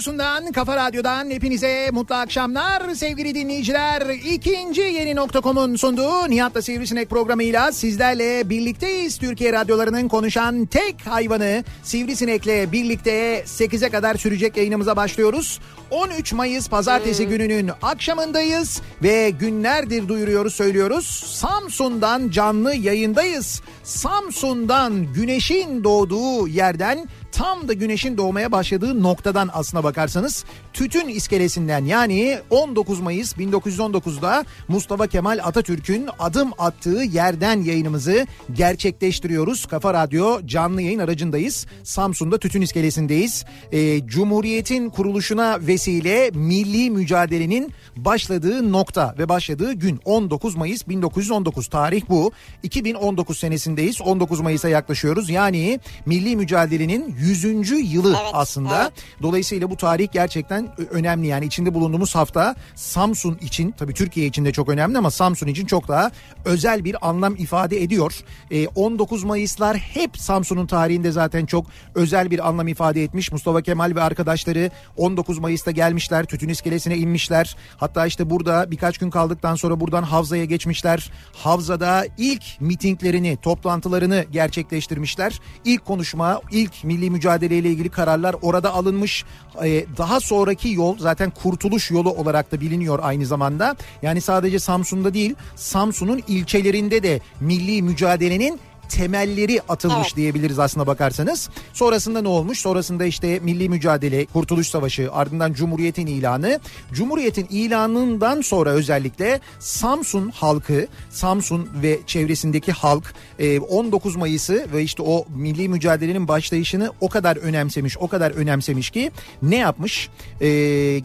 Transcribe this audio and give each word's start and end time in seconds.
radyosundan, 0.00 0.52
kafa 0.52 0.76
radyodan 0.76 1.30
hepinize 1.30 1.90
mutlu 1.92 2.14
akşamlar 2.14 2.94
sevgili 2.94 3.34
dinleyiciler. 3.34 4.02
İkinci 4.08 4.80
yeni 4.80 5.16
nokta.com'un 5.16 5.76
sunduğu 5.76 6.30
Nihat'la 6.30 6.62
Sivrisinek 6.62 7.10
programıyla 7.10 7.72
sizlerle 7.72 8.50
birlikteyiz. 8.50 9.18
Türkiye 9.18 9.52
radyolarının 9.52 10.08
konuşan 10.08 10.66
tek 10.66 11.06
hayvanı 11.06 11.64
Sivrisinek'le 11.82 12.72
birlikte 12.72 13.44
8'e 13.46 13.90
kadar 13.90 14.14
sürecek 14.14 14.56
yayınımıza 14.56 14.96
başlıyoruz. 14.96 15.60
13 15.90 16.32
Mayıs 16.32 16.68
pazartesi 16.68 17.26
gününün 17.26 17.70
akşamındayız 17.82 18.82
ve 19.02 19.30
günlerdir 19.30 20.08
duyuruyoruz 20.08 20.54
söylüyoruz. 20.54 21.06
Samsun'dan 21.26 22.30
canlı 22.30 22.74
yayındayız. 22.74 23.62
Samsun'dan 23.84 25.12
güneşin 25.12 25.84
doğduğu 25.84 26.48
yerden 26.48 27.08
tam 27.32 27.68
da 27.68 27.72
güneşin 27.72 28.16
doğmaya 28.16 28.52
başladığı 28.52 29.02
noktadan 29.02 29.50
aslına 29.52 29.84
bakarsanız 29.84 30.44
Tütün 30.72 31.08
iskelesinden 31.08 31.84
yani 31.84 32.38
19 32.50 33.00
Mayıs 33.00 33.36
1919'da 33.36 34.44
Mustafa 34.68 35.06
Kemal 35.06 35.38
Atatürk'ün 35.42 36.08
adım 36.18 36.50
attığı 36.58 37.02
yerden 37.02 37.62
yayınımızı 37.62 38.26
gerçekleştiriyoruz. 38.52 39.66
Kafa 39.66 39.94
Radyo 39.94 40.46
canlı 40.46 40.82
yayın 40.82 40.98
aracındayız. 40.98 41.66
Samsun'da 41.84 42.38
Tütün 42.38 42.60
iskelesindeyiz. 42.60 43.44
Ee, 43.72 44.06
Cumhuriyet'in 44.06 44.90
kuruluşuna 44.90 45.58
vesile 45.60 46.30
milli 46.34 46.90
mücadelenin 46.90 47.72
başladığı 47.96 48.72
nokta 48.72 49.14
ve 49.18 49.28
başladığı 49.28 49.72
gün 49.72 50.00
19 50.04 50.56
Mayıs 50.56 50.88
1919 50.88 51.66
tarih 51.66 52.02
bu. 52.08 52.32
2019 52.62 53.38
senesindeyiz. 53.38 54.02
19 54.02 54.40
Mayıs'a 54.40 54.68
yaklaşıyoruz. 54.68 55.30
Yani 55.30 55.80
milli 56.06 56.36
mücadelenin 56.36 57.14
100. 57.20 57.44
yılı 57.92 58.16
Evet, 58.20 58.30
aslında. 58.32 58.82
evet. 58.82 58.92
Dolayısıyla 59.22 59.70
bu 59.70 59.76
tarih 59.76 60.08
gerçekten 60.12 60.68
önemli. 60.90 61.26
Yani 61.26 61.46
içinde 61.46 61.74
bulunduğumuz 61.74 62.14
hafta 62.14 62.54
Samsun 62.74 63.38
için 63.40 63.74
tabii 63.78 63.94
Türkiye 63.94 64.26
için 64.26 64.44
de 64.44 64.52
çok 64.52 64.68
önemli 64.68 64.98
ama 64.98 65.10
Samsun 65.10 65.46
için 65.46 65.66
çok 65.66 65.88
daha 65.88 66.10
özel 66.44 66.84
bir 66.84 67.08
anlam 67.08 67.36
ifade 67.36 67.82
ediyor. 67.82 68.20
Ee, 68.50 68.66
19 68.66 69.24
Mayıslar 69.24 69.76
hep 69.76 70.18
Samsun'un 70.18 70.66
tarihinde 70.66 71.10
zaten 71.12 71.46
çok 71.46 71.66
özel 71.94 72.30
bir 72.30 72.48
anlam 72.48 72.68
ifade 72.68 73.02
etmiş. 73.02 73.32
Mustafa 73.32 73.62
Kemal 73.62 73.92
ve 73.94 74.02
arkadaşları 74.02 74.70
19 74.96 75.38
Mayıs'ta 75.38 75.70
gelmişler. 75.70 76.24
Tütün 76.24 76.48
iskelesine 76.48 76.96
inmişler. 76.96 77.56
Hatta 77.76 78.06
işte 78.06 78.30
burada 78.30 78.70
birkaç 78.70 78.98
gün 78.98 79.10
kaldıktan 79.10 79.54
sonra 79.54 79.80
buradan 79.80 80.02
Havza'ya 80.02 80.44
geçmişler. 80.44 81.12
Havza'da 81.32 82.06
ilk 82.18 82.42
mitinglerini, 82.60 83.36
toplantılarını 83.42 84.24
gerçekleştirmişler. 84.30 85.40
İlk 85.64 85.84
konuşma, 85.84 86.40
ilk 86.50 86.84
milli 86.84 87.09
mücadeleyle 87.10 87.70
ilgili 87.70 87.88
kararlar 87.88 88.36
orada 88.42 88.74
alınmış. 88.74 89.24
Ee, 89.64 89.86
daha 89.98 90.20
sonraki 90.20 90.72
yol 90.72 90.98
zaten 90.98 91.30
kurtuluş 91.30 91.90
yolu 91.90 92.10
olarak 92.10 92.52
da 92.52 92.60
biliniyor 92.60 92.98
aynı 93.02 93.26
zamanda. 93.26 93.76
Yani 94.02 94.20
sadece 94.20 94.58
Samsun'da 94.58 95.14
değil, 95.14 95.34
Samsun'un 95.56 96.22
ilçelerinde 96.28 97.02
de 97.02 97.20
milli 97.40 97.82
mücadelenin 97.82 98.60
temelleri 98.90 99.60
atılmış 99.68 100.06
Evet. 100.06 100.16
diyebiliriz 100.16 100.58
aslına 100.58 100.86
bakarsanız. 100.86 101.50
Sonrasında 101.72 102.22
ne 102.22 102.28
olmuş? 102.28 102.58
Sonrasında 102.58 103.04
işte 103.04 103.38
milli 103.42 103.68
mücadele, 103.68 104.26
kurtuluş 104.26 104.68
savaşı, 104.68 105.12
ardından 105.12 105.52
Cumhuriyet'in 105.52 106.06
ilanı. 106.06 106.60
Cumhuriyet'in 106.92 107.46
ilanından 107.50 108.40
sonra 108.40 108.70
özellikle 108.70 109.40
Samsun 109.58 110.28
halkı, 110.28 110.86
Samsun 111.10 111.68
ve 111.82 111.98
çevresindeki 112.06 112.72
halk 112.72 113.14
e, 113.38 113.60
19 113.60 114.16
Mayıs'ı 114.16 114.66
ve 114.72 114.82
işte 114.82 115.02
o 115.02 115.24
milli 115.36 115.68
mücadelenin 115.68 116.28
başlayışını 116.28 116.92
o 117.00 117.08
kadar 117.08 117.36
önemsemiş, 117.36 117.98
o 117.98 118.08
kadar 118.08 118.30
önemsemiş 118.30 118.90
ki 118.90 119.10
ne 119.42 119.56
yapmış? 119.56 120.08
E, 120.40 121.00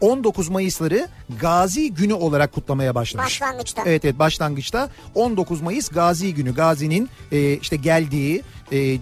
19 0.00 0.48
Mayıs'ları 0.48 1.08
Gazi 1.40 1.94
Günü 1.94 2.14
olarak 2.14 2.52
kutlamaya 2.52 2.94
başlamış. 2.94 3.26
Başlangıçta. 3.26 3.82
Evet 3.86 4.04
evet 4.04 4.18
başlangıçta 4.18 4.90
19 5.14 5.60
Mayıs 5.60 5.88
Gazi 5.88 6.34
Günü. 6.34 6.54
Gazi'nin 6.54 7.08
e, 7.32 7.52
işte 7.52 7.76
geldiği 7.76 8.42
e, 8.72 8.98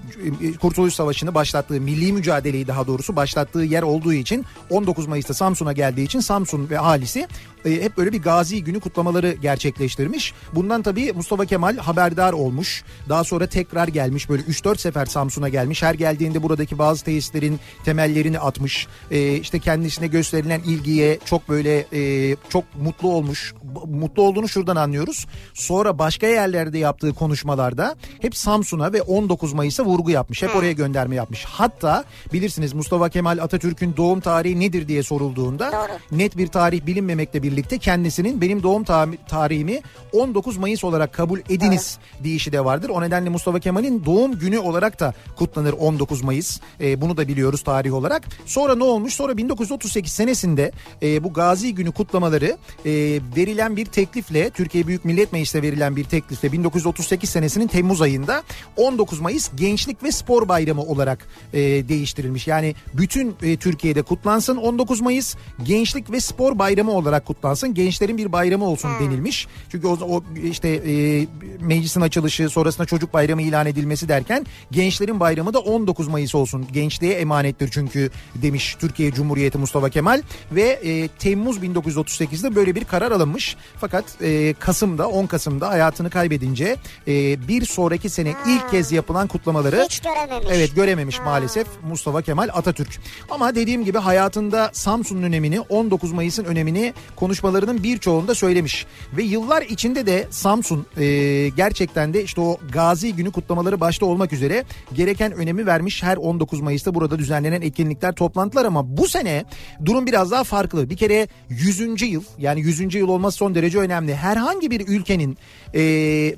Kurtuluş 0.61 0.95
Savaşı'nı 0.95 1.35
başlattığı 1.35 1.81
milli 1.81 2.13
mücadeleyi 2.13 2.67
daha 2.67 2.87
doğrusu 2.87 3.17
başlattığı 3.17 3.63
yer 3.63 3.83
olduğu 3.83 4.13
için 4.13 4.45
19 4.71 5.07
Mayıs'ta 5.07 5.35
Samsun'a 5.35 5.73
geldiği 5.73 6.05
için 6.05 6.21
Samsun 6.21 6.71
ve 6.71 6.81
ahalisi 6.81 7.29
e, 7.65 7.71
hep 7.71 7.97
böyle 7.97 8.13
bir 8.13 8.23
Gazi 8.23 8.65
Günü 8.65 8.81
kutlamaları 8.81 9.33
gerçekleştirmiş. 9.33 10.35
Bundan 10.55 10.83
tabii 10.83 11.13
Mustafa 11.13 11.47
Kemal 11.47 11.77
haberdar 11.77 12.33
olmuş. 12.33 12.85
Daha 13.09 13.25
sonra 13.25 13.47
tekrar 13.47 13.89
gelmiş 13.89 14.29
böyle 14.29 14.43
3-4 14.43 14.79
sefer 14.79 15.07
Samsun'a 15.07 15.49
gelmiş. 15.49 15.83
Her 15.83 15.95
geldiğinde 15.95 16.43
buradaki 16.43 16.79
bazı 16.79 17.05
tesislerin 17.05 17.61
temellerini 17.85 18.39
atmış. 18.39 18.87
E, 19.11 19.35
işte 19.35 19.59
kendisine 19.59 20.07
gösterilen 20.07 20.61
ilgiye 20.61 21.19
çok 21.25 21.49
böyle 21.49 21.87
e, 21.93 22.37
çok 22.49 22.65
mutlu 22.83 23.09
olmuş. 23.09 23.55
Mutlu 23.87 24.23
olduğunu 24.23 24.49
şuradan 24.49 24.77
anlıyoruz. 24.77 25.27
Sonra 25.55 25.99
başka 25.99 26.27
yerlerde 26.27 26.79
yaptığı 26.79 27.15
konuşmalarda 27.15 27.97
hep 28.21 28.37
Samsun'a 28.37 28.93
ve 28.93 29.03
19 29.03 29.52
Mayıs'a 29.53 29.85
vurgu 29.85 30.11
yapmış. 30.11 30.43
Hep 30.43 30.57
oraya 30.57 30.73
gönderme 30.73 31.15
yapmış. 31.17 31.45
Hatta 31.45 32.05
bilirsiniz 32.33 32.73
Mustafa 32.73 33.09
Kemal 33.09 33.39
Atatürk'ün 33.39 33.97
doğum 33.97 34.21
tarihi 34.21 34.61
nedir 34.61 34.89
diye 34.89 35.03
sorulduğunda 35.03 35.73
Doğru. 35.73 36.19
net 36.19 36.37
bir 36.37 36.47
tarih 36.47 36.87
bilinmemekle 36.87 37.43
birlikte 37.43 37.79
kendisinin 37.79 38.41
benim 38.41 38.63
doğum 38.63 38.85
ta- 38.85 39.09
tarihimi 39.29 39.81
19 40.13 40.57
Mayıs 40.57 40.85
olarak 40.85 41.15
kabul 41.15 41.39
ediniz 41.49 41.99
deyişi 42.25 42.53
de 42.53 42.65
vardır. 42.65 42.89
O 42.89 43.03
nedenle 43.03 43.29
Mustafa 43.29 43.61
Kemal'in 43.61 44.05
doğum 44.05 44.39
günü 44.39 44.59
olarak 44.59 45.01
da 45.01 45.15
kutlanır 45.37 45.73
19 45.73 46.23
Mayıs. 46.23 46.61
Ee, 46.81 47.01
bunu 47.01 47.17
da 47.17 47.29
biliyoruz 47.29 47.63
tarih 47.63 47.95
olarak. 47.95 48.23
Sonra 48.47 48.75
ne 48.75 48.85
olmuş? 48.85 49.15
Sonra 49.15 49.37
1938 49.37 50.13
senesinde 50.13 50.63
de 50.63 50.73
e, 51.03 51.25
bu 51.25 51.33
Gazi 51.33 51.75
Günü 51.75 51.93
kutlamaları 51.93 52.57
e, 52.87 52.91
verilen 53.37 53.77
bir 53.77 53.87
teklifle 53.87 54.51
Türkiye 54.51 54.87
Büyük 54.87 55.05
Millet 55.05 55.33
Meclisi'ne 55.33 55.63
verilen 55.63 55.97
bir 55.97 56.05
teklifle 56.05 56.53
1938 56.53 57.31
senesinin 57.31 57.67
Temmuz 57.67 58.03
ayında 58.03 58.43
19 58.77 59.21
Mayıs 59.21 59.42
Gençlik 59.57 60.03
ve 60.03 60.13
Spor 60.13 60.49
Bayramı 60.49 60.83
olarak 60.83 61.27
e, 61.53 61.61
değiştirilmiş. 61.61 62.47
Yani 62.47 62.75
bütün 62.95 63.35
e, 63.43 63.57
Türkiye'de 63.57 64.03
kutlansın 64.03 64.57
19 64.57 65.01
Mayıs 65.01 65.37
Gençlik 65.65 66.11
ve 66.11 66.21
Spor 66.21 66.59
Bayramı 66.59 66.91
olarak 66.91 67.27
kutlansın. 67.27 67.75
Gençlerin 67.75 68.19
bir 68.19 68.33
bayramı 68.33 68.65
olsun 68.65 68.91
denilmiş. 69.01 69.47
Çünkü 69.71 69.87
o, 69.87 69.93
o 69.93 70.25
işte 70.45 70.69
e, 70.69 71.27
meclisin 71.61 72.01
açılışı 72.01 72.49
sonrasında 72.49 72.87
çocuk 72.87 73.15
bayramı 73.15 73.43
ilan 73.43 73.67
edilmesi 73.67 74.09
derken 74.09 74.47
gençlerin 74.71 75.21
bayramı 75.21 75.55
da 75.55 75.59
19 75.59 76.09
Mayıs 76.09 76.35
olsun. 76.35 76.67
Gençliğe 76.73 77.13
emanettir 77.13 77.69
çünkü 77.71 78.11
demiş 78.35 78.77
Türkiye 78.81 79.13
Cumhuriyeti 79.13 79.59
Mustafa 79.59 79.91
Kemal 79.91 80.23
ve 80.53 80.63
e, 80.63 81.09
Temmuz 81.09 81.59
1938'de 81.59 82.55
böyle 82.55 82.75
bir 82.75 82.85
karar 82.85 83.13
alınmış. 83.13 83.57
Fakat 83.81 84.05
e, 84.23 84.55
Kasım'da 84.59 85.09
10 85.09 85.27
Kasım'da 85.27 85.69
hayatını 85.69 86.11
kaybedince 86.11 86.77
e, 87.09 87.49
bir 87.49 87.65
sonraki 87.65 88.11
sene 88.11 88.35
ilk 88.47 88.71
kez 88.71 88.93
yapılan 88.93 89.29
kutlamaları 89.33 89.85
Hiç 89.85 90.01
görememiş. 90.01 90.49
Evet 90.53 90.75
görememiş 90.75 91.21
maalesef 91.21 91.67
Mustafa 91.83 92.23
Kemal 92.23 92.49
Atatürk. 92.53 93.01
Ama 93.31 93.55
dediğim 93.55 93.85
gibi 93.85 93.99
hayatında 93.99 94.71
Samsun'un 94.73 95.23
önemini 95.23 95.61
19 95.61 96.13
Mayıs'ın 96.13 96.45
önemini 96.45 96.95
konuşmalarının 97.17 97.83
birçoğunda 97.83 98.35
söylemiş. 98.35 98.87
Ve 99.17 99.23
yıllar 99.23 99.63
içinde 99.63 100.07
de 100.07 100.27
Samsun 100.31 100.87
e, 100.97 101.05
gerçekten 101.49 102.15
de 102.15 102.25
işte 102.25 102.41
o 102.41 102.59
Gazi 102.73 103.15
Günü 103.15 103.33
kutlamaları 103.33 103.81
başta 103.81 104.07
olmak 104.07 104.33
üzere 104.33 104.65
gereken 104.95 105.33
önemi 105.33 105.67
vermiş 105.67 106.03
her 106.03 106.17
19 106.17 106.61
Mayıs'ta 106.61 106.95
burada 106.95 107.19
düzenlenen 107.19 107.63
etkinlikler 107.63 108.13
toplantılar 108.13 108.65
ama 108.65 108.97
bu 108.97 109.09
sene 109.09 109.45
durum 109.85 110.07
biraz 110.07 110.31
daha 110.31 110.45
farklı. 110.45 110.91
Bir 110.91 110.97
kere 110.97 111.29
100. 111.49 112.03
yıl 112.03 112.23
yani 112.39 112.61
100. 112.61 112.95
yıl 112.95 113.09
olması 113.09 113.37
son 113.37 113.55
derece 113.55 113.79
önemli. 113.79 114.15
Herhangi 114.15 114.71
bir 114.71 114.89
ülkenin 114.89 115.39
e, 115.75 115.81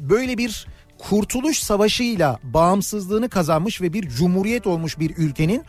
böyle 0.00 0.38
bir 0.38 0.67
Kurtuluş 0.99 1.58
Savaşı'yla 1.58 2.38
bağımsızlığını 2.43 3.29
kazanmış 3.29 3.82
ve 3.82 3.93
bir 3.93 4.08
cumhuriyet 4.08 4.67
olmuş 4.67 4.99
bir 4.99 5.17
ülkenin 5.17 5.62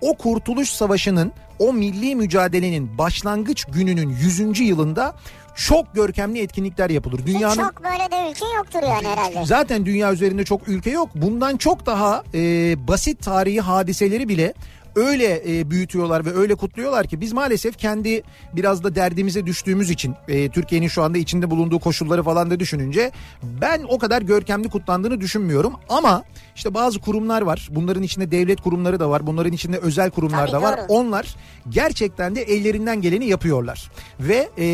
o 0.00 0.14
Kurtuluş 0.16 0.68
Savaşı'nın 0.70 1.32
o 1.58 1.72
milli 1.72 2.16
mücadelenin 2.16 2.98
başlangıç 2.98 3.64
gününün 3.64 4.08
100. 4.10 4.60
yılında 4.60 5.14
çok 5.56 5.94
görkemli 5.94 6.40
etkinlikler 6.40 6.90
yapılır. 6.90 7.18
Ki 7.18 7.26
Dünyanın 7.26 7.54
Çok 7.62 7.84
böyle 7.84 8.10
de 8.10 8.30
ülke 8.30 8.44
yoktur 8.56 8.80
yani 8.82 9.06
herhalde. 9.08 9.46
zaten 9.46 9.86
dünya 9.86 10.12
üzerinde 10.12 10.44
çok 10.44 10.68
ülke 10.68 10.90
yok. 10.90 11.08
Bundan 11.14 11.56
çok 11.56 11.86
daha 11.86 12.22
e, 12.34 12.40
basit 12.88 13.22
tarihi 13.24 13.60
hadiseleri 13.60 14.28
bile 14.28 14.54
öyle 14.96 15.42
e, 15.46 15.70
büyütüyorlar 15.70 16.24
ve 16.24 16.34
öyle 16.34 16.54
kutluyorlar 16.54 17.06
ki 17.06 17.20
biz 17.20 17.32
maalesef 17.32 17.78
kendi 17.78 18.22
biraz 18.52 18.84
da 18.84 18.94
derdimize 18.94 19.46
düştüğümüz 19.46 19.90
için 19.90 20.14
e, 20.28 20.48
Türkiye'nin 20.48 20.88
şu 20.88 21.02
anda 21.02 21.18
içinde 21.18 21.50
bulunduğu 21.50 21.78
koşulları 21.78 22.22
falan 22.22 22.50
da 22.50 22.60
düşününce 22.60 23.12
ben 23.42 23.82
o 23.88 23.98
kadar 23.98 24.22
görkemli 24.22 24.68
kutlandığını 24.68 25.20
düşünmüyorum 25.20 25.72
ama 25.88 26.24
işte 26.56 26.74
bazı 26.74 27.00
kurumlar 27.00 27.42
var. 27.42 27.68
Bunların 27.70 28.02
içinde 28.02 28.30
devlet 28.30 28.60
kurumları 28.60 29.00
da 29.00 29.10
var. 29.10 29.26
Bunların 29.26 29.52
içinde 29.52 29.78
özel 29.78 30.10
kurumlar 30.10 30.46
Tabii, 30.46 30.52
da 30.52 30.62
var. 30.62 30.78
doğru. 30.78 30.86
Onlar 30.88 31.36
gerçekten 31.68 32.36
de 32.36 32.42
ellerinden 32.42 33.00
geleni 33.00 33.26
yapıyorlar. 33.26 33.90
Ve 34.20 34.48
e, 34.58 34.64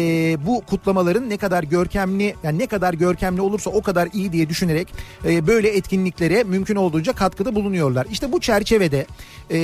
bu 0.47 0.63
kutlamaların 0.67 1.31
ne 1.31 1.37
kadar 1.37 1.63
görkemli 1.63 2.35
yani 2.43 2.59
ne 2.59 2.67
kadar 2.67 2.95
görkemli 2.95 3.41
olursa 3.41 3.71
o 3.71 3.83
kadar 3.83 4.09
iyi 4.13 4.33
diye 4.33 4.49
düşünerek 4.49 4.89
e, 5.25 5.47
böyle 5.47 5.69
etkinliklere 5.69 6.45
mümkün 6.45 6.77
olduğunca 6.77 7.13
katkıda 7.13 7.55
bulunuyorlar. 7.55 8.07
İşte 8.11 8.33
bu 8.33 8.41
çerçevede 8.41 9.07
e, 9.51 9.59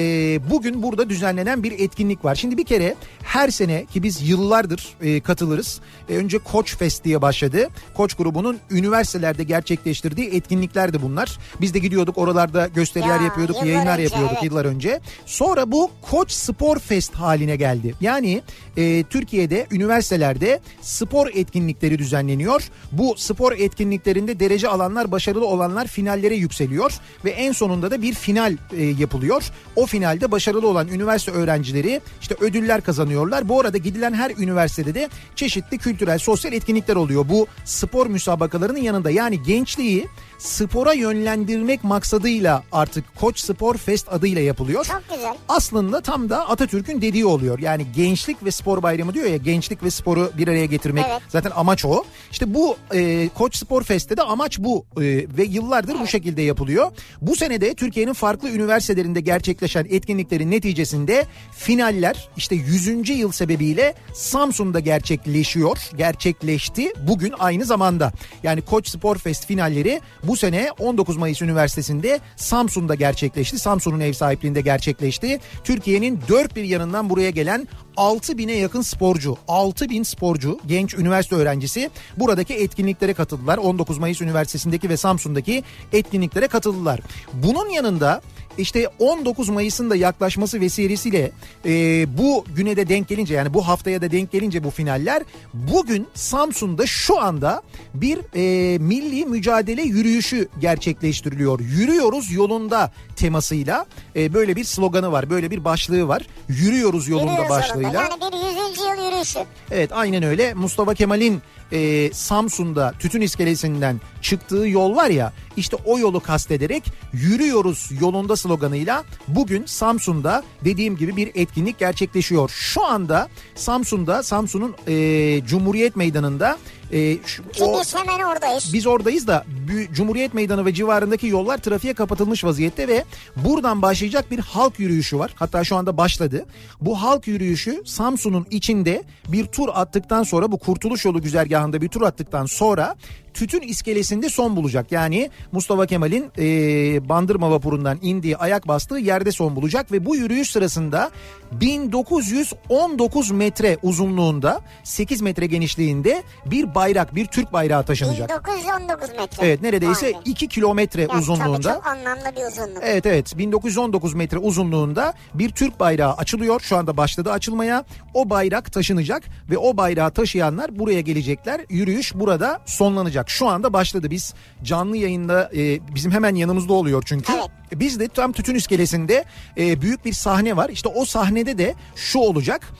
bugün 0.51 0.83
burada 0.83 1.09
düzenlenen 1.09 1.63
bir 1.63 1.73
etkinlik 1.73 2.25
var. 2.25 2.35
Şimdi 2.35 2.59
bir 2.59 2.65
kere 2.65 2.95
her 3.23 3.51
sene 3.51 3.85
ki 3.85 4.03
biz 4.03 4.29
yıllardır 4.29 4.89
e, 5.03 5.21
katılırız. 5.21 5.81
E, 6.09 6.17
önce 6.17 6.39
Koç 6.39 6.77
Fest 6.77 7.05
diye 7.05 7.23
başladı. 7.23 7.69
Koç 7.95 8.15
grubunun 8.15 8.59
üniversitelerde 8.71 9.45
gerçekleştirdiği 9.45 10.31
etkinliklerdi 10.31 11.03
bunlar. 11.03 11.39
Biz 11.61 11.75
de 11.75 11.79
gidiyorduk 11.79 12.19
oralarda 12.19 12.67
gösteriler 12.67 13.19
Ya, 13.19 13.25
yapıyorduk, 13.25 13.65
yayınlar 13.65 13.93
önce, 13.93 14.03
yapıyorduk 14.03 14.33
evet. 14.33 14.45
yıllar 14.45 14.65
önce. 14.65 15.01
Sonra 15.27 15.73
bu 15.73 15.91
Koç 16.03 16.31
Spor 16.31 16.79
Fest 16.79 17.15
haline 17.15 17.57
geldi. 17.57 17.95
Yani 18.01 18.43
e, 18.77 19.05
Türkiye'de 19.11 19.67
üniversitelerde 19.71 20.61
spor 20.81 21.29
etkinlikleri 21.35 21.99
düzenleniyor. 21.99 22.71
Bu 22.93 23.15
spor 23.17 23.53
etkinliklerinde 23.53 24.41
derece 24.41 24.69
alanlar, 24.69 25.13
başarılı 25.13 25.47
olanlar 25.47 25.87
finallere 25.87 26.35
yükseliyor 26.35 26.93
ve 27.25 27.31
en 27.31 27.53
sonunda 27.53 27.91
da 27.91 28.03
bir 28.03 28.15
final 28.15 28.57
e, 28.77 28.85
yapılıyor. 28.85 29.51
O 29.77 29.87
finalde 29.87 30.31
başarılı 30.35 30.69
olan 30.69 30.89
üniversite 30.89 31.33
öğrencileri 31.33 32.01
işte 32.21 32.35
ödüller 32.41 32.81
kazanıyorlar. 32.81 33.49
Bu 33.49 33.61
arada 33.61 33.79
gidilen 33.79 34.13
her 34.13 34.31
üniversitede 34.31 34.95
de 34.95 35.09
çeşitli 35.37 35.79
kültürel, 35.79 36.19
sosyal 36.19 36.53
etkinlikler 36.53 36.97
oluyor. 36.97 37.29
Bu 37.29 37.47
spor 37.65 38.07
müsabakalarının 38.07 38.79
yanında 38.79 39.11
yani 39.11 39.43
gençliği 39.43 40.07
spora 40.39 40.93
yönlendirmek 40.93 41.85
maksadıyla 41.85 42.63
artık 42.73 43.05
Koç 43.21 43.39
Spor 43.39 43.77
Fest 43.77 44.13
adıyla 44.13 44.43
yapılıyor. 44.43 44.85
Çok 44.85 45.03
güzel. 45.15 45.35
Aslında 45.49 46.01
tam 46.01 46.31
da 46.31 46.49
Atatürk'ün 46.49 47.03
dediği 47.03 47.27
oluyor. 47.27 47.59
Yani 47.59 47.87
gençlik 47.97 48.45
ve 48.45 48.51
spor 48.51 48.83
bayramı 48.83 49.15
diyor 49.15 49.27
ya 49.27 49.37
gençlik 49.37 49.83
ve 49.83 49.91
sporu 49.91 50.33
bir 50.39 50.49
araya 50.49 50.67
getirmek 50.67 51.05
Evet. 51.11 51.23
zaten 51.29 51.53
amaç 51.55 51.85
o. 51.85 52.05
İşte 52.31 52.55
bu 52.55 52.77
e, 52.95 53.29
Koç 53.29 53.57
Spor 53.57 53.83
Fest'te 53.83 54.17
de 54.17 54.23
amaç 54.23 54.59
bu 54.59 54.85
E, 54.97 55.03
ve 55.39 55.45
yıllardır 55.45 56.01
bu 56.01 56.07
şekilde 56.07 56.43
yapılıyor. 56.43 56.91
Bu 57.21 57.37
sene 57.37 57.61
de 57.61 57.75
Türkiye'nin 57.75 58.13
farklı 58.13 58.51
üniversitelerinde 58.51 59.21
gerçekleşen 59.21 59.85
etkinliklerin 60.25 60.51
neticesinde 60.51 61.27
finaller 61.53 62.29
işte 62.37 62.55
100. 62.55 63.11
yıl 63.11 63.33
sebebiyle 63.33 63.95
Samsun'da 64.15 64.81
gerçekleşiyor. 64.81 65.79
Gerçekleşti 65.97 66.93
bugün 67.09 67.35
aynı 67.39 67.65
zamanda. 67.65 68.13
Yani 68.43 68.61
Koç 68.61 68.89
Spor 68.89 69.19
Fest 69.19 69.47
finalleri 69.47 70.01
bu 70.23 70.37
sene 70.37 70.69
19 70.79 71.17
Mayıs 71.17 71.43
Üniversitesi'nde 71.43 72.21
Samsun'da 72.37 72.95
gerçekleşti. 72.95 73.59
Samsun'un 73.59 74.01
ev 74.01 74.13
sahipliğinde 74.13 74.61
gerçekleşti. 74.61 75.41
Türkiye'nin 75.65 76.21
dört 76.29 76.57
bir 76.57 76.65
yanından 76.65 77.11
buraya 77.11 77.31
gelen 77.31 77.69
6 77.97 78.39
bine 78.39 78.53
yakın 78.53 78.83
sporcu, 78.83 79.37
6 79.49 79.89
bin 79.89 80.03
sporcu, 80.03 80.61
genç 80.67 80.95
üniversite 80.95 81.37
öğrencisi 81.37 81.91
buradaki 82.17 82.55
etkinliklere 82.55 83.15
katıldılar. 83.15 83.59
19 83.59 83.99
Mayıs 83.99 84.21
Üniversitesi'ndeki 84.21 84.89
ve 84.89 84.97
Samsun'daki 84.97 85.63
etkinliklere 85.93 86.49
katıldılar. 86.49 87.01
Bunun 87.33 87.71
yanında 87.71 88.23
işte 88.59 88.89
19 88.99 89.49
Mayıs'ın 89.49 89.91
da 89.91 89.97
yaklaşması 89.97 90.61
vesilesiyle 90.61 91.33
e, 91.67 91.71
bu 92.19 92.45
güne 92.57 92.77
de 92.77 92.89
denk 92.89 93.09
gelince 93.09 93.35
yani 93.35 93.55
bu 93.55 93.69
haftaya 93.69 94.03
da 94.03 94.11
denk 94.11 94.33
gelince 94.33 94.65
bu 94.65 94.71
finaller 94.71 95.23
bugün 95.55 96.07
Samsun'da 96.15 96.87
şu 96.87 97.21
anda 97.21 97.63
bir 97.95 98.19
e, 98.35 98.79
milli 98.79 99.27
mücadele 99.27 99.83
yürüyüşü 99.83 100.49
gerçekleştiriliyor. 100.61 101.61
Yürüyoruz 101.61 102.33
yolunda 102.33 102.93
temasıyla 103.17 103.87
e, 104.17 104.35
böyle 104.35 104.57
bir 104.57 104.65
sloganı 104.65 105.13
var 105.13 105.31
böyle 105.31 105.51
bir 105.51 105.65
başlığı 105.65 106.09
var. 106.09 106.27
Yürüyoruz 106.49 107.09
yolunda 107.09 107.31
Yürüyoruz 107.31 107.51
başlığıyla. 107.51 108.05
yolunda. 108.05 108.25
Yani 108.25 108.33
bir 108.33 108.71
100. 108.71 108.79
yıl 108.99 109.05
yürüyüşü. 109.07 109.39
Evet 109.71 109.91
aynen 109.93 110.23
öyle. 110.23 110.55
Mustafa 110.55 110.95
Kemal'in 110.95 111.43
e, 111.75 112.13
Samsun'da 112.13 112.95
tütün 112.99 113.21
iskelesinden 113.21 114.01
çıktığı 114.23 114.69
yol 114.69 114.97
var 114.97 115.11
ya 115.11 115.33
işte 115.57 115.77
o 115.85 115.99
yolu 115.99 116.21
kastederek 116.21 116.83
yürüyoruz 117.13 117.91
yolunda 118.01 118.37
sloganıyla 118.37 119.05
bugün 119.29 119.67
Samsun'da 119.67 120.43
dediğim 120.65 120.97
gibi 120.97 121.17
bir 121.17 121.31
etkinlik 121.35 121.79
gerçekleşiyor. 121.79 122.51
Şu 122.55 122.85
anda 122.85 123.29
Samsun'da 123.55 124.23
Samsun'un 124.23 124.75
e, 124.89 125.41
Cumhuriyet 125.47 125.97
Meydanı'nda 125.97 126.59
e, 126.95 127.19
şu- 127.27 127.49
Ki 127.49 127.65
o- 127.65 127.81
biz 127.81 127.95
hemen 127.95 128.19
oradayız. 128.25 128.71
biz 128.73 128.87
oradayız 128.87 129.27
da 129.27 129.45
Cumhuriyet 129.93 130.35
Meydanı 130.35 130.67
ve 130.67 130.75
civarındaki 130.75 131.27
yollar 131.27 131.59
trafiğe 131.59 131.95
kapatılmış 131.95 132.45
vaziyette 132.45 132.89
ve 132.89 133.05
buradan 133.37 133.83
başlayacak 133.83 134.31
bir 134.31 134.39
halk 134.39 134.79
yürüyüşü 134.81 135.19
var. 135.19 135.33
Hatta 135.35 135.65
şu 135.65 135.77
anda 135.77 135.97
başladı. 135.97 136.47
Bu 136.81 137.03
halk 137.03 137.27
yürüyüşü 137.27 137.83
Samsun'un 137.87 138.47
içinde 138.51 139.03
bir 139.29 139.47
tur 139.47 139.69
attıktan 139.75 140.23
sonra 140.23 140.53
bu 140.53 140.59
Kurtuluş 140.59 141.05
Yolu 141.05 141.23
güzergahında 141.23 141.81
bir 141.83 141.89
tur 141.89 142.03
attıktan 142.03 142.47
sonra 142.47 142.97
Tütün 143.35 143.61
iskelesinde 143.61 144.29
son 144.29 144.57
bulacak. 144.57 144.93
Yani 144.93 145.31
Mustafa 145.53 145.87
Kemal'in 145.87 146.31
e, 146.39 147.09
Bandırma 147.09 147.51
vapurundan 147.51 147.99
indiği 148.03 148.37
ayak 148.37 148.69
bastığı 148.69 148.99
yerde 148.99 149.33
son 149.33 149.57
bulacak 149.57 149.93
ve 149.93 150.07
bu 150.07 150.17
yürüyüş 150.17 150.51
sırasında 150.51 151.11
1919 151.53 153.31
metre 153.31 153.79
uzunluğunda 153.83 154.61
8 154.85 155.21
metre 155.21 155.47
genişliğinde 155.47 156.23
bir 156.47 156.75
bayrak 156.75 157.15
bir 157.15 157.27
Türk 157.27 157.53
bayrağı 157.53 157.85
taşınacak. 157.85 158.31
1919 158.47 159.11
metre. 159.19 159.47
Evet 159.47 159.63
neredeyse 159.63 160.07
be. 160.07 160.13
2 160.25 160.49
kilometre 160.49 161.09
uzunluğunda. 161.09 161.61
Tabii 161.61 161.75
çok 161.75 161.87
anlamlı 161.87 162.37
bir 162.37 162.53
uzunluk. 162.53 162.83
Evet 162.83 163.07
evet 163.07 163.39
1919 163.39 164.15
metre 164.15 164.39
uzunluğunda 164.39 165.15
bir 165.35 165.51
Türk 165.51 165.81
bayrağı 165.81 166.13
açılıyor. 166.13 166.61
Şu 166.61 166.77
anda 166.77 166.97
başladı 166.97 167.33
açılmaya. 167.33 167.85
O 168.15 168.31
bayrak 168.31 168.73
taşınacak 168.73 169.23
ve 169.51 169.59
o 169.59 169.77
bayrağı 169.77 170.11
taşıyanlar 170.11 170.79
buraya 170.79 171.01
gelecekler. 171.01 171.61
Yürüyüş 171.69 172.15
burada 172.15 172.61
sonlanacak. 172.67 173.24
Şu 173.27 173.49
anda 173.49 173.73
başladı. 173.73 174.11
Biz 174.11 174.35
canlı 174.63 174.97
yayında 174.97 175.51
e, 175.57 175.95
bizim 175.95 176.13
hemen 176.13 176.35
yanımızda 176.35 176.73
oluyor 176.73 177.03
çünkü. 177.07 177.33
Evet. 177.33 177.51
Biz 177.81 178.01
de 178.01 178.09
tam 178.09 178.33
tütün 178.33 178.55
iskelesinde 178.55 179.25
e, 179.59 179.83
büyük 179.83 180.05
bir 180.05 180.13
sahne 180.13 180.57
var. 180.57 180.69
İşte 180.69 180.89
o 180.89 181.05
sahnede 181.05 181.59
de 181.59 181.75
şu 181.97 182.19
olacak. 182.19 182.73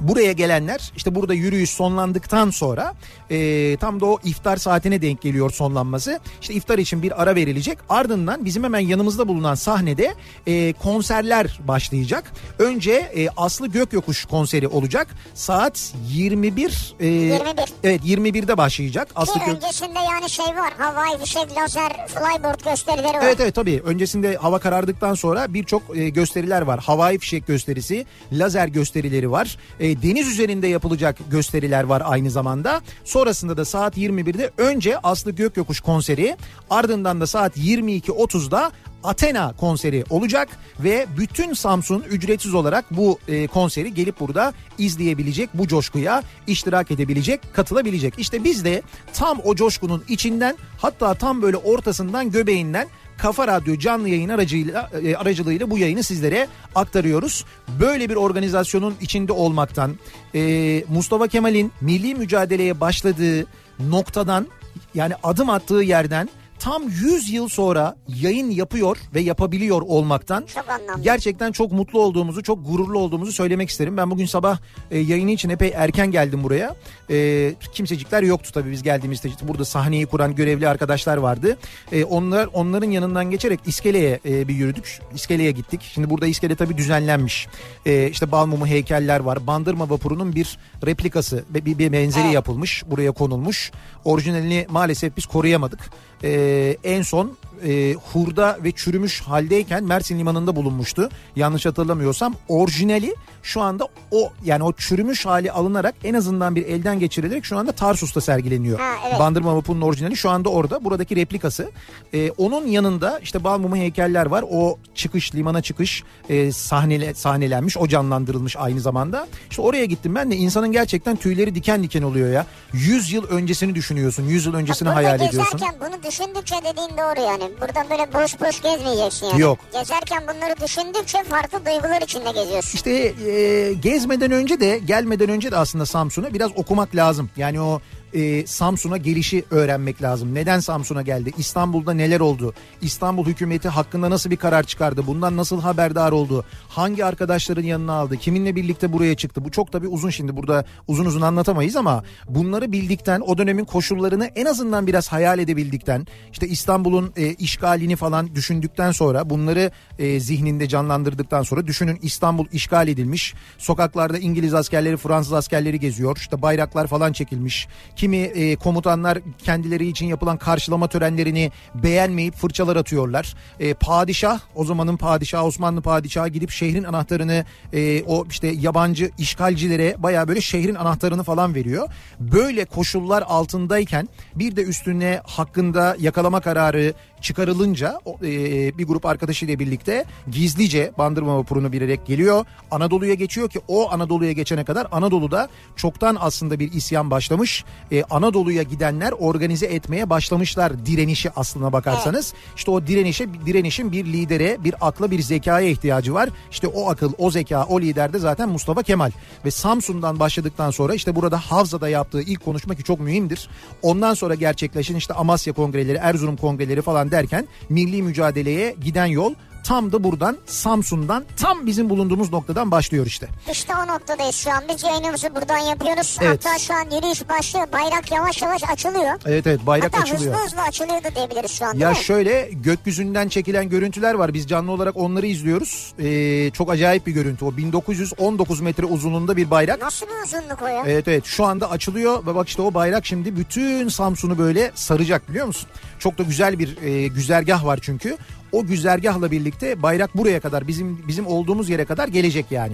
Buraya 0.00 0.32
gelenler 0.32 0.92
işte 0.96 1.14
burada 1.14 1.34
yürüyüş 1.34 1.70
sonlandıktan 1.70 2.50
sonra 2.50 2.94
e, 3.30 3.76
tam 3.76 4.00
da 4.00 4.06
o 4.06 4.18
iftar 4.24 4.56
saatine 4.56 5.02
denk 5.02 5.22
geliyor 5.22 5.50
sonlanması. 5.50 6.20
İşte 6.40 6.54
iftar 6.54 6.78
için 6.78 7.02
bir 7.02 7.22
ara 7.22 7.34
verilecek. 7.34 7.78
Ardından 7.88 8.44
bizim 8.44 8.64
hemen 8.64 8.80
yanımızda 8.80 9.28
bulunan 9.28 9.54
sahnede 9.54 10.14
e, 10.46 10.72
konserler 10.72 11.60
başlayacak. 11.68 12.32
Önce 12.58 12.92
e, 12.92 13.28
Aslı 13.36 13.66
Gökyokuş 13.66 14.24
konseri 14.24 14.68
olacak. 14.68 15.08
Saat 15.34 15.92
21 16.08 16.94
e, 17.00 17.06
21. 17.06 17.74
Evet 17.84 18.00
21'de 18.04 18.56
başlayacak. 18.56 19.08
Aslı 19.16 19.34
Ki 19.34 19.40
Gök 19.46 19.54
öncesinde 19.54 19.98
yani 19.98 20.30
şey 20.30 20.46
var. 20.46 20.72
Havai 20.78 21.18
fişek, 21.18 21.56
lazer, 21.56 22.06
flyboard 22.06 22.60
gösterileri 22.64 23.16
var. 23.16 23.22
Evet 23.22 23.40
evet 23.40 23.54
tabii. 23.54 23.82
Öncesinde 23.84 24.36
hava 24.36 24.58
karardıktan 24.58 25.14
sonra 25.14 25.54
birçok 25.54 25.96
e, 25.96 26.08
gösteriler 26.08 26.62
var. 26.62 26.80
Havai 26.80 27.18
fişek 27.18 27.46
gösterisi, 27.46 28.06
lazer 28.32 28.68
gösterileri 28.68 29.30
var. 29.30 29.58
E, 29.80 29.83
deniz 29.84 30.28
üzerinde 30.28 30.66
yapılacak 30.66 31.16
gösteriler 31.30 31.84
var 31.84 32.02
aynı 32.04 32.30
zamanda. 32.30 32.80
Sonrasında 33.04 33.56
da 33.56 33.64
saat 33.64 33.98
21'de 33.98 34.50
önce 34.58 34.98
Aslı 34.98 35.30
Gökyokuş 35.30 35.80
konseri, 35.80 36.36
ardından 36.70 37.20
da 37.20 37.26
saat 37.26 37.56
22.30'da 37.56 38.72
Athena 39.04 39.52
konseri 39.56 40.04
olacak 40.10 40.48
ve 40.80 41.06
bütün 41.18 41.52
Samsun 41.52 42.00
ücretsiz 42.10 42.54
olarak 42.54 42.84
bu 42.90 43.18
e, 43.28 43.46
konseri 43.46 43.94
gelip 43.94 44.20
burada 44.20 44.52
izleyebilecek, 44.78 45.50
bu 45.54 45.68
coşkuya 45.68 46.22
iştirak 46.46 46.90
edebilecek, 46.90 47.40
katılabilecek. 47.54 48.14
İşte 48.18 48.44
biz 48.44 48.64
de 48.64 48.82
tam 49.12 49.40
o 49.44 49.54
coşkunun 49.54 50.04
içinden 50.08 50.56
hatta 50.78 51.14
tam 51.14 51.42
böyle 51.42 51.56
ortasından 51.56 52.30
göbeğinden 52.30 52.88
Kafa 53.18 53.48
Radyo 53.48 53.78
canlı 53.78 54.08
yayın 54.08 54.28
aracıyla 54.28 54.90
e, 55.02 55.16
aracılığıyla 55.16 55.70
bu 55.70 55.78
yayını 55.78 56.02
sizlere 56.02 56.48
aktarıyoruz. 56.74 57.44
Böyle 57.80 58.08
bir 58.08 58.14
organizasyonun 58.14 58.94
içinde 59.00 59.32
olmaktan 59.32 59.98
e, 60.34 60.84
Mustafa 60.88 61.28
Kemal'in 61.28 61.72
milli 61.80 62.14
mücadeleye 62.14 62.80
başladığı 62.80 63.46
noktadan 63.78 64.46
yani 64.94 65.14
adım 65.22 65.50
attığı 65.50 65.82
yerden 65.82 66.28
tam 66.64 66.82
100 66.88 67.30
yıl 67.30 67.48
sonra 67.48 67.96
yayın 68.08 68.50
yapıyor 68.50 68.96
ve 69.14 69.20
yapabiliyor 69.20 69.82
olmaktan 69.82 70.44
Çok 70.54 70.70
anlamlı. 70.70 71.02
gerçekten 71.02 71.52
çok 71.52 71.72
mutlu 71.72 72.00
olduğumuzu, 72.00 72.42
çok 72.42 72.66
gururlu 72.66 72.98
olduğumuzu 72.98 73.32
söylemek 73.32 73.68
isterim. 73.70 73.96
Ben 73.96 74.10
bugün 74.10 74.26
sabah 74.26 74.58
e, 74.90 74.98
yayını 74.98 75.30
için 75.30 75.48
epey 75.48 75.72
erken 75.74 76.10
geldim 76.10 76.42
buraya. 76.44 76.74
E, 77.10 77.54
kimsecikler 77.72 78.22
yoktu 78.22 78.50
tabii 78.54 78.70
biz 78.70 78.82
geldiğimizde. 78.82 79.28
İşte 79.28 79.48
burada 79.48 79.64
sahneyi 79.64 80.06
kuran 80.06 80.34
görevli 80.34 80.68
arkadaşlar 80.68 81.16
vardı. 81.16 81.56
E, 81.92 82.04
onlar 82.04 82.48
onların 82.52 82.90
yanından 82.90 83.30
geçerek 83.30 83.60
iskeleye 83.66 84.20
e, 84.26 84.48
bir 84.48 84.54
yürüdük. 84.54 85.00
İskeleye 85.14 85.50
gittik. 85.50 85.80
Şimdi 85.94 86.10
burada 86.10 86.26
iskele 86.26 86.54
tabii 86.56 86.76
düzenlenmiş. 86.76 87.46
E, 87.86 88.08
işte 88.10 88.32
Balmumu 88.32 88.66
heykeller 88.66 89.20
var. 89.20 89.46
Bandırma 89.46 89.90
vapurunun 89.90 90.34
bir 90.34 90.58
replikası, 90.86 91.44
bir, 91.50 91.64
bir 91.78 91.92
benzeri 91.92 92.24
Evet. 92.24 92.34
yapılmış. 92.34 92.82
Buraya 92.90 93.12
konulmuş. 93.12 93.72
Orijinalini 94.04 94.66
maalesef 94.70 95.16
biz 95.16 95.26
koruyamadık. 95.26 95.90
Ee, 96.24 96.53
en 96.82 97.04
son 97.04 97.36
e, 97.64 97.94
hurda 98.12 98.58
ve 98.64 98.72
çürümüş 98.72 99.20
haldeyken 99.20 99.84
Mersin 99.84 100.18
limanında 100.18 100.56
bulunmuştu. 100.56 101.08
Yanlış 101.36 101.66
hatırlamıyorsam 101.66 102.34
orijinali 102.48 103.14
şu 103.42 103.60
anda 103.60 103.88
o 104.10 104.32
yani 104.44 104.62
o 104.62 104.72
çürümüş 104.72 105.26
hali 105.26 105.52
alınarak 105.52 105.94
en 106.04 106.14
azından 106.14 106.56
bir 106.56 106.66
elden 106.66 106.98
geçirilerek 106.98 107.44
şu 107.44 107.58
anda 107.58 107.72
Tarsus'ta 107.72 108.20
sergileniyor. 108.20 108.78
Ha, 108.78 108.94
evet. 109.08 109.18
Bandırma 109.20 109.56
Vapur'un 109.56 109.80
orijinali 109.80 110.16
şu 110.16 110.30
anda 110.30 110.48
orada. 110.48 110.84
Buradaki 110.84 111.16
replikası. 111.16 111.70
Ee, 112.14 112.30
onun 112.30 112.66
yanında 112.66 113.18
işte 113.18 113.44
Balmumu 113.44 113.76
heykeller 113.76 114.26
var. 114.26 114.44
O 114.50 114.78
çıkış 114.94 115.34
limana 115.34 115.62
çıkış 115.62 116.02
e, 116.28 116.52
sahnele, 116.52 117.14
sahnelenmiş. 117.14 117.76
O 117.76 117.88
canlandırılmış 117.88 118.56
aynı 118.56 118.80
zamanda. 118.80 119.26
İşte 119.50 119.62
oraya 119.62 119.84
gittim 119.84 120.14
ben 120.14 120.30
de 120.30 120.36
insanın 120.36 120.72
gerçekten 120.72 121.16
tüyleri 121.16 121.54
diken 121.54 121.82
diken 121.82 122.02
oluyor 122.02 122.32
ya. 122.32 122.46
100 122.72 123.12
yıl 123.12 123.24
öncesini 123.28 123.74
düşünüyorsun. 123.74 124.24
100 124.24 124.46
yıl 124.46 124.54
öncesini 124.54 124.88
hayal 124.88 125.20
ediyorsun. 125.20 125.60
bunu 125.80 126.02
düşündükçe 126.02 126.54
dediğin 126.56 126.98
doğru 126.98 127.20
yani. 127.26 127.44
Burada 127.60 127.90
böyle 127.90 128.12
boş 128.12 128.40
boş 128.40 128.62
gezmeyeceksin 128.62 129.26
yani. 129.26 129.40
Yok. 129.40 129.58
Gezerken 129.72 130.22
bunları 130.22 130.60
düşündükçe 130.60 131.24
farklı 131.24 131.66
duygular 131.66 132.02
içinde 132.02 132.30
geziyorsun. 132.32 132.70
İşte 132.74 132.90
e, 133.30 133.72
gezmeden 133.72 134.30
önce 134.30 134.60
de 134.60 134.78
gelmeden 134.78 135.28
önce 135.28 135.52
de 135.52 135.56
aslında 135.56 135.86
Samsun'a 135.86 136.34
biraz 136.34 136.50
okumak 136.56 136.96
lazım. 136.96 137.30
Yani 137.36 137.60
o 137.60 137.80
e, 138.14 138.46
Samsun'a 138.46 138.96
gelişi 138.96 139.44
öğrenmek 139.50 140.02
lazım. 140.02 140.34
Neden 140.34 140.60
Samsun'a 140.60 141.02
geldi? 141.02 141.32
İstanbul'da 141.38 141.92
neler 141.92 142.20
oldu? 142.20 142.54
İstanbul 142.82 143.26
hükümeti 143.26 143.68
hakkında 143.68 144.10
nasıl 144.10 144.30
bir 144.30 144.36
karar 144.36 144.62
çıkardı? 144.62 145.06
Bundan 145.06 145.36
nasıl 145.36 145.60
haberdar 145.60 146.12
oldu? 146.12 146.44
Hangi 146.68 147.04
arkadaşların 147.04 147.62
yanına 147.62 147.92
aldı? 147.92 148.16
Kiminle 148.16 148.56
birlikte 148.56 148.92
buraya 148.92 149.14
çıktı? 149.14 149.44
Bu 149.44 149.50
çok 149.50 149.72
tabii 149.72 149.88
uzun 149.88 150.10
şimdi 150.10 150.36
burada 150.36 150.64
uzun 150.88 151.04
uzun 151.04 151.20
anlatamayız 151.20 151.76
ama 151.76 152.04
bunları 152.28 152.72
bildikten 152.72 153.20
o 153.20 153.38
dönemin 153.38 153.64
koşullarını 153.64 154.26
en 154.26 154.44
azından 154.44 154.86
biraz 154.86 155.08
hayal 155.08 155.38
edebildikten 155.38 156.06
işte 156.32 156.48
İstanbul'un 156.48 157.12
e, 157.16 157.34
işgalini 157.34 157.96
falan 157.96 158.34
düşündükten 158.34 158.92
sonra 158.92 159.30
bunları 159.30 159.70
e, 159.98 160.20
zihninde 160.20 160.68
canlandırdıktan 160.68 161.42
sonra 161.42 161.66
düşünün 161.66 161.98
İstanbul 162.02 162.46
işgal 162.52 162.88
edilmiş. 162.88 163.34
Sokaklarda 163.58 164.18
İngiliz 164.18 164.54
askerleri 164.54 164.96
Fransız 164.96 165.32
askerleri 165.32 165.80
geziyor. 165.80 166.16
İşte 166.16 166.42
bayraklar 166.42 166.86
falan 166.86 167.12
çekilmiş. 167.12 167.68
Kimi 168.04 168.16
e, 168.16 168.56
komutanlar 168.56 169.18
kendileri 169.38 169.86
için 169.88 170.06
yapılan 170.06 170.36
karşılama 170.36 170.88
törenlerini 170.88 171.52
beğenmeyip 171.74 172.34
fırçalar 172.34 172.76
atıyorlar. 172.76 173.34
E, 173.60 173.74
padişah 173.74 174.40
o 174.54 174.64
zamanın 174.64 174.96
padişahı 174.96 175.44
Osmanlı 175.44 175.82
padişahı 175.82 176.28
gidip 176.28 176.50
şehrin 176.50 176.84
anahtarını 176.84 177.44
e, 177.72 178.02
o 178.02 178.26
işte 178.30 178.48
yabancı 178.48 179.10
işgalcilere 179.18 179.94
baya 179.98 180.28
böyle 180.28 180.40
şehrin 180.40 180.74
anahtarını 180.74 181.22
falan 181.22 181.54
veriyor. 181.54 181.88
Böyle 182.20 182.64
koşullar 182.64 183.22
altındayken 183.26 184.08
bir 184.34 184.56
de 184.56 184.62
üstüne 184.62 185.20
hakkında 185.24 185.96
yakalama 186.00 186.40
kararı 186.40 186.94
çıkarılınca 187.24 188.00
e, 188.22 188.78
bir 188.78 188.86
grup 188.86 189.06
arkadaşıyla 189.06 189.58
birlikte 189.58 190.04
gizlice 190.30 190.92
Bandırma 190.98 191.38
vapurunu 191.38 191.72
bilerek 191.72 192.06
geliyor. 192.06 192.46
Anadolu'ya 192.70 193.14
geçiyor 193.14 193.50
ki 193.50 193.60
o 193.68 193.92
Anadolu'ya 193.92 194.32
geçene 194.32 194.64
kadar 194.64 194.86
Anadolu'da 194.92 195.48
çoktan 195.76 196.16
aslında 196.20 196.58
bir 196.58 196.72
isyan 196.72 197.10
başlamış. 197.10 197.64
E, 197.92 198.02
Anadolu'ya 198.02 198.62
gidenler 198.62 199.12
organize 199.12 199.66
etmeye 199.66 200.10
başlamışlar 200.10 200.86
direnişi 200.86 201.30
aslına 201.30 201.72
bakarsanız. 201.72 202.34
İşte 202.56 202.70
o 202.70 202.86
direnişe 202.86 203.28
direnişin 203.46 203.92
bir 203.92 204.04
lidere, 204.04 204.58
bir 204.64 204.74
akla, 204.80 205.10
bir 205.10 205.22
zekaya 205.22 205.68
ihtiyacı 205.68 206.14
var. 206.14 206.28
İşte 206.50 206.66
o 206.66 206.90
akıl, 206.90 207.12
o 207.18 207.30
zeka, 207.30 207.64
o 207.64 207.80
lider 207.80 208.12
de 208.12 208.18
zaten 208.18 208.48
Mustafa 208.48 208.82
Kemal. 208.82 209.10
Ve 209.44 209.50
Samsun'dan 209.50 210.20
başladıktan 210.20 210.70
sonra 210.70 210.94
işte 210.94 211.16
burada 211.16 211.38
Havza'da 211.38 211.88
yaptığı 211.88 212.22
ilk 212.22 212.44
konuşma 212.44 212.74
ki 212.74 212.82
çok 212.82 213.00
mühimdir. 213.00 213.48
Ondan 213.82 214.14
sonra 214.14 214.34
gerçekleşen 214.34 214.96
işte 214.96 215.14
Amasya 215.14 215.52
kongreleri, 215.52 215.98
Erzurum 215.98 216.36
kongreleri 216.36 216.82
falan 216.82 217.13
derken 217.14 217.48
milli 217.68 218.02
mücadeleye 218.02 218.74
giden 218.84 219.06
yol 219.06 219.34
tam 219.64 219.92
da 219.92 220.04
buradan 220.04 220.36
Samsun'dan 220.46 221.24
tam 221.36 221.66
bizim 221.66 221.90
bulunduğumuz 221.90 222.32
noktadan 222.32 222.70
başlıyor 222.70 223.06
işte. 223.06 223.28
İşte 223.50 223.72
o 223.76 223.88
noktadayız 223.94 224.36
şu 224.36 224.50
an. 224.50 224.64
Biz 224.68 224.82
yayınımızı 224.84 225.34
buradan 225.34 225.58
yapıyoruz. 225.58 226.18
Evet. 226.20 226.44
Hatta 226.44 226.58
şu 226.58 226.74
an 226.74 226.96
yürüyüş 226.96 227.28
başlıyor. 227.28 227.66
Bayrak 227.72 228.12
yavaş 228.12 228.42
yavaş 228.42 228.62
açılıyor. 228.72 229.20
Evet 229.26 229.46
evet 229.46 229.66
bayrak 229.66 229.92
Hatta 229.92 230.02
açılıyor. 230.02 230.34
hızlı 230.34 230.44
hızlı 230.46 230.62
açılıyor 230.62 231.04
da 231.04 231.14
diyebiliriz 231.14 231.50
şu 231.50 231.64
an 231.64 231.74
Ya 231.74 231.94
şöyle 231.94 232.48
gökyüzünden 232.52 233.28
çekilen 233.28 233.68
görüntüler 233.68 234.14
var. 234.14 234.34
Biz 234.34 234.46
canlı 234.48 234.72
olarak 234.72 234.96
onları 234.96 235.26
izliyoruz. 235.26 235.94
Ee, 235.98 236.50
çok 236.50 236.70
acayip 236.70 237.06
bir 237.06 237.12
görüntü 237.12 237.44
o. 237.44 237.56
1919 237.56 238.60
metre 238.60 238.84
uzunluğunda 238.84 239.36
bir 239.36 239.50
bayrak. 239.50 239.82
Nasıl 239.82 240.06
bir 240.06 240.24
uzunluk 240.26 240.62
o 240.62 240.66
ya? 240.66 240.82
Evet 240.86 241.08
evet 241.08 241.24
şu 241.24 241.44
anda 241.44 241.70
açılıyor 241.70 242.26
ve 242.26 242.34
bak 242.34 242.48
işte 242.48 242.62
o 242.62 242.74
bayrak 242.74 243.06
şimdi 243.06 243.36
bütün 243.36 243.88
Samsun'u 243.88 244.38
böyle 244.38 244.70
saracak 244.74 245.28
biliyor 245.28 245.46
musun? 245.46 245.68
Çok 245.98 246.18
da 246.18 246.22
güzel 246.22 246.58
bir 246.58 246.82
e, 246.82 247.06
güzergah 247.08 247.64
var 247.64 247.78
çünkü. 247.82 248.16
O 248.54 248.66
güzergahla 248.66 249.30
birlikte 249.30 249.82
bayrak 249.82 250.16
buraya 250.16 250.40
kadar 250.40 250.68
bizim 250.68 251.08
bizim 251.08 251.26
olduğumuz 251.26 251.68
yere 251.68 251.84
kadar 251.84 252.08
gelecek 252.08 252.46
yani. 252.50 252.72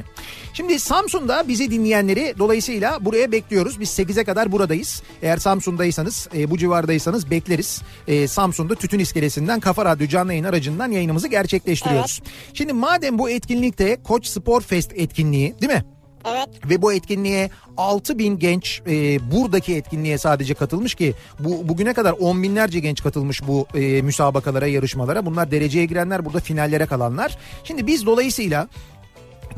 Şimdi 0.52 0.80
Samsun'da 0.80 1.48
bizi 1.48 1.70
dinleyenleri 1.70 2.34
dolayısıyla 2.38 3.04
buraya 3.04 3.32
bekliyoruz. 3.32 3.80
Biz 3.80 3.88
8'e 3.88 4.24
kadar 4.24 4.52
buradayız. 4.52 5.02
Eğer 5.22 5.36
Samsun'daysanız 5.36 6.28
e, 6.36 6.50
bu 6.50 6.58
civardaysanız 6.58 7.30
bekleriz. 7.30 7.82
E, 8.08 8.28
Samsun'da 8.28 8.74
Tütün 8.74 8.98
İskelesi'nden 8.98 9.60
Kafa 9.60 9.84
Radyo 9.84 10.06
canlı 10.06 10.32
yayın 10.32 10.44
aracından 10.44 10.90
yayınımızı 10.90 11.28
gerçekleştiriyoruz. 11.28 12.22
Şimdi 12.54 12.72
madem 12.72 13.18
bu 13.18 13.30
etkinlikte 13.30 14.02
Koç 14.02 14.26
Spor 14.26 14.60
Fest 14.60 14.92
etkinliği 14.94 15.54
değil 15.60 15.72
mi? 15.72 15.84
Evet. 16.28 16.48
Ve 16.70 16.82
bu 16.82 16.92
etkinliğe 16.92 17.50
6 17.76 18.18
bin 18.18 18.38
genç 18.38 18.82
e, 18.86 19.18
buradaki 19.32 19.74
etkinliğe 19.74 20.18
sadece 20.18 20.54
katılmış 20.54 20.94
ki 20.94 21.14
bu 21.38 21.68
bugüne 21.68 21.94
kadar 21.94 22.12
on 22.12 22.42
binlerce 22.42 22.80
genç 22.80 23.02
katılmış 23.02 23.46
bu 23.46 23.66
e, 23.74 24.02
müsabakalara 24.02 24.66
yarışmalara. 24.66 25.26
Bunlar 25.26 25.50
dereceye 25.50 25.84
girenler 25.86 26.24
burada 26.24 26.40
finallere 26.40 26.86
kalanlar. 26.86 27.38
Şimdi 27.64 27.86
biz 27.86 28.06
dolayısıyla 28.06 28.68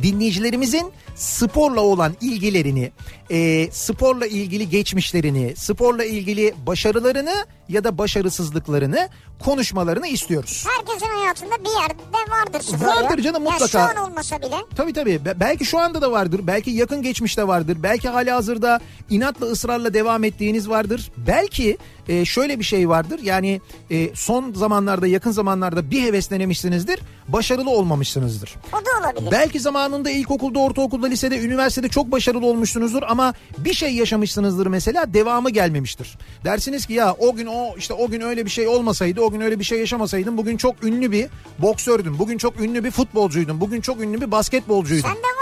dinleyicilerimizin 0.02 0.92
sporla 1.16 1.80
olan 1.80 2.12
ilgilerini, 2.20 2.92
e, 3.30 3.68
sporla 3.72 4.26
ilgili 4.26 4.68
geçmişlerini, 4.70 5.54
sporla 5.56 6.04
ilgili 6.04 6.54
başarılarını 6.66 7.34
ya 7.68 7.84
da 7.84 7.98
başarısızlıklarını 7.98 9.08
konuşmalarını 9.38 10.06
istiyoruz. 10.06 10.64
Herkesin 10.78 11.06
hayatında 11.06 11.54
bir 11.64 11.80
yerde 11.82 12.30
vardır 12.30 12.60
spor. 12.60 12.86
Vardır 12.86 13.18
ya. 13.18 13.24
canım, 13.24 13.44
Ya 13.44 13.50
mutlaka. 13.50 13.68
şu 13.92 14.00
an 14.00 14.10
olmasa 14.10 14.38
bile. 14.42 14.56
Tabii 14.76 14.92
tabii. 14.92 15.24
Be- 15.24 15.34
Belki 15.40 15.64
şu 15.64 15.78
anda 15.78 16.02
da 16.02 16.12
vardır. 16.12 16.40
Belki 16.46 16.70
yakın 16.70 17.02
geçmişte 17.02 17.46
vardır. 17.48 17.76
Belki 17.82 18.08
hala 18.08 18.36
hazırda 18.36 18.80
inatla 19.10 19.46
ısrarla 19.46 19.94
devam 19.94 20.24
ettiğiniz 20.24 20.68
vardır. 20.68 21.10
Belki 21.16 21.78
e, 22.08 22.24
şöyle 22.24 22.58
bir 22.58 22.64
şey 22.64 22.88
vardır. 22.88 23.20
Yani 23.22 23.60
e, 23.90 24.14
son 24.14 24.52
zamanlarda 24.52 25.06
yakın 25.06 25.30
zamanlarda 25.30 25.90
bir 25.90 26.02
heveslenemişsinizdir. 26.02 27.00
Başarılı 27.28 27.70
olmamışsınızdır. 27.70 28.54
O 28.72 28.76
da 28.76 29.00
olabilir. 29.00 29.32
Belki 29.32 29.60
zamanında 29.60 30.10
ilkokulda, 30.10 30.58
ortaokulda, 30.58 31.06
lisede, 31.06 31.38
üniversitede 31.38 31.88
çok 31.88 32.12
başarılı 32.12 32.46
olmuşsunuzdur 32.46 33.02
ama 33.08 33.34
bir 33.58 33.74
şey 33.74 33.94
yaşamışsınızdır 33.94 34.66
mesela 34.66 35.14
devamı 35.14 35.50
gelmemiştir. 35.50 36.18
Dersiniz 36.44 36.86
ki 36.86 36.92
ya 36.92 37.14
o 37.18 37.34
gün 37.34 37.46
o 37.46 37.74
işte 37.76 37.94
o 37.94 38.08
gün 38.08 38.20
öyle 38.20 38.44
bir 38.44 38.50
şey 38.50 38.68
olmasaydı, 38.68 39.20
o 39.20 39.30
gün 39.30 39.40
öyle 39.40 39.58
bir 39.58 39.64
şey 39.64 39.78
yaşamasaydım 39.78 40.38
bugün 40.38 40.56
çok 40.56 40.84
ünlü 40.84 41.12
bir 41.12 41.26
boksördüm. 41.58 42.18
Bugün 42.18 42.38
çok 42.38 42.60
ünlü 42.60 42.84
bir 42.84 42.90
futbolcuydum. 42.90 43.60
Bugün 43.60 43.80
çok 43.80 44.00
ünlü 44.00 44.20
bir 44.20 44.30
basketbolcuydum. 44.30 45.10
Sende 45.10 45.22
var 45.22 45.41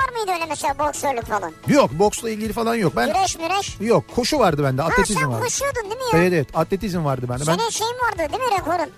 mesela 0.50 0.78
boksörlük 0.78 1.26
falan? 1.26 1.52
Yok 1.68 1.90
boksla 1.92 2.30
ilgili 2.30 2.52
falan 2.52 2.74
yok. 2.74 2.92
Ben 2.96 3.06
Güreş 3.12 3.38
müreş. 3.38 3.76
yok 3.80 4.04
koşu 4.14 4.38
vardı 4.38 4.64
bende, 4.64 4.82
Ha 4.82 4.88
atletizm 4.88 5.20
sen 5.20 5.30
vardı. 5.32 5.42
koşuyordun 5.44 5.82
değil 5.82 5.96
mi 5.96 6.02
ya? 6.12 6.18
Evet 6.18 6.32
evet 6.32 6.48
atletizm 6.54 7.04
vardı 7.04 7.26
bende. 7.28 7.46
Ben 7.46 7.56
Senin 7.56 7.70
şeyin 7.70 7.92
vardı 7.94 8.32
değil 8.32 8.42
mi 8.50 8.58
rekorun? 8.58 8.90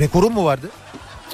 rekorum 0.00 0.32
mu 0.32 0.44
vardı? 0.44 0.70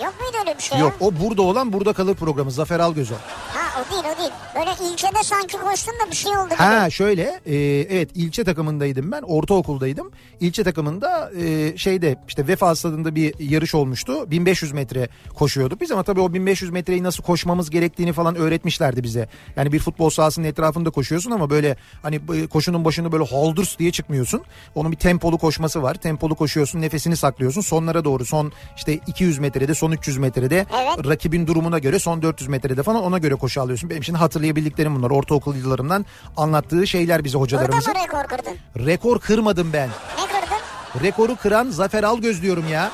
Yok 0.05 0.15
muydu 0.21 0.37
öyle 0.41 0.59
bir 0.59 0.63
şey 0.63 0.79
Yok 0.79 0.93
ya? 1.01 1.07
o 1.07 1.13
burada 1.21 1.43
olan 1.43 1.73
burada 1.73 1.93
kalır 1.93 2.15
programı 2.15 2.51
Zafer 2.51 2.81
Algöz 2.81 3.11
o. 3.13 3.15
Ha 3.15 3.61
o 3.81 3.93
değil 3.93 4.15
o 4.15 4.19
değil. 4.19 4.31
Böyle 4.55 4.93
ilçede 4.93 5.23
sanki 5.23 5.57
koştun 5.57 5.95
da 6.07 6.11
bir 6.11 6.17
şey 6.17 6.33
oldu 6.33 6.45
gibi. 6.49 6.55
Ha 6.55 6.91
şöyle 6.91 7.41
e, 7.47 7.57
evet 7.91 8.11
ilçe 8.15 8.45
takımındaydım 8.45 9.13
ben 9.13 9.23
ortaokuldaydım. 9.23 10.11
İlçe 10.41 10.65
takımında 10.65 11.31
e, 11.41 11.77
şeyde 11.77 12.17
işte 12.29 12.47
Vefa 12.49 12.75
Stadı'nda 12.77 13.15
bir 13.15 13.35
yarış 13.39 13.75
olmuştu. 13.75 14.31
1500 14.31 14.73
metre 14.73 15.09
koşuyorduk 15.35 15.81
biz 15.81 15.93
ama 15.93 16.03
tabii 16.03 16.21
o 16.21 16.33
1500 16.35 16.71
metreyi 16.71 17.03
nasıl 17.03 17.23
koşmamız 17.23 17.71
gerektiğini 17.71 18.13
falan 18.13 18.37
öğretmişlerdi 18.37 19.03
bize. 19.03 19.29
Yani 19.57 19.73
bir 19.73 19.79
futbol 19.79 20.11
sahasının 20.11 20.47
etrafında 20.47 20.91
koşuyorsun 20.91 21.31
ama 21.31 21.51
böyle 21.51 21.77
hani 22.03 22.21
koşunun 22.49 22.85
başını 22.85 23.13
böyle 23.13 23.25
holders 23.25 23.79
diye 23.79 23.93
çıkmıyorsun. 23.93 24.43
Onun 24.75 24.93
bir 24.93 24.97
tempolu 24.97 25.39
koşması 25.39 25.83
var. 25.83 25.95
Tempolu 25.95 26.35
koşuyorsun 26.35 26.81
nefesini 26.81 27.17
saklıyorsun. 27.17 27.61
Sonlara 27.61 28.05
doğru 28.05 28.25
son 28.25 28.53
işte 28.77 28.95
200 29.07 29.39
metrede 29.39 29.75
son 29.75 29.93
300 29.93 30.19
metrede 30.19 30.67
Evet. 30.77 31.07
rakibin 31.09 31.47
durumuna 31.47 31.79
göre 31.79 31.99
son 31.99 32.23
400 32.23 32.49
metrede 32.49 32.83
falan 32.83 33.03
ona 33.03 33.19
göre 33.19 33.35
koşu 33.35 33.63
alıyorsun. 33.69 33.91
Benim 33.91 34.05
şimdi 34.05 34.19
hatırlayabildiklerim 34.19 34.97
bunlar. 34.97 35.11
Ortaokul 35.11 35.57
yıllarımdan 35.57 36.07
anlattığı 36.37 36.87
şeyler 36.87 37.25
bize 37.25 37.35
Burada 37.39 37.43
hocalarımızın. 37.57 37.93
mı 37.93 37.99
rekor 38.03 38.25
kırdın? 38.25 38.57
Rekor 38.87 39.21
kırmadım 39.21 39.73
ben. 39.73 39.89
Ne 39.89 40.27
kırdın? 40.27 41.05
Rekoru 41.07 41.37
kıran 41.37 41.71
Zafer 41.71 42.03
Algöz 42.05 42.43
diyorum 42.43 42.69
ya. 42.69 42.91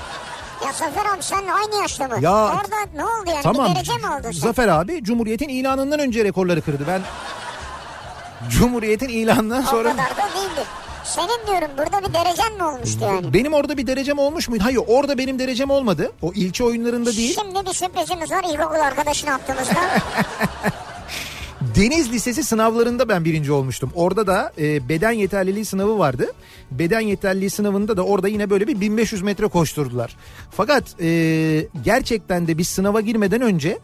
Ya 0.67 0.73
Zafer 0.73 1.07
abi 1.15 1.23
sen 1.23 1.37
aynı 1.47 1.83
yaşta 1.83 2.09
mı? 2.09 2.15
Ya- 2.21 2.45
Orada 2.45 2.77
ne 2.97 3.05
oldu 3.05 3.25
yani? 3.31 3.43
tamam. 3.43 3.71
Bir 3.71 3.77
derece 3.77 3.93
mi 3.97 4.07
aldın 4.07 4.31
sen? 4.31 4.41
Zafer 4.41 4.69
abi 4.69 5.05
Cumhuriyet'in 5.05 5.49
ilanından 5.49 5.99
önce 6.01 6.25
rekorları 6.25 6.63
kırdı. 6.63 6.85
Ben 6.89 7.03
Cumhuriyet'in 8.49 9.09
ilanından 9.09 9.63
O 9.63 9.67
sonra... 9.67 9.93
kadar 9.93 10.11
da 10.11 10.23
değildi. 10.37 10.65
Senin 11.05 11.47
diyorum 11.47 11.71
burada 11.79 12.09
bir 12.09 12.15
derecen 12.15 12.53
mi 12.57 12.65
olmuştu 12.65 12.99
yani? 13.03 13.35
Benim 13.35 13.53
orada 13.53 13.77
bir 13.77 13.87
derecem 13.87 14.19
olmuş 14.19 14.49
muydu? 14.49 14.65
Hayır 14.65 14.81
orada 14.87 15.19
benim 15.19 15.39
derecem 15.39 15.71
olmadı. 15.71 16.13
O 16.23 16.33
ilçe 16.33 16.65
oyunlarında 16.65 17.13
değil. 17.17 17.35
Şimdi 17.41 17.67
bir 17.67 17.75
sürprizimiz 17.75 18.31
var 18.31 18.45
ilkokul 18.55 18.77
arkadaşın 18.77 19.27
attığımızda. 19.27 19.75
Deniz 21.77 22.13
Lisesi 22.13 22.45
sınavlarında 22.45 23.09
ben 23.09 23.25
birinci 23.25 23.53
olmuştum. 23.53 23.91
Orada 23.95 24.27
da 24.27 24.53
e, 24.59 24.89
beden 24.89 25.11
yeterliliği 25.11 25.65
sınavı 25.65 25.99
vardı. 25.99 26.27
Beden 26.71 27.01
yeterliliği 27.01 27.51
sınavında 27.51 27.97
da 27.97 28.03
orada 28.03 28.29
yine 28.29 28.51
böyle 28.51 28.67
bir 28.69 28.81
1500 28.81 29.23
metre 29.23 29.47
koşturdular. 29.47 30.17
Fakat 30.51 31.01
e, 31.01 31.07
gerçekten 31.85 32.49
de 32.49 32.59
biz 32.59 32.69
sınava 32.69 33.01
girmeden 33.01 33.41
önce 33.41 33.79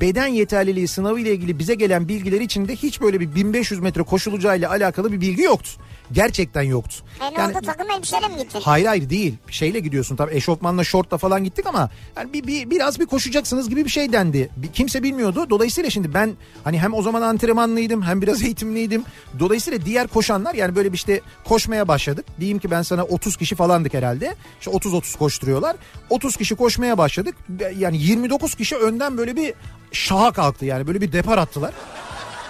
beden 0.00 0.26
yeterliliği 0.26 0.88
sınavı 0.88 1.20
ile 1.20 1.32
ilgili 1.32 1.58
bize 1.58 1.74
gelen 1.74 2.08
bilgiler 2.08 2.40
içinde 2.40 2.76
hiç 2.76 3.00
böyle 3.00 3.20
bir 3.20 3.34
1500 3.34 3.80
metre 3.80 4.02
koşulacağıyla 4.02 4.70
alakalı 4.70 5.12
bir 5.12 5.20
bilgi 5.20 5.42
yoktu. 5.42 5.70
Gerçekten 6.12 6.62
yoktu. 6.62 6.96
e 7.20 7.38
ne 7.38 7.44
oldu 7.44 7.58
takım 7.66 7.90
elbiseyle 7.90 8.28
mi 8.28 8.36
gittin? 8.36 8.60
Hayır 8.62 8.86
hayır 8.86 9.10
değil. 9.10 9.34
Şeyle 9.50 9.80
gidiyorsun 9.80 10.16
tabii 10.16 10.34
eşofmanla 10.34 10.84
şortla 10.84 11.18
falan 11.18 11.44
gittik 11.44 11.66
ama 11.66 11.90
yani 12.16 12.32
bir, 12.32 12.46
bir, 12.46 12.70
biraz 12.70 13.00
bir 13.00 13.06
koşacaksınız 13.06 13.68
gibi 13.68 13.84
bir 13.84 13.90
şey 13.90 14.12
dendi. 14.12 14.50
Bir- 14.56 14.72
kimse 14.72 15.02
bilmiyordu. 15.02 15.46
Dolayısıyla 15.50 15.90
şimdi 15.90 16.14
ben 16.14 16.32
hani 16.64 16.78
hem 16.78 16.94
o 16.94 17.02
zaman 17.02 17.22
antrenmanlıydım 17.22 18.02
hem 18.02 18.22
biraz 18.22 18.42
eğitimliydim. 18.44 19.04
Dolayısıyla 19.38 19.84
diğer 19.84 20.06
koşanlar 20.06 20.54
yani 20.54 20.76
böyle 20.76 20.92
bir 20.92 20.96
işte 20.96 21.20
koşmaya 21.44 21.88
başladık. 21.88 22.24
Diyeyim 22.40 22.58
ki 22.58 22.70
ben 22.70 22.82
sana 22.82 23.04
30 23.04 23.36
kişi 23.36 23.54
falandık 23.54 23.94
herhalde. 23.94 24.34
İşte 24.60 24.70
30-30 24.70 25.18
koşturuyorlar. 25.18 25.76
30 26.10 26.36
kişi 26.36 26.54
koşmaya 26.54 26.98
başladık. 26.98 27.34
Yani 27.76 27.96
29 27.98 28.54
kişi 28.54 28.76
önden 28.76 29.18
böyle 29.18 29.36
bir 29.36 29.54
şaha 29.92 30.32
kalktı 30.32 30.64
yani 30.64 30.86
böyle 30.86 31.00
bir 31.00 31.12
depar 31.12 31.38
attılar. 31.38 31.72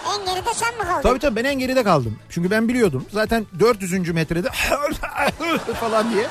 En 0.07 0.25
geride 0.35 0.55
sen 0.55 0.75
mi 0.79 0.85
kaldın? 0.85 1.03
Tabii 1.03 1.19
tabii 1.19 1.37
ben 1.37 1.45
en 1.45 1.59
geride 1.59 1.83
kaldım. 1.85 2.19
Çünkü 2.31 2.51
ben 2.51 2.69
biliyordum. 2.69 3.07
Zaten 3.13 3.47
400. 3.61 4.09
metrede 4.15 4.49
falan 5.81 6.15
diye. 6.15 6.27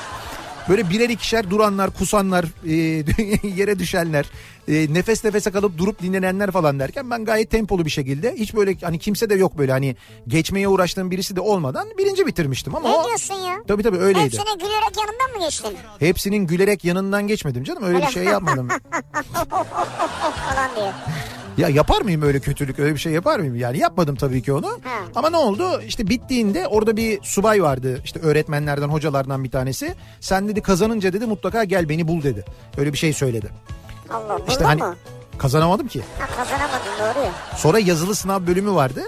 Böyle 0.68 0.90
birer 0.90 1.08
ikişer 1.08 1.50
duranlar, 1.50 1.90
kusanlar, 1.90 2.44
e, 2.66 2.72
yere 3.48 3.78
düşenler, 3.78 4.26
e, 4.68 4.94
nefes 4.94 5.24
nefese 5.24 5.50
kalıp 5.50 5.78
durup 5.78 6.02
dinlenenler 6.02 6.50
falan 6.50 6.78
derken 6.78 7.10
ben 7.10 7.24
gayet 7.24 7.50
tempolu 7.50 7.84
bir 7.84 7.90
şekilde 7.90 8.34
hiç 8.36 8.54
böyle 8.54 8.76
hani 8.82 8.98
kimse 8.98 9.30
de 9.30 9.34
yok 9.34 9.58
böyle 9.58 9.72
hani 9.72 9.96
geçmeye 10.28 10.68
uğraştığım 10.68 11.10
birisi 11.10 11.36
de 11.36 11.40
olmadan 11.40 11.88
birinci 11.98 12.26
bitirmiştim 12.26 12.74
ama 12.74 12.88
Ne 12.88 12.94
o 12.94 13.06
diyorsun 13.06 13.34
ya? 13.34 13.56
tabii 13.68 13.82
tabii 13.82 13.98
öyleydi. 13.98 14.24
Hepsine 14.24 14.54
gülerek 14.54 14.96
yanından 14.96 15.30
mı 15.36 15.46
geçtin? 15.46 15.76
Hepsinin 15.98 16.46
gülerek 16.46 16.84
yanından 16.84 17.26
geçmedim 17.26 17.64
canım 17.64 17.82
öyle 17.82 17.98
bir 18.06 18.12
şey 18.12 18.24
yapmadım. 18.24 18.68
Falan 20.48 20.70
diye. 20.76 20.92
Ya 21.58 21.68
yapar 21.68 22.00
mıyım 22.00 22.22
öyle 22.22 22.40
kötülük 22.40 22.78
öyle 22.78 22.94
bir 22.94 22.98
şey 22.98 23.12
yapar 23.12 23.38
mıyım? 23.38 23.56
Yani 23.56 23.78
yapmadım 23.78 24.16
tabii 24.16 24.42
ki 24.42 24.52
onu. 24.52 24.78
Ama 25.14 25.30
ne 25.30 25.36
oldu? 25.36 25.82
İşte 25.86 26.06
bittiğinde 26.08 26.66
orada 26.66 26.96
bir 26.96 27.22
subay 27.22 27.62
vardı. 27.62 28.00
İşte 28.04 28.20
öğretmenlerden 28.20 28.88
hocalardan 28.88 29.44
bir 29.44 29.50
tanesi. 29.50 29.94
Sen 30.20 30.48
dedi 30.48 30.62
kazanınca 30.62 31.12
dedi 31.12 31.26
mutlaka 31.26 31.64
gel 31.64 31.88
beni 31.88 32.08
bul 32.08 32.22
dedi. 32.22 32.44
Öyle 32.78 32.92
bir 32.92 32.98
şey 32.98 33.12
söyledi. 33.12 33.48
Allah 34.12 34.38
İşte 34.48 34.64
hani 34.64 34.82
mu? 34.82 34.94
kazanamadım 35.38 35.88
ki. 35.88 36.02
Ha, 36.18 36.26
kazanamadın 36.36 36.90
doğru 37.00 37.24
ya. 37.24 37.32
Sonra 37.56 37.78
yazılı 37.78 38.14
sınav 38.14 38.46
bölümü 38.46 38.74
vardı. 38.74 39.02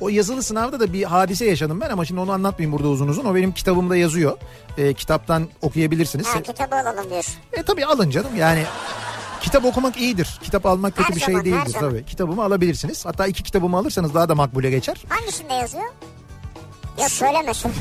O 0.00 0.08
yazılı 0.08 0.42
sınavda 0.42 0.80
da 0.80 0.92
bir 0.92 1.02
hadise 1.04 1.44
yaşadım 1.44 1.80
ben 1.80 1.90
ama 1.90 2.04
şimdi 2.04 2.20
onu 2.20 2.32
anlatmayayım 2.32 2.72
burada 2.78 2.88
uzun 2.88 3.08
uzun. 3.08 3.24
O 3.24 3.34
benim 3.34 3.52
kitabımda 3.52 3.96
yazıyor. 3.96 4.38
Ee, 4.78 4.94
kitaptan 4.94 5.48
okuyabilirsiniz. 5.62 6.26
Ha, 6.26 6.42
kitabı 6.42 6.76
alalım 6.76 7.10
diyorsun. 7.10 7.34
E 7.52 7.62
tabii 7.62 7.86
alın 7.86 8.10
canım 8.10 8.36
yani 8.38 8.62
kitap 9.42 9.64
okumak 9.64 9.96
iyidir. 9.96 10.38
Kitap 10.42 10.66
almak 10.66 10.96
kötü 10.96 11.08
Her 11.08 11.14
bir 11.16 11.20
şey 11.20 11.26
zaman, 11.34 11.38
her 11.38 11.44
değildir 11.44 11.70
zaman. 11.70 11.90
tabii. 11.90 12.04
Kitabımı 12.04 12.42
alabilirsiniz. 12.44 13.06
Hatta 13.06 13.26
iki 13.26 13.42
kitabımı 13.42 13.76
alırsanız 13.76 14.14
daha 14.14 14.28
da 14.28 14.34
makbule 14.34 14.70
geçer. 14.70 14.96
Hangisinde 15.08 15.52
yazıyor? 15.54 15.84
Ya 16.98 17.08
söylemesin. 17.08 17.72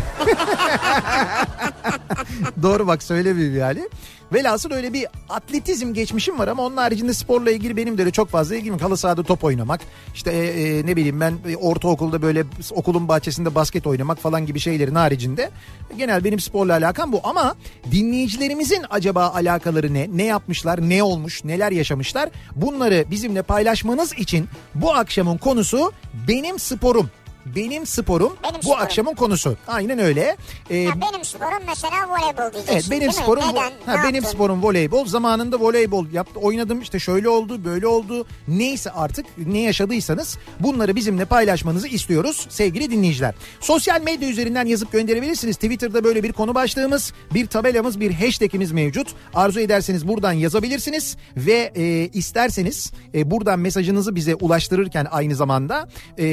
Doğru 2.64 2.88
bak 2.88 3.04
söylemeyeyim 3.04 3.58
yani. 3.58 3.90
Velhasıl 4.34 4.72
öyle 4.72 4.94
bir 4.94 5.08
atletizm 5.30 5.94
geçmişim 5.94 6.40
var 6.40 6.48
ama 6.48 6.64
onun 6.64 6.78
haricinde 6.78 7.14
sporla 7.14 7.52
ilgili 7.52 7.78
benim 7.78 7.98
de 7.98 8.02
öyle 8.02 8.12
çok 8.12 8.30
fazla 8.30 8.56
ilgim 8.56 8.74
yok. 8.74 8.82
Halı 8.82 8.98
sahada 8.98 9.24
top 9.24 9.44
oynamak 9.44 9.82
işte 10.16 10.32
e, 10.32 10.78
e, 10.78 10.86
ne 10.86 10.96
bileyim 10.96 11.20
ben 11.20 11.34
e, 11.50 11.56
ortaokulda 11.56 12.22
böyle 12.22 12.44
okulun 12.72 13.08
bahçesinde 13.08 13.56
basket 13.56 13.88
oynamak 13.88 14.20
falan 14.20 14.46
gibi 14.46 14.60
şeylerin 14.60 14.96
haricinde 14.96 15.52
genel 15.98 16.24
benim 16.24 16.40
sporla 16.40 16.74
alakam 16.74 17.12
bu 17.12 17.20
ama 17.24 17.56
dinleyicilerimizin 17.92 18.86
acaba 18.90 19.28
alakaları 19.30 19.94
ne? 19.94 20.08
Ne 20.14 20.26
yapmışlar? 20.26 20.90
Ne 20.90 21.04
olmuş? 21.04 21.44
Neler 21.44 21.72
yaşamışlar? 21.72 22.30
Bunları 22.56 23.06
bizimle 23.12 23.42
paylaşmanız 23.42 24.14
için 24.14 24.48
bu 24.76 24.94
akşamın 24.94 25.38
konusu 25.38 25.92
benim 26.28 26.60
sporum. 26.60 27.10
Benim 27.46 27.86
sporum 27.86 28.36
Benim 28.44 28.56
bu 28.56 28.62
sporum. 28.64 28.82
akşamın 28.82 29.14
konusu. 29.14 29.58
Aynen 29.68 30.00
öyle. 30.00 30.38
Ee, 30.70 30.78
Ya 30.78 30.92
benim 31.02 31.26
sporum 31.26 31.64
mesela 31.68 31.92
voleybol 32.10 32.54
diyeceksin 32.54 32.74
Evet 32.74 32.88
benim 32.92 33.12
sporum 33.12 33.44
Neden? 33.50 33.72
ha, 33.86 33.98
Ne 33.98 34.04
benim 34.04 34.16
yaptın? 34.16 34.32
sporum 34.32 34.64
voleybol. 34.64 35.06
Zamanında 35.06 35.60
voleybol 35.60 36.06
yaptı, 36.12 36.40
oynadım. 36.40 36.82
işte 36.82 37.00
şöyle 37.00 37.30
oldu, 37.30 37.66
böyle 37.66 37.88
oldu. 37.88 38.26
Neyse 38.48 38.92
artık 38.92 39.26
ne 39.48 39.60
yaşadıysanız 39.62 40.38
bunları 40.60 40.96
bizimle 40.96 41.26
paylaşmanızı 41.26 41.88
istiyoruz 41.88 42.48
sevgili 42.50 42.92
dinleyiciler. 42.92 43.34
Sosyal 43.60 44.02
medya 44.02 44.30
üzerinden 44.30 44.66
yazıp 44.66 44.92
gönderebilirsiniz. 44.92 45.56
Twitter'da 45.56 46.04
böyle 46.04 46.24
bir 46.24 46.32
konu 46.34 46.56
başlığımız, 46.56 47.14
bir 47.34 47.48
tabelamız, 47.48 48.00
bir 48.00 48.12
hashtagimiz 48.14 48.72
mevcut. 48.72 49.08
Arzu 49.34 49.60
ederseniz 49.60 50.08
buradan 50.08 50.34
yazabilirsiniz 50.34 51.18
ve 51.38 51.72
e, 51.76 52.08
isterseniz 52.14 52.92
e, 53.14 53.32
buradan 53.32 53.60
mesajınızı 53.60 54.16
bize 54.16 54.36
ulaştırırken 54.36 55.08
aynı 55.12 55.36
zamanda 55.36 55.90
e, 56.20 56.26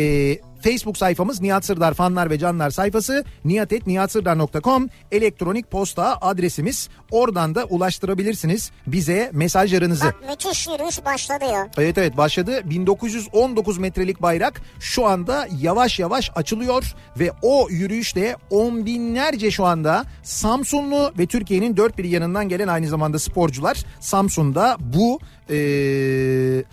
Facebook 0.60 0.98
sayfamız 0.98 1.40
Nihat 1.40 1.64
Sırdar 1.64 1.94
fanlar 1.94 2.30
ve 2.30 2.38
canlar 2.38 2.70
sayfası 2.70 3.24
nihatetnihatsırdar.com 3.44 4.88
elektronik 5.12 5.70
posta 5.70 6.18
adresimiz. 6.20 6.88
Oradan 7.10 7.54
da 7.54 7.64
ulaştırabilirsiniz 7.64 8.70
bize 8.86 9.30
mesajlarınızı. 9.32 10.04
Bak 10.04 10.16
müthiş 10.28 10.68
yürüyüş 10.68 11.04
başladı 11.04 11.44
ya. 11.52 11.68
Evet 11.78 11.98
evet 11.98 12.16
başladı. 12.16 12.60
1919 12.64 13.78
metrelik 13.78 14.22
bayrak 14.22 14.62
şu 14.80 15.06
anda 15.06 15.48
yavaş 15.60 15.98
yavaş 15.98 16.30
açılıyor 16.34 16.94
ve 17.18 17.32
o 17.42 17.68
yürüyüşte 17.70 18.36
on 18.50 18.86
binlerce 18.86 19.50
şu 19.50 19.64
anda 19.64 20.04
Samsunlu 20.22 21.12
ve 21.18 21.26
Türkiye'nin 21.26 21.76
dört 21.76 21.98
bir 21.98 22.04
yanından 22.04 22.48
gelen 22.48 22.68
aynı 22.68 22.88
zamanda 22.88 23.18
sporcular 23.18 23.84
Samsun'da 24.00 24.76
bu 24.80 25.20
eee 25.50 26.64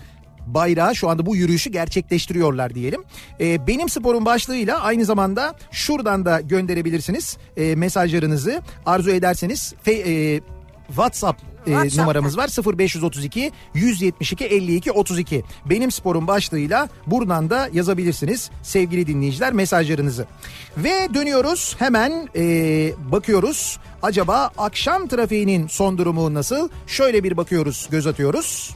bayrağı 0.47 0.95
şu 0.95 1.09
anda 1.09 1.25
bu 1.25 1.35
yürüyüşü 1.35 1.69
gerçekleştiriyorlar 1.69 2.75
diyelim. 2.75 3.03
Ee, 3.39 3.67
benim 3.67 3.89
sporun 3.89 4.25
başlığıyla 4.25 4.79
aynı 4.79 5.05
zamanda 5.05 5.55
şuradan 5.71 6.25
da 6.25 6.41
gönderebilirsiniz 6.41 7.37
e, 7.57 7.75
mesajlarınızı. 7.75 8.61
Arzu 8.85 9.09
ederseniz 9.11 9.73
fe- 9.85 10.35
e, 10.35 10.41
WhatsApp 10.87 11.41
e, 11.67 11.71
numaramız 11.97 12.37
var. 12.37 12.49
0532 12.77 13.51
172 13.73 14.45
52 14.45 14.91
32 14.91 15.43
benim 15.65 15.91
sporun 15.91 16.27
başlığıyla 16.27 16.89
buradan 17.07 17.49
da 17.49 17.69
yazabilirsiniz 17.73 18.49
sevgili 18.63 19.07
dinleyiciler 19.07 19.53
mesajlarınızı. 19.53 20.25
Ve 20.77 21.09
dönüyoruz 21.13 21.75
hemen 21.79 22.29
e, 22.35 22.43
bakıyoruz. 23.11 23.79
Acaba 24.01 24.51
akşam 24.57 25.07
trafiğinin 25.07 25.67
son 25.67 25.97
durumu 25.97 26.33
nasıl? 26.33 26.69
Şöyle 26.87 27.23
bir 27.23 27.37
bakıyoruz 27.37 27.87
göz 27.91 28.07
atıyoruz 28.07 28.75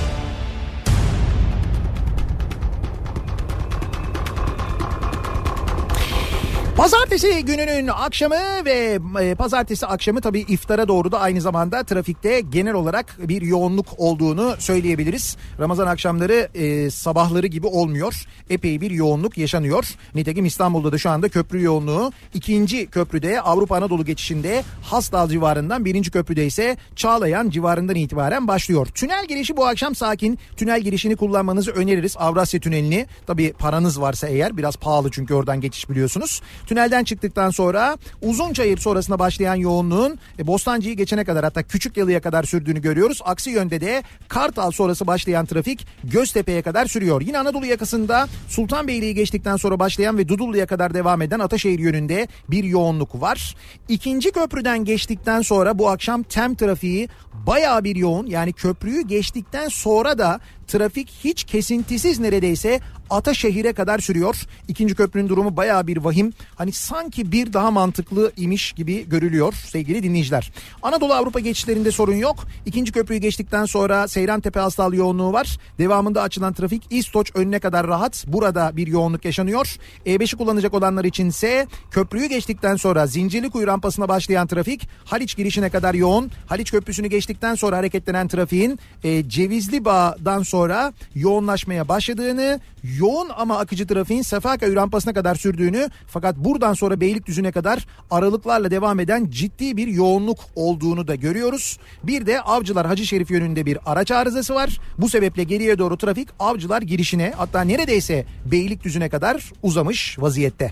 Pazartesi 6.81 7.45
gününün 7.45 7.87
akşamı 7.87 8.65
ve 8.65 8.99
e, 9.21 9.35
pazartesi 9.35 9.85
akşamı 9.85 10.21
tabii 10.21 10.39
iftara 10.39 10.87
doğru 10.87 11.11
da 11.11 11.19
aynı 11.19 11.41
zamanda 11.41 11.83
trafikte 11.83 12.41
genel 12.41 12.73
olarak 12.73 13.17
bir 13.19 13.41
yoğunluk 13.41 13.85
olduğunu 13.97 14.55
söyleyebiliriz. 14.59 15.37
Ramazan 15.59 15.87
akşamları 15.87 16.49
e, 16.53 16.89
sabahları 16.89 17.47
gibi 17.47 17.67
olmuyor. 17.67 18.25
Epey 18.49 18.81
bir 18.81 18.91
yoğunluk 18.91 19.37
yaşanıyor. 19.37 19.95
Nitekim 20.15 20.45
İstanbul'da 20.45 20.91
da 20.91 20.97
şu 20.97 21.09
anda 21.09 21.29
köprü 21.29 21.63
yoğunluğu 21.63 22.11
ikinci 22.33 22.87
köprüde 22.87 23.41
Avrupa 23.41 23.75
Anadolu 23.75 24.05
geçişinde 24.05 24.63
Hasdal 24.83 25.29
civarından 25.29 25.85
birinci 25.85 26.11
köprüde 26.11 26.45
ise 26.45 26.77
Çağlayan 26.95 27.49
civarından 27.49 27.95
itibaren 27.95 28.47
başlıyor. 28.47 28.87
Tünel 28.87 29.25
girişi 29.25 29.57
bu 29.57 29.65
akşam 29.67 29.95
sakin. 29.95 30.39
Tünel 30.57 30.81
girişini 30.81 31.15
kullanmanızı 31.15 31.71
öneririz. 31.71 32.15
Avrasya 32.17 32.59
Tüneli'ni 32.59 33.05
tabii 33.27 33.53
paranız 33.53 34.01
varsa 34.01 34.27
eğer 34.27 34.57
biraz 34.57 34.75
pahalı 34.75 35.11
çünkü 35.11 35.33
oradan 35.33 35.61
geçiş 35.61 35.89
biliyorsunuz. 35.89 36.41
Tünelden 36.71 37.03
çıktıktan 37.03 37.49
sonra 37.49 37.97
Uzunçayır 38.21 38.77
sonrasında 38.77 39.19
başlayan 39.19 39.55
yoğunluğun 39.55 40.19
e, 40.39 40.47
Bostancı'yı 40.47 40.95
geçene 40.95 41.23
kadar 41.23 41.43
hatta 41.43 41.63
Küçük 41.63 41.97
Yalı'ya 41.97 42.21
kadar 42.21 42.43
sürdüğünü 42.43 42.81
görüyoruz. 42.81 43.19
Aksi 43.25 43.49
yönde 43.49 43.81
de 43.81 44.03
Kartal 44.27 44.71
sonrası 44.71 45.07
başlayan 45.07 45.45
trafik 45.45 45.87
Göztepe'ye 46.03 46.61
kadar 46.61 46.85
sürüyor. 46.85 47.21
Yine 47.21 47.39
Anadolu 47.39 47.65
yakasında 47.65 48.27
Sultanbeyli'yi 48.47 49.15
geçtikten 49.15 49.55
sonra 49.55 49.79
başlayan 49.79 50.17
ve 50.17 50.27
Dudullu'ya 50.27 50.65
kadar 50.65 50.93
devam 50.93 51.21
eden 51.21 51.39
Ataşehir 51.39 51.79
yönünde 51.79 52.27
bir 52.49 52.63
yoğunluk 52.63 53.21
var. 53.21 53.55
İkinci 53.89 54.31
köprüden 54.31 54.85
geçtikten 54.85 55.41
sonra 55.41 55.79
bu 55.79 55.89
akşam 55.89 56.23
tem 56.23 56.55
trafiği 56.55 57.09
bayağı 57.47 57.83
bir 57.83 57.95
yoğun. 57.95 58.25
Yani 58.25 58.53
köprüyü 58.53 59.01
geçtikten 59.01 59.67
sonra 59.67 60.17
da 60.17 60.39
trafik 60.67 61.09
hiç 61.23 61.43
kesintisiz 61.43 62.19
neredeyse 62.19 62.79
Ataşehir'e 63.11 63.73
kadar 63.73 63.99
sürüyor. 63.99 64.35
İkinci 64.67 64.95
köprünün 64.95 65.29
durumu 65.29 65.57
bayağı 65.57 65.87
bir 65.87 65.97
vahim. 65.97 66.33
Hani 66.55 66.71
sanki 66.71 67.31
bir 67.31 67.53
daha 67.53 67.71
mantıklı 67.71 68.31
imiş 68.37 68.71
gibi 68.71 69.09
görülüyor 69.09 69.53
sevgili 69.53 70.03
dinleyiciler. 70.03 70.51
Anadolu 70.83 71.13
Avrupa 71.13 71.39
geçişlerinde 71.39 71.91
sorun 71.91 72.15
yok. 72.15 72.35
İkinci 72.65 72.91
köprüyü 72.91 73.21
geçtikten 73.21 73.65
sonra 73.65 74.07
Seyrantepe 74.07 74.59
Hastal 74.59 74.93
yoğunluğu 74.93 75.33
var. 75.33 75.57
Devamında 75.79 76.21
açılan 76.21 76.53
trafik 76.53 76.83
İstoç 76.89 77.31
önüne 77.35 77.59
kadar 77.59 77.87
rahat. 77.87 78.25
Burada 78.27 78.71
bir 78.77 78.87
yoğunluk 78.87 79.25
yaşanıyor. 79.25 79.77
E5'i 80.05 80.37
kullanacak 80.37 80.73
olanlar 80.73 81.05
içinse 81.05 81.67
köprüyü 81.91 82.25
geçtikten 82.25 82.75
sonra 82.75 83.07
Zincirlikuyu 83.07 83.67
rampasına 83.67 84.09
başlayan 84.09 84.47
trafik 84.47 84.87
Haliç 85.05 85.37
girişine 85.37 85.69
kadar 85.69 85.93
yoğun. 85.93 86.31
Haliç 86.47 86.71
Köprüsü'nü 86.71 87.07
geçtikten 87.07 87.55
sonra 87.55 87.77
hareketlenen 87.77 88.27
trafiğin 88.27 88.79
e, 89.03 89.29
Cevizli 89.29 89.85
Bağ'dan 89.85 90.43
sonra 90.43 90.93
yoğunlaşmaya 91.15 91.87
başladığını, 91.87 92.59
yoğun 93.01 93.29
ama 93.37 93.57
akıcı 93.57 93.87
trafiğin 93.87 94.21
Sefaköy 94.21 94.75
rampasına 94.75 95.13
kadar 95.13 95.35
sürdüğünü 95.35 95.89
fakat 96.07 96.37
buradan 96.37 96.73
sonra 96.73 97.01
Beylikdüzü'ne 97.01 97.51
kadar 97.51 97.85
aralıklarla 98.11 98.71
devam 98.71 98.99
eden 98.99 99.27
ciddi 99.29 99.77
bir 99.77 99.87
yoğunluk 99.87 100.39
olduğunu 100.55 101.07
da 101.07 101.15
görüyoruz. 101.15 101.77
Bir 102.03 102.25
de 102.25 102.41
Avcılar 102.41 102.87
Hacı 102.87 103.05
Şerif 103.05 103.31
yönünde 103.31 103.65
bir 103.65 103.77
araç 103.85 104.11
arızası 104.11 104.55
var. 104.55 104.79
Bu 104.97 105.09
sebeple 105.09 105.43
geriye 105.43 105.77
doğru 105.77 105.97
trafik 105.97 106.29
Avcılar 106.39 106.81
girişine 106.81 107.33
hatta 107.37 107.61
neredeyse 107.61 108.25
Beylikdüzü'ne 108.45 109.09
kadar 109.09 109.51
uzamış 109.63 110.19
vaziyette. 110.19 110.71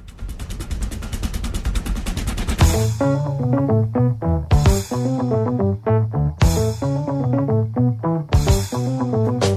Kafa 8.71 9.48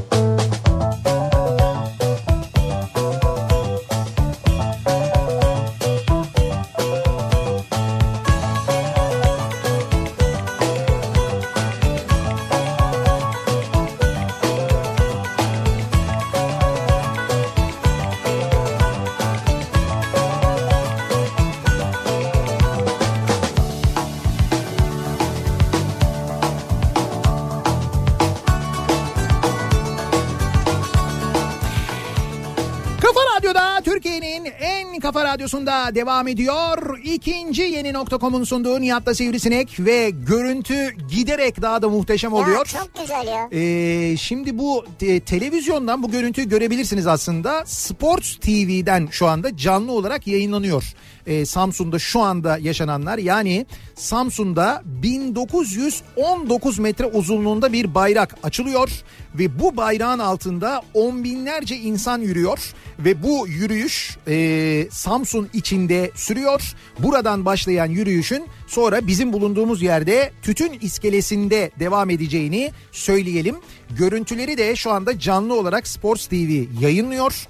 kafa 35.12 35.24
radyosunda 35.24 35.94
devam 35.94 36.28
ediyor. 36.28 36.98
İkinci 37.04 37.62
yeni 37.62 37.92
nokta.com'un 37.92 38.44
sunduğu 38.44 38.80
Nihat'la 38.80 39.14
Sivrisinek 39.14 39.76
ve 39.80 40.10
görüntü 40.10 40.90
giderek 41.10 41.62
daha 41.62 41.82
da 41.82 41.88
muhteşem 41.88 42.32
oluyor. 42.32 42.58
Ya 42.58 42.80
çok 42.80 43.00
güzel 43.00 43.26
ya. 43.26 43.48
Ee, 43.52 44.16
şimdi 44.16 44.58
bu 44.58 44.84
te- 44.98 45.20
televizyondan 45.20 46.02
bu 46.02 46.10
görüntüyü 46.10 46.48
görebilirsiniz 46.48 47.06
aslında. 47.06 47.62
Sports 47.66 48.36
TV'den 48.36 49.08
şu 49.10 49.26
anda 49.26 49.56
canlı 49.56 49.92
olarak 49.92 50.26
yayınlanıyor. 50.26 50.94
Ee, 51.26 51.46
Samsun'da 51.46 51.98
şu 51.98 52.20
anda 52.20 52.58
yaşananlar 52.58 53.18
yani 53.18 53.66
Samsun'da 53.94 54.82
1919 54.84 56.78
metre 56.78 57.06
uzunluğunda 57.06 57.72
bir 57.72 57.94
bayrak 57.94 58.36
açılıyor 58.42 58.90
ve 59.34 59.58
bu 59.60 59.76
bayrağın 59.76 60.18
altında 60.18 60.82
on 60.94 61.24
binlerce 61.24 61.76
insan 61.76 62.20
yürüyor 62.20 62.72
ve 62.98 63.22
bu 63.22 63.48
yürüyüş 63.48 64.16
e, 64.28 64.86
Samsun 64.90 65.48
içinde 65.52 66.10
sürüyor. 66.14 66.72
Buradan 66.98 67.44
başlayan 67.44 67.86
yürüyüşün 67.86 68.44
sonra 68.66 69.06
bizim 69.06 69.32
bulunduğumuz 69.32 69.82
yerde 69.82 70.32
tütün 70.42 70.78
iskelesinde 70.80 71.70
devam 71.80 72.10
edeceğini 72.10 72.72
söyleyelim. 72.92 73.56
Görüntüleri 73.90 74.58
de 74.58 74.76
şu 74.76 74.90
anda 74.90 75.18
canlı 75.18 75.54
olarak 75.58 75.88
Sports 75.88 76.26
TV 76.26 76.64
yayınlıyor. 76.80 77.46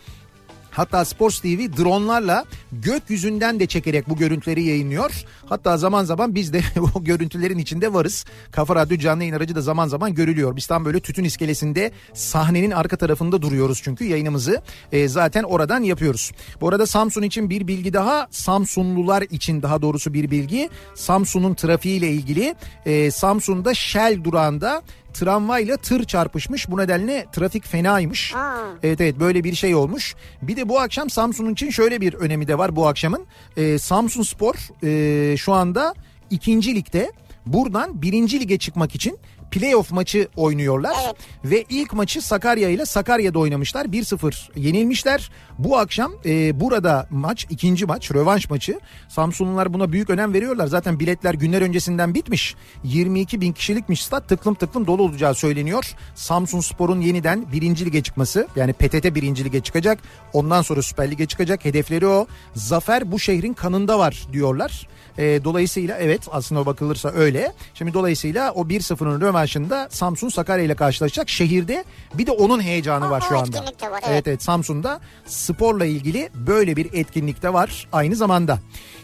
Hatta 0.72 1.04
Sports 1.04 1.40
TV 1.40 1.46
dronlarla 1.46 2.44
gökyüzünden 2.72 3.60
de 3.60 3.66
çekerek 3.66 4.08
bu 4.08 4.16
görüntüleri 4.16 4.64
yayınlıyor. 4.64 5.24
Hatta 5.46 5.76
zaman 5.76 6.04
zaman 6.04 6.34
biz 6.34 6.52
de 6.52 6.62
o 6.94 7.04
görüntülerin 7.04 7.58
içinde 7.58 7.92
varız. 7.92 8.24
Kafa 8.50 8.76
Radyo 8.76 8.98
canlı 8.98 9.22
yayın 9.22 9.34
aracı 9.34 9.54
da 9.54 9.60
zaman 9.60 9.88
zaman 9.88 10.14
görülüyor. 10.14 10.56
Biz 10.56 10.66
tam 10.66 10.84
böyle 10.84 11.00
tütün 11.00 11.24
iskelesinde 11.24 11.92
sahnenin 12.14 12.70
arka 12.70 12.96
tarafında 12.96 13.42
duruyoruz 13.42 13.80
çünkü 13.82 14.04
yayınımızı 14.04 14.62
e, 14.92 15.08
zaten 15.08 15.42
oradan 15.42 15.82
yapıyoruz. 15.82 16.32
Bu 16.60 16.68
arada 16.68 16.86
Samsun 16.86 17.22
için 17.22 17.50
bir 17.50 17.66
bilgi 17.66 17.92
daha 17.92 18.26
Samsunlular 18.30 19.22
için 19.22 19.62
daha 19.62 19.82
doğrusu 19.82 20.14
bir 20.14 20.30
bilgi. 20.30 20.70
Samsun'un 20.94 21.54
trafiğiyle 21.54 22.08
ilgili 22.08 22.54
e, 22.86 23.10
Samsun'da 23.10 23.74
Shell 23.74 24.24
durağında 24.24 24.82
tramvayla 25.12 25.76
tır 25.76 26.04
çarpışmış. 26.04 26.70
Bu 26.70 26.78
nedenle 26.78 27.26
trafik 27.32 27.66
fenaymış. 27.66 28.34
Aa. 28.34 28.56
Evet 28.82 29.00
evet 29.00 29.20
böyle 29.20 29.44
bir 29.44 29.54
şey 29.54 29.74
olmuş. 29.74 30.14
Bir 30.42 30.56
de 30.56 30.68
bu 30.68 30.80
akşam 30.80 31.10
Samsun 31.10 31.52
için 31.52 31.70
şöyle 31.70 32.00
bir 32.00 32.14
önemi 32.14 32.48
de 32.48 32.58
var 32.58 32.76
bu 32.76 32.86
akşamın. 32.86 33.26
Ee, 33.56 33.78
Samsun 33.78 34.22
Spor 34.22 34.54
e, 34.84 35.36
şu 35.36 35.52
anda 35.52 35.94
ikinci 36.30 36.74
ligde. 36.74 37.12
Buradan 37.46 38.02
birinci 38.02 38.40
lige 38.40 38.58
çıkmak 38.58 38.94
için 38.94 39.18
playoff 39.52 39.92
maçı 39.92 40.28
oynuyorlar. 40.36 40.96
Evet. 41.04 41.16
Ve 41.44 41.64
ilk 41.68 41.92
maçı 41.92 42.22
Sakarya 42.22 42.68
ile 42.68 42.86
Sakarya'da 42.86 43.38
oynamışlar. 43.38 43.84
1-0 43.84 44.60
yenilmişler. 44.60 45.30
Bu 45.58 45.78
akşam 45.78 46.12
e, 46.24 46.60
burada 46.60 47.06
maç 47.10 47.46
ikinci 47.50 47.86
maç 47.86 48.12
rövanş 48.12 48.50
maçı. 48.50 48.80
Samsunlular 49.08 49.74
buna 49.74 49.92
büyük 49.92 50.10
önem 50.10 50.34
veriyorlar. 50.34 50.66
Zaten 50.66 51.00
biletler 51.00 51.34
günler 51.34 51.62
öncesinden 51.62 52.14
bitmiş. 52.14 52.54
22 52.84 53.40
bin 53.40 53.52
kişilikmiş 53.52 54.04
stat 54.04 54.28
tıklım 54.28 54.54
tıklım 54.54 54.86
dolu 54.86 55.02
olacağı 55.02 55.34
söyleniyor. 55.34 55.94
Samsun 56.14 56.60
Spor'un 56.60 57.00
yeniden 57.00 57.52
birinci 57.52 57.86
lige 57.86 58.02
çıkması 58.02 58.48
yani 58.56 58.72
PTT 58.72 59.14
birinci 59.14 59.44
lige 59.44 59.60
çıkacak. 59.60 59.98
Ondan 60.32 60.62
sonra 60.62 60.82
Süper 60.82 61.10
Lig'e 61.10 61.26
çıkacak. 61.26 61.64
Hedefleri 61.64 62.06
o. 62.06 62.26
Zafer 62.54 63.12
bu 63.12 63.18
şehrin 63.18 63.52
kanında 63.52 63.98
var 63.98 64.26
diyorlar. 64.32 64.88
E, 65.18 65.44
dolayısıyla 65.44 65.98
evet 65.98 66.20
aslında 66.30 66.66
bakılırsa 66.66 67.08
öyle. 67.10 67.52
Şimdi 67.74 67.94
dolayısıyla 67.94 68.52
o 68.52 68.64
1-0'ın 68.64 69.20
rövanşında 69.42 69.88
Samsun 69.90 70.28
Sakarya 70.28 70.64
ile 70.64 70.74
karşılaşacak. 70.74 71.28
Şehirde 71.28 71.84
bir 72.14 72.26
de 72.26 72.30
onun 72.30 72.62
heyecanı 72.62 73.06
O- 73.06 73.10
var 73.10 73.24
şu 73.28 73.38
anda. 73.38 73.58
var, 73.58 73.64
evet 73.82 74.02
evet. 74.08 74.26
evet 74.28 74.42
Samsun'da 74.42 75.00
sporla 75.26 75.84
ilgili 75.84 76.30
böyle 76.34 76.76
bir 76.76 76.92
etkinlik 76.92 77.42
de 77.42 77.52
var 77.52 77.88
aynı 77.92 78.16
zamanda. 78.16 78.58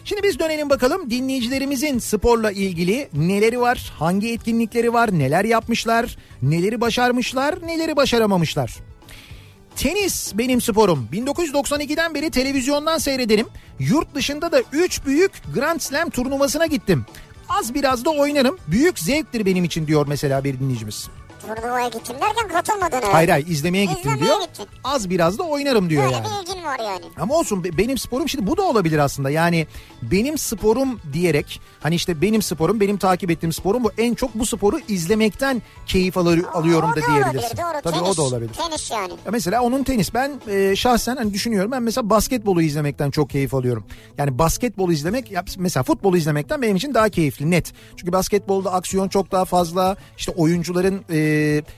Şimdi 0.05 0.23
biz 0.23 0.39
dönelim 0.39 0.69
bakalım 0.69 1.09
dinleyicilerimizin 1.09 1.99
sporla 1.99 2.51
ilgili 2.51 3.09
neleri 3.13 3.59
var, 3.61 3.93
hangi 3.99 4.33
etkinlikleri 4.33 4.93
var, 4.93 5.19
neler 5.19 5.45
yapmışlar, 5.45 6.17
neleri 6.41 6.81
başarmışlar, 6.81 7.55
neleri 7.67 7.95
başaramamışlar. 7.95 8.75
Tenis 9.75 10.33
benim 10.37 10.61
sporum. 10.61 11.07
1992'den 11.13 12.13
beri 12.15 12.29
televizyondan 12.31 12.97
seyrederim. 12.97 13.47
Yurt 13.79 14.15
dışında 14.15 14.51
da 14.51 14.61
3 14.71 15.05
büyük 15.05 15.31
Grand 15.55 15.79
Slam 15.79 16.09
turnuvasına 16.09 16.65
gittim. 16.65 17.05
Az 17.49 17.73
biraz 17.73 18.05
da 18.05 18.09
oynarım. 18.09 18.57
Büyük 18.67 18.99
zevktir 18.99 19.45
benim 19.45 19.63
için 19.63 19.87
diyor 19.87 20.05
mesela 20.07 20.43
bir 20.43 20.59
dinleyicimiz. 20.59 21.09
Turnuvaya 21.41 21.87
gittim 21.87 22.15
derken 22.21 22.47
katılmadın 22.53 22.95
öyle. 22.97 23.05
Hayır 23.05 23.29
hayır 23.29 23.47
izlemeye 23.47 23.85
gittim 23.85 23.99
İzlemeye 24.01 24.25
diyor. 24.25 24.41
gittin. 24.41 24.65
Az 24.83 25.09
biraz 25.09 25.37
da 25.37 25.43
oynarım 25.43 25.89
diyor 25.89 26.03
Böyle 26.03 26.15
yani. 26.15 26.25
bir 26.25 26.51
ilgin 26.51 26.63
var 26.65 26.79
yani. 26.79 27.05
Ama 27.19 27.35
olsun 27.35 27.63
be- 27.63 27.77
benim 27.77 27.97
sporum 27.97 28.29
şimdi 28.29 28.47
bu 28.47 28.57
da 28.57 28.61
olabilir 28.61 28.97
aslında. 28.97 29.29
Yani 29.29 29.67
benim 30.01 30.37
sporum 30.37 30.99
diyerek 31.13 31.61
hani 31.79 31.95
işte 31.95 32.21
benim 32.21 32.41
sporum 32.41 32.79
benim 32.79 32.97
takip 32.97 33.31
ettiğim 33.31 33.53
sporum 33.53 33.83
bu 33.83 33.91
en 33.97 34.13
çok 34.13 34.35
bu 34.35 34.45
sporu 34.45 34.79
izlemekten 34.87 35.61
keyif 35.85 36.17
alır, 36.17 36.43
alıyorum 36.53 36.89
o 36.93 36.95
da 36.95 37.01
da 37.01 37.05
diyebilirsin. 37.07 37.37
olabilir 37.37 37.57
doğru. 37.57 37.81
Tabii 37.83 37.93
tenis, 38.03 38.09
o 38.09 38.17
da 38.17 38.21
olabilir. 38.21 38.51
Tenis 38.53 38.91
yani. 38.91 39.11
Ya 39.25 39.31
Mesela 39.31 39.61
onun 39.61 39.83
tenis 39.83 40.13
ben 40.13 40.31
e, 40.49 40.75
şahsen 40.75 41.15
hani 41.15 41.33
düşünüyorum 41.33 41.71
ben 41.71 41.83
mesela 41.83 42.09
basketbolu 42.09 42.61
izlemekten 42.61 43.11
çok 43.11 43.29
keyif 43.29 43.53
alıyorum. 43.53 43.83
Yani 44.17 44.37
basketbolu 44.39 44.93
izlemek 44.93 45.31
ya 45.31 45.43
mesela 45.57 45.83
futbolu 45.83 46.17
izlemekten 46.17 46.61
benim 46.61 46.75
için 46.75 46.93
daha 46.93 47.09
keyifli 47.09 47.51
net. 47.51 47.73
Çünkü 47.97 48.11
basketbolda 48.13 48.73
aksiyon 48.73 49.09
çok 49.09 49.31
daha 49.31 49.45
fazla 49.45 49.95
işte 50.17 50.31
oyuncuların 50.31 51.01
e, 51.09 51.28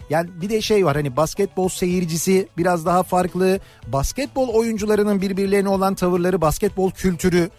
yani 0.10 0.30
bir 0.42 0.50
de 0.50 0.62
şey 0.62 0.86
var 0.86 0.96
hani 0.96 1.18
basketbol 1.18 1.70
seyircisi 1.70 2.48
biraz 2.58 2.86
daha 2.86 3.04
farklı. 3.04 3.60
Basketbol 3.88 4.48
oyuncularının 4.48 5.22
birbirlerine 5.22 5.70
olan 5.70 5.96
tavırları 5.96 6.42
basketbol 6.42 6.92
kültürü 6.92 7.50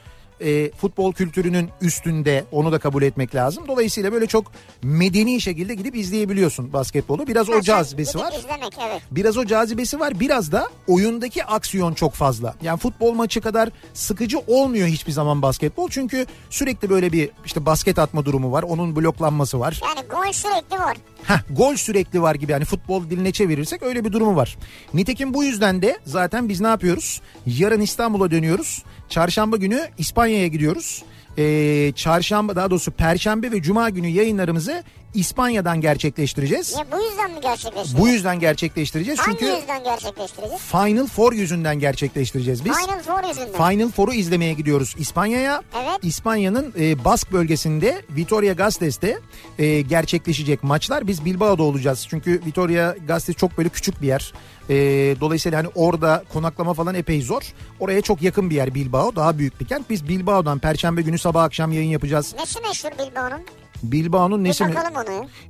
e, 0.41 0.71
futbol 0.71 1.13
kültürünün 1.13 1.69
üstünde 1.81 2.45
onu 2.53 2.73
da 2.73 2.79
kabul 2.79 3.03
etmek 3.03 3.35
lazım. 3.35 3.65
Dolayısıyla 3.69 4.13
böyle 4.13 4.27
çok 4.27 4.53
medeni 4.83 5.41
şekilde 5.41 5.75
gidip 5.75 5.97
izleyebiliyorsun 5.97 6.73
basketbolu. 6.73 7.27
Biraz 7.27 7.49
o 7.49 7.53
Ha, 7.53 7.57
sen 7.57 7.61
cazibesi 7.63 8.19
var. 8.19 8.33
izlemek 8.39 8.79
evet. 8.89 9.03
Biraz 9.11 9.37
o 9.37 9.45
cazibesi 9.45 10.01
var 10.01 10.21
biraz 10.21 10.53
da 10.53 10.69
oyundaki 10.89 11.45
aksiyon 11.45 11.95
çok 11.95 12.13
fazla. 12.13 12.55
Yani 12.63 12.79
futbol 12.79 13.13
maçı 13.13 13.41
kadar 13.41 13.69
sıkıcı 13.95 14.39
olmuyor 14.39 14.89
hiçbir 14.89 15.13
zaman 15.13 15.43
basketbol. 15.43 15.89
Çünkü 15.91 16.27
sürekli 16.51 16.91
böyle 16.91 17.13
bir 17.13 17.31
işte 17.45 17.67
basket 17.67 17.99
atma 17.99 18.25
durumu 18.25 18.53
var. 18.53 18.63
Onun 18.63 18.97
bloklanması 18.97 19.61
var. 19.61 19.81
Yani 19.85 20.09
gol 20.09 20.33
sürekli 20.33 20.79
var. 20.79 20.97
Heh, 21.27 21.39
gol 21.51 21.77
sürekli 21.77 22.23
var 22.23 22.35
gibi 22.35 22.53
yani 22.53 22.65
futbol 22.65 23.11
diline 23.11 23.33
çevirirsek 23.33 23.83
öyle 23.83 24.05
bir 24.05 24.13
durumu 24.13 24.37
var. 24.37 24.57
Nitekim 24.95 25.35
bu 25.35 25.45
yüzden 25.45 25.83
de 25.83 25.99
zaten 26.05 26.49
biz 26.49 26.61
ne 26.61 26.67
yapıyoruz? 26.67 27.21
Yarın 27.47 27.81
İstanbul'a 27.81 28.31
dönüyoruz. 28.31 28.83
Çarşamba 29.09 29.57
günü 29.57 29.89
İspanya'ya 29.99 30.47
gidiyoruz. 30.47 31.03
Ee, 31.39 31.93
çarşamba 31.97 32.57
daha 32.57 32.71
doğrusu 32.71 32.91
perşembe 32.91 33.53
ve 33.53 33.63
cuma 33.63 33.91
günü 33.91 34.09
yayınlarımızı 34.09 34.85
İspanya'dan 35.15 35.81
gerçekleştireceğiz. 35.81 36.75
Ya 36.79 36.87
bu 36.93 37.03
yüzden 37.05 37.31
mi 37.31 37.41
gerçekleştireceğiz? 37.41 37.99
Bu 37.99 38.09
yüzden 38.09 38.41
gerçekleştireceğiz 38.41 39.21
Hangi 39.21 39.39
çünkü 39.39 39.53
yüzden 39.53 39.85
gerçekleştireceğiz? 39.85 40.63
Final 40.63 41.07
Four 41.07 41.33
yüzünden 41.33 41.79
gerçekleştireceğiz 41.79 42.65
biz. 42.65 42.77
Final 42.77 43.03
Four 43.03 43.29
yüzünden. 43.29 43.53
Final 43.71 43.91
Four'u 43.91 44.13
izlemeye 44.13 44.53
gidiyoruz 44.53 44.95
İspanya'ya. 44.99 45.63
Evet. 45.83 45.99
İspanya'nın 46.03 46.75
e, 46.81 47.05
Bask 47.05 47.33
bölgesinde 47.33 48.03
Vitoria 48.11 48.53
Gasteiz'te 48.53 49.19
e, 49.59 49.81
gerçekleşecek 49.81 50.63
maçlar. 50.65 51.07
Biz 51.07 51.25
Bilbao'da 51.25 51.63
olacağız. 51.63 52.07
Çünkü 52.11 52.41
Vitoria 52.47 52.95
Gasteiz 53.07 53.37
çok 53.37 53.59
böyle 53.59 53.69
küçük 53.69 54.03
bir 54.03 54.07
yer. 54.07 54.33
E, 54.71 54.75
dolayısıyla 55.21 55.59
hani 55.59 55.69
orada 55.75 56.25
konaklama 56.33 56.75
falan 56.75 56.95
epey 56.95 57.23
zor. 57.23 57.43
Oraya 57.81 58.01
çok 58.03 58.23
yakın 58.23 58.51
bir 58.51 58.55
yer 58.55 58.75
Bilbao. 58.75 59.17
Daha 59.17 59.39
büyük 59.39 59.61
bir 59.61 59.67
kent. 59.67 59.91
Biz 59.91 60.09
Bilbao'dan 60.09 60.59
Perşembe 60.59 61.03
günü 61.03 61.19
sabah 61.19 61.43
akşam 61.45 61.73
yayın 61.73 61.91
yapacağız. 61.91 62.35
Nesi 62.39 62.61
meşhur 62.61 62.91
Bilbao'nun? 62.99 63.41
Bilbao'nun 63.83 64.45
nesi 64.45 64.65
mi? 64.65 64.75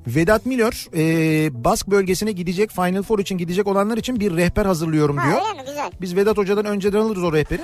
Vedat 0.06 0.46
Milor 0.46 0.86
e, 0.96 1.64
Bask 1.64 1.86
bölgesine 1.86 2.32
gidecek 2.32 2.70
Final 2.70 3.02
Four 3.02 3.18
için 3.18 3.38
gidecek 3.38 3.66
olanlar 3.66 3.96
için 3.96 4.20
bir 4.20 4.36
rehber 4.36 4.66
hazırlıyorum 4.66 5.16
Ha 5.16 5.26
diyor. 5.28 5.40
öyle 5.50 5.62
mi 5.62 5.66
güzel. 5.68 5.90
Biz 6.00 6.16
Vedat 6.16 6.36
Hoca'dan 6.38 6.64
önceden 6.64 6.98
alırız 6.98 7.22
o 7.24 7.32
rehberi. 7.32 7.62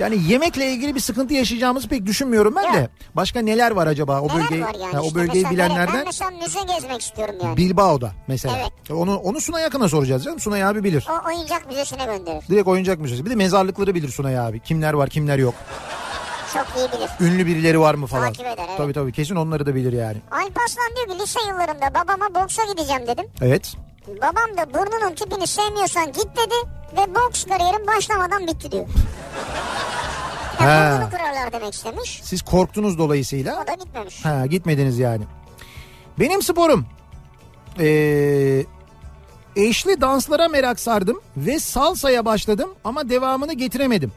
Yani 0.00 0.18
yemekle 0.28 0.72
ilgili 0.72 0.94
bir 0.94 1.00
sıkıntı 1.00 1.34
yaşayacağımızı 1.34 1.88
pek 1.88 2.06
düşünmüyorum 2.06 2.54
ben 2.56 2.74
de. 2.74 2.78
Yok. 2.78 2.88
Başka 3.16 3.40
neler 3.40 3.70
var 3.70 3.86
acaba 3.86 4.20
o 4.20 4.28
Neler 4.28 4.40
bölgeyi 4.42 4.60
yani 4.60 4.94
ha, 4.96 5.00
o 5.00 5.04
işte 5.06 5.14
bölgeyi 5.14 5.44
mesela 5.44 5.64
nereye- 5.64 5.74
bilenlerden? 5.74 5.94
Ben 5.98 6.04
mesela 6.06 6.30
müze 6.30 6.60
gezmek 6.72 7.00
istiyorum 7.02 7.34
yani. 7.44 7.56
Bilbao'da 7.56 8.12
mesela. 8.26 8.56
Evet. 8.58 8.90
Onu 8.90 9.16
onu 9.16 9.40
Sunay 9.40 9.64
Akın'a 9.64 9.88
soracağız 9.88 10.24
canım. 10.24 10.40
Sunay 10.40 10.64
abi 10.64 10.84
bilir. 10.84 11.06
O 11.10 11.28
oyuncak 11.28 11.66
müzesine 11.66 12.04
gönderir. 12.04 12.44
Direkt 12.48 12.68
oyuncak 12.68 12.98
müzesi. 12.98 13.24
Bir 13.24 13.30
de 13.30 13.34
mezarlıkları 13.34 13.94
bilir 13.94 14.08
Sunay 14.08 14.38
abi. 14.38 14.60
Kimler 14.60 14.92
var 14.92 15.08
kimler 15.08 15.38
yok. 15.38 15.54
Çok 16.54 16.66
iyi 16.76 16.88
bilir. 16.92 17.10
Ünlü 17.32 17.46
birileri 17.46 17.80
var 17.80 17.94
mı 17.94 18.06
falan. 18.06 18.24
Takip 18.32 18.46
eder, 18.46 18.64
evet. 18.68 18.76
Tabii 18.76 18.92
tabii 18.92 19.12
kesin 19.12 19.36
onları 19.36 19.66
da 19.66 19.74
bilir 19.74 19.92
yani. 19.92 20.16
Alparslan 20.30 20.90
diyor 20.96 21.18
ki 21.18 21.22
lise 21.22 21.40
yıllarımda 21.48 21.94
babama 21.94 22.42
boksa 22.42 22.62
gideceğim 22.72 23.06
dedim. 23.06 23.26
Evet. 23.42 23.74
Babam 24.08 24.56
da 24.56 24.74
burnunun 24.74 25.14
tipini 25.14 25.46
sevmiyorsan 25.46 26.06
git 26.06 26.28
dedi 26.36 26.54
ve 26.96 27.14
boks 27.14 27.44
kariyerim 27.44 27.86
başlamadan 27.86 28.46
bitti 28.46 28.72
diyor. 28.72 28.86
Ha. 30.64 30.96
Burnunu 30.98 31.10
kırarlar 31.10 31.52
demek 31.52 31.74
istemiş. 31.74 32.20
Siz 32.24 32.42
korktunuz 32.42 32.98
dolayısıyla. 32.98 33.62
O 33.62 33.66
da 33.66 33.74
gitmemiş. 33.84 34.24
Ha 34.24 34.46
gitmediniz 34.46 34.98
yani. 34.98 35.24
Benim 36.18 36.42
sporum. 36.42 36.86
Ee, 37.80 38.64
eşli 39.56 40.00
danslara 40.00 40.48
merak 40.48 40.80
sardım 40.80 41.20
ve 41.36 41.58
salsaya 41.58 42.24
başladım 42.24 42.70
ama 42.84 43.08
devamını 43.08 43.52
getiremedim. 43.52 44.12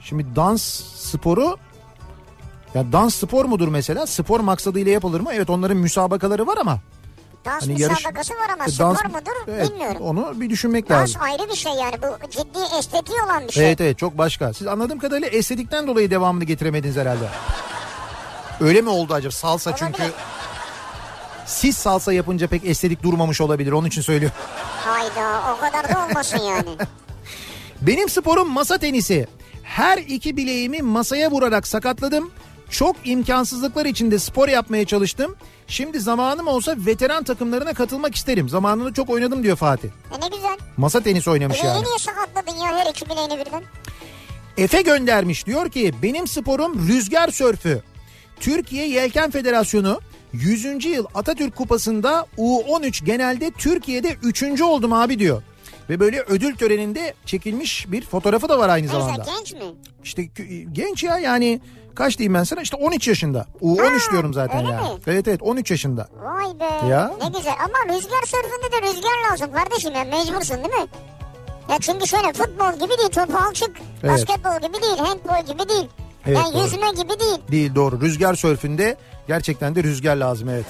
Şimdi 0.00 0.36
dans 0.36 0.62
sporu 0.96 1.56
ya 2.74 2.92
dans 2.92 3.14
spor 3.14 3.44
mudur 3.44 3.68
mesela? 3.68 4.06
Spor 4.06 4.40
maksadıyla 4.40 4.92
yapılır 4.92 5.20
mı? 5.20 5.30
Evet 5.32 5.50
onların 5.50 5.76
müsabakaları 5.76 6.46
var 6.46 6.56
ama. 6.60 6.78
Dans 7.44 7.62
Hani 7.62 7.80
yarış- 7.80 7.96
müsabakası 7.98 8.34
var 8.34 8.48
ama 8.54 8.64
E, 8.64 8.68
spor 8.70 8.84
dans- 8.84 9.08
mudur 9.08 9.32
Evet, 9.48 9.70
bilmiyorum. 9.70 10.02
Onu 10.02 10.40
bir 10.40 10.50
düşünmek 10.50 10.88
Dans 10.88 11.00
lazım. 11.00 11.22
ayrı 11.22 11.48
bir 11.50 11.54
şey 11.56 11.72
yani 11.72 11.94
bu 12.02 12.28
ciddi 12.30 12.58
estetiği 12.78 13.18
olan 13.22 13.46
bir 13.48 13.52
şey. 13.52 13.66
Evet 13.66 13.80
evet 13.80 13.98
çok 13.98 14.18
başka. 14.18 14.52
Siz 14.52 14.66
anladığım 14.66 14.98
kadarıyla 14.98 15.28
estetikten 15.28 15.86
dolayı 15.86 16.10
devamını 16.10 16.44
getiremediniz 16.44 16.96
herhalde. 16.96 17.24
Öyle 18.60 18.80
mi 18.80 18.88
oldu 18.88 19.14
acaba? 19.14 19.32
Salsa 19.32 19.76
çünkü 19.76 19.92
Olabilir. 20.02 20.12
siz 21.46 21.76
salsa 21.76 22.12
yapınca 22.12 22.46
pek 22.46 22.64
estetik 22.64 23.02
durmamış 23.02 23.40
olabilir. 23.40 23.72
Onun 23.72 23.88
için 23.88 24.02
söylüyorum. 24.02 24.36
Hayda 24.84 25.40
o 25.56 25.60
kadar 25.60 25.94
da 25.94 26.06
olmasın 26.06 26.38
yani. 26.38 26.68
Benim 27.80 28.08
sporum 28.08 28.50
masa 28.50 28.78
tenisi. 28.78 29.26
Her 29.62 29.98
iki 29.98 30.36
bileğimi 30.36 30.82
masaya 30.82 31.30
vurarak 31.30 31.66
sakatladım. 31.66 32.30
Çok 32.72 32.96
imkansızlıklar 33.04 33.86
içinde 33.86 34.18
spor 34.18 34.48
yapmaya 34.48 34.84
çalıştım. 34.84 35.36
Şimdi 35.66 36.00
zamanım 36.00 36.46
olsa 36.48 36.74
veteran 36.78 37.24
takımlarına 37.24 37.72
katılmak 37.72 38.14
isterim. 38.14 38.48
Zamanında 38.48 38.92
çok 38.94 39.10
oynadım 39.10 39.42
diyor 39.42 39.56
Fatih. 39.56 39.88
E 39.88 40.20
ne 40.20 40.36
güzel. 40.36 40.58
Masa 40.76 41.00
tenisi 41.00 41.30
oynamış 41.30 41.58
Bileğini 41.58 41.76
yani. 41.76 41.86
niye 41.86 41.98
sakatladın 41.98 42.58
ya 42.58 42.76
her 42.78 42.90
iki 42.90 43.06
bileğini 43.10 43.38
birden? 43.46 43.62
Efe 44.56 44.82
göndermiş 44.82 45.46
diyor 45.46 45.70
ki 45.70 45.94
benim 46.02 46.26
sporum 46.26 46.88
rüzgar 46.88 47.28
sörfü. 47.28 47.82
Türkiye 48.40 48.88
Yelken 48.88 49.30
Federasyonu 49.30 50.00
100. 50.32 50.84
yıl 50.84 51.06
Atatürk 51.14 51.56
Kupası'nda 51.56 52.26
U13 52.38 53.04
genelde 53.04 53.50
Türkiye'de 53.50 54.16
3. 54.22 54.60
oldum 54.62 54.92
abi 54.92 55.18
diyor. 55.18 55.42
Ve 55.90 56.00
böyle 56.00 56.20
ödül 56.20 56.56
töreninde 56.56 57.14
çekilmiş 57.26 57.92
bir 57.92 58.02
fotoğrafı 58.02 58.48
da 58.48 58.58
var 58.58 58.68
aynı 58.68 58.86
Neyse 58.86 58.98
zamanda. 59.00 59.24
genç 59.38 59.52
mi? 59.52 59.60
İşte 60.04 60.28
genç 60.72 61.02
ya 61.04 61.18
yani 61.18 61.60
kaç 61.94 62.18
diyeyim 62.18 62.34
ben 62.34 62.44
sana 62.44 62.60
işte 62.62 62.76
13 62.76 63.08
yaşında. 63.08 63.46
U13 63.62 64.06
Ha, 64.06 64.12
diyorum 64.12 64.34
zaten 64.34 64.60
yani. 64.60 64.72
mi? 64.74 65.00
Evet 65.06 65.28
evet 65.28 65.42
13 65.42 65.70
yaşında. 65.70 66.08
Vay 66.22 66.60
be. 66.60 66.86
Ya. 66.86 67.12
Ne 67.22 67.38
güzel 67.38 67.54
ama 67.64 67.94
rüzgar 67.94 68.22
sörfünde 68.26 68.72
de 68.72 68.82
rüzgar 68.82 69.30
lazım 69.30 69.52
kardeşim 69.52 69.94
ya 69.94 70.04
mecbursun 70.04 70.56
değil 70.56 70.82
mi? 70.82 70.86
Ya 71.70 71.78
çünkü 71.80 72.06
şöyle 72.06 72.32
futbol 72.32 72.72
gibi 72.72 72.98
değil 72.98 73.10
topu 73.10 73.38
al 73.38 73.52
çık. 73.52 73.70
Evet. 74.02 74.12
Basketbol 74.12 74.68
gibi 74.68 74.82
değil 74.82 74.98
handbol 74.98 75.52
gibi 75.52 75.68
değil. 75.68 75.88
Evet, 76.26 76.36
yani 76.38 76.54
doğru. 76.54 76.62
yüzme 76.62 76.90
gibi 76.90 77.20
değil. 77.20 77.38
Değil 77.50 77.74
doğru. 77.74 78.00
Rüzgar 78.00 78.34
sörfünde 78.34 78.96
gerçekten 79.28 79.74
de 79.74 79.82
rüzgar 79.82 80.16
lazım 80.16 80.48
evet. 80.48 80.64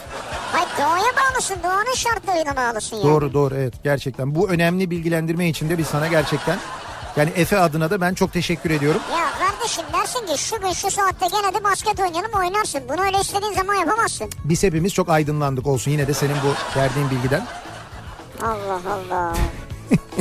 Hayır 0.53 0.69
doğaya 0.79 1.13
bağlısın. 1.17 1.57
Doğanın 1.65 1.95
şartlarına 1.95 2.57
bağlısın 2.57 2.97
yani. 2.97 3.05
Doğru 3.09 3.33
doğru 3.33 3.55
evet 3.55 3.75
gerçekten. 3.85 4.35
Bu 4.35 4.49
önemli 4.51 4.91
bilgilendirme 4.91 5.49
için 5.49 5.71
de 5.71 5.79
biz 5.79 5.87
sana 5.87 6.07
gerçekten 6.09 6.59
yani 7.17 7.31
Efe 7.37 7.59
adına 7.59 7.91
da 7.91 8.01
ben 8.01 8.15
çok 8.15 8.33
teşekkür 8.33 8.71
ediyorum. 8.71 9.01
Ya 9.13 9.19
kardeşim 9.63 9.85
dersin 9.93 10.27
ki 10.27 10.39
şu 10.39 10.61
gün 10.61 10.73
şu 10.73 10.91
saatte 10.91 11.27
gene 11.27 11.55
de 11.55 11.65
basket 11.65 12.01
oynayalım 12.01 12.33
oynarsın. 12.39 12.81
Bunu 12.89 13.03
öyle 13.07 13.21
istediğin 13.21 13.53
zaman 13.53 13.75
yapamazsın. 13.75 14.31
Biz 14.45 14.63
hepimiz 14.63 14.95
çok 14.95 15.09
aydınlandık 15.09 15.67
olsun 15.67 15.91
yine 15.91 16.07
de 16.09 16.15
senin 16.15 16.35
bu 16.35 16.79
verdiğin 16.79 17.11
bilgiden. 17.11 17.47
Allah 18.43 18.81
Allah. 18.89 19.37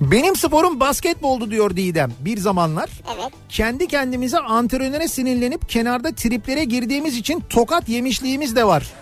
Benim 0.00 0.36
sporum 0.36 0.80
basketboldu 0.80 1.50
diyor 1.50 1.76
Didem 1.76 2.12
bir 2.20 2.38
zamanlar. 2.38 2.90
Evet. 3.14 3.32
Kendi 3.48 3.88
kendimize 3.88 4.38
antrenöre 4.38 5.08
sinirlenip 5.08 5.68
kenarda 5.68 6.14
triplere 6.14 6.64
girdiğimiz 6.64 7.16
için 7.16 7.44
tokat 7.48 7.88
yemişliğimiz 7.88 8.56
de 8.56 8.64
var. 8.66 8.92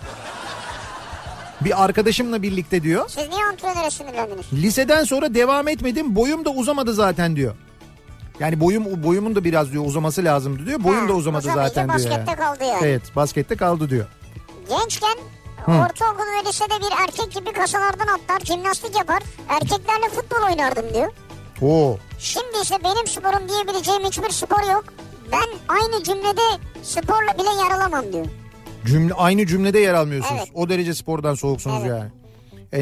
Bir 1.61 1.85
arkadaşımla 1.85 2.43
birlikte 2.43 2.83
diyor. 2.83 3.09
Siz 3.09 3.29
niye 3.29 3.45
antrenöre 3.45 3.91
sinirlendiniz? 3.91 4.53
Liseden 4.53 5.05
sonra 5.05 5.35
devam 5.35 5.69
etmedim. 5.69 6.17
Boyum 6.17 6.45
da 6.45 6.51
uzamadı 6.51 6.95
zaten 6.95 7.37
diyor. 7.37 7.55
Yani 8.41 8.61
boyum 8.61 9.03
boyumun 9.03 9.35
da 9.35 9.45
biraz 9.45 9.73
diyor 9.73 9.85
uzaması 9.87 10.25
lazımdı 10.25 10.67
diyor. 10.67 10.85
Boyum 10.85 11.03
Ha, 11.03 11.09
da 11.09 11.13
uzamadı 11.13 11.49
zaten 11.55 11.89
diyor. 11.89 11.99
baskette 11.99 12.35
kaldı 12.35 12.65
yani. 12.65 12.81
Evet, 12.87 13.03
baskette 13.17 13.57
kaldı 13.57 13.91
diyor. 13.91 14.07
Gençken 14.69 15.17
ortaokul 15.67 16.25
ve 16.25 16.49
lisede 16.49 16.75
bir 16.81 17.03
erkek 17.03 17.33
gibi 17.33 17.53
kasalardan 17.53 18.07
atlar, 18.07 18.41
jimnastik 18.45 18.97
yapar. 18.97 19.23
Erkeklerle 19.49 20.09
futbol 20.09 20.47
oynardım 20.51 20.85
diyor. 20.95 21.13
Oo. 21.63 21.99
Şimdi 22.19 22.59
ise 22.63 22.75
benim 22.85 23.07
sporum 23.07 23.49
diyebileceğim 23.49 24.03
hiçbir 24.05 24.31
spor 24.31 24.73
yok. 24.73 24.85
Ben 25.33 25.49
aynı 25.69 26.05
cümlede 26.05 26.41
sporla 26.83 27.35
bile 27.39 27.63
yer 27.65 27.71
alamam 27.81 28.13
diyor. 28.13 28.27
Cümle 28.87 29.15
aynı 29.15 29.47
cümlede 29.47 29.79
yer 29.79 29.95
almıyorsunuz. 29.95 30.41
Evet. 30.45 30.51
O 30.55 30.69
derece 30.69 30.95
spordan 30.95 31.35
soğuksunuz 31.35 31.79
Evet. 31.81 31.89
yani. 31.91 32.11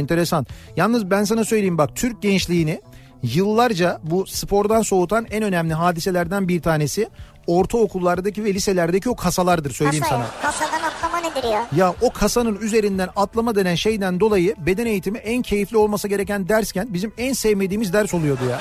Enteresan. 0.00 0.46
Yalnız 0.76 1.10
ben 1.10 1.24
sana 1.24 1.44
söyleyeyim 1.44 1.78
bak 1.78 1.90
Türk 1.96 2.22
gençliğini 2.22 2.80
yıllarca 3.22 4.00
bu 4.02 4.26
spordan 4.26 4.82
soğutan 4.82 5.26
en 5.30 5.42
önemli 5.42 5.74
hadiselerden 5.74 6.48
bir 6.48 6.62
tanesi 6.62 7.08
ortaokullardaki 7.46 8.44
ve 8.44 8.54
liselerdeki 8.54 9.10
o 9.10 9.16
kasalardır 9.16 9.70
söyleyeyim 9.72 10.04
Kasaya, 10.04 10.26
sana. 10.40 10.52
kasadan 10.52 10.80
atlama 10.82 11.18
nedir 11.18 11.48
ya? 11.48 11.66
Ya 11.76 11.94
o 12.02 12.10
kasanın 12.12 12.56
üzerinden 12.60 13.08
atlama 13.16 13.54
denen 13.54 13.74
şeyden 13.74 14.20
dolayı 14.20 14.54
beden 14.58 14.86
eğitimi 14.86 15.18
en 15.18 15.42
keyifli 15.42 15.76
olması 15.76 16.08
gereken 16.08 16.48
dersken 16.48 16.86
bizim 16.94 17.12
en 17.18 17.32
sevmediğimiz 17.32 17.92
ders 17.92 18.14
oluyordu 18.14 18.40
ya. 18.50 18.60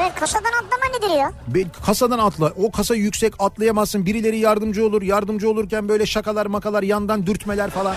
Evet 0.00 0.14
kasadan 0.14 0.50
atlama 0.52 0.84
nedir 0.96 1.18
ya? 1.20 1.32
Be- 1.48 1.70
Kasadan 1.86 2.18
atla. 2.18 2.52
O 2.62 2.70
kasa 2.70 2.94
yüksek 2.94 3.32
atlayamazsın. 3.38 4.06
Birileri 4.06 4.38
yardımcı 4.38 4.86
olur. 4.86 5.02
Yardımcı 5.02 5.50
olurken 5.50 5.88
böyle 5.88 6.06
şakalar 6.06 6.46
makalar 6.46 6.82
yandan 6.82 7.26
dürtmeler 7.26 7.70
falan. 7.70 7.96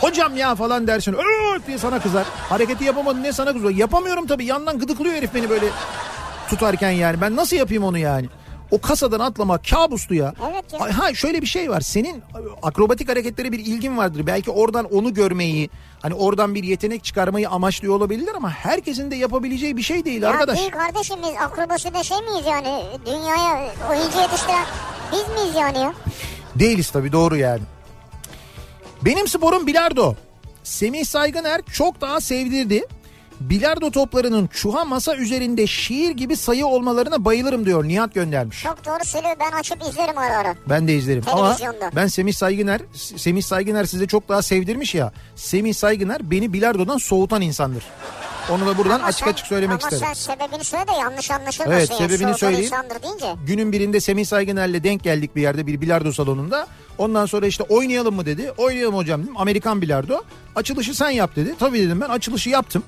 Hocam 0.00 0.36
ya 0.36 0.54
falan 0.54 0.86
dersin. 0.86 1.12
"Öööt" 1.14 1.66
diye 1.66 1.78
sana 1.78 2.00
kızar. 2.02 2.26
Hareketi 2.48 2.84
yapamadın 2.84 3.22
ne 3.22 3.32
sana 3.32 3.52
kızıyor. 3.52 3.70
Yapamıyorum 3.74 4.26
tabii. 4.26 4.44
Yandan 4.44 4.78
gıdıklıyor 4.78 5.14
herif 5.14 5.34
beni 5.34 5.50
böyle 5.50 5.66
tutarken 6.50 6.90
yani. 6.90 7.20
Ben 7.20 7.36
nasıl 7.36 7.56
yapayım 7.56 7.84
onu 7.84 7.98
yani? 7.98 8.26
O 8.70 8.80
kasadan 8.80 9.20
atlamak 9.20 9.60
kabustu 9.70 10.14
ya. 10.14 10.34
Evet 10.50 10.64
ya. 10.72 10.98
Ha 10.98 11.14
şöyle 11.14 11.42
bir 11.42 11.46
şey 11.46 11.70
var. 11.70 11.80
Senin 11.80 12.22
akrobatik 12.62 13.08
hareketlere 13.08 13.52
bir 13.52 13.58
ilgin 13.58 13.96
vardır. 13.96 14.26
Belki 14.26 14.50
oradan 14.50 14.84
onu 14.84 15.14
görmeyi, 15.14 15.70
hani 16.02 16.14
oradan 16.14 16.54
bir 16.54 16.62
yetenek 16.64 17.04
çıkarmayı 17.04 17.48
amaçlıyor 17.50 17.94
olabilirler 17.94 18.34
ama 18.34 18.50
herkesin 18.50 19.10
de 19.10 19.16
yapabileceği 19.16 19.76
bir 19.76 19.82
şey 19.82 20.04
değil 20.04 20.22
Ya 20.22 20.28
arkadaş. 20.30 20.58
değil 20.58 20.70
kardeşim 20.70 21.16
biz 21.22 21.36
akrobaside 21.40 22.04
şey 22.04 22.18
miyiz 22.18 22.46
yani? 22.46 22.82
Dünyaya 23.06 23.70
oyuncu 23.90 24.18
yetiştiren 24.20 24.64
biz 25.12 25.20
miyiz 25.42 25.54
yani 25.56 25.78
ya? 25.78 25.92
Değiliz 26.54 26.90
tabii 26.90 27.12
doğru 27.12 27.36
yani. 27.36 27.60
Benim 29.04 29.28
sporum 29.28 29.66
bilardo. 29.66 30.14
Semih 30.64 31.04
Saygıner 31.04 31.60
çok 31.72 32.00
daha 32.00 32.20
sevdirdi. 32.20 32.84
Bilardo 33.40 33.90
toplarının 33.90 34.46
çuha 34.46 34.84
masa 34.84 35.16
üzerinde 35.16 35.66
şiir 35.66 36.10
gibi 36.10 36.36
sayı 36.36 36.66
olmalarına 36.66 37.24
bayılırım 37.24 37.66
diyor. 37.66 37.84
Nihat 37.84 38.14
göndermiş. 38.14 38.62
Çok 38.62 38.84
doğru 38.86 39.04
söylüyor 39.04 39.36
ben 39.40 39.58
açıp 39.58 39.82
izlerim 39.82 40.18
ara 40.18 40.36
ara. 40.36 40.54
Ben 40.68 40.88
de 40.88 40.94
izlerim. 40.96 41.22
Ama 41.32 41.56
ben 41.96 42.06
Semih 42.06 42.32
Saygıner, 42.32 42.80
Semih 43.16 43.42
Saygıner 43.42 43.84
size 43.84 44.06
çok 44.06 44.28
daha 44.28 44.42
sevdirmiş 44.42 44.94
ya. 44.94 45.12
Semih 45.36 45.74
Saygıner 45.74 46.30
beni 46.30 46.52
bilardodan 46.52 46.98
soğutan 46.98 47.42
insandır. 47.42 47.84
Onu 48.50 48.66
da 48.66 48.78
buradan 48.78 48.94
Ama 48.98 49.06
açık 49.06 49.20
sen- 49.24 49.32
açık 49.32 49.46
söylemek 49.46 49.80
ama 49.84 49.88
isterim. 49.96 50.14
sen 50.14 50.34
sebebini 50.34 50.64
söyle 50.64 50.86
de 50.88 50.92
yanlış 50.92 51.30
anlaşılmasın. 51.30 51.72
Evet, 51.72 51.92
sebebini 51.98 52.38
söyleyeyim. 52.38 52.70
Günün 53.46 53.72
birinde 53.72 54.00
Semih 54.00 54.26
Saygıner'le 54.26 54.84
denk 54.84 55.02
geldik 55.04 55.36
bir 55.36 55.42
yerde 55.42 55.66
bir 55.66 55.80
bilardo 55.80 56.12
salonunda. 56.12 56.66
Ondan 56.98 57.26
sonra 57.26 57.46
işte 57.46 57.62
oynayalım 57.62 58.14
mı 58.14 58.26
dedi. 58.26 58.52
Oynayalım 58.56 58.96
hocam 58.96 59.22
dedim. 59.22 59.36
Amerikan 59.36 59.82
bilardo. 59.82 60.22
Açılışı 60.56 60.94
sen 60.94 61.10
yap 61.10 61.36
dedi. 61.36 61.54
Tabii 61.58 61.80
dedim 61.80 62.00
ben 62.00 62.08
açılışı 62.08 62.50
yaptım. 62.50 62.82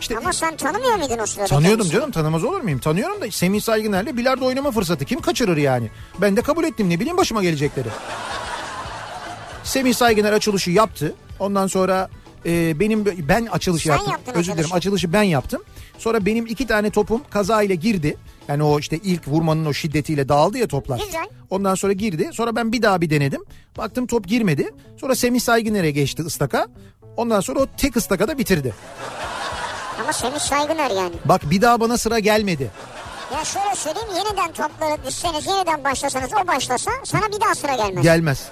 İşte 0.00 0.18
Ama 0.18 0.32
sen 0.32 0.56
tanımıyor 0.56 0.96
muydun 0.96 1.18
o 1.18 1.26
sırada? 1.26 1.46
Tanıyordum 1.48 1.78
kendisini? 1.78 2.00
canım 2.00 2.10
tanımaz 2.10 2.44
olur 2.44 2.60
muyum? 2.60 2.78
Tanıyorum 2.78 3.20
da 3.20 3.30
Semih 3.30 3.60
Saygıner'le 3.62 4.16
bilardo 4.16 4.44
oynama 4.46 4.70
fırsatı 4.70 5.04
kim 5.04 5.20
kaçırır 5.20 5.56
yani? 5.56 5.90
Ben 6.20 6.36
de 6.36 6.42
kabul 6.42 6.64
ettim 6.64 6.90
ne 6.90 7.00
bileyim 7.00 7.16
başıma 7.16 7.42
gelecekleri. 7.42 7.88
Semih 9.64 9.94
Saygıner 9.94 10.32
açılışı 10.32 10.70
yaptı. 10.70 11.14
Ondan 11.40 11.66
sonra 11.66 12.08
e, 12.46 12.80
benim 12.80 13.04
ben 13.28 13.46
açılışı 13.46 13.84
Sen 13.88 13.92
yaptım. 13.92 14.12
yaptın 14.12 14.32
Özür 14.32 14.44
dilerim 14.52 14.58
açılışı. 14.58 14.74
açılışı 14.74 15.12
ben 15.12 15.22
yaptım. 15.22 15.62
Sonra 15.98 16.26
benim 16.26 16.46
iki 16.46 16.66
tane 16.66 16.90
topum 16.90 17.22
kaza 17.30 17.62
ile 17.62 17.74
girdi. 17.74 18.16
Yani 18.48 18.62
o 18.62 18.78
işte 18.78 18.96
ilk 18.96 19.28
vurmanın 19.28 19.64
o 19.66 19.72
şiddetiyle 19.72 20.28
dağıldı 20.28 20.58
ya 20.58 20.66
toplar. 20.68 21.00
Güzel. 21.06 21.26
Ondan 21.50 21.74
sonra 21.74 21.92
girdi. 21.92 22.30
Sonra 22.32 22.56
ben 22.56 22.72
bir 22.72 22.82
daha 22.82 23.00
bir 23.00 23.10
denedim. 23.10 23.44
Baktım 23.78 24.06
top 24.06 24.26
girmedi. 24.28 24.70
Sonra 25.00 25.14
Semih 25.14 25.40
Saygıner'e 25.40 25.90
geçti 25.90 26.22
ıstaka. 26.22 26.66
Ondan 27.16 27.40
sonra 27.40 27.60
o 27.60 27.66
tek 27.76 27.96
ıstakada 27.96 28.38
bitirdi. 28.38 28.74
Ama 30.02 30.12
Semih 30.12 30.38
Saygıner 30.38 30.90
yani. 30.90 31.14
Bak 31.24 31.50
bir 31.50 31.62
daha 31.62 31.80
bana 31.80 31.98
sıra 31.98 32.18
gelmedi. 32.18 32.70
Ya 33.34 33.44
şöyle 33.44 33.74
söyleyeyim 33.74 34.08
yeniden 34.16 34.52
topları 34.52 35.06
düşseniz 35.06 35.46
yeniden 35.46 35.84
başlasanız 35.84 36.30
o 36.44 36.46
başlasa 36.46 36.90
sana 37.04 37.26
bir 37.28 37.40
daha 37.40 37.54
sıra 37.54 37.76
gelmez. 37.76 38.02
Gelmez. 38.02 38.48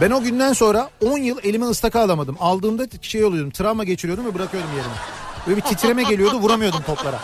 Ben 0.00 0.10
o 0.10 0.22
günden 0.22 0.52
sonra 0.52 0.90
10 1.06 1.18
yıl 1.18 1.38
elime 1.44 1.66
ıstaka 1.66 2.00
alamadım. 2.00 2.36
Aldığımda 2.40 2.86
şey 3.02 3.24
oluyordum 3.24 3.50
travma 3.50 3.84
geçiriyordum 3.84 4.26
ve 4.26 4.34
bırakıyordum 4.34 4.70
yerine. 4.76 4.92
Böyle 5.46 5.56
bir 5.56 5.62
titreme 5.62 6.02
geliyordu 6.02 6.38
vuramıyordum 6.38 6.82
toplara. 6.82 7.20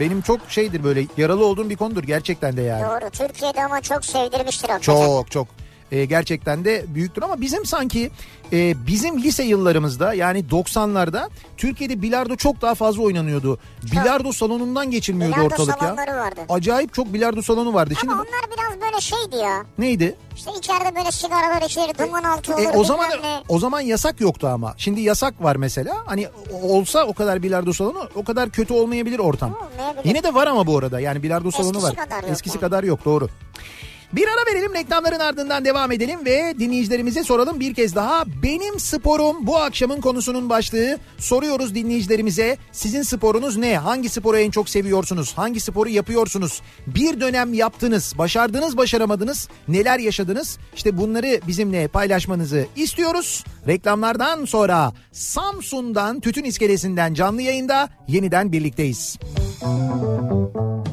Benim 0.00 0.22
çok 0.22 0.40
şeydir 0.48 0.84
böyle 0.84 1.06
yaralı 1.16 1.46
olduğum 1.46 1.70
bir 1.70 1.76
konudur 1.76 2.02
gerçekten 2.02 2.56
de 2.56 2.62
yani. 2.62 2.82
Doğru 2.82 3.10
Türkiye'de 3.10 3.64
ama 3.64 3.80
çok 3.80 4.04
sevdirmiştir 4.04 4.68
hakikaten. 4.68 5.06
Çok 5.06 5.30
çok. 5.30 5.48
Ee, 5.92 6.04
gerçekten 6.04 6.64
de 6.64 6.84
büyüktür 6.88 7.22
ama 7.22 7.40
bizim 7.40 7.66
sanki 7.66 8.10
e, 8.52 8.86
bizim 8.86 9.22
lise 9.22 9.42
yıllarımızda 9.42 10.14
yani 10.14 10.44
90'larda 10.50 11.28
Türkiye'de 11.56 12.02
bilardo 12.02 12.36
çok 12.36 12.62
daha 12.62 12.74
fazla 12.74 13.02
oynanıyordu. 13.02 13.58
Bilardo 13.92 14.32
salonundan 14.32 14.90
geçilmiyordu 14.90 15.36
Bilardo 15.36 15.46
ortalık 15.54 15.82
ya. 15.82 15.96
vardı. 15.96 16.40
Acayip 16.48 16.94
çok 16.94 17.12
bilardo 17.14 17.42
salonu 17.42 17.74
vardı. 17.74 17.94
Şimdi 18.00 18.12
Ama 18.12 18.22
onlar 18.22 18.56
biraz 18.58 18.80
böyle 18.80 19.00
şeydi 19.00 19.36
ya. 19.36 19.62
neydi? 19.78 20.16
İşte 20.36 20.50
içeride 20.58 20.96
böyle 20.96 21.12
sigaralar 21.12 21.62
içeri 21.62 21.98
duman 21.98 22.24
altı 22.24 22.54
olur 22.54 22.62
E, 22.62 22.68
o 22.70 22.84
zaman 22.84 23.10
ne. 23.10 23.40
o 23.48 23.58
zaman 23.58 23.80
yasak 23.80 24.20
yoktu 24.20 24.48
ama. 24.48 24.74
Şimdi 24.78 25.00
yasak 25.00 25.42
var 25.42 25.56
mesela. 25.56 25.96
Hani 26.06 26.28
olsa 26.62 27.04
o 27.04 27.12
kadar 27.12 27.42
bilardo 27.42 27.72
salonu 27.72 28.08
o 28.14 28.24
kadar 28.24 28.50
kötü 28.50 28.74
olmayabilir 28.74 29.18
ortam. 29.18 29.54
Olmayabilir. 29.72 30.04
Yine 30.04 30.22
de 30.22 30.34
var 30.34 30.46
ama 30.46 30.66
bu 30.66 30.78
arada. 30.78 31.00
Yani 31.00 31.22
bilardo 31.22 31.50
salonu 31.50 31.76
Eskisi 31.78 31.96
var. 31.98 32.08
kadar 32.08 32.24
Eskisi 32.30 32.56
yani. 32.56 32.60
kadar 32.60 32.84
yok 32.84 33.04
doğru. 33.04 33.28
Bir 34.12 34.26
ara 34.28 34.54
verelim 34.54 34.74
reklamların 34.74 35.18
ardından 35.18 35.64
devam 35.64 35.92
edelim 35.92 36.24
ve 36.24 36.54
dinleyicilerimize 36.58 37.24
soralım 37.24 37.60
bir 37.60 37.74
kez 37.74 37.94
daha. 37.94 38.24
Benim 38.42 38.80
sporum 38.80 39.46
bu 39.46 39.56
akşamın 39.56 40.00
konusunun 40.00 40.50
başlığı. 40.50 40.98
Soruyoruz 41.18 41.74
dinleyicilerimize 41.74 42.56
sizin 42.72 43.02
sporunuz 43.02 43.56
ne? 43.56 43.78
Hangi 43.78 44.08
sporu 44.08 44.38
en 44.38 44.50
çok 44.50 44.68
seviyorsunuz? 44.68 45.32
Hangi 45.36 45.60
sporu 45.60 45.88
yapıyorsunuz? 45.88 46.62
Bir 46.86 47.20
dönem 47.20 47.54
yaptınız, 47.54 48.14
başardınız, 48.18 48.76
başaramadınız. 48.76 49.48
Neler 49.68 49.98
yaşadınız? 49.98 50.58
İşte 50.76 50.98
bunları 50.98 51.40
bizimle 51.46 51.88
paylaşmanızı 51.88 52.66
istiyoruz. 52.76 53.44
Reklamlardan 53.66 54.44
sonra 54.44 54.92
Samsun'dan 55.12 56.20
Tütün 56.20 56.44
İskelesi'nden 56.44 57.14
canlı 57.14 57.42
yayında 57.42 57.88
yeniden 58.08 58.52
birlikteyiz. 58.52 59.18
Radyosu'nda 59.62 60.91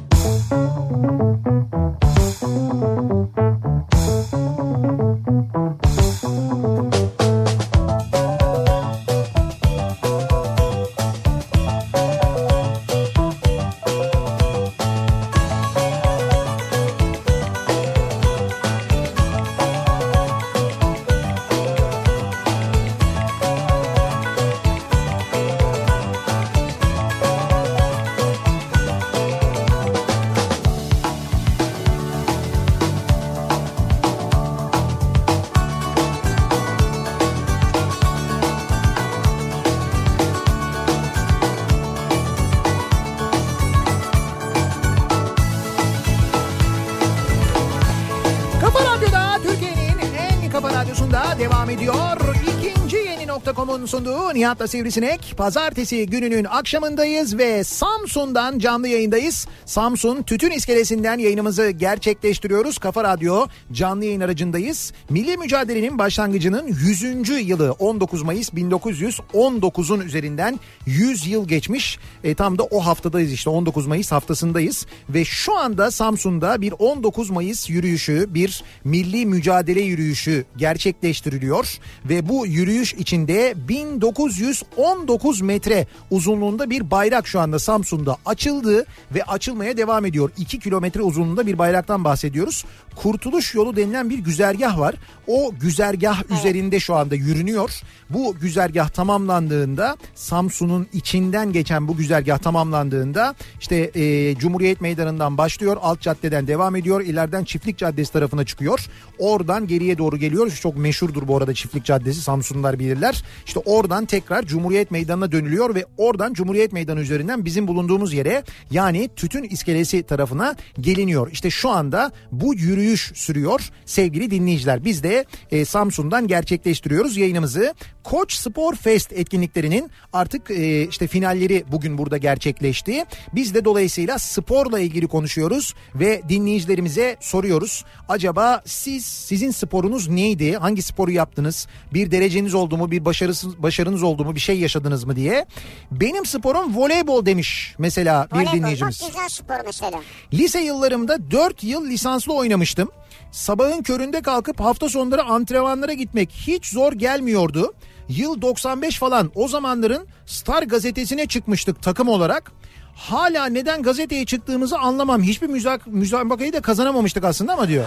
sunduğu 54.30 54.40
Nihat'la 54.40 54.68
Sivrisinek. 54.68 55.34
Pazartesi 55.38 56.06
gününün 56.06 56.46
akşamındayız 56.46 57.38
ve 57.38 57.64
Samsun'dan 57.64 58.60
canlı 58.60 58.88
yayındayız. 58.88 59.48
Samsun 59.70 60.22
Tütün 60.22 60.52
İskelesi'nden 60.52 61.18
yayınımızı 61.18 61.70
gerçekleştiriyoruz. 61.70 62.78
Kafa 62.78 63.04
Radyo 63.04 63.48
canlı 63.72 64.06
yayın 64.06 64.22
aracındayız. 64.22 64.94
Milli 65.10 65.38
mücadelenin 65.38 65.98
başlangıcının 65.98 66.68
100. 66.68 67.30
yılı 67.50 67.72
19 67.72 68.24
Mayıs 68.24 68.50
1919'un 68.50 70.00
üzerinden 70.00 70.60
100 70.86 71.28
yıl 71.28 71.48
geçmiş. 71.48 72.00
E, 72.24 72.36
tam 72.36 72.58
da 72.58 72.64
o 72.64 72.80
haftadayız 72.80 73.32
işte 73.32 73.50
19 73.50 73.88
Mayıs 73.88 74.12
haftasındayız. 74.12 74.86
Ve 75.10 75.26
şu 75.26 75.58
anda 75.58 75.92
Samsun'da 75.92 76.62
bir 76.62 76.74
19 76.80 77.30
Mayıs 77.30 77.70
yürüyüşü, 77.70 78.34
bir 78.34 78.64
milli 78.84 79.26
mücadele 79.26 79.82
yürüyüşü 79.82 80.46
gerçekleştiriliyor. 80.58 81.78
Ve 82.06 82.30
bu 82.30 82.48
yürüyüş 82.48 82.94
içinde 82.94 83.54
1919 83.68 85.42
metre 85.42 85.88
uzunluğunda 86.12 86.70
bir 86.70 86.92
bayrak 86.92 87.28
şu 87.28 87.40
anda 87.40 87.60
Samsun'da 87.60 88.18
açıldı 88.26 88.86
ve 89.12 89.24
açılmaya 89.60 89.78
devam 89.78 90.06
ediyor. 90.06 90.32
2 90.38 90.60
kilometre 90.60 91.02
uzunluğunda 91.02 91.48
bir 91.48 91.58
bayraktan 91.58 92.04
bahsediyoruz. 92.04 92.66
Kurtuluş 92.96 93.56
yolu 93.56 93.76
denilen 93.76 94.10
bir 94.10 94.20
güzergah 94.20 94.80
var. 94.80 94.96
O 95.28 95.52
güzergah 95.60 96.24
üzerinde 96.32 96.80
şu 96.80 96.96
anda 96.96 97.16
yürünüyor. 97.16 97.82
Bu 98.10 98.36
güzergah 98.42 98.90
tamamlandığında 98.90 99.98
Samsun'un 100.16 100.88
içinden 100.94 101.52
geçen 101.52 101.88
bu 101.88 101.98
güzergah 101.98 102.38
tamamlandığında 102.38 103.36
işte 103.60 103.92
e, 103.96 104.36
Cumhuriyet 104.36 104.82
Meydanı'ndan 104.82 105.38
başlıyor. 105.38 105.78
Alt 105.82 106.02
caddeden 106.02 106.48
devam 106.48 106.76
ediyor. 106.76 107.02
İleriden 107.02 107.44
Çiftlik 107.44 107.78
Caddesi 107.78 108.14
tarafına 108.14 108.46
çıkıyor. 108.46 108.80
Oradan 109.20 109.68
geriye 109.68 109.98
doğru 109.98 110.18
geliyor. 110.18 110.52
Çok 110.62 110.78
meşhurdur 110.78 111.28
bu 111.28 111.38
arada 111.38 111.54
Çiftlik 111.54 111.86
Caddesi. 111.86 112.22
Samsunlular 112.22 112.80
bilirler. 112.80 113.24
İşte 113.46 113.60
oradan 113.60 114.06
tekrar 114.06 114.46
Cumhuriyet 114.46 114.92
Meydanı'na 114.92 115.32
dönülüyor 115.32 115.76
ve 115.76 115.86
oradan 115.98 116.34
Cumhuriyet 116.34 116.74
Meydanı 116.74 117.00
üzerinden 117.00 117.46
bizim 117.46 117.68
bulunduğumuz 117.68 118.14
yere 118.14 118.44
yani 118.72 119.10
Tütün 119.16 119.44
İskelesi 119.50 120.04
tarafına 120.04 120.56
geliniyor. 120.80 121.32
İşte 121.32 121.50
şu 121.50 121.70
anda 121.70 122.12
bu 122.32 122.56
yürüyüş 122.56 123.12
sürüyor 123.16 123.70
sevgili 123.86 124.32
dinleyiciler. 124.32 124.86
Biz 124.86 125.04
de 125.04 125.26
e, 125.52 125.66
Samsun'dan 125.66 126.28
gerçekleştiriyoruz 126.28 127.18
yayınımızı. 127.18 127.74
Koç 128.04 128.34
Spor 128.34 128.76
Fest 128.76 129.14
etkinliklerinin 129.14 129.92
artık 130.14 130.52
e, 130.52 130.88
işte 130.88 131.08
finalleri 131.08 131.64
bugün 131.72 131.98
burada 131.98 132.18
gerçekleşti. 132.18 133.04
Biz 133.36 133.56
de 133.56 133.66
dolayısıyla 133.66 134.20
sporla 134.20 134.80
ilgili 134.80 135.08
konuşuyoruz 135.08 135.74
ve 135.96 136.22
dinleyicilerimize 136.30 137.18
soruyoruz. 137.20 137.86
Acaba 138.10 138.62
siz 138.66 139.06
sizin 139.06 139.52
sporunuz 139.52 140.08
neydi? 140.10 140.54
Hangi 140.58 140.82
sporu 140.82 141.12
yaptınız? 141.12 141.68
Bir 141.94 142.12
dereceniz 142.12 142.54
oldu 142.54 142.78
mu? 142.78 142.92
Bir 142.92 143.06
başarısız 143.06 143.64
başarınız 143.64 144.04
oldu 144.04 144.26
mu? 144.26 144.36
Bir 144.36 144.40
şey 144.40 144.60
yaşadınız 144.60 145.04
mı 145.04 145.16
diye. 145.16 145.46
Benim 145.92 146.26
sporum 146.26 146.76
voleybol 146.76 147.26
demiş 147.26 147.76
mesela 147.78 148.28
bir 148.32 148.36
Voleybol 148.36 148.54
dinleyicimiz. 148.54 149.02
bak 149.02 149.08
güzel 149.08 149.30
spor 149.40 149.66
mesela. 149.66 150.00
Lise 150.34 150.60
yıllarımda 150.60 151.32
4 151.32 151.64
yıl 151.64 151.86
lisanslı 151.86 152.34
oynamıştım. 152.34 152.92
Sabahın 153.32 153.84
köründe 153.84 154.22
kalkıp 154.22 154.60
hafta 154.60 154.90
sonları 154.90 155.24
antrenmanlara 155.24 155.94
gitmek 155.94 156.32
hiç 156.32 156.68
zor 156.68 156.94
gelmiyordu. 156.94 157.74
Yıl 158.10 158.42
95 158.42 159.00
falan 159.00 159.32
o 159.36 159.48
zamanların 159.48 160.08
Star 160.26 160.64
gazetesine 160.64 161.26
çıkmıştık 161.28 161.82
takım 161.84 162.08
olarak. 162.10 162.52
Hala 162.96 163.46
neden 163.46 163.84
gazeteye 163.84 164.26
çıktığımızı 164.26 164.78
anlamam. 164.78 165.22
Hiçbir 165.24 165.48
müzak 165.48 165.88
müsabakayı 165.88 166.54
da 166.54 166.62
kazanamamıştık 166.62 167.24
aslında 167.24 167.54
ama 167.54 167.68
diyor. 167.68 167.86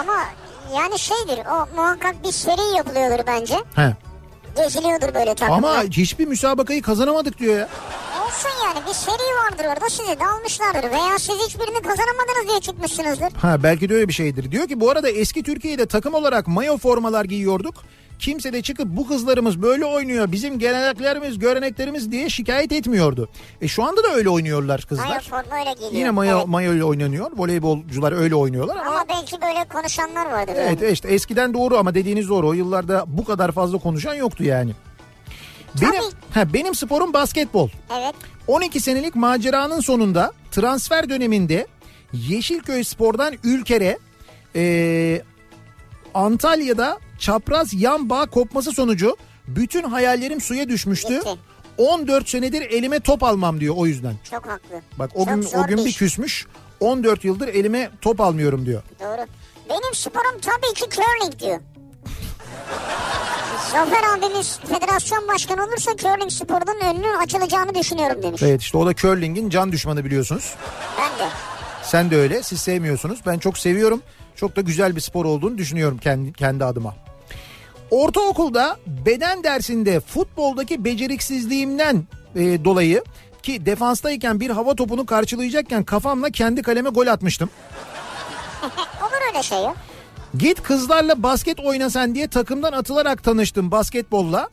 Ama 0.00 0.14
yani 0.76 0.98
şeydir 0.98 1.38
o 1.46 1.76
muhakkak 1.76 2.24
bir 2.24 2.32
seri 2.32 2.76
yapılıyordur 2.76 3.26
bence. 3.26 3.54
He. 3.74 3.96
Geziliyordur 4.56 5.14
böyle 5.14 5.34
takımlar. 5.34 5.58
Ama 5.58 5.82
hiçbir 5.82 6.26
müsabakayı 6.26 6.82
kazanamadık 6.82 7.38
diyor 7.38 7.58
ya. 7.58 7.68
Yani 8.68 8.86
bir 8.88 8.92
seri 8.94 9.12
vardır 9.12 9.64
orada 9.64 9.90
sizi 9.90 10.20
de 10.20 10.26
almışlardır. 10.26 10.90
Veya 10.90 11.18
siz 11.18 11.34
hiçbirini 11.46 11.82
kazanamadınız 11.82 12.48
diye 12.48 12.60
çıkmışsınızdır. 12.60 13.32
Ha 13.32 13.62
belki 13.62 13.88
de 13.88 13.94
öyle 13.94 14.08
bir 14.08 14.12
şeydir. 14.12 14.50
Diyor 14.52 14.68
ki 14.68 14.80
bu 14.80 14.90
arada 14.90 15.08
eski 15.10 15.42
Türkiye'de 15.42 15.86
takım 15.86 16.14
olarak 16.14 16.46
mayo 16.48 16.76
formalar 16.78 17.24
giyiyorduk. 17.24 17.74
Kimse 18.18 18.52
de 18.52 18.62
çıkıp 18.62 18.86
bu 18.86 19.06
kızlarımız 19.08 19.62
böyle 19.62 19.84
oynuyor 19.84 20.32
bizim 20.32 20.58
geleneklerimiz 20.58 21.38
göreneklerimiz 21.38 22.12
diye 22.12 22.28
şikayet 22.30 22.72
etmiyordu. 22.72 23.28
E 23.60 23.68
şu 23.68 23.82
anda 23.84 24.02
da 24.02 24.08
öyle 24.14 24.28
oynuyorlar 24.28 24.82
kızlar. 24.88 25.06
Mayo 25.06 25.20
forma 25.20 25.58
öyle 25.60 25.72
geliyor. 25.72 25.92
Yine 25.92 26.10
mayo, 26.10 26.36
Evet. 26.36 26.46
mayo 26.46 26.74
ile 26.74 26.84
oynanıyor. 26.84 27.30
Voleybolcular 27.36 28.12
öyle 28.12 28.34
oynuyorlar 28.34 28.76
ama... 28.76 28.90
Ama 28.90 29.04
belki 29.08 29.40
böyle 29.40 29.64
konuşanlar 29.68 30.30
vardır. 30.30 30.54
Evet 30.56 30.82
yani. 30.82 30.92
işte 30.92 31.08
eskiden 31.08 31.54
doğru 31.54 31.78
ama 31.78 31.94
dediğiniz 31.94 32.28
doğru. 32.28 32.48
O 32.48 32.52
yıllarda 32.52 33.04
bu 33.06 33.24
kadar 33.24 33.52
fazla 33.52 33.78
konuşan 33.78 34.14
yoktu 34.14 34.44
yani. 34.44 34.72
Benim, 35.82 36.02
ha, 36.34 36.52
benim 36.52 36.74
sporum 36.74 37.12
basketbol. 37.12 37.68
Evet. 37.98 38.14
12 38.46 38.80
senelik 38.80 39.14
maceranın 39.14 39.80
sonunda 39.80 40.32
transfer 40.50 41.08
döneminde 41.10 41.66
Yeşilköy 42.12 42.84
Spor'dan 42.84 43.34
Ülker'e 43.44 43.98
e, 44.56 45.22
Antalya'da 46.14 46.98
çapraz 47.18 47.74
yan 47.74 48.10
bağ 48.10 48.26
kopması 48.26 48.72
sonucu 48.72 49.16
bütün 49.48 49.82
hayallerim 49.82 50.40
suya 50.40 50.68
düşmüştü. 50.68 51.14
Gitti. 51.14 51.30
14 51.78 52.28
senedir 52.28 52.60
elime 52.62 53.00
top 53.00 53.22
almam 53.22 53.60
diyor 53.60 53.74
o 53.78 53.86
yüzden. 53.86 54.14
Çok 54.30 54.46
haklı. 54.46 54.80
Bak 54.98 55.10
o 55.14 55.24
Çok 55.24 55.34
gün 55.34 55.48
o 55.58 55.66
gün 55.66 55.78
bir 55.78 55.84
bir 55.84 55.90
iş. 55.90 55.96
küsmüş. 55.96 56.46
14 56.80 57.24
yıldır 57.24 57.48
elime 57.48 57.90
top 58.00 58.20
almıyorum 58.20 58.66
diyor. 58.66 58.82
Doğru. 59.00 59.26
Benim 59.70 59.94
sporum 59.94 60.40
tabii 60.42 60.74
ki 60.74 60.84
curling 60.90 61.38
diyor. 61.40 61.60
Zafer 63.72 64.02
abimiz 64.16 64.58
federasyon 64.58 65.28
başkanı 65.28 65.64
olursa 65.64 65.96
curling 65.96 66.30
sporunun 66.32 66.80
önünün 66.80 67.14
açılacağını 67.18 67.74
düşünüyorum 67.74 68.22
demiş. 68.22 68.42
Evet 68.42 68.60
işte 68.62 68.78
o 68.78 68.86
da 68.86 68.94
curling'in 68.94 69.50
can 69.50 69.72
düşmanı 69.72 70.04
biliyorsunuz. 70.04 70.54
Ben 70.98 71.26
de. 71.26 71.30
Sen 71.82 72.10
de 72.10 72.16
öyle. 72.16 72.42
Siz 72.42 72.60
sevmiyorsunuz. 72.60 73.18
Ben 73.26 73.38
çok 73.38 73.58
seviyorum. 73.58 74.02
Çok 74.36 74.56
da 74.56 74.60
güzel 74.60 74.96
bir 74.96 75.00
spor 75.00 75.24
olduğunu 75.24 75.58
düşünüyorum 75.58 75.98
kendi, 75.98 76.32
kendi 76.32 76.64
adıma. 76.64 76.94
Ortaokulda 77.90 78.76
beden 78.86 79.44
dersinde 79.44 80.00
futboldaki 80.00 80.84
beceriksizliğimden 80.84 82.04
e, 82.36 82.64
dolayı 82.64 83.04
ki 83.42 83.66
defanstayken 83.66 84.40
bir 84.40 84.50
hava 84.50 84.74
topunu 84.74 85.06
karşılayacakken 85.06 85.84
kafamla 85.84 86.30
kendi 86.30 86.62
kaleme 86.62 86.90
gol 86.90 87.06
atmıştım. 87.06 87.50
Olur 89.02 89.28
öyle 89.28 89.42
şey 89.42 89.58
ya. 89.58 89.74
Git 90.36 90.62
kızlarla 90.62 91.22
basket 91.22 91.60
oynasan 91.60 92.14
diye 92.14 92.28
takımdan 92.28 92.72
atılarak 92.72 93.24
tanıştım 93.24 93.70
basketbolla. 93.70 94.48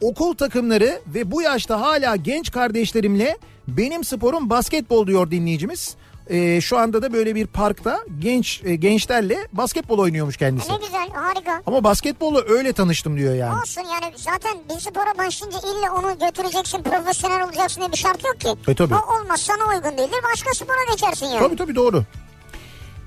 Okul 0.00 0.34
takımları 0.34 1.00
ve 1.06 1.30
bu 1.30 1.42
yaşta 1.42 1.80
hala 1.80 2.16
genç 2.16 2.50
kardeşlerimle 2.50 3.38
benim 3.68 4.04
sporum 4.04 4.50
basketbol 4.50 5.06
diyor 5.06 5.30
dinleyicimiz. 5.30 5.96
Ee, 6.30 6.60
şu 6.60 6.78
anda 6.78 7.02
da 7.02 7.12
böyle 7.12 7.34
bir 7.34 7.46
parkta 7.46 8.00
genç 8.18 8.62
e, 8.64 8.74
gençlerle 8.76 9.38
basketbol 9.52 9.98
oynuyormuş 9.98 10.36
kendisi. 10.36 10.72
Ne 10.72 10.76
güzel 10.76 11.08
harika. 11.14 11.62
Ama 11.66 11.84
basketbolla 11.84 12.42
öyle 12.48 12.72
tanıştım 12.72 13.16
diyor 13.16 13.34
yani. 13.34 13.60
Olsun 13.60 13.80
yani 13.80 14.14
zaten 14.16 14.56
bir 14.70 14.80
spora 14.80 15.18
başlayınca 15.18 15.58
illa 15.58 15.94
onu 15.94 16.18
götüreceksin 16.18 16.82
profesyonel 16.82 17.44
olacaksın 17.44 17.80
diye 17.80 17.92
bir 17.92 17.96
şart 17.96 18.24
yok 18.24 18.40
ki. 18.40 18.70
E, 18.70 18.74
tabii. 18.74 18.94
O 18.94 19.20
olmaz 19.20 19.40
sana 19.40 19.68
uygun 19.76 19.98
değildir 19.98 20.20
başka 20.32 20.54
spora 20.54 20.84
geçersin 20.90 21.26
yani. 21.26 21.38
Tabii 21.38 21.56
tabii 21.56 21.74
doğru. 21.74 22.04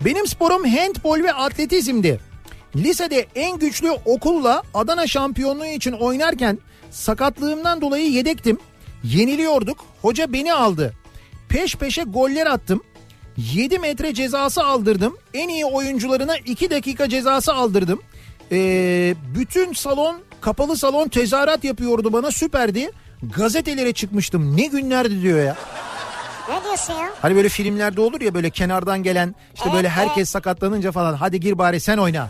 Benim 0.06 0.28
sporum 0.28 0.64
handbol 0.64 1.20
ve 1.20 1.34
atletizmdi. 1.34 2.20
Lisede 2.76 3.28
en 3.36 3.60
güçlü 3.60 3.92
okulla 3.92 4.64
Adana 4.74 5.08
şampiyonluğu 5.08 5.66
için 5.66 5.92
oynarken 5.92 6.60
sakatlığımdan 6.92 7.82
dolayı 7.82 8.12
yedektim. 8.12 8.58
Yeniliyorduk. 9.04 9.86
Hoca 10.02 10.34
beni 10.34 10.54
aldı. 10.54 10.94
Peş 11.50 11.76
peşe 11.76 12.04
goller 12.04 12.46
attım. 12.46 12.84
7 13.38 13.80
metre 13.80 14.14
cezası 14.14 14.64
aldırdım. 14.64 15.18
En 15.34 15.50
iyi 15.50 15.66
oyuncularına 15.66 16.38
2 16.38 16.70
dakika 16.70 17.10
cezası 17.10 17.54
aldırdım. 17.54 18.02
Ee, 18.52 19.16
bütün 19.36 19.74
salon 19.74 20.22
kapalı 20.42 20.78
salon 20.78 21.08
tezahürat 21.08 21.64
yapıyordu 21.64 22.14
bana 22.14 22.32
süperdi. 22.32 22.92
Gazetelere 23.36 23.94
çıkmıştım. 23.94 24.58
Ne 24.58 24.66
günlerdi 24.66 25.22
diyor 25.22 25.44
ya. 25.44 25.56
Ne 26.50 26.64
diyorsun 26.64 26.94
ya? 26.94 27.10
Hani 27.22 27.36
böyle 27.36 27.50
filmlerde 27.50 28.02
olur 28.02 28.22
ya 28.22 28.34
böyle 28.34 28.50
kenardan 28.50 29.04
gelen 29.04 29.36
işte 29.56 29.74
böyle 29.74 29.88
Evet, 29.88 29.98
herkes 29.98 30.18
evet. 30.18 30.28
sakatlanınca 30.28 30.92
falan 30.92 31.14
hadi 31.14 31.40
gir 31.40 31.58
bari 31.58 31.80
sen 31.80 31.98
oyna. 31.98 32.30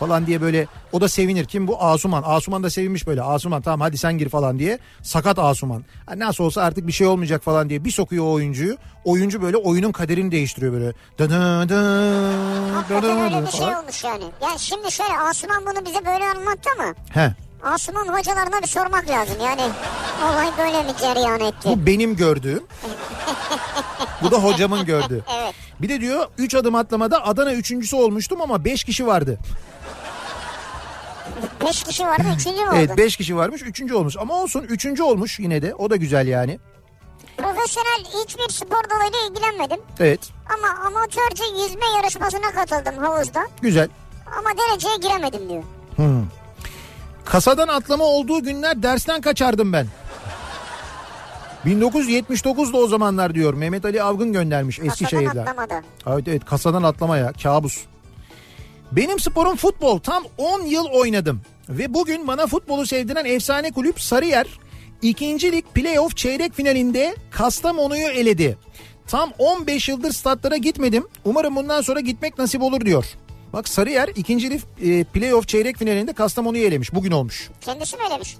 Falan 0.00 0.26
diye 0.26 0.40
böyle 0.40 0.66
o 0.92 1.00
da 1.00 1.08
sevinir. 1.08 1.44
Kim 1.44 1.68
bu? 1.68 1.82
Asuman. 1.82 2.22
Asuman 2.26 2.62
da 2.62 2.70
sevinmiş 2.70 3.06
böyle. 3.06 3.22
Asuman 3.22 3.62
tamam 3.62 3.80
hadi 3.80 3.98
sen 3.98 4.18
gir 4.18 4.28
falan 4.28 4.58
diye. 4.58 4.78
Sakat 5.02 5.38
Asuman. 5.38 5.84
Ha, 6.06 6.12
nasıl 6.18 6.44
olsa 6.44 6.62
artık 6.62 6.86
bir 6.86 6.92
şey 6.92 7.06
olmayacak 7.06 7.42
falan 7.42 7.68
diye 7.68 7.84
bir 7.84 7.90
sokuyor 7.90 8.24
o 8.24 8.32
oyuncuyu. 8.32 8.76
Oyuncu 9.04 9.42
böyle 9.42 9.56
oyunun 9.56 9.92
kaderini 9.92 10.32
değiştiriyor 10.32 10.72
böyle. 10.72 10.92
Dı 11.18 11.30
dı 11.30 11.68
dı, 11.68 12.74
Hakikaten 12.74 13.18
öyle 13.18 13.46
bir 13.46 13.50
şey 13.52 13.66
olmuş 13.76 14.04
yani. 14.04 14.24
Ya 14.42 14.58
şimdi 14.58 14.92
şöyle 14.92 15.18
Asuman 15.18 15.62
bunu 15.66 15.86
bize 15.86 16.06
böyle 16.06 16.24
anlattı 16.24 16.70
ama 16.78 16.94
He. 17.10 17.32
Asuman 17.62 18.08
hocalarına 18.08 18.62
bir 18.62 18.66
sormak 18.66 19.08
lazım. 19.10 19.34
Yani 19.44 19.62
olay 20.24 20.48
böyle 20.58 20.82
mi 20.82 20.92
cereyan 21.00 21.40
etti? 21.40 21.68
Bu 21.68 21.86
benim 21.86 22.16
gördüğüm. 22.16 22.62
Bu 24.22 24.30
da 24.30 24.36
hocamın 24.36 24.84
gördüğü. 24.84 25.22
Evet. 25.42 25.54
Bir 25.80 25.88
de 25.88 26.00
diyor 26.00 26.26
3 26.38 26.54
adım 26.54 26.74
atlamada 26.74 27.26
Adana 27.26 27.52
üçüncüsü 27.52 27.96
olmuştum 27.96 28.40
ama 28.40 28.64
5 28.64 28.84
kişi 28.84 29.06
vardı. 29.06 29.38
5 31.66 31.82
kişi 31.82 32.06
vardı 32.06 32.22
üçüncü 32.36 32.60
mü 32.62 32.68
oldu? 32.68 32.76
Evet 32.76 32.96
5 32.96 33.16
kişi 33.16 33.36
varmış 33.36 33.62
üçüncü 33.62 33.94
olmuş 33.94 34.16
ama 34.16 34.34
olsun 34.34 34.62
üçüncü 34.62 35.02
olmuş 35.02 35.38
yine 35.40 35.62
de 35.62 35.74
o 35.74 35.90
da 35.90 35.96
güzel 35.96 36.26
yani. 36.26 36.58
Profesyonel 37.36 38.04
hiçbir 38.24 38.52
spor 38.52 38.90
dalıyla 38.90 39.18
ilgilenmedim. 39.30 39.80
Evet 40.00 40.20
Ama 40.54 40.86
amatörce 40.86 41.44
yüzme 41.62 41.86
yarışmasına 41.96 42.50
katıldım 42.54 43.04
havuzda. 43.04 43.46
güzel. 43.62 43.88
Ama 44.38 44.50
dereceye 44.58 44.96
giremedim 44.96 45.48
diyor. 45.48 45.62
Kasadan 47.32 47.68
atlama 47.68 48.04
olduğu 48.04 48.42
günler 48.42 48.82
dersten 48.82 49.20
kaçardım 49.20 49.72
ben. 49.72 49.86
1979'da 51.66 52.76
o 52.76 52.86
zamanlar 52.86 53.34
diyor 53.34 53.54
Mehmet 53.54 53.84
Ali 53.84 54.02
Avgın 54.02 54.32
göndermiş 54.32 54.76
Kasadan 54.76 54.92
Eskişehir'den. 54.92 55.36
atlamadı. 55.36 55.74
Evet 56.06 56.28
evet 56.28 56.44
kasadan 56.44 56.82
atlamaya 56.82 57.32
kabus. 57.32 57.80
Benim 58.92 59.20
sporum 59.20 59.56
futbol 59.56 59.98
tam 59.98 60.22
10 60.38 60.62
yıl 60.62 60.84
oynadım. 60.84 61.40
Ve 61.68 61.94
bugün 61.94 62.26
bana 62.26 62.46
futbolu 62.46 62.86
sevdiren 62.86 63.24
efsane 63.24 63.70
kulüp 63.70 64.00
Sarıyer 64.00 64.46
ikinci 65.02 65.52
lig 65.52 65.64
playoff 65.74 66.16
çeyrek 66.16 66.54
finalinde 66.54 67.16
Kastamonu'yu 67.30 68.08
eledi. 68.08 68.58
Tam 69.06 69.32
15 69.38 69.88
yıldır 69.88 70.12
statlara 70.12 70.56
gitmedim. 70.56 71.06
Umarım 71.24 71.56
bundan 71.56 71.80
sonra 71.80 72.00
gitmek 72.00 72.38
nasip 72.38 72.62
olur 72.62 72.80
diyor. 72.80 73.04
Bak 73.52 73.68
Sarıyer 73.68 74.08
ikinci 74.16 74.50
lig 74.50 74.60
e, 74.82 75.04
playoff 75.04 75.48
çeyrek 75.48 75.76
finalinde 75.78 76.12
Kastamonu'yu 76.12 76.64
elemiş. 76.64 76.94
Bugün 76.94 77.10
olmuş. 77.10 77.50
Kendisi 77.60 77.96
mi 77.96 78.02
öylemiş? 78.04 78.36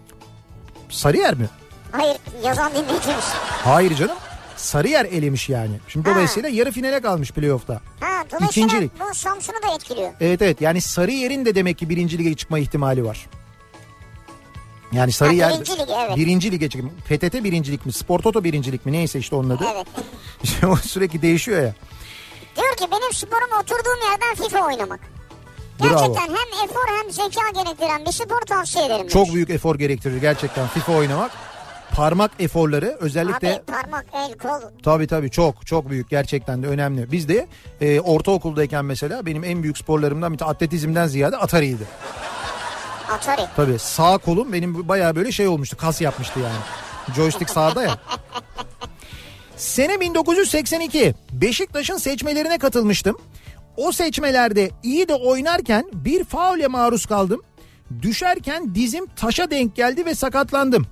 Sarıyer 0.91 1.35
mi? 1.35 1.47
Hayır 1.93 2.17
yazan 2.45 2.73
dinleyicimiz. 2.73 3.25
Hayır 3.65 3.95
canım. 3.97 4.17
Sarıyer 4.57 5.05
elemiş 5.05 5.49
yani. 5.49 5.81
Şimdi 5.89 6.09
Ha. 6.09 6.15
dolayısıyla 6.15 6.49
yarı 6.49 6.73
finale 6.73 7.01
kalmış 7.01 7.31
playoff'ta. 7.31 7.81
Ha, 8.01 8.25
dolayısıyla 8.31 8.47
İkinci 8.67 8.81
lig. 8.81 8.91
bu 9.11 9.15
Samsun'u 9.15 9.57
da 9.71 9.75
etkiliyor. 9.75 10.11
Evet 10.21 10.43
evet 10.43 10.61
yani 10.61 10.81
Sarıyer'in 10.81 11.45
de 11.45 11.55
demek 11.55 11.79
ki 11.79 11.89
birinci 11.89 12.19
lige 12.19 12.35
çıkma 12.35 12.59
ihtimali 12.59 13.05
var. 13.05 13.27
Yani 14.93 15.13
Sarıyer 15.13 15.51
Ha, 15.51 15.55
birinci 15.55 15.73
lig, 15.73 15.89
evet. 16.07 16.17
birinci 16.17 16.53
lige 16.53 16.69
çıkma. 16.69 16.91
PTT 17.09 17.35
birincilik 17.45 17.87
mi? 17.87 17.93
Spor 17.93 18.19
Toto 18.19 18.45
birincilik 18.45 18.87
mi? 18.87 18.93
Neyse 18.93 19.19
işte 19.19 19.37
onun 19.37 19.51
adı. 19.51 19.65
Evet. 19.75 19.87
O 20.69 20.77
sürekli 20.77 21.23
değişiyor 21.23 21.63
ya. 21.63 21.75
Diyor 22.57 22.77
ki 22.77 22.85
benim 22.93 23.13
sporum 23.13 23.59
oturduğum 23.61 24.11
yerden 24.11 24.45
FIFA 24.45 24.67
oynamak. 24.67 25.01
Bravo. 25.81 25.91
Gerçekten 25.91 26.27
hem 26.27 26.65
efor 26.65 26.87
hem 27.03 27.11
zeka 27.13 27.63
gerektiren 27.65 28.07
bir 28.07 28.13
spor 28.13 28.41
tavsiye 28.41 28.87
ederim. 28.87 29.09
Çok 29.09 29.23
demiş. 29.23 29.35
büyük 29.35 29.51
efor 29.51 29.75
gerektirir 29.79 30.21
gerçekten 30.21 30.67
FIFA 30.69 30.93
oynamak. 30.93 31.31
Parmak 31.97 32.31
eforları 32.39 32.97
özellikle 33.01 33.55
Abi 33.57 33.63
parmak, 33.63 34.07
el, 34.15 34.39
kol. 34.39 34.61
Tabii 34.85 35.07
tabii 35.07 35.31
çok 35.31 35.67
çok 35.67 35.91
büyük 35.91 36.11
gerçekten 36.11 36.63
de 36.63 36.67
önemli. 36.67 37.13
Biz 37.13 37.29
de 37.29 37.47
e, 37.81 38.01
ortaokuldayken 38.01 38.85
mesela 38.85 39.27
benim 39.27 39.45
en 39.45 39.63
büyük 39.63 39.79
sporlarımdan 39.79 40.35
bir 40.35 40.51
atletizmden 40.51 41.07
ziyade 41.07 41.37
atariydi. 41.37 41.85
Atari. 43.13 43.43
Tabii 43.57 43.79
sağ 43.79 44.19
kolum 44.19 44.53
benim 44.53 44.89
bayağı 44.89 45.17
böyle 45.17 45.33
şey 45.33 45.49
olmuştu 45.49 45.77
kas 45.77 46.01
yapmıştı 46.01 46.41
yani. 46.41 47.17
Joystick 47.17 47.51
sağda 47.51 47.83
ya. 47.83 47.97
Sene 49.63 50.01
1982 50.01 51.15
Beşiktaş'ın 51.33 51.97
seçmelerine 51.97 52.59
katılmıştım. 52.59 53.17
O 53.77 53.93
seçmelerde 53.93 54.71
iyi 54.83 55.09
de 55.09 55.15
oynarken 55.15 55.85
bir 55.93 56.25
faule 56.25 56.67
maruz 56.67 57.07
kaldım. 57.07 57.43
Düşerken 58.03 58.75
dizim 58.75 59.07
taşa 59.07 59.51
denk 59.51 59.77
geldi 59.77 60.07
ve 60.07 60.15
sakatlandım. 60.15 60.87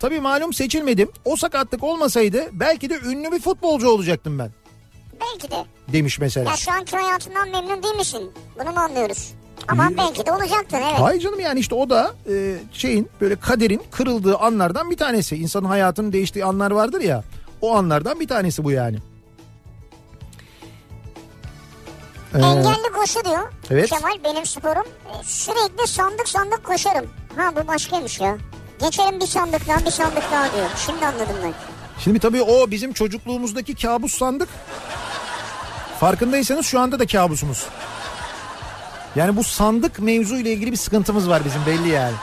Tabii 0.00 0.20
malum 0.20 0.52
seçilmedim. 0.52 1.10
O 1.24 1.36
sakatlık 1.36 1.82
olmasaydı 1.82 2.44
belki 2.52 2.90
de 2.90 2.98
ünlü 3.06 3.32
bir 3.32 3.40
futbolcu 3.40 3.88
olacaktım 3.88 4.38
ben. 4.38 4.50
Belki 5.20 5.50
de. 5.50 5.64
Demiş 5.92 6.18
mesela. 6.18 6.50
Ya 6.50 6.56
şu 6.56 6.72
anki 6.72 6.96
hayatından 6.96 7.50
memnun 7.50 7.82
değil 7.82 7.94
misin? 7.94 8.30
Bunu 8.58 8.70
mu 8.70 8.80
anlıyoruz? 8.80 9.32
Ama 9.68 9.90
belki 9.98 10.26
de 10.26 10.32
olacaktın 10.32 10.76
evet. 10.76 11.00
Hayır 11.00 11.20
canım 11.20 11.40
yani 11.40 11.60
işte 11.60 11.74
o 11.74 11.90
da 11.90 12.14
e, 12.30 12.54
şeyin 12.72 13.08
böyle 13.20 13.36
kaderin 13.36 13.82
kırıldığı 13.90 14.36
anlardan 14.36 14.90
bir 14.90 14.96
tanesi. 14.96 15.36
İnsanın 15.36 15.66
hayatının 15.66 16.12
değiştiği 16.12 16.44
anlar 16.44 16.70
vardır 16.70 17.00
ya. 17.00 17.24
O 17.62 17.76
anlardan 17.76 18.20
bir 18.20 18.28
tanesi 18.28 18.64
bu 18.64 18.70
yani. 18.70 18.98
Ee, 22.34 22.38
Engelli 22.38 22.92
koşu 22.96 23.24
diyor. 23.24 23.52
Evet. 23.70 23.90
Kemal 23.90 24.24
benim 24.24 24.46
sporum. 24.46 24.84
E, 24.86 25.24
Sürekli 25.24 25.86
sandık 25.86 26.28
sandık 26.28 26.64
koşarım. 26.64 27.06
Ha 27.36 27.52
bu 27.56 27.68
başkaymış 27.68 28.20
ya. 28.20 28.36
Geçerim 28.80 29.20
bir 29.20 29.26
sandık 29.26 29.68
daha 29.68 29.78
bir 29.86 29.90
sandık 29.90 30.22
daha 30.32 30.52
diyor. 30.52 30.66
Şimdi 30.86 31.06
anladım 31.06 31.36
ben. 31.44 31.52
Şimdi 31.98 32.18
tabii 32.18 32.42
o 32.42 32.70
bizim 32.70 32.92
çocukluğumuzdaki 32.92 33.74
kabus 33.74 34.12
sandık. 34.18 34.48
Farkındaysanız 36.00 36.66
şu 36.66 36.80
anda 36.80 36.98
da 36.98 37.06
kabusumuz. 37.06 37.66
Yani 39.16 39.36
bu 39.36 39.44
sandık 39.44 39.98
mevzu 39.98 40.36
ile 40.36 40.52
ilgili 40.52 40.72
bir 40.72 40.76
sıkıntımız 40.76 41.28
var 41.28 41.42
bizim 41.44 41.66
belli 41.66 41.88
yani. 41.88 42.14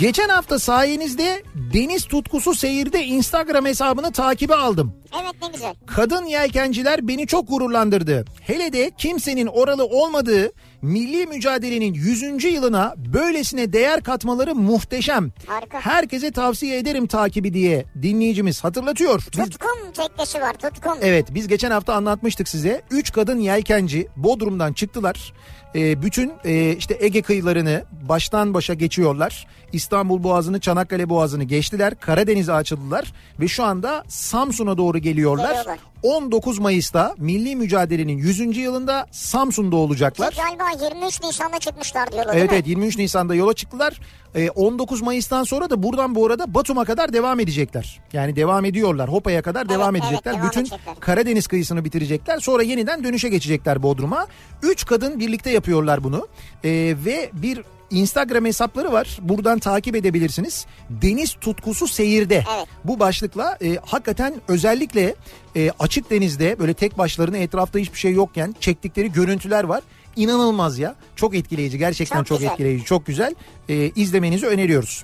Geçen 0.00 0.28
hafta 0.28 0.58
sayenizde 0.58 1.42
Deniz 1.74 2.04
Tutkusu 2.04 2.54
Seyir'de 2.54 3.04
Instagram 3.04 3.66
hesabını 3.66 4.12
takibe 4.12 4.54
aldım. 4.54 4.92
Evet 5.22 5.34
ne 5.42 5.48
güzel. 5.48 5.74
Kadın 5.86 6.24
yelkenciler 6.26 7.08
beni 7.08 7.26
çok 7.26 7.48
gururlandırdı. 7.48 8.24
Hele 8.40 8.72
de 8.72 8.90
kimsenin 8.98 9.46
oralı 9.46 9.84
olmadığı 9.84 10.52
milli 10.82 11.26
mücadelenin 11.26 11.94
100. 11.94 12.44
yılına 12.44 12.94
böylesine 12.96 13.72
değer 13.72 14.02
katmaları 14.02 14.54
muhteşem. 14.54 15.30
Harika. 15.46 15.80
Herkese 15.80 16.30
tavsiye 16.30 16.78
ederim 16.78 17.06
takibi 17.06 17.54
diye 17.54 17.84
dinleyicimiz 18.02 18.64
hatırlatıyor. 18.64 19.22
Biz, 19.38 19.44
Tutkum 19.50 19.92
teknesi 19.94 20.40
var 20.40 20.52
tutkum. 20.52 20.92
evet 21.00 21.26
biz 21.34 21.48
geçen 21.48 21.70
hafta 21.70 21.94
anlatmıştık 21.94 22.48
size. 22.48 22.82
3 22.90 23.12
kadın 23.12 23.38
yelkenci 23.38 24.08
Bodrum'dan 24.16 24.72
çıktılar. 24.72 25.32
Ee, 25.74 26.02
bütün 26.02 26.32
e, 26.44 26.76
işte 26.76 26.96
Ege 27.00 27.22
kıyılarını 27.22 27.84
baştan 28.08 28.54
başa 28.54 28.74
geçiyorlar. 28.74 29.46
İstanbul 29.72 30.22
Boğazı'nı 30.22 30.60
Çanakkale 30.60 31.08
Boğazı'nı 31.08 31.44
geçtiler. 31.44 32.00
Karadeniz'e 32.00 32.52
açıldılar 32.52 33.12
ve 33.40 33.48
şu 33.48 33.64
anda 33.64 34.04
Samsun'a 34.08 34.76
doğru 34.76 34.98
geliyorlar. 34.98 35.48
Geliyorlar. 35.48 35.78
19 36.02 36.58
Mayıs'ta 36.58 37.14
milli 37.18 37.56
mücadelenin 37.56 38.18
100. 38.18 38.56
yılında 38.56 39.06
Samsun'da 39.10 39.76
olacaklar. 39.76 40.30
Ki 40.30 40.40
galiba 40.42 40.84
23 40.94 41.22
Nisan'da 41.22 41.58
çıkmışlar 41.58 42.12
diyorlar 42.12 42.34
Evet 42.36 42.50
evet 42.52 42.66
23 42.66 42.98
Nisan'da 42.98 43.34
yola 43.34 43.54
çıktılar. 43.54 44.00
Ee, 44.34 44.50
19 44.50 45.02
Mayıs'tan 45.02 45.44
sonra 45.44 45.70
da 45.70 45.82
buradan 45.82 46.14
bu 46.14 46.26
arada 46.26 46.54
Batum'a 46.54 46.84
kadar 46.84 47.12
devam 47.12 47.40
edecekler. 47.40 48.00
Yani 48.12 48.36
devam 48.36 48.64
ediyorlar. 48.64 49.08
Hopa'ya 49.08 49.42
kadar 49.42 49.68
devam 49.68 49.96
evet, 49.96 50.04
edecekler. 50.04 50.34
devam 50.34 50.46
Bütün 50.46 50.60
edecekler. 50.60 50.94
Karadeniz 51.00 51.46
kıyısını 51.46 51.84
bitirecekler. 51.84 52.38
Sonra 52.38 52.62
yeniden 52.62 53.04
dönüşe 53.04 53.28
geçecekler 53.28 53.82
Bodrum'a. 53.82 54.26
Üç 54.62 54.86
kadın 54.86 55.20
birlikte 55.20 55.50
yapıyorlar 55.50 56.04
bunu. 56.04 56.28
Ee, 56.64 56.70
ve 57.04 57.30
bir 57.32 57.62
Instagram 57.92 58.44
hesapları 58.44 58.92
var. 58.92 59.18
Buradan 59.22 59.58
takip 59.58 59.96
edebilirsiniz. 59.96 60.66
Deniz 60.90 61.34
tutkusu 61.40 61.88
seyirde. 61.88 62.44
Evet. 62.56 62.66
Bu 62.84 62.98
başlıkla 63.00 63.58
e, 63.62 63.78
hakikaten 63.86 64.34
özellikle 64.48 65.14
e, 65.56 65.70
açık 65.78 66.10
denizde 66.10 66.58
böyle 66.58 66.74
tek 66.74 66.98
başlarına 66.98 67.36
etrafta 67.36 67.78
hiçbir 67.78 67.98
şey 67.98 68.12
yokken 68.12 68.54
çektikleri 68.60 69.12
görüntüler 69.12 69.64
var. 69.64 69.82
İnanılmaz 70.16 70.78
ya. 70.78 70.94
Çok 71.16 71.34
etkileyici. 71.34 71.78
Gerçekten 71.78 72.18
çok, 72.18 72.26
Çok 72.26 72.38
güzel. 72.38 72.52
etkileyici. 72.52 72.84
Çok 72.84 73.06
güzel. 73.06 73.34
E, 73.68 73.74
izlemenizi 73.96 74.46
öneriyoruz. 74.46 75.02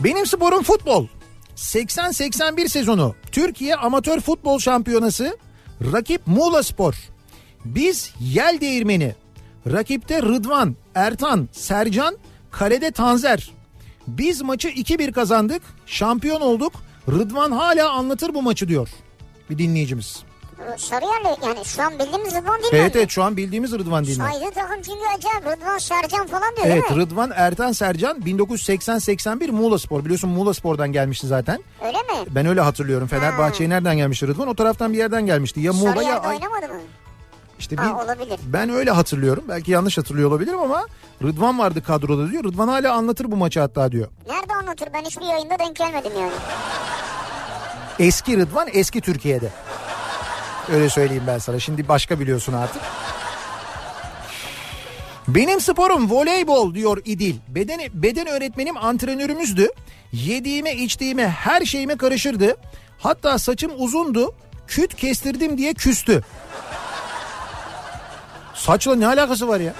Benim 0.00 0.26
sporum 0.26 0.62
futbol. 0.62 1.06
80-81 1.56 2.68
sezonu 2.68 3.14
Türkiye 3.32 3.76
Amatör 3.76 4.20
Futbol 4.20 4.58
Şampiyonası 4.58 5.38
rakip 5.92 6.26
Muğla 6.26 6.62
Spor. 6.62 6.94
Biz 7.64 8.12
yel 8.20 8.58
değirmeni. 8.60 9.14
Rakipte 9.72 10.22
Rıdvan, 10.22 10.76
Ertan, 10.94 11.48
Sercan, 11.52 12.16
kalede 12.50 12.90
Tanzer. 12.90 13.50
Biz 14.06 14.42
maçı 14.42 14.68
2-1 14.68 15.12
kazandık. 15.12 15.62
Şampiyon 15.86 16.40
olduk. 16.40 16.72
Rıdvan 17.08 17.52
hala 17.52 17.90
anlatır 17.90 18.34
bu 18.34 18.42
maçı 18.42 18.68
diyor. 18.68 18.88
Bir 19.50 19.58
dinleyicimiz. 19.58 20.22
Sarıyer'le 20.76 21.36
yani 21.46 21.64
şu 21.64 21.82
an 21.82 21.92
bildiğimiz 21.98 22.34
Rıdvan 22.34 22.62
değil 22.62 22.72
Evet 22.72 22.94
mi? 22.94 22.98
evet 22.98 23.10
şu 23.10 23.22
an 23.22 23.36
bildiğimiz 23.36 23.72
Rıdvan 23.72 24.04
dinler. 24.04 24.30
Saydığı 24.30 24.50
takım 24.54 24.76
çünkü 24.82 25.00
acayip 25.18 25.58
Rıdvan 25.58 25.78
Sercan 25.78 26.26
falan 26.26 26.56
diyor 26.56 26.66
Evet 26.66 26.82
değil 26.90 26.96
mi? 27.00 27.06
Rıdvan 27.06 27.32
Ertan 27.34 27.72
Sercan 27.72 28.18
1980-81 28.20 29.50
Muğla 29.50 29.78
Spor. 29.78 30.04
Biliyorsun 30.04 30.30
Muğla 30.30 30.54
Spor'dan 30.54 30.92
gelmişti 30.92 31.26
zaten. 31.26 31.60
Öyle 31.86 31.98
mi? 31.98 32.28
Ben 32.30 32.46
öyle 32.46 32.60
hatırlıyorum. 32.60 33.08
Fenerbahçe'ye 33.08 33.70
nereden 33.70 33.96
gelmişti 33.96 34.26
Rıdvan? 34.26 34.48
O 34.48 34.54
taraftan 34.54 34.92
bir 34.92 34.98
yerden 34.98 35.26
gelmişti. 35.26 35.60
Ya 35.60 35.72
Muğla 35.72 35.88
ya 35.88 35.94
Sarıyer'de 35.94 36.26
Ay- 36.26 36.36
oynamadı 36.36 36.68
mı? 36.74 36.80
İşte 37.58 37.78
bir, 37.78 37.82
olabilir. 38.04 38.40
ben 38.46 38.68
öyle 38.70 38.90
hatırlıyorum. 38.90 39.44
Belki 39.48 39.70
yanlış 39.70 39.98
hatırlıyor 39.98 40.28
olabilirim 40.30 40.58
ama 40.60 40.86
Rıdvan 41.22 41.58
vardı 41.58 41.82
kadroda 41.82 42.30
diyor. 42.30 42.44
Rıdvan 42.44 42.68
hala 42.68 42.92
anlatır 42.94 43.30
bu 43.30 43.36
maçı 43.36 43.60
hatta 43.60 43.92
diyor. 43.92 44.08
Nerede 44.28 44.54
anlatır? 44.54 44.88
Ben 44.94 45.02
hiçbir 45.02 45.26
yayında 45.26 45.58
denk 45.58 45.76
gelmedim 45.76 46.12
yani. 46.20 46.32
Eski 47.98 48.36
Rıdvan 48.38 48.68
eski 48.72 49.00
Türkiye'de. 49.00 49.48
Öyle 50.72 50.88
söyleyeyim 50.88 51.24
ben 51.26 51.38
sana. 51.38 51.60
Şimdi 51.60 51.88
başka 51.88 52.20
biliyorsun 52.20 52.52
artık. 52.52 52.82
Benim 55.28 55.60
sporum 55.60 56.10
voleybol 56.10 56.74
diyor 56.74 57.02
İdil. 57.04 57.36
Beden, 57.48 57.80
beden 57.94 58.26
öğretmenim 58.26 58.76
antrenörümüzdü. 58.76 59.68
Yediğime 60.12 60.74
içtiğime 60.74 61.28
her 61.28 61.64
şeyime 61.64 61.96
karışırdı. 61.96 62.56
Hatta 62.98 63.38
saçım 63.38 63.72
uzundu. 63.76 64.34
Küt 64.66 64.94
kestirdim 64.94 65.58
diye 65.58 65.74
küstü. 65.74 66.22
Saçla 68.66 68.96
ne 68.96 69.06
alakası 69.06 69.48
var 69.48 69.60
ya? 69.60 69.74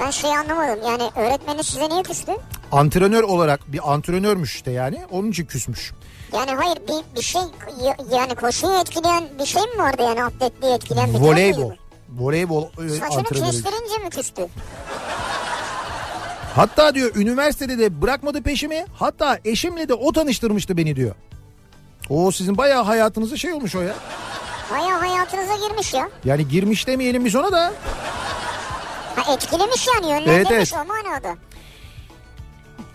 Ben 0.00 0.10
şeyi 0.10 0.38
anlamadım 0.38 0.78
yani 0.86 1.10
öğretmeni 1.16 1.64
size 1.64 1.88
niye 1.88 2.02
küstü? 2.02 2.32
Antrenör 2.72 3.22
olarak 3.22 3.72
bir 3.72 3.92
antrenörmüş 3.92 4.54
işte 4.54 4.70
yani. 4.70 5.00
Onun 5.10 5.30
için 5.30 5.44
küsmüş. 5.44 5.92
Yani 6.32 6.50
hayır 6.50 6.76
bir, 6.76 7.16
bir 7.16 7.22
şey 7.22 7.42
yani 8.12 8.34
koşuyu 8.34 8.72
etkileyen 8.80 9.24
bir 9.38 9.46
şey 9.46 9.62
mi 9.62 9.78
vardı 9.78 10.02
yani 10.02 10.24
atletliği 10.24 10.72
etkileyen 10.72 11.14
bir 11.14 11.18
Voleybol. 11.18 11.72
Voleybol 12.18 12.62
e, 12.64 12.88
Saçını 12.88 13.24
kestirince 13.24 14.04
mi 14.04 14.10
küstü? 14.10 14.46
Hatta 16.54 16.94
diyor 16.94 17.16
üniversitede 17.16 17.78
de 17.78 18.02
bırakmadı 18.02 18.42
peşimi. 18.42 18.84
Hatta 18.94 19.38
eşimle 19.44 19.88
de 19.88 19.94
o 19.94 20.12
tanıştırmıştı 20.12 20.76
beni 20.76 20.96
diyor. 20.96 21.14
O 22.08 22.30
sizin 22.30 22.56
bayağı 22.56 22.82
hayatınızı 22.82 23.38
şey 23.38 23.52
olmuş 23.52 23.74
o 23.74 23.80
ya. 23.80 23.94
Baya 24.70 25.00
hayatınıza 25.00 25.68
girmiş 25.68 25.94
ya. 25.94 26.08
Yani 26.24 26.48
girmiş 26.48 26.86
demeyelim 26.86 27.24
biz 27.24 27.36
ona 27.36 27.52
da. 27.52 27.72
Ha, 29.16 29.32
etkilemiş 29.32 29.86
yani 29.86 30.10
yönlendirmiş 30.10 30.50
Evet, 30.50 30.52
evet. 30.52 30.74
o 30.74 30.84
manada. 30.84 31.36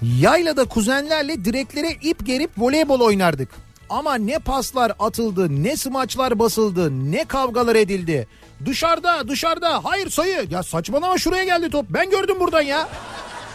Yaylada 0.01 0.65
kuzenlerle 0.65 1.45
direklere 1.45 1.91
ip 1.91 2.25
gerip 2.25 2.51
voleybol 2.57 2.99
oynardık. 2.99 3.49
Ama 3.89 4.15
ne 4.15 4.39
paslar 4.39 4.91
atıldı, 4.99 5.63
ne 5.63 5.77
smaçlar 5.77 6.39
basıldı, 6.39 7.11
ne 7.11 7.25
kavgalar 7.25 7.75
edildi. 7.75 8.27
Dışarıda, 8.65 9.27
dışarıda. 9.27 9.83
Hayır 9.83 10.09
sayı. 10.09 10.47
Ya 10.49 10.63
saçmalama 10.63 11.17
şuraya 11.17 11.43
geldi 11.43 11.69
top. 11.69 11.85
Ben 11.89 12.09
gördüm 12.09 12.39
buradan 12.39 12.61
ya. 12.61 12.89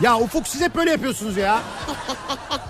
Ya 0.01 0.19
Ufuk 0.19 0.49
siz 0.49 0.61
hep 0.61 0.75
böyle 0.75 0.91
yapıyorsunuz 0.91 1.37
ya. 1.37 1.63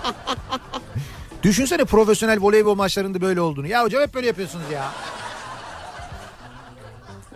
Düşünsene 1.43 1.85
profesyonel 1.85 2.39
voleybol 2.41 2.75
maçlarında 2.75 3.21
böyle 3.21 3.41
olduğunu. 3.41 3.67
Ya 3.67 3.83
hocam 3.83 4.01
hep 4.01 4.13
böyle 4.13 4.27
yapıyorsunuz 4.27 4.65
ya. 4.73 4.91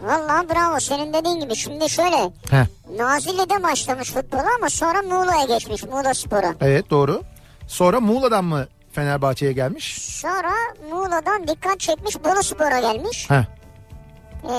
Vallahi 0.04 0.50
bravo 0.50 0.80
senin 0.80 1.14
dediğin 1.14 1.40
gibi. 1.40 1.56
Şimdi 1.56 1.90
şöyle 1.90 2.16
Heh. 2.50 2.66
Nazilli'de 2.98 3.64
başlamış 3.64 4.12
futbola 4.12 4.46
ama 4.58 4.70
sonra 4.70 5.02
Muğla'ya 5.02 5.46
geçmiş 5.46 5.84
Muğla 5.84 6.14
Spor'a. 6.14 6.54
Evet 6.62 6.90
doğru. 6.90 7.22
Sonra 7.68 8.00
Muğla'dan 8.00 8.46
mı 8.46 8.68
Fenerbahçe'ye 8.92 9.52
gelmiş? 9.52 10.02
Sonra 10.02 10.52
Muğla'dan 10.90 11.48
dikkat 11.48 11.80
çekmiş 11.80 12.24
Bolu 12.24 12.44
Spor'a 12.44 12.80
gelmiş. 12.80 13.30
Heh. 13.30 13.44
Ee, 14.44 14.54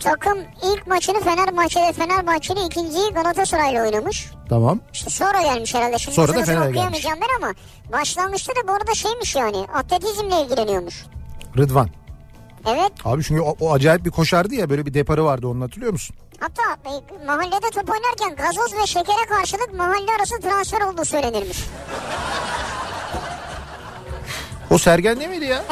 takım 0.00 0.38
ilk 0.62 0.86
maçını 0.86 1.20
Fenerbahçe'de 1.20 1.92
Fenerbahçeli 1.92 2.60
ikinciyi 2.66 3.10
Galatasaray'la 3.10 3.82
oynamış. 3.82 4.30
Tamam. 4.48 4.80
İşte 4.92 5.10
sonra 5.10 5.42
gelmiş 5.42 5.74
herhalde. 5.74 5.98
Şimdi 5.98 6.14
Sonra 6.14 6.34
da 6.34 6.44
Fener'e 6.44 6.68
okuyamayacağım 6.68 7.18
ben 7.20 7.44
ama 7.44 7.54
başlangıçta 7.92 8.52
da 8.52 8.68
bu 8.68 8.72
arada 8.72 8.94
şeymiş 8.94 9.36
yani 9.36 9.56
atletizmle 9.74 10.42
ilgileniyormuş. 10.42 11.04
Rıdvan. 11.56 11.88
Evet 12.66 12.92
Abi 13.04 13.24
çünkü 13.24 13.40
o, 13.40 13.56
o 13.60 13.72
acayip 13.72 14.04
bir 14.04 14.10
koşardı 14.10 14.54
ya 14.54 14.70
böyle 14.70 14.86
bir 14.86 14.94
deparı 14.94 15.24
vardı 15.24 15.46
onu 15.48 15.64
hatırlıyor 15.64 15.92
musun? 15.92 16.16
hatta 16.40 16.62
e, 16.90 17.24
mahallede 17.26 17.70
top 17.74 17.90
oynarken 17.90 18.36
gazoz 18.46 18.74
ve 18.82 18.86
şekere 18.86 19.26
karşılık 19.28 19.74
mahalle 19.74 20.12
arası 20.18 20.40
transfer 20.40 20.80
olduğu 20.80 21.04
söylenirmiş. 21.04 21.58
O 24.70 24.78
Sergen 24.78 25.20
değil 25.20 25.30
miydi 25.30 25.44
ya? 25.44 25.64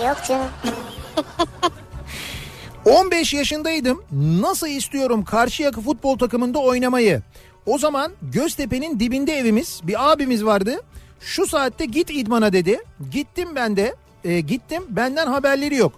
Yok 0.08 0.16
canım. 0.28 0.48
15 2.84 3.34
yaşındaydım. 3.34 4.02
Nasıl 4.40 4.66
istiyorum 4.68 5.24
Karşıyaka 5.24 5.80
futbol 5.80 6.18
takımında 6.18 6.58
oynamayı. 6.58 7.22
O 7.66 7.78
zaman 7.78 8.12
Göztepe'nin 8.22 9.00
dibinde 9.00 9.32
evimiz. 9.32 9.80
Bir 9.84 10.12
abimiz 10.12 10.44
vardı. 10.44 10.80
Şu 11.20 11.46
saatte 11.46 11.84
git 11.84 12.10
idmana 12.10 12.52
dedi. 12.52 12.80
Gittim 13.10 13.48
ben 13.54 13.76
de. 13.76 13.94
E, 14.24 14.40
gittim. 14.40 14.84
Benden 14.88 15.26
haberleri 15.26 15.74
yok. 15.76 15.92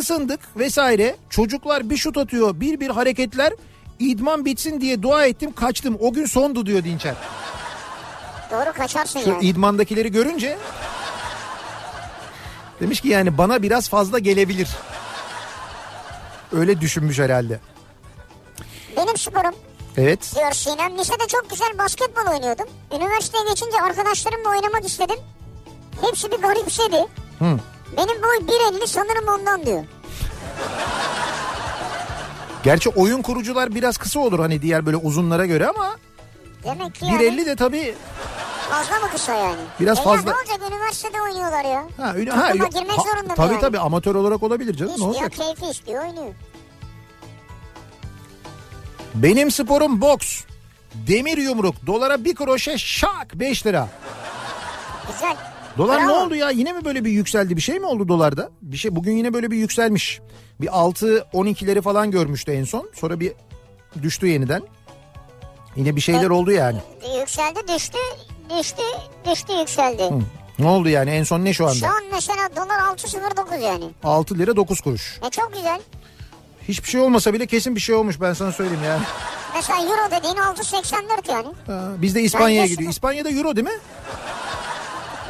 Isındık 0.00 0.40
vesaire. 0.56 1.16
Çocuklar 1.30 1.90
bir 1.90 1.96
şut 1.96 2.16
atıyor. 2.16 2.60
Bir 2.60 2.80
bir 2.80 2.90
hareketler. 2.90 3.52
İdman 3.98 4.44
bitsin 4.44 4.80
diye 4.80 5.02
dua 5.02 5.26
ettim. 5.26 5.52
Kaçtım. 5.52 5.96
O 6.00 6.12
gün 6.12 6.26
sondu 6.26 6.66
diyor 6.66 6.84
Dinçer. 6.84 7.14
Doğru 8.50 8.72
kaçarsın 8.72 9.20
Şu 9.20 9.30
yani. 9.30 9.44
idmandakileri 9.44 10.12
görünce 10.12 10.58
demiş 12.80 13.00
ki 13.00 13.08
yani 13.08 13.38
bana 13.38 13.62
biraz 13.62 13.88
fazla 13.88 14.18
gelebilir. 14.18 14.68
Öyle 16.52 16.80
düşünmüş 16.80 17.18
herhalde. 17.18 17.60
Benim 18.96 19.16
sporum 19.16 19.54
Evet. 19.96 20.32
diyor 20.36 20.52
Sinem. 20.52 20.98
Lisede 20.98 21.26
çok 21.28 21.50
güzel 21.50 21.78
basketbol 21.78 22.32
oynuyordum. 22.32 22.66
Üniversiteye 22.96 23.44
geçince 23.48 23.80
arkadaşlarımla 23.82 24.48
oynamak 24.48 24.84
istedim. 24.84 25.16
Hepsi 26.02 26.30
bir 26.32 26.36
garipsedi. 26.38 27.06
Hı. 27.38 27.58
Benim 27.96 28.22
boy 28.22 28.36
1.50 28.36 28.86
sanırım 28.86 29.28
ondan 29.40 29.66
diyor. 29.66 29.84
Gerçi 32.62 32.90
oyun 32.90 33.22
kurucular 33.22 33.74
biraz 33.74 33.96
kısa 33.96 34.20
olur 34.20 34.38
hani 34.38 34.62
diğer 34.62 34.86
böyle 34.86 34.96
uzunlara 34.96 35.46
göre 35.46 35.66
ama 35.68 35.96
Demek 36.64 36.94
ki 36.94 37.04
yani 37.06 37.22
1.50 37.22 37.46
de 37.46 37.56
tabii 37.56 37.94
fazla 38.70 38.98
mı 39.06 39.10
kısa 39.12 39.34
yani? 39.34 39.60
Biraz 39.80 39.98
E 39.98 40.00
ya 40.00 40.04
fazla. 40.04 40.30
ne 40.30 40.36
olacak 40.36 40.60
üniversitede 40.72 41.20
oynuyorlar 41.22 41.64
ya. 41.64 41.84
ha, 41.96 42.12
Takıma 42.12 42.54
yok. 42.64 42.72
girmek 42.72 42.98
Ha, 42.98 43.02
zorunda 43.02 43.34
Tabii 43.34 43.52
yani? 43.52 43.60
tabii 43.60 43.78
amatör 43.78 44.14
olarak 44.14 44.42
olabilir 44.42 44.74
canım 44.76 44.90
ne 44.90 44.94
İstiyor 44.94 45.14
olacak? 45.14 45.32
keyfi 45.32 45.70
istiyor 45.70 46.04
oynuyor. 46.04 46.34
Benim 49.14 49.50
sporum 49.50 50.00
boks. 50.00 50.40
Demir 50.94 51.38
yumruk. 51.38 51.86
Dolara 51.86 52.24
bir 52.24 52.34
kroşe 52.34 52.78
şak 52.78 53.34
5 53.34 53.66
lira. 53.66 53.88
Güzel. 55.12 55.36
Dolar 55.78 56.02
ne 56.02 56.06
Bravo. 56.08 56.24
oldu 56.24 56.34
ya? 56.34 56.50
Yine 56.50 56.72
mi 56.72 56.84
böyle 56.84 57.04
bir 57.04 57.10
yükseldi? 57.10 57.56
Bir 57.56 57.60
şey 57.62 57.78
mi 57.78 57.86
oldu 57.86 58.08
dolarda? 58.08 58.50
Bir 58.62 58.76
şey 58.76 58.96
bugün 58.96 59.16
yine 59.16 59.34
böyle 59.34 59.50
bir 59.50 59.56
yükselmiş. 59.56 60.20
Bir 60.60 60.78
6 60.78 61.18
12'leri 61.34 61.80
falan 61.82 62.10
görmüştü 62.10 62.52
en 62.52 62.64
son. 62.64 62.90
Sonra 62.94 63.20
bir 63.20 63.32
düştü 64.02 64.26
yeniden. 64.26 64.62
Yine 65.76 65.96
bir 65.96 66.00
şeyler 66.00 66.30
oldu 66.30 66.50
yani. 66.52 66.78
Yükseldi 67.20 67.60
düştü 67.76 67.98
düştü 68.58 68.82
düştü 69.30 69.52
yükseldi. 69.60 70.02
Ne 70.58 70.66
oldu 70.66 70.88
yani? 70.88 71.10
En 71.10 71.22
son 71.24 71.44
ne 71.44 71.52
şu 71.52 71.56
Şu 71.56 71.68
anda? 71.68 71.86
an 71.96 72.02
mesela 72.12 72.48
dolar 72.56 72.78
6.09 72.96 73.60
yani. 73.60 73.84
6 74.04 74.38
lira 74.38 74.56
9 74.56 74.80
kuruş. 74.80 75.20
E 75.26 75.30
çok 75.30 75.52
güzel. 75.54 75.80
Hiçbir 76.68 76.88
şey 76.88 77.00
olmasa 77.00 77.32
bile 77.34 77.46
kesin 77.46 77.74
bir 77.76 77.80
şey 77.80 77.94
olmuş 77.94 78.20
ben 78.20 78.32
sana 78.32 78.52
söyleyeyim 78.52 78.84
yani. 78.86 79.02
Mesela 79.54 79.78
euro 79.82 80.10
dediğin 80.20 80.34
6.84 80.34 81.30
yani. 81.32 81.46
Ha, 81.66 81.88
Biz 81.98 82.14
de 82.14 82.22
İspanya'ya 82.22 82.64
de- 82.64 82.68
gidiyor. 82.68 82.90
İspanya'da 82.90 83.30
euro 83.30 83.56
değil 83.56 83.66
mi? 83.66 83.72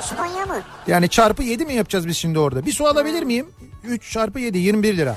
İspanya 0.05 0.47
mı? 0.47 0.63
Yani 0.87 1.09
çarpı 1.09 1.43
7 1.43 1.65
mi 1.67 1.75
yapacağız 1.75 2.07
biz 2.07 2.17
şimdi 2.17 2.39
orada? 2.39 2.67
Bir 2.67 2.73
su 2.73 2.87
alabilir 2.87 3.23
miyim? 3.23 3.47
3 3.85 4.13
çarpı 4.13 4.39
7 4.41 4.59
21 4.59 4.97
lira. 4.97 5.17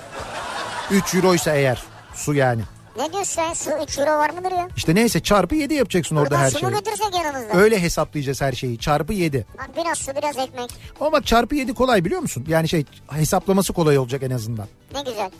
3 0.92 1.16
euro 1.16 1.36
ise 1.36 1.52
eğer 1.56 1.84
su 2.16 2.34
yani. 2.34 2.62
Ne 2.98 3.14
diyorsun 3.14 3.34
sen? 3.34 3.54
Su 3.54 3.72
3 3.84 3.98
euro 4.00 4.10
var 4.18 4.30
mıdır 4.30 4.52
ya? 4.52 4.68
İşte 4.78 4.96
neyse 4.96 5.20
çarpı 5.20 5.56
7 5.56 5.74
yapacaksın 5.74 6.16
orada 6.16 6.30
Buradan 6.30 6.44
her 6.44 6.50
su 6.50 6.60
şeyi. 6.60 6.70
mu 6.70 6.78
götürsek 6.78 7.16
yanımızda? 7.26 7.54
Öyle 7.58 7.82
hesaplayacağız 7.82 8.42
her 8.42 8.52
şeyi. 8.54 8.78
Çarpı 8.80 9.14
7. 9.14 9.46
Bak 9.58 9.70
biraz 9.78 9.98
su 9.98 10.12
biraz 10.16 10.38
ekmek. 10.38 10.70
Ama 11.02 11.12
bak 11.12 11.26
çarpı 11.26 11.56
7 11.56 11.74
kolay 11.74 12.06
biliyor 12.06 12.22
musun? 12.22 12.46
Yani 12.48 12.70
şey 12.70 12.86
hesaplaması 13.12 13.74
kolay 13.74 13.98
olacak 13.98 14.24
en 14.24 14.32
azından. 14.32 14.68
Ne 14.94 15.02
güzel. 15.02 15.32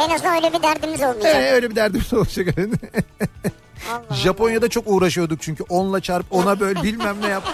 en 0.00 0.10
azından 0.10 0.34
öyle 0.34 0.52
bir 0.52 0.62
derdimiz 0.62 1.00
olmayacak. 1.02 1.36
Ee, 1.36 1.52
öyle 1.52 1.70
bir 1.70 1.76
derdimiz 1.76 2.12
olacak. 2.14 2.48
Allah. 3.90 4.16
Japonya'da 4.16 4.68
çok 4.68 4.84
uğraşıyorduk 4.86 5.42
çünkü 5.42 5.64
onla 5.68 6.00
çarp 6.00 6.26
ona 6.30 6.60
böl 6.60 6.82
bilmem 6.82 7.16
ne 7.22 7.28
yap. 7.28 7.44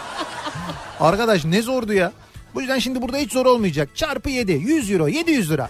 Arkadaş 1.01 1.45
ne 1.45 1.63
zordu 1.63 1.93
ya. 1.93 2.13
Bu 2.55 2.61
yüzden 2.61 2.79
şimdi 2.79 3.03
burada 3.03 3.17
hiç 3.17 3.33
zor 3.33 3.47
olmayacak. 3.47 3.89
Çarpı 3.95 4.31
7 4.31 4.53
100 4.53 4.91
euro 4.91 5.09
700 5.09 5.51
lira. 5.51 5.69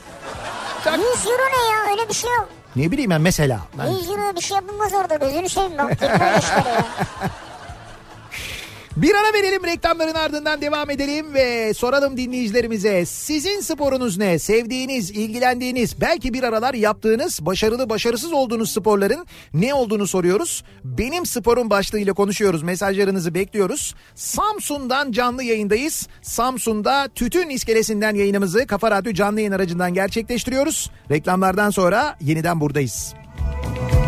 100 0.86 0.94
euro 0.96 1.42
ne 1.42 1.70
ya? 1.72 1.92
Öyle 1.92 2.08
bir 2.08 2.14
şey 2.14 2.30
yok. 2.30 2.48
Ne 2.76 2.90
bileyim 2.90 3.10
ben 3.10 3.20
mesela. 3.20 3.60
Ben 3.78 3.86
100 3.86 4.10
euro 4.10 4.36
bir 4.36 4.40
şey 4.40 4.54
yapılmaz 4.54 4.94
orada. 4.94 5.16
Gözünü 5.16 5.48
seveyim 5.48 5.78
bak. 5.78 5.92
Bir 9.02 9.14
ara 9.14 9.32
verelim 9.34 9.64
reklamların 9.64 10.14
ardından 10.14 10.60
devam 10.60 10.90
edelim 10.90 11.34
ve 11.34 11.74
soralım 11.74 12.16
dinleyicilerimize. 12.16 13.06
Sizin 13.06 13.60
sporunuz 13.60 14.18
ne? 14.18 14.38
Sevdiğiniz, 14.38 15.10
ilgilendiğiniz, 15.10 16.00
belki 16.00 16.34
bir 16.34 16.42
aralar 16.42 16.74
yaptığınız, 16.74 17.46
başarılı 17.46 17.90
başarısız 17.90 18.32
olduğunuz 18.32 18.70
sporların 18.70 19.26
ne 19.54 19.74
olduğunu 19.74 20.06
soruyoruz. 20.06 20.64
Benim 20.84 21.26
sporum 21.26 21.70
başlığıyla 21.70 22.12
konuşuyoruz. 22.12 22.62
Mesajlarınızı 22.62 23.34
bekliyoruz. 23.34 23.94
Samsun'dan 24.14 25.12
canlı 25.12 25.42
yayındayız. 25.42 26.08
Samsun'da 26.22 27.08
Tütün 27.14 27.48
iskelesinden 27.48 28.14
yayınımızı 28.14 28.66
Kafa 28.66 28.90
Radyo 28.90 29.12
canlı 29.12 29.40
yayın 29.40 29.52
aracından 29.52 29.94
gerçekleştiriyoruz. 29.94 30.90
Reklamlardan 31.10 31.70
sonra 31.70 32.16
yeniden 32.20 32.60
buradayız. 32.60 33.14
Müzik 33.24 34.00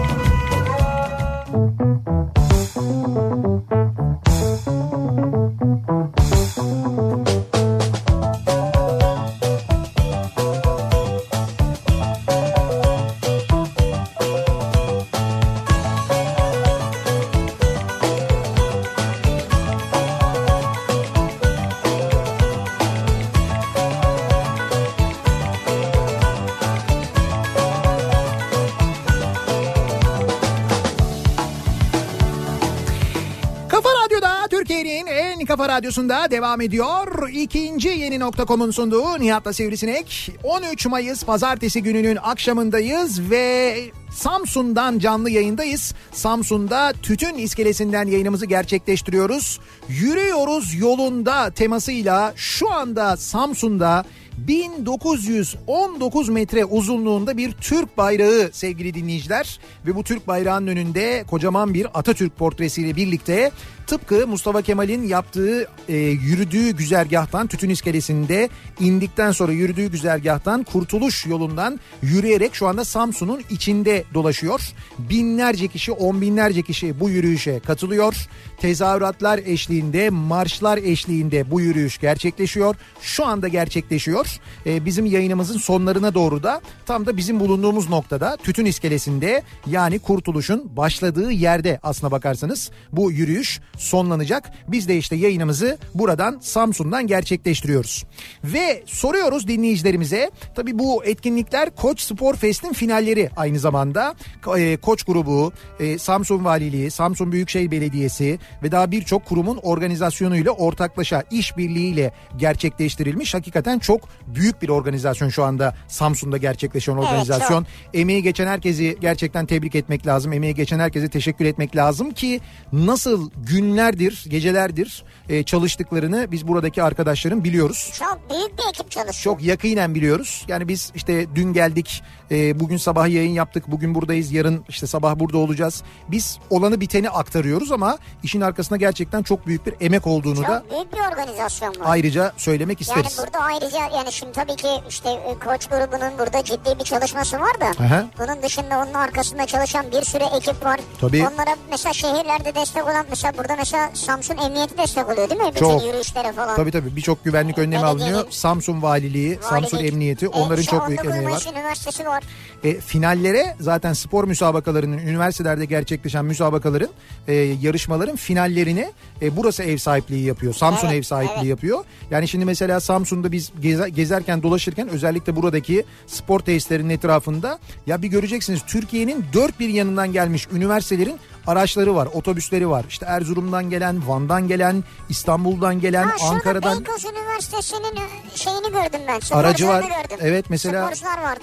Kafa 35.63 35.77
Radyosu'nda 35.77 36.31
devam 36.31 36.61
ediyor. 36.61 37.29
İkinci 37.29 37.89
yeni 37.89 38.21
nokta.com'un 38.21 38.71
sunduğu 38.71 39.21
Nihat'la 39.21 39.53
Sivrisinek. 39.53 40.31
13 40.45 40.87
Mayıs 40.87 41.25
pazartesi 41.25 41.83
gününün 41.83 42.19
akşamındayız 42.23 43.31
ve 43.31 43.77
Samsun'dan 44.13 44.99
canlı 44.99 45.31
yayındayız. 45.31 45.95
Samsun'da 46.13 46.93
Tütün 47.03 47.35
iskelesinden 47.35 48.07
yayınımızı 48.07 48.47
gerçekleştiriyoruz. 48.47 49.61
Yürüyoruz 49.89 50.75
yolunda 50.75 51.51
temasıyla 51.51 52.33
şu 52.37 52.73
anda 52.73 53.17
Samsun'da 53.17 54.05
1919 54.39 56.29
metre 56.29 56.65
uzunluğunda 56.65 57.37
bir 57.37 57.53
Türk 57.53 57.99
bayrağı 57.99 58.51
sevgili 58.53 58.95
dinleyiciler 58.95 59.61
ve 59.87 59.95
bu 59.95 60.05
Türk 60.05 60.27
bayrağının 60.27 60.67
önünde 60.67 61.25
kocaman 61.31 61.75
bir 61.75 61.87
Atatürk 61.95 62.37
portresiyle 62.39 62.97
birlikte 62.97 63.51
tıpkı 63.87 64.27
Mustafa 64.27 64.63
Kemal'in 64.63 65.03
yaptığı 65.03 65.69
e, 65.89 65.97
yürüdüğü 65.97 66.71
güzergahtan 66.71 67.47
Tütün 67.47 67.71
iskelesinde 67.71 68.49
indikten 68.81 69.33
sonra 69.33 69.53
yürüdüğü 69.53 69.87
güzergahtan 69.87 70.63
Kurtuluş 70.63 71.27
yolundan 71.27 71.81
yürüyerek 72.03 72.55
şu 72.55 72.67
anda 72.67 72.85
Samsun'un 72.85 73.43
içinde 73.51 74.05
dolaşıyor. 74.15 74.61
Binlerce 74.99 75.69
kişi 75.69 75.93
on 75.93 76.21
binlerce 76.21 76.63
kişi 76.63 77.01
bu 77.01 77.11
yürüyüşe 77.11 77.61
katılıyor. 77.61 78.15
Tezahüratlar 78.59 79.39
eşliğinde 79.39 80.11
marşlar 80.11 80.79
eşliğinde 80.79 81.51
bu 81.51 81.61
yürüyüş 81.61 81.99
gerçekleşiyor. 81.99 82.77
Şu 83.01 83.27
anda 83.27 83.49
gerçekleşiyor. 83.49 84.41
E, 84.67 84.85
bizim 84.85 85.07
yayınımızın 85.07 85.59
sonlarına 85.59 86.15
doğru 86.15 86.43
da 86.43 86.61
tam 86.87 87.07
da 87.07 87.17
bizim 87.17 87.41
bulunduğumuz 87.41 87.89
noktada 87.89 88.37
Tütün 88.37 88.65
iskelesinde 88.65 89.43
yani 89.67 89.99
Kurtuluş'un 89.99 90.77
başladığı 90.77 91.33
yerde 91.33 91.81
aslına 91.83 92.11
bakarsanız 92.11 92.71
bu 92.93 93.13
yürüyüş 93.13 93.61
sonlanacak. 93.77 94.51
Biz 94.69 94.89
de 94.89 94.97
işte 94.97 95.17
yayınımızı 95.17 95.79
buradan 95.95 96.39
Samsun'dan 96.41 97.07
gerçekleştiriyoruz. 97.07 98.05
Ve 98.45 98.83
soruyoruz 98.87 99.49
dinleyicilerimize 99.49 100.31
tabii 100.55 100.79
bu 100.79 101.05
etkinlikler 101.05 101.71
Koç 101.77 102.01
Spor 102.01 102.37
Fest'in 102.37 102.73
finalleri 102.73 103.31
aynı 103.37 103.59
zamanda. 103.59 104.15
E, 104.59 104.77
Koç 104.77 105.03
grubu, 105.03 105.53
e, 105.81 105.99
Samsun 105.99 106.45
Valiliği, 106.45 106.91
Samsun 106.91 107.33
Büyükşehir 107.33 107.71
Belediyesi 107.71 108.39
ve 108.63 108.73
daha 108.73 108.91
birçok 108.91 109.25
kurumun 109.25 109.57
organizasyonuyla 109.57 110.53
ortaklaşa 110.53 111.23
işbirliğiyle 111.31 112.13
gerçekleştirilmiş. 112.37 113.35
Hakikaten 113.35 113.79
çok 113.79 114.09
büyük 114.27 114.63
bir 114.63 114.69
organizasyon 114.69 115.29
şu 115.29 115.45
anda 115.45 115.75
Samsun'da 115.89 116.37
gerçekleşen 116.37 116.97
organizasyon. 116.97 117.67
Emeği 117.95 118.23
geçen 118.23 118.47
herkesi 118.47 118.99
gerçekten 119.01 119.47
tebrik 119.47 119.75
etmek 119.75 120.07
lazım. 120.07 120.33
Emeği 120.33 120.55
geçen 120.55 120.79
herkese 120.79 121.09
teşekkür 121.09 121.45
etmek 121.45 121.77
lazım 121.77 122.11
ki 122.11 122.41
nasıl 122.73 123.31
günlerdir, 123.63 124.25
gecelerdir 124.29 125.05
e, 125.33 125.43
çalıştıklarını 125.43 126.33
biz 126.33 126.49
buradaki 126.49 126.83
arkadaşların 126.83 127.45
biliyoruz. 127.45 127.93
Çok 127.99 128.19
büyük 128.31 128.59
bir 128.59 128.63
ekip 128.69 128.91
çalışıyor. 128.91 129.35
Çok 129.37 129.43
yakinen 129.45 129.95
biliyoruz. 129.95 130.45
Yani 130.49 130.69
biz 130.69 130.93
işte 130.95 131.27
dün 131.35 131.53
geldik, 131.53 132.03
e, 132.31 132.61
bugün 132.61 132.77
sabah 132.77 133.09
yayın 133.09 133.31
yaptık, 133.31 133.65
bugün 133.71 133.95
buradayız, 133.95 134.33
yarın 134.33 134.65
işte 134.69 134.87
sabah 134.87 135.19
burada 135.19 135.39
olacağız. 135.39 135.83
Biz 136.09 136.39
olanı 136.51 136.81
biteni 136.81 137.11
aktarıyoruz 137.11 137.73
ama 137.73 137.99
işin 138.23 138.41
arkasında 138.41 138.77
gerçekten 138.77 139.23
çok 139.23 139.47
büyük 139.47 139.67
bir 139.67 139.75
emek 139.81 140.07
olduğunu 140.07 140.43
da 140.43 140.63
Çok 140.69 140.71
büyük 140.71 140.93
bir 140.93 140.99
organizasyon 141.13 141.69
var. 141.69 141.85
ayrıca 141.85 142.33
söylemek 142.37 142.89
Yani 142.89 143.01
isteriz. 143.01 143.19
burada 143.19 143.39
ayrıca 143.45 143.79
yani 143.97 144.13
şimdi 144.13 144.33
tabii 144.33 144.57
ki 144.57 144.69
işte 144.89 145.11
e, 145.11 145.35
koç 145.45 145.67
grubunun 145.67 146.19
burada 146.19 146.45
ciddi 146.45 146.79
bir 146.79 146.85
çalışması 146.85 147.41
var 147.41 147.61
da 147.61 147.85
Aha. 147.85 148.05
bunun 148.19 148.43
dışında 148.43 148.79
onun 148.79 148.95
arkasında 148.95 149.47
çalışan 149.47 149.87
bir 149.93 150.03
sürü 150.03 150.25
ekip 150.37 150.65
var. 150.65 150.81
Tabii. 151.01 151.29
Onlara 151.35 151.57
mesela 151.71 151.93
şehirlerde 151.93 152.55
destek 152.55 152.85
olan 152.85 153.07
mesela 153.11 153.39
burada 153.39 153.57
mesela 153.57 153.91
Samsun 153.95 154.37
Emniyeti 154.37 154.79
destek 154.79 155.09
oluyor 155.09 155.22
değil 155.31 155.41
mi? 155.41 155.47
Bütün 155.55 155.61
Çok. 155.61 155.85
yürüyüşlere 155.87 156.33
falan. 156.33 156.57
Tabii 156.57 156.71
tabii 156.71 156.97
birçok 156.97 157.25
güvenlik 157.25 157.59
önlemi 157.59 157.73
Belediyenin- 157.83 157.87
alınıyor. 157.87 158.25
Samsun 158.31 158.83
Valiliği, 158.83 159.39
Samsun 159.51 159.77
Valilik. 159.77 159.93
Emniyeti 159.93 160.25
E, 160.27 160.29
onların 160.29 160.61
işte 160.61 160.71
çok 160.71 160.89
büyük 160.89 161.01
19 161.01 161.17
emeği 161.17 161.35
var. 161.37 161.47
Üniversitesi 161.53 162.07
var. 162.07 162.23
E, 162.65 162.81
finallere 162.81 163.57
zaten 163.61 163.93
spor 163.93 164.25
müsabakalarının 164.25 164.99
üniversitelerde 164.99 165.65
gerçekleşen 165.65 166.25
müsabakaların 166.25 166.89
e, 167.29 167.35
yarışmaların 167.35 168.17
finallerini 168.17 168.93
e, 169.23 169.37
burası 169.37 169.63
ev 169.63 169.77
sahipliği 169.77 170.25
yapıyor. 170.25 170.55
Samsun 170.55 170.87
Evet, 170.87 170.97
ev 170.99 171.03
sahipliği 171.03 171.37
evet. 171.39 171.47
yapıyor. 171.49 171.85
Yani 172.11 172.29
şimdi 172.29 172.45
mesela 172.45 172.81
Samsun'da 172.81 173.33
biz 173.33 173.51
geze- 173.63 173.89
gezerken 173.89 174.43
dolaşırken 174.43 174.89
özellikle 174.89 175.37
buradaki 175.37 175.85
spor 176.07 176.41
tesislerinin 176.41 176.91
etrafında 176.91 177.59
ya 177.87 178.03
bir 178.03 178.09
göreceksiniz 178.09 178.61
Türkiye'nin 178.67 179.25
dört 179.33 179.61
bir 179.61 179.69
yanından 179.69 180.13
gelmiş 180.13 180.49
üniversitelerin 180.53 181.17
araçları 181.47 181.95
var, 181.95 182.09
otobüsleri 182.15 182.69
var. 182.71 182.85
İşte 182.89 183.07
Erzurum'dan 183.07 183.71
gelen, 183.71 184.09
Van'dan 184.09 184.49
gelen, 184.49 184.85
İstanbul'dan 185.13 185.81
gelen, 185.81 186.05
Ha, 186.05 186.15
Ankara'dan 186.29 186.79
Beykoz 186.79 187.05
Üniversitesi'nin 187.05 187.97
e, 187.97 188.37
şeyini 188.37 188.67
gördüm 188.73 189.01
ben. 189.09 189.21
aracı 189.37 189.69
var. 189.69 189.81
Gördüm. 189.83 190.17
Evet 190.21 190.45
mesela 190.51 190.91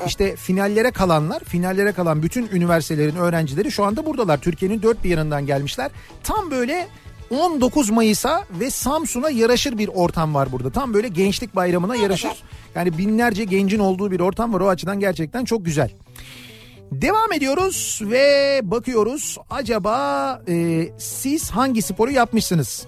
işte 0.07 0.35
finallere 0.35 0.91
kalanlar, 0.91 1.43
finallere 1.43 1.91
kalan 1.91 2.23
bütün 2.23 2.49
üniversitelerin 2.53 3.15
öğrencileri 3.15 3.71
şu 3.71 3.83
anda 3.83 4.05
buradalar. 4.05 4.37
Türkiye'nin 4.37 4.81
dört 4.81 5.03
bir 5.03 5.09
yanından 5.09 5.45
gelmişler. 5.45 5.91
Tam 6.23 6.51
böyle 6.51 6.87
19 7.29 7.89
Mayıs'a 7.89 8.43
ve 8.59 8.69
Samsun'a 8.71 9.29
yaraşır 9.29 9.77
bir 9.77 9.87
ortam 9.87 10.33
var 10.35 10.51
burada. 10.51 10.69
Tam 10.71 10.93
böyle 10.93 11.07
gençlik 11.07 11.55
bayramına 11.55 11.95
yaraşır. 11.95 12.29
güzel. 12.29 12.43
Yani 12.75 12.97
binlerce 12.97 13.43
gencin 13.43 13.79
olduğu 13.79 14.11
bir 14.11 14.19
ortam 14.19 14.53
var. 14.53 14.59
O 14.61 14.69
açıdan 14.69 14.99
gerçekten 14.99 15.45
çok 15.45 15.65
güzel. 15.65 15.91
Devam 16.91 17.33
ediyoruz 17.33 17.99
ve 18.03 18.59
bakıyoruz 18.63 19.37
acaba 19.49 20.41
e, 20.47 20.87
siz 20.99 21.51
hangi 21.51 21.81
sporu 21.81 22.11
yapmışsınız? 22.11 22.85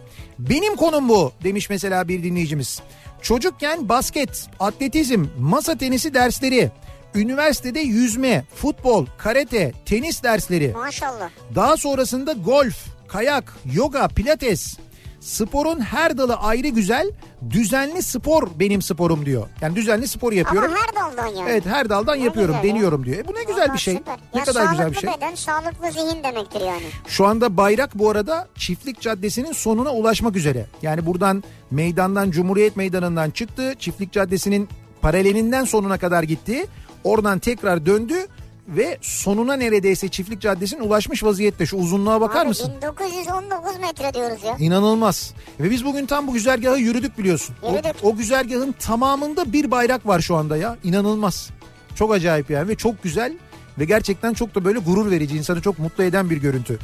Benim 0.49 0.75
konum 0.75 1.09
bu 1.09 1.31
demiş 1.43 1.69
mesela 1.69 2.07
bir 2.07 2.23
dinleyicimiz. 2.23 2.81
Çocukken 3.21 3.89
basket, 3.89 4.47
atletizm, 4.59 5.25
masa 5.39 5.77
tenisi 5.77 6.13
dersleri, 6.13 6.71
üniversitede 7.15 7.79
yüzme, 7.79 8.45
futbol, 8.55 9.05
karate, 9.17 9.71
tenis 9.85 10.23
dersleri, 10.23 10.71
Maşallah. 10.75 11.29
daha 11.55 11.77
sonrasında 11.77 12.33
golf, 12.33 12.85
kayak, 13.07 13.53
yoga, 13.73 14.07
pilates. 14.07 14.77
Sporun 15.21 15.79
her 15.79 16.17
dalı 16.17 16.35
ayrı 16.35 16.67
güzel, 16.67 17.11
düzenli 17.49 18.03
spor 18.03 18.47
benim 18.59 18.81
sporum 18.81 19.25
diyor. 19.25 19.47
Yani 19.61 19.75
düzenli 19.75 20.07
spor 20.07 20.33
yapıyorum. 20.33 20.71
Ama 20.73 20.81
her 20.81 20.95
daldan 20.95 21.27
yani. 21.35 21.49
Evet 21.49 21.65
her 21.65 21.89
daldan 21.89 22.15
yapıyorum, 22.15 22.55
güzel 22.61 22.69
deniyorum 22.75 23.05
diyor. 23.05 23.17
E 23.17 23.27
bu 23.27 23.33
ne 23.35 23.43
güzel 23.43 23.61
Vallahi 23.61 23.73
bir 23.73 23.79
şey. 23.79 23.93
süper. 23.95 24.17
Ne 24.33 24.39
Ya 24.39 24.45
kadar 24.45 24.71
güzel 24.71 24.89
bir 24.91 24.95
sağlıklı 24.95 25.01
şey. 25.01 25.17
beden, 25.17 25.35
sağlıklı 25.35 25.91
zihin 25.91 26.23
demektir 26.23 26.61
yani. 26.61 26.83
Şu 27.07 27.25
anda 27.25 27.57
bayrak 27.57 27.99
bu 27.99 28.09
arada 28.09 28.47
Çiftlik 28.55 29.01
Caddesi'nin 29.01 29.51
sonuna 29.51 29.89
ulaşmak 29.93 30.35
üzere. 30.35 30.65
Yani 30.81 31.05
buradan 31.05 31.43
meydandan 31.71 32.31
Cumhuriyet 32.31 32.75
Meydanı'ndan 32.77 33.29
çıktı. 33.31 33.73
Çiftlik 33.79 34.11
Caddesi'nin 34.11 34.69
paralelinden 35.01 35.63
sonuna 35.65 35.97
kadar 35.97 36.23
gitti. 36.23 36.65
Oradan 37.03 37.39
tekrar 37.39 37.85
döndü 37.85 38.27
ve 38.71 38.97
sonuna 39.01 39.53
neredeyse 39.53 40.07
Çiftlik 40.09 40.41
Caddesi'nin 40.41 40.81
ulaşmış 40.81 41.23
vaziyette. 41.23 41.65
Şu 41.65 41.77
uzunluğa 41.77 42.21
bakar 42.21 42.41
Abi 42.41 42.47
mısın? 42.47 42.73
1919 42.81 43.79
metre 43.81 44.13
diyoruz 44.13 44.43
ya. 44.43 44.55
İnanılmaz. 44.59 45.33
Ve 45.59 45.71
biz 45.71 45.85
bugün 45.85 46.05
tam 46.05 46.27
bu 46.27 46.33
güzergahı 46.33 46.77
yürüdük 46.79 47.17
biliyorsun. 47.17 47.55
O- 47.61 47.71
Yürüdük. 47.71 47.95
O, 48.03 48.15
güzergahın 48.15 48.71
tamamında 48.79 49.53
bir 49.53 49.71
bayrak 49.71 50.07
var 50.07 50.19
şu 50.21 50.35
anda 50.35 50.57
ya. 50.57 50.77
İnanılmaz. 50.83 51.49
Çok 51.95 52.13
acayip 52.13 52.49
yani 52.49 52.67
ve 52.67 52.75
çok 52.75 53.03
güzel 53.03 53.33
ve 53.79 53.85
gerçekten 53.85 54.33
çok 54.33 54.55
da 54.55 54.65
böyle 54.65 54.79
gurur 54.79 55.11
verici, 55.11 55.37
insanı 55.37 55.61
çok 55.61 55.79
mutlu 55.79 56.03
eden 56.03 56.29
bir 56.29 56.37
görüntü. 56.37 56.79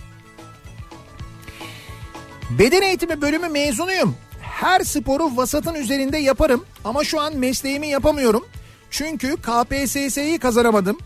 Beden 2.59 2.81
eğitimi 2.81 3.21
bölümü 3.21 3.47
mezunuyum. 3.47 4.15
Her 4.41 4.79
sporu 4.81 5.37
vasatın 5.37 5.73
üzerinde 5.73 6.17
yaparım 6.17 6.65
ama 6.85 7.03
şu 7.03 7.21
an 7.21 7.35
mesleğimi 7.37 7.87
yapamıyorum. 7.87 8.45
Çünkü 8.91 9.35
KPSS'yi 9.35 10.39
kazanamadım. 10.39 10.97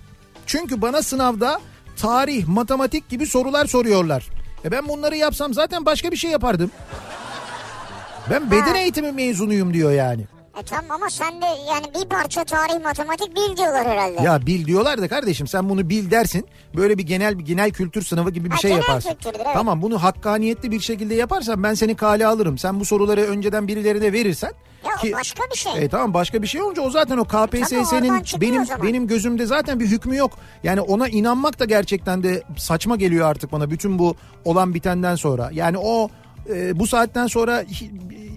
Çünkü 0.52 0.82
bana 0.82 1.02
sınavda 1.04 1.62
tarih, 1.97 2.47
matematik 2.47 3.10
gibi 3.10 3.26
sorular 3.26 3.66
soruyorlar. 3.66 4.30
E 4.66 4.72
ben 4.72 4.88
bunları 4.88 5.18
yapsam 5.18 5.54
zaten 5.54 5.86
başka 5.86 6.12
bir 6.12 6.16
şey 6.16 6.32
yapardım. 6.32 6.72
Ben 8.30 8.52
beden 8.52 8.62
Ha. 8.74 8.78
eğitimi 8.78 9.12
mezunuyum 9.12 9.74
diyor 9.74 9.91
yani. 9.91 10.26
E 10.60 10.64
tamam 10.64 10.91
ama 10.91 11.10
sen 11.10 11.41
de 11.41 11.45
yani 11.45 11.86
bir 11.95 12.10
parça 12.10 12.43
tarih 12.43 12.84
matematik 12.84 13.36
bil 13.36 13.58
diyorlar 13.58 13.88
herhalde. 13.88 14.22
Ya 14.24 14.45
bil 14.45 14.66
diyorlar 14.66 15.02
da 15.02 15.08
kardeşim 15.08 15.47
sen 15.47 15.70
bunu 15.70 15.89
bil 15.89 16.12
dersin. 16.12 16.45
Böyle 16.76 16.97
bir 16.97 17.04
genel 17.04 17.39
bir 17.39 17.45
genel 17.45 17.72
kültür 17.72 18.02
sınavı 18.02 18.32
gibi 18.32 18.45
bir 18.45 18.52
Ha, 18.52 18.58
şey 18.58 18.72
genel 18.72 18.82
yaparsın. 18.82 19.10
kültürdür, 19.10 19.39
evet. 19.45 19.54
Tamam 19.54 19.82
bunu 19.82 20.04
hakkaniyetli 20.04 20.72
bir 20.72 20.80
şekilde 20.80 21.16
yaparsan 21.16 21.64
ben 21.64 21.74
seni 21.74 21.95
kale 21.95 22.28
alırım. 22.28 22.58
Sen 22.58 22.80
bu 22.80 22.86
soruları 22.86 23.22
önceden 23.22 23.68
birilerine 23.68 24.14
verirsen 24.14 24.52
Ya 24.86 24.95
ki 24.95 25.14
başka 25.14 25.43
bir 25.54 25.58
şey. 25.58 25.72
E 25.84 25.89
tamam 25.89 26.14
başka 26.14 26.41
bir 26.41 26.47
şey 26.47 26.62
olunca 26.62 26.82
o 26.82 26.89
zaten 26.89 27.18
o 27.18 27.24
KPSS'nin 27.26 28.24
çıkıyor 28.24 28.41
benim 28.41 28.84
benim 28.84 29.08
gözümde 29.08 29.45
zaten 29.45 29.80
bir 29.80 29.88
hükmü 29.88 30.16
yok. 30.18 30.32
Yani 30.64 30.82
ona 30.82 31.08
inanmak 31.08 31.60
da 31.60 31.66
gerçekten 31.66 32.24
de 32.24 32.43
saçma 32.58 32.95
geliyor 32.95 33.30
artık 33.30 33.52
bana 33.52 33.70
bütün 33.72 33.99
bu 33.99 34.16
olan 34.45 34.74
bitenden 34.74 35.16
sonra. 35.16 35.49
Yani 35.54 35.78
o 35.78 36.10
e, 36.49 36.80
bu 36.80 36.88
saatten 36.88 37.28
sonra 37.28 37.64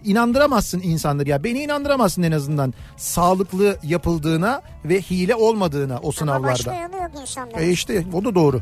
inandıramazsın 0.04 0.80
insanları 0.80 1.28
ya. 1.28 1.44
Beni 1.44 1.62
inandıramazsın 1.62 2.22
en 2.22 2.32
azından 2.32 2.74
sağlıklı 2.96 3.76
yapıldığına 3.82 4.62
ve 4.84 5.00
hile 5.00 5.34
olmadığına 5.34 5.94
o 5.96 6.02
Ama 6.02 6.12
sınavlarda. 6.12 6.46
başka 6.52 6.74
yolu 6.74 6.96
yok 7.02 7.10
insanların. 7.20 7.58
E 7.64 7.68
işte 7.68 8.04
o 8.12 8.24
da 8.24 8.34
doğru. 8.34 8.60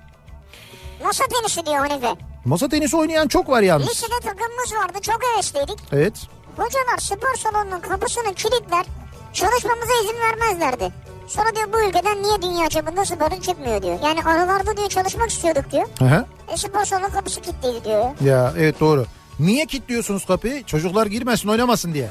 Masa 1.05 1.25
tenisi 1.27 1.67
diyor 1.67 1.77
Hanife. 1.87 2.15
Masa 2.45 2.69
tenisi 2.69 2.97
oynayan 2.97 3.29
çok 3.29 3.49
var 3.49 3.63
yalnız. 3.63 3.89
Lisede 3.89 4.21
takımımız 4.23 4.73
vardı 4.75 4.99
çok 5.03 5.19
hevesliydik. 5.35 5.79
Evet. 5.93 6.15
Hocalar 6.57 6.99
spor 6.99 7.35
salonunun 7.39 7.81
kapısını 7.81 8.35
kilitler 8.35 8.87
çalışmamıza 9.33 9.93
izin 10.05 10.17
vermezlerdi. 10.21 10.93
Sonra 11.29 11.57
diyor 11.57 11.69
bu 11.73 11.89
ülkeden 11.89 12.23
niye 12.23 12.43
dünya 12.43 12.69
çapında 12.69 13.05
sporun 13.05 13.41
çıkmıyor 13.41 13.83
diyor. 13.83 13.99
Yani 14.05 14.23
aralarda 14.23 14.77
diyor 14.77 14.89
çalışmak 14.89 15.31
istiyorduk 15.31 15.73
diyor. 15.73 15.87
Hı 15.99 16.05
hı. 16.05 16.27
E 16.53 16.57
spor 16.57 16.85
salonu 16.85 17.13
kapısı 17.13 17.41
kilitliydi 17.41 17.85
diyor. 17.85 18.05
Ya 18.25 18.53
evet 18.59 18.81
doğru. 18.81 19.07
Niye 19.41 19.67
kilitliyorsunuz 19.67 20.27
kapıyı? 20.27 20.65
Çocuklar 20.65 21.07
girmesin 21.07 21.49
oynamasın 21.49 21.95
diye. 21.95 22.05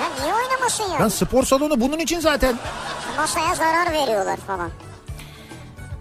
Ya 0.00 0.08
niye 0.22 0.34
oynamasın 0.34 0.84
ya? 0.84 1.00
Lan 1.00 1.08
spor 1.08 1.44
salonu 1.44 1.80
bunun 1.80 1.98
için 1.98 2.20
zaten. 2.20 2.56
Masaya 3.16 3.54
zarar 3.54 3.92
veriyorlar 3.92 4.36
falan. 4.36 4.70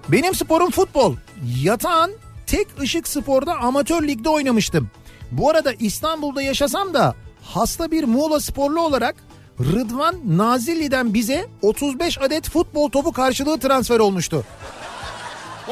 Benim 0.09 0.35
sporum 0.35 0.71
futbol. 0.71 1.15
Yatağın 1.61 2.11
tek 2.47 2.67
ışık 2.81 3.07
sporda 3.07 3.53
amatör 3.53 4.07
ligde 4.07 4.29
oynamıştım. 4.29 4.89
Bu 5.31 5.49
arada 5.49 5.73
İstanbul'da 5.79 6.41
yaşasam 6.41 6.93
da 6.93 7.15
hasta 7.43 7.91
bir 7.91 8.03
Muğla 8.03 8.39
sporlu 8.39 8.81
olarak 8.81 9.15
Rıdvan 9.59 10.15
Nazilli'den 10.37 11.13
bize 11.13 11.47
35 11.61 12.17
adet 12.21 12.49
futbol 12.49 12.89
topu 12.89 13.11
karşılığı 13.11 13.59
transfer 13.59 13.99
olmuştu. 13.99 14.43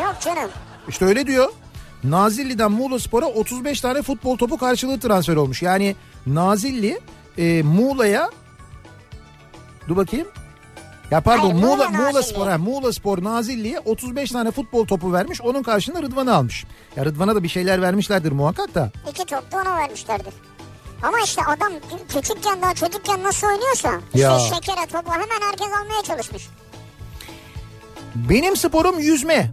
Yok 0.01 0.15
canım. 0.21 0.49
İşte 0.87 1.05
öyle 1.05 1.27
diyor. 1.27 1.49
Nazilli'den 2.11 2.71
Muğla 2.71 2.99
Spor'a 2.99 3.25
35 3.25 3.81
tane 3.81 4.01
futbol 4.01 4.37
topu 4.37 4.57
karşılığı 4.57 4.99
transfer 4.99 5.35
olmuş. 5.35 5.61
Yani 5.61 5.95
Nazilli 6.27 6.99
e, 7.37 7.63
Muğla'ya 7.63 8.29
dur 9.87 9.95
bakayım. 9.95 10.27
Ya 11.11 11.21
pardon 11.21 11.41
Hayır, 11.51 11.53
Muğla 11.63 11.75
Muğla 11.75 11.89
Muğla 11.89 12.03
Nazilli. 12.03 12.23
Spor 12.23 12.47
ha, 12.47 12.57
Muğla 12.57 12.93
Spor 12.93 13.23
Nazilli'ye 13.23 13.79
35 13.79 14.31
tane 14.31 14.51
futbol 14.51 14.85
topu 14.85 15.13
vermiş. 15.13 15.41
Onun 15.41 15.63
karşılığında 15.63 16.01
Rıdvan'ı 16.03 16.35
almış. 16.35 16.65
Ya 16.95 17.05
Rıdvan'a 17.05 17.35
da 17.35 17.43
bir 17.43 17.47
şeyler 17.49 17.81
vermişlerdir 17.81 18.31
muhakkak 18.31 18.75
da. 18.75 18.91
İki 19.11 19.25
top 19.25 19.51
da 19.51 19.57
ona 19.57 19.77
vermişlerdir. 19.77 20.33
Ama 21.03 21.17
işte 21.25 21.41
adam 21.43 21.71
küçükken 22.09 22.61
daha 22.61 22.73
çocukken 22.73 23.23
nasıl 23.23 23.47
oynuyorsa 23.47 23.91
işte 24.13 24.19
Ya. 24.19 24.39
şekere 24.39 24.85
topu 24.91 25.11
hemen 25.13 25.27
herkes 25.49 25.67
almaya 25.67 26.03
çalışmış. 26.03 26.47
Benim 28.15 28.55
sporum 28.57 28.99
yüzme. 28.99 29.51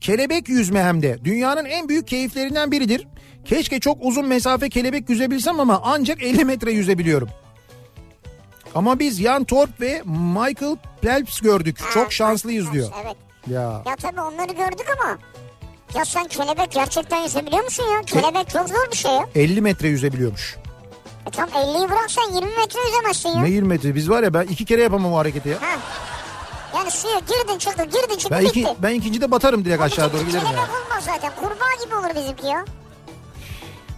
Kelebek 0.00 0.48
yüzme 0.48 0.82
hem 0.82 1.02
de. 1.02 1.24
Dünyanın 1.24 1.64
en 1.64 1.88
büyük 1.88 2.08
keyiflerinden 2.08 2.70
biridir. 2.72 3.06
Keşke 3.44 3.80
çok 3.80 3.98
uzun 4.00 4.26
mesafe 4.26 4.68
kelebek 4.68 5.10
yüzebilsem 5.10 5.60
ama 5.60 5.80
ancak 5.84 6.22
50 6.22 6.44
metre 6.44 6.72
yüzebiliyorum. 6.72 7.28
Ama 8.74 8.98
biz 8.98 9.20
Jan 9.22 9.44
Torp 9.44 9.80
ve 9.80 10.02
Michael 10.04 10.76
Phelps 11.02 11.40
gördük. 11.40 11.78
Çok 11.94 12.12
şanslıyız 12.12 12.72
diyor. 12.72 12.88
Evet. 13.04 13.16
Ya 13.50 13.60
Ya 13.86 13.96
tabii 14.02 14.20
onları 14.20 14.52
gördük 14.52 14.86
ama 15.00 15.18
ya 15.94 16.04
sen 16.04 16.26
kelebek 16.28 16.72
gerçekten 16.72 17.22
yüzebiliyor 17.22 17.64
musun 17.64 17.84
ya? 17.94 18.02
Kelebek 18.02 18.48
çok 18.48 18.68
zor 18.68 18.90
bir 18.92 18.96
şey 18.96 19.12
ya. 19.12 19.26
50 19.34 19.60
metre 19.60 19.88
yüzebiliyormuş. 19.88 20.56
E 21.26 21.30
tam 21.30 21.48
50'yi 21.48 21.90
bıraksan 21.90 22.22
20 22.34 22.40
metre 22.40 22.80
yüzemezsin 22.88 23.28
ya. 23.28 23.40
Ne 23.42 23.50
20 23.50 23.68
metre? 23.68 23.94
Biz 23.94 24.10
var 24.10 24.22
ya 24.22 24.34
ben 24.34 24.42
iki 24.46 24.64
kere 24.64 24.82
yapamam 24.82 25.12
o 25.12 25.16
hareketi 25.18 25.48
ya. 25.48 25.62
Ha. 25.62 25.66
Yani 26.74 26.90
suya 26.90 27.18
girdin 27.18 27.58
çıktın 27.58 27.84
girdin 27.84 28.18
çıktın 28.18 28.30
Ben, 28.30 28.44
bitti. 28.44 28.60
iki, 28.60 28.68
ben 28.82 28.94
ikincide 28.94 29.30
batarım 29.30 29.64
direkt 29.64 29.82
aşağı 29.82 30.12
doğru 30.12 30.22
giderim 30.22 30.46
Kelebek 30.46 30.56
ya. 30.68 30.84
olmaz 30.84 31.04
zaten 31.04 31.32
kurbağa 31.40 31.84
gibi 31.84 31.94
olur 31.94 32.22
bizimki 32.22 32.46
ya. 32.46 32.64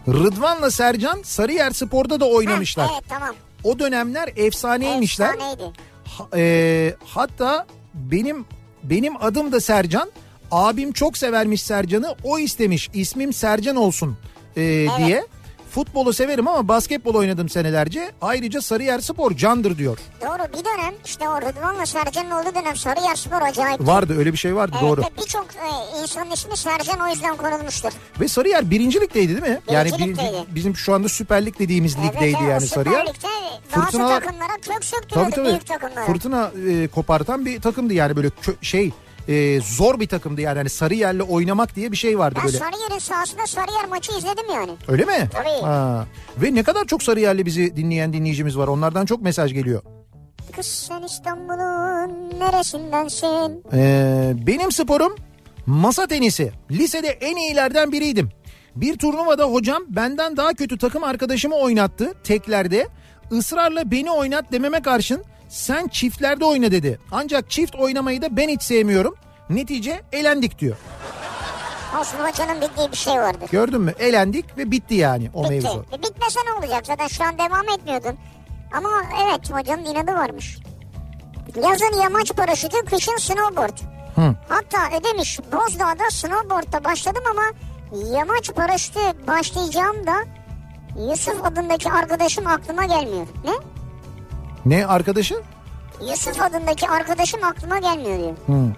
Rıdvan'la 0.09 0.71
Sercan 0.71 1.23
Sarıyer 1.23 1.71
Spor'da 1.71 2.21
da 2.21 2.25
oynamışlar. 2.29 2.87
Ha, 2.87 2.93
evet 2.95 3.05
tamam. 3.09 3.35
O 3.65 3.79
dönemler 3.79 4.31
efsaneymişler. 4.37 5.35
Efsaneydi. 5.35 5.73
Ha- 6.19 6.29
e, 6.37 6.95
hatta 7.05 7.67
benim 7.95 8.45
benim 8.83 9.23
adım 9.25 9.53
da 9.53 9.61
Sercan. 9.61 10.11
Abim 10.51 10.93
çok 10.93 11.19
severmiş 11.19 11.63
Sercan'ı. 11.63 12.15
O 12.25 12.39
istemiş 12.39 12.91
ismim 12.95 13.33
Sercan 13.33 13.77
olsun 13.77 14.17
e, 14.57 14.87
diye. 14.99 15.27
Futbolu 15.71 16.13
severim 16.13 16.49
ama 16.49 16.69
basketbol 16.69 17.15
oynadım 17.15 17.49
senelerce. 17.49 18.11
Ayrıca 18.23 18.63
Sarıyer 18.63 18.99
Spor 19.01 19.33
candır 19.33 19.79
diyor. 19.79 19.99
Doğru 20.21 20.53
bir 20.59 20.65
dönem 20.65 20.95
işte 21.05 21.29
o 21.29 21.41
Rıdvan'la 21.43 21.87
Sercan'ın 21.87 22.31
olduğu 22.31 22.55
dönem 22.55 22.77
Sarıyer 22.77 23.15
Spor 23.17 23.43
acayip. 23.43 23.81
Vardı 23.87 24.19
öyle 24.19 24.33
bir 24.33 24.39
şey 24.39 24.55
vardı 24.57 24.77
Evet, 24.81 24.91
doğru. 24.91 25.03
birçok 25.23 25.47
e, 25.55 26.01
insanın 26.03 26.31
ismi 26.31 26.57
Sercan 26.57 27.01
o 27.01 27.09
yüzden 27.09 27.37
konulmuştur. 27.37 27.91
Ve 28.21 28.29
Sarıyer 28.29 28.71
birincilikteydi 28.71 29.29
değil 29.43 29.53
mi? 29.55 29.61
Yani 29.71 29.89
Birinci 29.89 30.05
birinci- 30.05 30.23
ligdeydi. 30.27 30.47
bizim 30.55 30.77
şu 30.77 30.95
anda 30.95 31.09
Süper 31.09 31.47
Lig 31.47 31.59
dediğimiz 31.59 31.97
ligdeydi 31.99 32.17
evet, 32.25 32.37
evet, 32.41 32.51
yani 32.51 32.61
Süper 32.67 32.85
Sarıyer. 32.85 33.07
Lig'de 33.07 33.29
bazı 33.77 33.87
Fırtınalar- 33.87 34.21
takımlara 34.21 34.57
kök 34.63 34.85
söktürüyordu 34.85 35.31
Tabii 35.31 35.35
tabii. 35.43 35.49
büyük 35.49 35.67
takımlara. 35.67 36.07
Fırtına 36.07 36.51
e, 36.71 36.89
kopartan 36.89 37.47
bir 37.47 37.61
takımdı 37.61 37.95
yani 37.95 38.17
böyle 38.17 38.29
kö- 38.29 38.65
şey 38.65 38.93
e, 39.29 39.61
zor 39.61 40.01
bir 40.01 40.09
takımdı 40.09 40.41
yani 40.41 40.57
hani 40.59 40.71
Sarıyer'le 40.71 41.21
oynamak 41.21 41.77
diye 41.77 41.93
bir 41.93 41.97
şey 41.97 42.19
vardı 42.19 42.35
ben 42.39 42.47
böyle. 42.47 42.59
Sarıyer'in 42.59 42.99
sahasında 42.99 43.47
Sarıyer 43.47 43.89
maçı 43.89 44.13
izledim 44.19 44.45
yani. 44.55 44.71
Öyle 44.89 45.05
mi? 45.05 45.29
Tabii. 45.33 45.63
Ha. 45.63 46.07
Ve 46.37 46.55
ne 46.55 46.63
kadar 46.63 46.85
çok 46.85 47.03
Sarıyer'li 47.03 47.47
bizi 47.47 47.77
dinleyen 47.77 48.13
dinleyicimiz 48.13 48.59
var. 48.59 48.69
Onlardan 48.69 49.07
çok 49.07 49.23
mesaj 49.23 49.53
geliyor. 49.53 49.83
Kız 50.57 50.67
sen 50.67 51.03
İstanbul'un 51.03 52.41
neresindensin? 52.41 53.65
Ee, 53.73 54.33
benim 54.47 54.73
sporum 54.73 55.17
masa 55.67 56.07
tenisi. 56.07 56.53
Lisede 56.71 57.09
en 57.09 57.37
iyilerden 57.37 57.93
biriydim. 57.93 58.31
Bir 58.77 58.99
turnuvada 58.99 59.45
hocam 59.45 59.83
benden 59.89 60.37
daha 60.37 60.55
kötü 60.55 60.79
takım 60.79 61.05
arkadaşımı 61.05 61.55
oynattı 61.55 62.15
teklerde. 62.25 62.89
Israrla 63.31 63.91
beni 63.91 64.11
oynat 64.11 64.53
dememe 64.53 64.83
karşın 64.83 65.25
sen 65.49 65.89
çiftlerde 65.89 66.45
oyna 66.45 66.71
dedi. 66.71 66.99
Ancak 67.13 67.51
çift 67.51 67.75
oynamayı 67.75 68.23
da 68.23 68.37
ben 68.37 68.49
hiç 68.49 68.63
sevmiyorum. 68.63 69.15
Netice 69.51 70.03
elendik 70.13 70.59
diyor. 70.59 70.77
Olsun 72.01 72.19
hocanın 72.19 72.61
bildiği 72.61 72.93
bir 72.93 72.97
şey 72.97 73.15
vardır. 73.15 73.49
Gördün 73.53 73.81
mü? 73.81 73.95
Elendik 73.99 74.59
ve 74.59 74.71
bitti 74.71 74.95
yani 74.95 75.31
o 75.35 75.43
Bitti. 75.43 75.53
mevzu. 75.55 75.85
E, 75.93 76.03
bitmese 76.03 76.41
ne 76.47 76.53
olacak 76.53 76.87
zaten 76.87 77.07
şu 77.07 77.25
an 77.25 77.39
devam 77.39 77.69
etmiyordun. 77.79 78.17
Ama 78.73 78.91
evet 79.27 79.53
hocanın 79.53 79.85
inadı 79.85 80.15
varmış. 80.15 80.59
Yazın 81.63 82.01
yamaç 82.03 82.33
paraşütü, 82.37 82.77
kışın 82.85 83.17
snowboard. 83.17 83.79
Hı. 84.15 84.35
Hatta 84.49 84.79
ödemiş 84.99 85.41
Bozdağ'da 85.53 86.11
snowboard'da 86.11 86.85
başladım 86.85 87.23
ama 87.31 87.43
yamaç 88.17 88.55
paraşütü 88.55 89.01
başlayacağım 89.27 90.07
da 90.07 90.15
Yusuf 91.11 91.45
adındaki 91.45 91.91
arkadaşım 91.91 92.47
aklıma 92.47 92.85
gelmiyor. 92.85 93.27
Ne? 93.45 93.53
Ne 94.67 94.87
arkadaşı? 94.87 95.35
Yusuf 96.09 96.41
adındaki 96.43 96.89
arkadaşım 96.89 97.45
aklıma 97.45 97.79
gelmiyor 97.79 98.19
diyor. 98.19 98.37
Hı. 98.47 98.73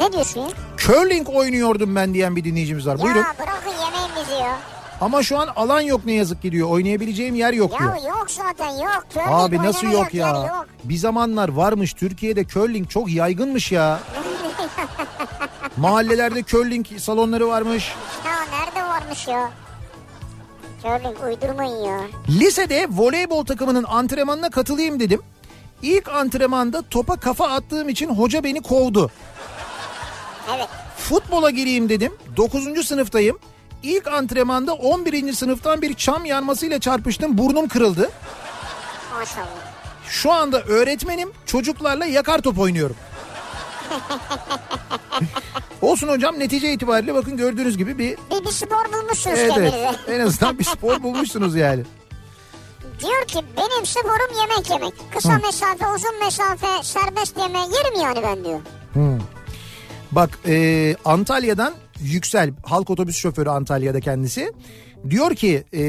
Ne 0.00 0.12
diyorsun 0.12 0.40
ya? 0.40 0.48
Curling 0.76 1.28
oynuyordum 1.28 1.96
ben 1.96 2.14
diyen 2.14 2.36
bir 2.36 2.44
dinleyicimiz 2.44 2.86
var. 2.86 3.00
Buyurun. 3.00 3.18
Ya 3.18 3.34
bırakın 3.38 3.70
yemeğimizi 3.84 4.42
ya. 4.42 4.58
Ama 5.00 5.22
şu 5.22 5.38
an 5.38 5.48
alan 5.56 5.80
yok 5.80 6.00
ne 6.04 6.12
yazık 6.12 6.42
ki 6.42 6.52
diyor. 6.52 6.68
Oynayabileceğim 6.68 7.34
yer 7.34 7.52
yok 7.52 7.78
diyor. 7.78 7.96
Ya 7.96 8.08
yok 8.08 8.26
zaten 8.30 8.70
yok. 8.70 9.04
Curling 9.14 9.30
Abi 9.32 9.58
nasıl 9.58 9.86
yok 9.92 10.14
ya? 10.14 10.28
yok. 10.28 10.66
Bir 10.84 10.96
zamanlar 10.96 11.48
varmış 11.48 11.92
Türkiye'de 11.92 12.46
curling 12.46 12.88
çok 12.90 13.10
yaygınmış 13.10 13.72
ya. 13.72 14.00
Mahallelerde 15.76 16.44
curling 16.44 16.86
salonları 16.98 17.48
varmış. 17.48 17.92
Ya 18.26 18.32
nerede 18.58 18.88
varmış 18.88 19.28
ya? 19.28 19.50
Curling 20.82 21.24
uydurmayın 21.24 21.84
ya. 21.84 22.00
Lisede 22.28 22.86
voleybol 22.90 23.44
takımının 23.44 23.84
antrenmanına 23.84 24.50
katılayım 24.50 25.00
dedim. 25.00 25.22
İlk 25.82 26.08
antrenmanda 26.08 26.82
topa 26.82 27.16
kafa 27.16 27.48
attığım 27.48 27.88
için 27.88 28.08
hoca 28.08 28.44
beni 28.44 28.62
kovdu. 28.62 29.10
Evet. 30.56 30.68
Futbola 30.96 31.50
gireyim 31.50 31.88
dedim. 31.88 32.12
9. 32.36 32.86
sınıftayım. 32.86 33.38
İlk 33.82 34.06
antrenmanda 34.06 34.74
11. 34.74 35.32
sınıftan 35.32 35.82
bir 35.82 35.94
çam 35.94 36.24
yanmasıyla 36.24 36.80
çarpıştım. 36.80 37.38
Burnum 37.38 37.68
kırıldı. 37.68 38.10
Maşallah. 39.14 39.48
Şu 40.08 40.32
anda 40.32 40.62
öğretmenim. 40.62 41.32
Çocuklarla 41.46 42.04
yakar 42.06 42.38
top 42.38 42.58
oynuyorum. 42.58 42.96
Olsun 45.82 46.08
hocam 46.08 46.38
netice 46.38 46.72
itibariyle 46.72 47.14
bakın 47.14 47.36
gördüğünüz 47.36 47.78
gibi 47.78 47.98
bir 47.98 48.16
Bir, 48.30 48.44
bir 48.44 48.50
spor 48.50 48.92
bulmuşsunuz 48.92 49.38
evet, 49.38 49.50
kendinize. 49.54 49.76
evet, 49.76 49.98
en 50.08 50.20
azından 50.20 50.58
bir 50.58 50.64
spor 50.64 51.02
bulmuşsunuz 51.02 51.56
yani. 51.56 51.82
Diyor 53.00 53.24
ki 53.26 53.38
benim 53.56 53.86
sporum 53.86 54.40
yemek 54.40 54.70
yemek. 54.70 54.92
Kısa 55.14 55.38
mesafe, 55.38 55.86
uzun 55.96 56.18
mesafe, 56.24 56.66
serbest 56.82 57.38
yeme 57.38 57.58
yerim 57.58 58.00
yani 58.02 58.18
ben 58.22 58.44
diyor. 58.44 58.60
Bak 60.12 60.38
e, 60.46 60.96
Antalya'dan 61.04 61.74
Yüksel 62.00 62.50
halk 62.64 62.90
otobüs 62.90 63.16
şoförü 63.16 63.48
Antalya'da 63.48 64.00
kendisi. 64.00 64.52
Diyor 65.10 65.34
ki 65.34 65.64
e, 65.74 65.84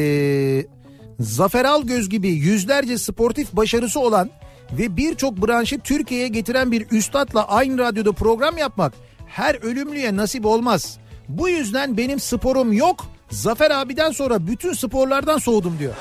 Zafer 1.20 1.66
Algöz 1.66 2.10
gibi 2.10 2.30
yüzlerce 2.30 2.98
sportif 2.98 3.54
başarısı 3.54 4.00
olan 4.00 4.30
ve 4.72 4.98
birçok 4.98 5.48
branşı 5.48 5.80
Türkiye'ye 5.80 6.28
getiren 6.28 6.72
bir 6.72 6.88
üstadla 6.92 7.48
aynı 7.48 7.78
radyoda 7.78 8.12
program 8.12 8.58
yapmak 8.58 8.94
her 9.30 9.56
ölümlüye 9.56 10.16
nasip 10.16 10.46
olmaz. 10.46 10.98
Bu 11.30 11.50
yüzden 11.50 11.98
benim 11.98 12.20
sporum 12.20 12.74
yok. 12.74 13.06
Zafer 13.32 13.72
abiden 13.72 14.12
sonra 14.12 14.48
bütün 14.48 14.74
sporlardan 14.74 15.38
soğudum 15.38 15.80
diyor. 15.80 15.94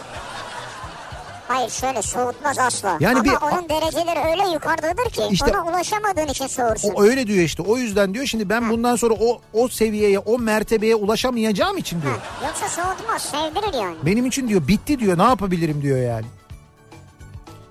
Hayır 1.49 1.71
şöyle 1.71 2.03
soğutmaz 2.03 2.59
asla. 2.59 2.97
Yani 3.01 3.15
Ama 3.19 3.25
bir- 3.25 3.31
onun 3.53 3.69
dereceleri 3.69 4.19
öyle 4.31 4.53
yukarıdadır 4.55 5.11
ki 5.11 5.23
İşte- 5.31 5.47
ona 5.59 5.71
ulaşamadığın 5.71 6.27
için 6.27 6.47
soğursun. 6.47 6.93
O 6.95 7.03
öyle 7.03 7.27
diyor 7.27 7.45
işte. 7.45 7.63
O 7.63 7.77
yüzden 7.77 8.15
diyor 8.15 8.27
şimdi 8.27 8.49
ben 8.49 8.71
bundan 8.71 8.97
sonra 8.97 9.15
o 9.21 9.41
o 9.53 9.69
seviyeye, 9.69 10.19
o 10.19 10.39
mertebeye 10.39 10.95
ulaşamayacağım 10.95 11.77
için 11.77 12.03
diyor. 12.03 12.15
Ha, 12.41 12.47
Yoksa 12.47 12.69
soğutmaz 12.83 13.23
sevdirir 13.23 13.83
yani. 13.83 13.97
Benim 14.07 14.27
için 14.27 14.49
diyor 14.49 14.69
bitti 14.69 14.99
diyor. 14.99 15.19
Ne 15.19 15.23
yapabilirim 15.23 15.83
diyor 15.83 15.99
yani. 15.99 16.27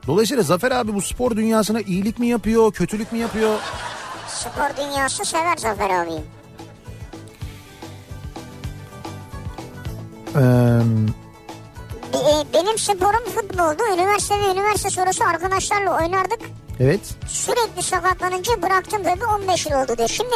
Dolayısıyla 0.08 0.44
Zafer 0.44 0.72
abi 0.72 0.94
bu 0.94 1.02
spor 1.02 1.36
dünyasına 1.36 1.82
iyilik 1.82 2.20
mi 2.20 2.28
yapıyor, 2.28 2.72
kötülük 2.74 3.12
mü 3.12 3.18
yapıyor? 3.18 3.60
Spor 4.38 4.78
dünyası 4.86 5.26
sever 5.26 5.58
Zafer 5.58 5.90
abiyi. 5.90 6.22
Ee, 10.36 10.40
Be- 12.14 12.54
Benim 12.54 12.78
sporum 12.78 13.26
futboldu. 13.36 13.84
Üniversite 13.94 14.40
ve 14.40 14.52
üniversite 14.52 14.90
sonrası 14.90 15.24
arkadaşlarla 15.26 15.98
oynardık. 15.98 16.40
evet. 16.80 17.02
Sürekli 17.28 17.84
sakatlanınca 17.84 18.62
bıraktım 18.62 19.04
tabii 19.04 19.26
15 19.26 19.66
yıl 19.66 19.74
oldu 19.84 19.98
diyor. 19.98 20.10
Şimdi 20.10 20.36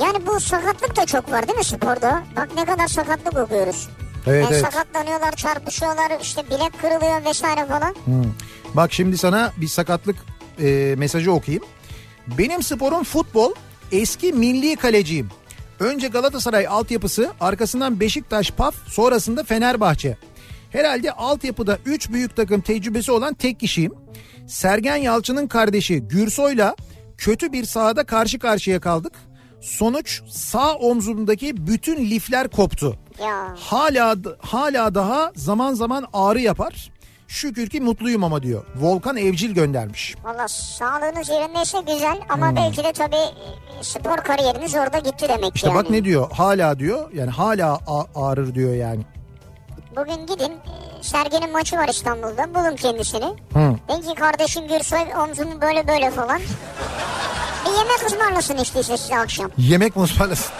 yani 0.00 0.26
bu 0.26 0.40
sakatlık 0.40 0.96
da 0.96 1.06
çok 1.06 1.32
var 1.32 1.48
değil 1.48 1.58
mi 1.58 1.64
sporda? 1.64 2.22
Bak 2.36 2.48
ne 2.56 2.64
kadar 2.64 2.88
sakatlık 2.88 3.38
okuyoruz. 3.38 3.88
Evet 4.26 4.44
Yani 4.44 4.54
evet. 4.54 4.64
sakatlanıyorlar, 4.64 5.32
çarpışıyorlar, 5.32 6.12
işte 6.22 6.46
bilek 6.46 6.80
kırılıyor 6.80 7.24
vesaire 7.24 7.66
falan. 7.66 7.94
Hmm. 8.04 8.24
Bak 8.74 8.92
şimdi 8.92 9.18
sana 9.18 9.52
bir 9.56 9.68
sakatlık 9.68 10.16
e, 10.60 10.94
mesajı 10.98 11.32
okuyayım. 11.32 11.64
Benim 12.38 12.62
sporum 12.62 13.04
futbol. 13.04 13.52
Eski 13.92 14.32
milli 14.32 14.76
kaleciyim. 14.76 15.28
Önce 15.80 16.08
Galatasaray 16.08 16.66
altyapısı, 16.66 17.30
arkasından 17.40 18.00
Beşiktaş 18.00 18.50
PAF, 18.50 18.74
sonrasında 18.88 19.44
Fenerbahçe. 19.44 20.16
Herhalde 20.70 21.12
altyapıda 21.12 21.78
3 21.86 22.10
büyük 22.12 22.36
takım 22.36 22.60
tecrübesi 22.60 23.12
olan 23.12 23.34
tek 23.34 23.60
kişiyim. 23.60 23.92
Sergen 24.48 24.96
Yalçın'ın 24.96 25.46
kardeşi 25.46 26.00
Gürsoy'la 26.00 26.76
kötü 27.18 27.52
bir 27.52 27.64
sahada 27.64 28.04
karşı 28.04 28.38
karşıya 28.38 28.80
kaldık. 28.80 29.12
Sonuç 29.60 30.22
sağ 30.30 30.74
omzumdaki 30.74 31.66
bütün 31.66 32.10
lifler 32.10 32.48
koptu. 32.48 32.98
Hala 33.56 34.16
hala 34.38 34.94
daha 34.94 35.32
zaman 35.36 35.74
zaman 35.74 36.06
ağrı 36.12 36.40
yapar. 36.40 36.92
Şükür 37.30 37.66
ki 37.68 37.80
mutluyum 37.80 38.24
ama 38.24 38.42
diyor. 38.42 38.64
Volkan 38.76 39.16
Evcil 39.16 39.50
göndermiş. 39.50 40.14
valla 40.24 40.48
sağlığınız 40.48 41.28
yerindeyse 41.28 41.78
güzel 41.80 42.18
ama 42.28 42.48
Hmm. 42.48 42.56
belki 42.56 42.84
de 42.84 42.92
tabii 42.92 43.16
e, 43.16 43.82
spor 43.82 44.16
kariyeriniz 44.16 44.74
orada 44.74 44.98
gitti 44.98 45.26
demek 45.28 45.44
ki 45.44 45.50
İşte 45.54 45.68
yani. 45.68 45.78
bak 45.78 45.90
ne 45.90 46.04
diyor? 46.04 46.30
Hala 46.32 46.78
diyor. 46.78 47.10
Yani 47.14 47.30
hala 47.30 47.78
ağrır 48.14 48.54
diyor 48.54 48.74
yani. 48.74 49.00
Bugün 49.96 50.26
gidin 50.26 50.52
e, 50.52 51.02
Sergen'in 51.02 51.52
maçı 51.52 51.76
var 51.76 51.88
İstanbul'da 51.88 52.54
bulun 52.54 52.76
kendisini. 52.76 53.24
Hı. 53.52 53.74
Belki 53.88 54.14
kardeşim 54.14 54.68
Gürsoy 54.68 55.00
omzumu 55.24 55.60
böyle 55.60 55.88
böyle 55.88 56.10
falan. 56.10 56.40
Bir 57.66 57.70
yemek 57.78 58.06
ısmarlasın 58.06 58.56
işte 58.58 58.82
size 58.82 59.18
akşam. 59.18 59.50
Yemek 59.58 59.96
mi 59.96 60.02
ısmarlasın? 60.02 60.52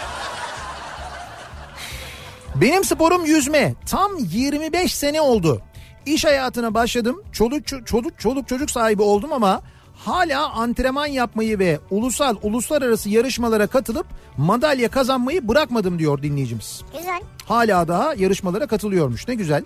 Benim 2.55 2.83
sporum 2.83 3.25
yüzme. 3.25 3.73
Tam 3.89 4.11
25 4.17 4.95
sene 4.95 5.21
oldu. 5.21 5.61
İş 6.05 6.25
hayatına 6.25 6.73
başladım. 6.73 7.21
Çoluk, 7.31 7.65
ço- 7.67 7.85
çoluk, 7.85 8.19
çoluk 8.19 8.47
çocuk 8.47 8.71
sahibi 8.71 9.01
oldum 9.01 9.33
ama 9.33 9.61
hala 9.95 10.49
antrenman 10.49 11.05
yapmayı 11.05 11.59
ve 11.59 11.79
ulusal 11.89 12.35
uluslararası 12.41 13.09
yarışmalara 13.09 13.67
katılıp 13.67 14.07
madalya 14.37 14.89
kazanmayı 14.89 15.47
bırakmadım 15.47 15.99
diyor 15.99 16.21
dinleyicimiz. 16.23 16.81
Güzel. 16.97 17.21
Hala 17.45 17.87
daha 17.87 18.13
yarışmalara 18.13 18.67
katılıyormuş. 18.67 19.27
Ne 19.27 19.35
güzel. 19.35 19.63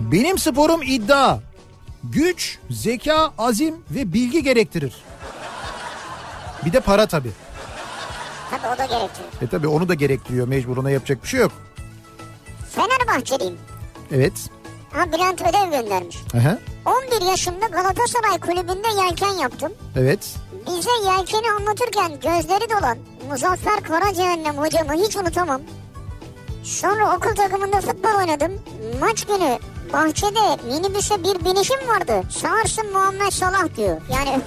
Benim 0.00 0.38
sporum 0.38 0.82
iddia. 0.82 1.38
Güç, 2.04 2.58
zeka, 2.70 3.32
azim 3.38 3.74
ve 3.90 4.12
bilgi 4.12 4.42
gerektirir. 4.42 4.94
Bir 6.64 6.72
de 6.72 6.80
para 6.80 7.06
tabii. 7.06 7.30
Tabii 8.50 8.74
o 8.74 8.78
da 8.78 8.84
gerektirir. 8.86 9.26
E 9.42 9.46
tabii 9.46 9.66
onu 9.68 9.88
da 9.88 9.94
gerektiriyor 9.94 10.48
mecbur 10.48 10.76
ona 10.76 10.90
yapacak 10.90 11.22
bir 11.22 11.28
şey 11.28 11.40
yok. 11.40 11.52
Fenerbahçeliyim. 12.74 13.56
Evet. 14.14 14.32
Ha 14.92 15.12
Bülent 15.12 15.42
ödev 15.42 15.70
göndermiş. 15.70 16.16
Aha. 16.36 16.58
11 17.20 17.26
yaşımda 17.30 17.66
Galatasaray 17.66 18.40
kulübünde 18.40 18.88
yelken 19.04 19.30
yaptım. 19.42 19.72
Evet. 19.96 20.34
Bize 20.66 20.90
yelkeni 21.06 21.50
anlatırken 21.58 22.12
gözleri 22.12 22.70
dolan 22.70 22.98
Muzaffer 23.30 23.82
Karacehennem 23.82 24.56
hocamı 24.58 24.92
hiç 24.92 25.16
unutamam. 25.16 25.60
Sonra 26.64 27.16
okul 27.16 27.34
takımında 27.34 27.80
futbol 27.80 28.18
oynadım. 28.18 28.52
Maç 29.00 29.24
günü 29.24 29.58
bahçede 29.92 30.56
minibüse 30.66 31.24
bir 31.24 31.44
binişim 31.44 31.88
vardı. 31.88 32.22
Sağırsın 32.30 32.92
Muhammed 32.92 33.30
Salah 33.30 33.76
diyor. 33.76 34.00
Yani 34.12 34.30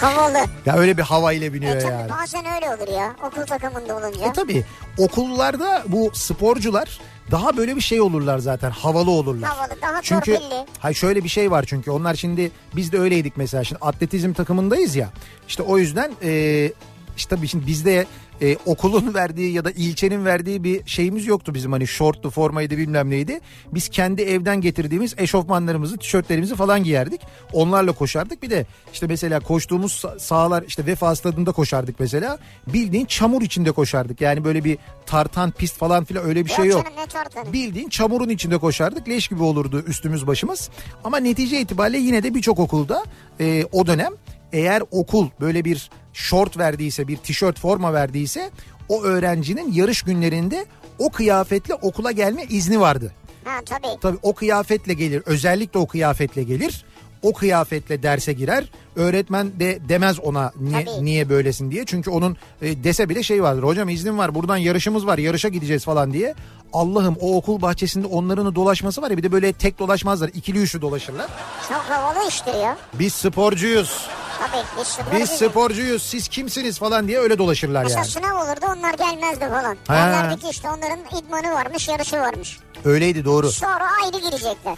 havalı. 0.00 0.38
Ya 0.66 0.74
öyle 0.76 0.96
bir 0.96 1.02
hava 1.02 1.32
ile 1.32 1.52
biniyor 1.52 1.76
E 1.76 1.78
tabii 1.78 1.92
yani. 1.92 2.10
bazen 2.10 2.44
öyle 2.54 2.66
olur 2.74 2.98
ya 2.98 3.16
okul 3.26 3.42
takımında 3.42 3.96
olunca. 3.96 4.26
E 4.26 4.32
tabii 4.32 4.64
okullarda 4.98 5.82
bu 5.88 6.10
sporcular 6.14 6.98
daha 7.30 7.56
böyle 7.56 7.76
bir 7.76 7.80
şey 7.80 8.00
olurlar 8.00 8.38
zaten 8.38 8.70
havalı 8.70 9.10
olurlar. 9.10 9.50
Havalı, 9.50 9.72
daha 9.82 10.02
çünkü 10.02 10.32
torpilli. 10.34 10.66
hay 10.78 10.94
şöyle 10.94 11.24
bir 11.24 11.28
şey 11.28 11.50
var 11.50 11.64
çünkü 11.68 11.90
onlar 11.90 12.14
şimdi 12.14 12.50
biz 12.76 12.92
de 12.92 12.98
öyleydik 12.98 13.36
mesela 13.36 13.64
şimdi 13.64 13.80
atletizm 13.84 14.32
takımındayız 14.32 14.96
ya. 14.96 15.08
İşte 15.48 15.62
o 15.62 15.78
yüzden 15.78 16.12
e, 16.22 16.72
işte 17.16 17.36
tabii 17.36 17.48
şimdi 17.48 17.66
bizde 17.66 18.06
e, 18.42 18.56
okulun 18.66 19.14
verdiği 19.14 19.52
ya 19.52 19.64
da 19.64 19.70
ilçenin 19.70 20.24
verdiği 20.24 20.64
bir 20.64 20.86
şeyimiz 20.86 21.26
yoktu 21.26 21.54
bizim 21.54 21.72
hani 21.72 21.86
şortlu 21.86 22.30
formaydı 22.30 22.78
bilmem 22.78 23.10
neydi. 23.10 23.40
Biz 23.74 23.88
kendi 23.88 24.22
evden 24.22 24.60
getirdiğimiz 24.60 25.14
eşofmanlarımızı, 25.18 25.96
tişörtlerimizi 25.96 26.54
falan 26.54 26.84
giyerdik. 26.84 27.20
Onlarla 27.52 27.92
koşardık. 27.92 28.42
Bir 28.42 28.50
de 28.50 28.66
işte 28.92 29.06
mesela 29.06 29.40
koştuğumuz 29.40 29.92
sa- 29.92 30.20
sahalar 30.20 30.64
işte 30.68 30.86
Vefa 30.86 31.16
Stadı'nda 31.16 31.52
koşardık 31.52 32.00
mesela. 32.00 32.38
Bildiğin 32.66 33.04
çamur 33.06 33.42
içinde 33.42 33.72
koşardık. 33.72 34.20
Yani 34.20 34.44
böyle 34.44 34.64
bir 34.64 34.78
tartan 35.06 35.50
pist 35.50 35.76
falan 35.76 36.04
filan 36.04 36.24
öyle 36.24 36.44
bir 36.44 36.50
şey 36.50 36.64
yok. 36.66 36.84
canım. 36.84 37.52
Bildiğin 37.52 37.88
çamurun 37.88 38.28
içinde 38.28 38.58
koşardık. 38.58 39.08
Leş 39.08 39.28
gibi 39.28 39.42
olurdu 39.42 39.84
üstümüz 39.86 40.26
başımız. 40.26 40.70
Ama 41.04 41.16
netice 41.16 41.60
itibariyle 41.60 41.98
yine 41.98 42.22
de 42.22 42.34
birçok 42.34 42.58
okulda 42.58 43.04
e, 43.40 43.64
o 43.72 43.86
dönem 43.86 44.12
eğer 44.52 44.82
okul 44.90 45.28
böyle 45.40 45.64
bir 45.64 45.90
şort 46.14 46.58
verdiyse, 46.58 47.08
bir 47.08 47.16
tişört 47.16 47.60
forma 47.60 47.92
verdiyse 47.92 48.50
o 48.88 49.02
öğrencinin 49.02 49.72
yarış 49.72 50.02
günlerinde 50.02 50.66
o 50.98 51.10
kıyafetle 51.10 51.74
okula 51.74 52.12
gelme 52.12 52.44
izni 52.44 52.80
vardı. 52.80 53.12
Ha 53.44 53.60
tabii. 53.66 54.00
Tabii 54.00 54.18
o 54.22 54.34
kıyafetle 54.34 54.94
gelir. 54.94 55.22
Özellikle 55.26 55.78
o 55.78 55.86
kıyafetle 55.86 56.42
gelir. 56.42 56.84
O 57.22 57.32
kıyafetle 57.32 58.02
derse 58.02 58.32
girer. 58.32 58.64
Öğretmen 58.96 59.60
de 59.60 59.78
demez 59.88 60.20
ona 60.20 60.52
niye, 60.60 60.84
Tabii. 60.84 61.04
niye 61.04 61.28
böylesin 61.28 61.70
diye. 61.70 61.84
Çünkü 61.86 62.10
onun 62.10 62.36
e, 62.62 62.84
dese 62.84 63.08
bile 63.08 63.22
şey 63.22 63.42
vardır. 63.42 63.62
Hocam 63.62 63.88
iznim 63.88 64.18
var 64.18 64.34
buradan 64.34 64.56
yarışımız 64.56 65.06
var 65.06 65.18
yarışa 65.18 65.48
gideceğiz 65.48 65.84
falan 65.84 66.12
diye. 66.12 66.34
Allah'ım 66.72 67.16
o 67.20 67.36
okul 67.36 67.62
bahçesinde 67.62 68.06
onların 68.06 68.54
dolaşması 68.54 69.02
var 69.02 69.10
ya 69.10 69.16
bir 69.16 69.22
de 69.22 69.32
böyle 69.32 69.52
tek 69.52 69.78
dolaşmazlar. 69.78 70.28
ikili 70.34 70.58
üçlü 70.58 70.80
dolaşırlar. 70.80 71.26
Çok 71.68 71.76
havalı 71.78 72.28
iştir 72.28 72.54
ya. 72.54 72.76
Biz 72.94 73.12
sporcuyuz. 73.12 74.06
Tabii 74.52 74.64
biz 74.78 74.98
Biz 75.20 75.30
sporcuyuz. 75.30 76.02
Siz 76.02 76.28
kimsiniz 76.28 76.78
falan 76.78 77.08
diye 77.08 77.18
öyle 77.18 77.38
dolaşırlar 77.38 77.82
Mesela 77.82 78.00
yani. 78.00 78.10
sınav 78.10 78.44
olurdu 78.44 78.66
onlar 78.78 78.94
gelmezdi 78.94 79.48
falan. 79.48 79.76
Ha. 79.88 79.94
Derlerdi 79.94 80.40
ki 80.40 80.48
işte 80.50 80.68
onların 80.70 81.18
idmanı 81.18 81.54
varmış 81.54 81.88
yarışı 81.88 82.16
varmış. 82.20 82.58
Öyleydi 82.84 83.24
doğru. 83.24 83.50
Sonra 83.50 83.88
ayrı 84.02 84.18
girecekler. 84.18 84.76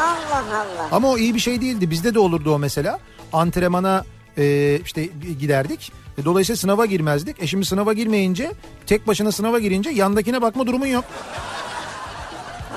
Allah 0.00 0.44
Allah. 0.56 0.88
Ama 0.92 1.08
o 1.10 1.18
iyi 1.18 1.34
bir 1.34 1.40
şey 1.40 1.60
değildi. 1.60 1.90
Bizde 1.90 2.14
de 2.14 2.18
olurdu 2.18 2.54
o 2.54 2.58
mesela. 2.58 2.98
Antrenmana 3.32 4.04
e, 4.38 4.76
işte 4.84 5.04
giderdik. 5.38 5.92
Dolayısıyla 6.24 6.56
sınava 6.56 6.86
girmezdik. 6.86 7.42
E 7.42 7.46
şimdi 7.46 7.64
sınava 7.66 7.92
girmeyince 7.92 8.52
tek 8.86 9.06
başına 9.06 9.32
sınava 9.32 9.58
girince 9.58 9.90
yandakine 9.90 10.42
bakma 10.42 10.66
durumun 10.66 10.86
yok. 10.86 11.04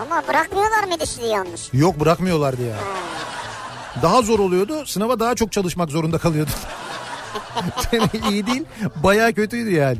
Ama 0.01 0.27
bırakmıyorlar 0.27 0.83
mıydı 0.83 1.05
sizi 1.05 1.25
yalnız? 1.27 1.69
Yok 1.73 1.99
bırakmıyorlardı 1.99 2.61
ya. 2.61 2.75
Daha 4.01 4.21
zor 4.21 4.39
oluyordu. 4.39 4.85
Sınava 4.85 5.19
daha 5.19 5.35
çok 5.35 5.51
çalışmak 5.51 5.89
zorunda 5.89 6.17
kalıyordu. 6.17 6.51
iyi 8.29 8.47
değil. 8.47 8.63
Bayağı 9.03 9.33
kötüydü 9.33 9.71
yani. 9.71 9.97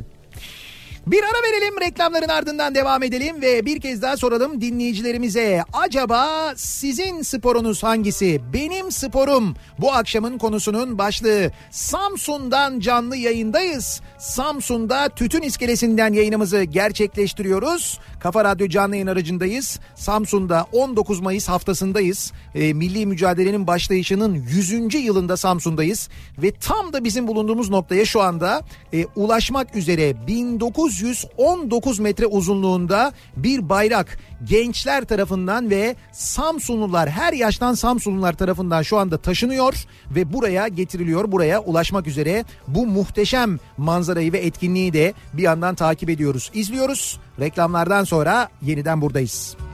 Bir 1.10 1.22
ara 1.22 1.42
verelim 1.42 1.80
reklamların 1.80 2.28
ardından 2.28 2.74
devam 2.74 3.02
edelim 3.02 3.42
ve 3.42 3.66
bir 3.66 3.80
kez 3.80 4.02
daha 4.02 4.16
soralım 4.16 4.60
dinleyicilerimize. 4.60 5.62
Acaba 5.72 6.52
sizin 6.56 7.22
sporunuz 7.22 7.82
hangisi? 7.82 8.40
Benim 8.52 8.92
sporum 8.92 9.54
bu 9.78 9.92
akşamın 9.92 10.38
konusunun 10.38 10.98
başlığı. 10.98 11.50
Samsun'dan 11.70 12.80
canlı 12.80 13.16
yayındayız. 13.16 14.00
Samsun'da 14.18 15.08
Tütün 15.08 15.42
İskelesi'nden 15.42 16.12
yayınımızı 16.12 16.62
gerçekleştiriyoruz. 16.62 18.00
Kafa 18.20 18.44
Radyo 18.44 18.68
canlı 18.68 18.94
yayın 18.94 19.06
aracındayız. 19.06 19.80
Samsun'da 19.94 20.66
19 20.72 21.20
Mayıs 21.20 21.48
haftasındayız. 21.48 22.32
E, 22.54 22.72
milli 22.74 23.06
mücadelenin 23.06 23.66
başlayışının 23.66 24.34
100. 24.34 24.94
yılında 24.94 25.36
Samsun'dayız. 25.36 26.08
Ve 26.38 26.52
tam 26.52 26.92
da 26.92 27.04
bizim 27.04 27.26
bulunduğumuz 27.26 27.70
noktaya 27.70 28.04
şu 28.04 28.22
anda 28.22 28.62
e, 28.92 29.06
ulaşmak 29.16 29.76
üzere 29.76 30.26
1900 30.26 30.97
919 31.02 31.98
metre 31.98 32.26
uzunluğunda 32.26 33.12
bir 33.36 33.68
bayrak 33.68 34.18
gençler 34.44 35.04
tarafından 35.04 35.70
ve 35.70 35.96
Samsunlular 36.12 37.10
her 37.10 37.32
yaştan 37.32 37.74
Samsunlular 37.74 38.32
tarafından 38.32 38.82
şu 38.82 38.98
anda 38.98 39.18
taşınıyor 39.18 39.74
ve 40.10 40.32
buraya 40.32 40.68
getiriliyor. 40.68 41.32
Buraya 41.32 41.60
ulaşmak 41.60 42.06
üzere 42.06 42.44
bu 42.68 42.86
muhteşem 42.86 43.58
manzarayı 43.76 44.32
ve 44.32 44.38
etkinliği 44.38 44.92
de 44.92 45.14
bir 45.32 45.42
yandan 45.42 45.74
takip 45.74 46.10
ediyoruz, 46.10 46.50
izliyoruz. 46.54 47.20
Reklamlardan 47.40 48.04
sonra 48.04 48.48
yeniden 48.62 49.00
buradayız. 49.00 49.67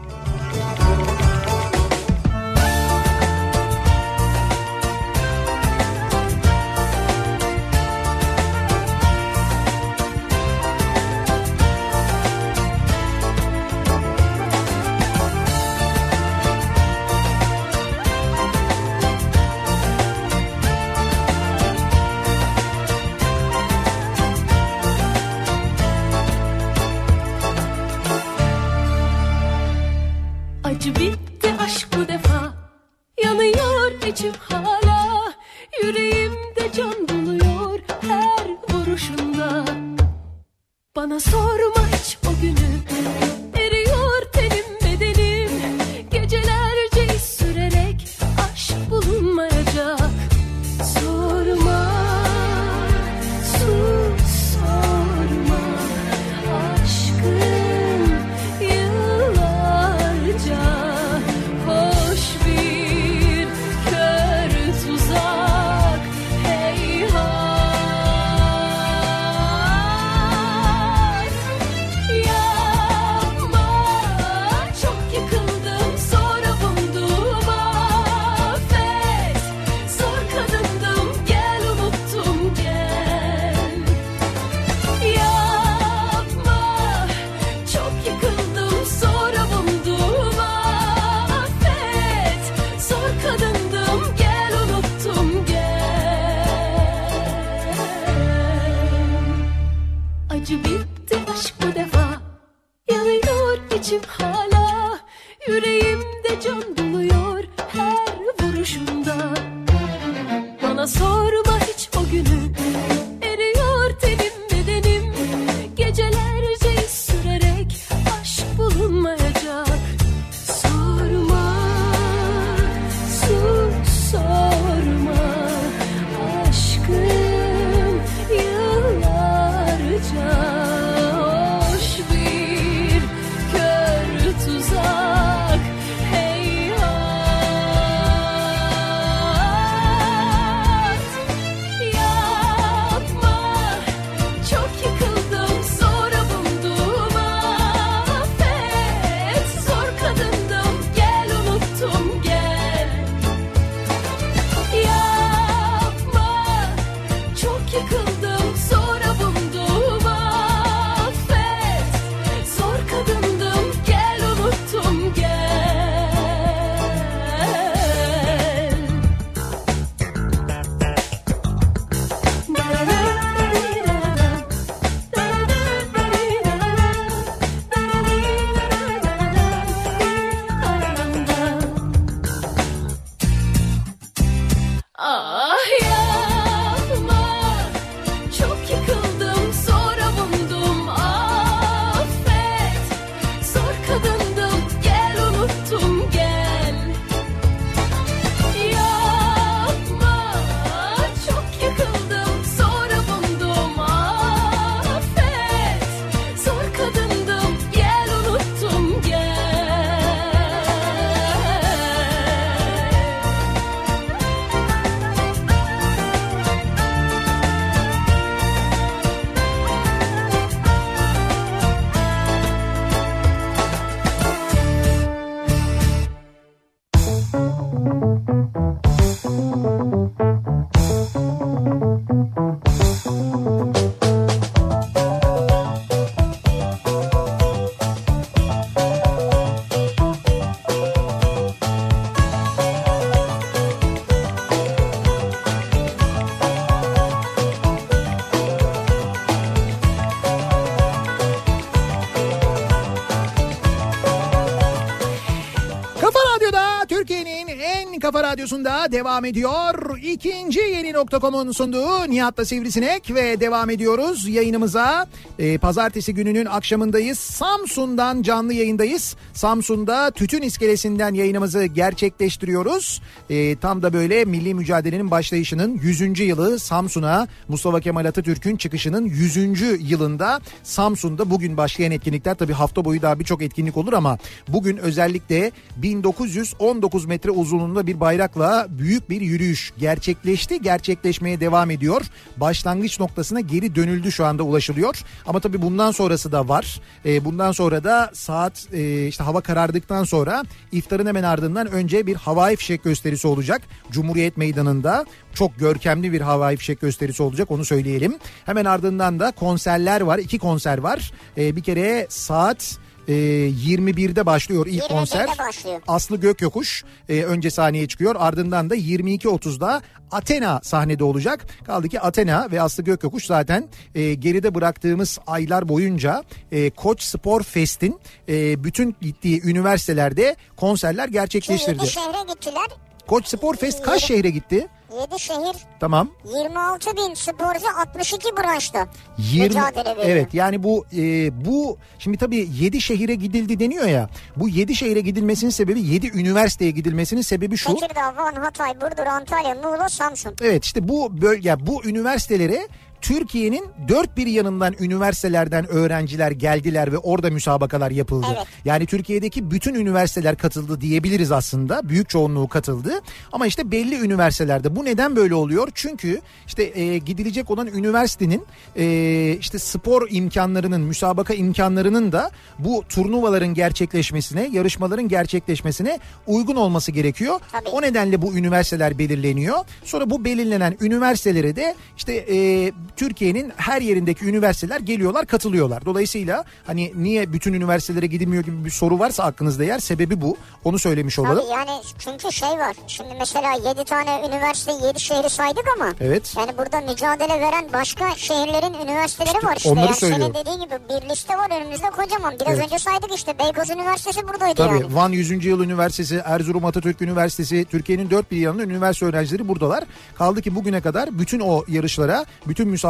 Radyosu'nda 258.45 258.93
devam 258.93 259.25
ediyor. 259.25 259.99
İkinci 260.03 260.61
yeni 260.61 260.93
nokta.com'un 260.93 261.53
sunduğu 261.53 262.11
Nihat'la 262.11 262.45
Sivrisinek 262.45 263.15
ve 263.15 263.41
devam 263.41 263.71
ediyoruz 263.71 264.29
yayınımıza. 264.29 265.07
Ee, 265.39 265.59
pazartesi 265.59 266.15
gününün 266.15 266.47
akşamındayız. 266.47 267.19
Samsun'dan 267.19 268.23
canlı 268.23 268.55
yayındayız. 268.55 269.17
Samsun'da 269.35 270.11
Tütün 270.11 270.43
İskelesi'nden 270.43 271.15
yayınımızı 271.15 271.65
gerçekleştiriyoruz. 271.65 273.03
Ee, 273.31 273.57
tam 273.57 273.83
da 273.83 273.93
böyle 273.93 274.25
milli 274.25 274.55
mücadelenin 274.55 275.11
başlayışının 275.11 275.79
100. 275.83 276.21
yılı 276.21 276.59
Samsun'a 276.59 277.29
Mustafa 277.49 277.81
Kemal 277.81 278.05
Atatürk'ün 278.05 278.57
çıkışının 278.57 279.07
100. 279.07 279.91
yılında 279.91 280.41
Samsun'da 280.63 281.31
bugün 281.31 281.57
başlayan 281.57 281.91
etkinlikler 281.91 282.35
tabii 282.35 282.53
hafta 282.53 282.85
boyu 282.85 283.03
daha 283.03 283.19
birçok 283.19 283.43
etkinlik 283.43 283.77
olur 283.77 283.93
ama 283.93 284.19
bugün 284.49 284.77
özellikle 284.77 285.53
1919 285.77 287.07
metre 287.07 287.31
uzunluğunda 287.31 287.87
bir 287.87 288.01
bayrakla 288.01 288.67
büyük 288.71 289.11
bir 289.11 289.21
yürüyüş 289.21 289.73
gerçekleşti. 289.79 290.63
Gerçekleşmeye 290.63 291.41
devam 291.41 291.71
ediyor. 291.71 292.03
Başlangıç 292.37 293.01
noktasına 293.01 293.41
geri 293.41 293.75
dönüldü 293.75 294.13
şu 294.13 294.25
anda 294.25 294.43
ulaşılıyor. 294.43 295.03
Ama 295.27 295.41
tabii 295.41 295.63
bundan 295.63 295.91
sonrası 295.91 296.33
da 296.33 296.49
var. 296.49 296.81
Ee, 297.07 297.25
bundan 297.25 297.53
sonra 297.53 297.85
da 297.85 298.11
saat 298.13 298.67
e, 298.73 299.07
işte 299.07 299.24
hava 299.27 299.41
karardıktan 299.41 300.05
sonra 300.05 300.45
iftarın 300.73 301.07
hemen 301.07 301.23
ardından 301.23 301.67
önce 301.67 302.07
bir 302.07 302.15
havai 302.15 302.57
fişek 302.57 302.85
gösterisi 302.85 303.29
olacak. 303.29 303.63
Cumhuriyet 303.91 304.37
Meydanı'nda 304.37 305.07
çok 305.35 305.59
görkemli 305.59 306.13
bir 306.13 306.21
havai 306.21 306.57
fişek 306.57 306.81
gösterisi 306.81 307.23
olacak 307.23 307.51
onu 307.51 307.65
söyleyelim. 307.65 308.19
Hemen 308.47 308.65
ardından 308.65 309.21
da 309.21 309.31
konserler 309.31 310.01
var. 310.01 310.19
iki 310.19 310.39
konser 310.39 310.79
var. 310.79 311.13
Ee, 311.39 311.57
bir 311.57 311.63
kere 311.63 312.07
saat 312.09 312.79
e, 313.09 313.13
21'de 313.13 314.27
başlıyor 314.27 314.67
ilk 314.67 314.83
21'de 314.83 314.89
konser. 314.89 315.29
başlıyor. 315.39 315.81
Aslı 315.89 316.17
Gökyokuş 316.17 316.85
e, 317.09 317.23
önce 317.23 317.51
sahneye 317.51 317.89
çıkıyor. 317.89 318.17
Ardından 318.19 318.71
da 318.71 318.77
22.30'da 318.77 319.83
Athena 320.11 320.61
sahnede 320.63 321.05
olacak. 321.05 321.47
Kaldı 321.65 321.89
ki 321.89 322.01
Athena 322.01 322.51
ve 322.51 322.63
Aslı 322.63 322.83
Gökyokuş 322.83 323.27
zaten 323.27 323.69
e, 323.95 324.15
geride 324.15 324.55
bıraktığımız 324.55 325.19
aylar 325.27 325.69
boyunca 325.69 326.25
e, 326.53 326.71
Koç 326.71 327.03
Spor 327.03 327.43
Fest'in 327.43 328.01
e, 328.29 328.65
bütün 328.65 328.97
gittiği 329.01 329.43
üniversitelerde 329.45 330.37
konserler 330.57 331.09
gerçekleştirdi. 331.09 331.85
7 331.85 331.91
şehre 331.91 332.23
gittiler. 332.29 332.69
Koç 333.07 333.27
Spor 333.27 333.57
Fest 333.57 333.83
kaç 333.83 334.05
şehre 334.05 334.31
gitti? 334.31 334.69
7 335.01 335.21
şehir 335.21 335.57
Tamam. 335.81 336.11
26 336.25 336.97
bin 336.97 337.15
sporcu 337.15 337.67
62 337.81 338.37
branşta 338.37 338.89
20 339.19 339.49
mücadele 339.49 339.85
veriyor. 339.97 340.07
Evet 340.07 340.35
yani 340.35 340.63
bu 340.63 340.87
e, 340.97 341.45
bu 341.45 341.79
şimdi 341.99 342.19
tabii 342.19 342.49
7 342.61 342.81
şehire 342.81 343.15
gidildi 343.15 343.61
deniyor 343.61 343.87
ya. 343.87 344.09
Bu 344.37 344.49
7 344.49 344.75
şehire 344.75 345.01
gidilmesinin 345.01 345.51
sebebi 345.51 345.81
7 345.81 346.11
üniversiteye 346.21 346.71
gidilmesinin 346.71 347.23
sebebi 347.23 347.57
şu. 347.57 347.75
Tekirdağ, 347.75 348.17
Van, 348.17 348.35
Hatay, 348.35 348.81
Burdur, 348.81 349.07
Antalya, 349.07 349.55
Muğla, 349.55 349.89
Samsun. 349.89 350.37
Evet 350.43 350.65
işte 350.65 350.89
bu 350.89 351.23
bölge 351.23 351.55
bu 351.61 351.85
üniversitelere 351.85 352.69
Türkiye'nin 353.05 353.65
dört 353.89 354.17
bir 354.17 354.27
yanından 354.27 354.75
üniversitelerden 354.81 355.69
öğrenciler 355.69 356.31
geldiler 356.31 356.93
ve 356.93 356.99
orada 356.99 357.31
müsabakalar 357.31 357.91
yapıldı. 357.91 358.27
Evet. 358.37 358.47
Yani 358.65 358.87
Türkiye'deki 358.87 359.51
bütün 359.51 359.75
üniversiteler 359.75 360.37
katıldı 360.37 360.81
diyebiliriz 360.81 361.33
aslında. 361.33 361.89
Büyük 361.89 362.09
çoğunluğu 362.09 362.49
katıldı. 362.49 363.01
Ama 363.33 363.47
işte 363.47 363.71
belli 363.71 364.01
üniversitelerde 364.01 364.77
bu 364.77 364.85
neden 364.85 365.17
böyle 365.17 365.35
oluyor? 365.35 365.69
Çünkü 365.75 366.21
işte 366.47 366.63
e, 366.63 366.99
gidilecek 366.99 367.51
olan 367.51 367.67
üniversitenin 367.67 368.47
e, 368.77 369.37
işte 369.41 369.59
spor 369.59 370.09
imkanlarının, 370.11 370.81
müsabaka 370.81 371.35
imkanlarının 371.35 372.13
da 372.13 372.31
bu 372.59 372.85
turnuvaların 372.89 373.55
gerçekleşmesine, 373.55 374.49
yarışmaların 374.53 375.09
gerçekleşmesine 375.09 375.99
uygun 376.27 376.57
olması 376.57 376.93
gerekiyor. 376.93 377.41
Tabii. 377.53 377.69
O 377.69 377.83
nedenle 377.83 378.23
bu 378.23 378.35
üniversiteler 378.35 378.99
belirleniyor. 378.99 379.59
Sonra 379.85 380.11
bu 380.11 380.25
belirlenen 380.25 380.77
üniversitelere 380.81 381.57
de 381.57 381.75
işte 381.97 382.15
e, 382.15 382.73
Türkiye'nin 382.97 383.53
her 383.57 383.81
yerindeki 383.83 384.25
üniversiteler 384.25 384.81
geliyorlar, 384.81 385.27
katılıyorlar. 385.27 385.85
Dolayısıyla 385.85 386.45
hani 386.67 386.93
niye 386.97 387.33
bütün 387.33 387.53
üniversitelere 387.53 388.07
gidilmiyor 388.07 388.45
gibi 388.45 388.65
bir 388.65 388.71
soru 388.71 388.99
varsa 388.99 389.25
aklınızda 389.25 389.65
yer 389.65 389.79
sebebi 389.79 390.21
bu. 390.21 390.37
Onu 390.65 390.79
söylemiş 390.79 391.19
olalım. 391.19 391.39
Tabii 391.43 391.51
yani 391.53 391.71
çünkü 391.99 392.33
şey 392.33 392.49
var. 392.49 392.77
Şimdi 392.87 393.11
mesela 393.19 393.53
7 393.71 393.85
tane 393.85 394.27
üniversite 394.29 394.73
7 394.87 395.01
şehri 395.01 395.31
saydık 395.31 395.65
ama. 395.77 395.93
Evet. 396.01 396.35
Yani 396.39 396.59
burada 396.59 396.81
mücadele 396.81 397.41
veren 397.41 397.65
başka 397.73 398.15
şehirlerin 398.17 398.75
üniversiteleri 398.85 399.47
var 399.47 399.57
işte. 399.57 399.71
onları 399.71 399.87
yani 399.87 399.97
söylüyorum. 399.97 400.33
senin 400.35 400.45
dediğin 400.45 400.61
gibi 400.65 400.75
bir 400.89 401.09
liste 401.11 401.35
var 401.39 401.61
önümüzde 401.61 401.91
kocaman. 401.91 402.35
Biraz 402.41 402.55
Evet. 402.59 402.65
önce 402.65 402.79
saydık 402.79 403.15
işte 403.15 403.39
Beykoz 403.39 403.71
Üniversitesi 403.71 404.29
buradaydı 404.29 404.55
Tabii 404.55 404.81
yani. 404.81 404.95
Van 404.95 405.11
100. 405.11 405.45
Yıl 405.45 405.61
Üniversitesi, 405.65 406.23
Erzurum 406.25 406.65
Atatürk 406.65 407.03
Üniversitesi, 407.03 407.65
Türkiye'nin 407.65 408.11
dört 408.11 408.31
bir 408.31 408.37
yanında 408.37 408.63
üniversite 408.63 409.07
öğrencileri 409.07 409.49
buradalar. 409.49 409.85
Kaldı 410.15 410.43
ki 410.43 410.55
bugüne 410.55 410.81
kadar 410.81 411.19
bütün 411.19 411.41
o 411.41 411.65
yarışlara, 411.69 412.25
bütün 412.47 412.69
müsabakalara 412.69 412.84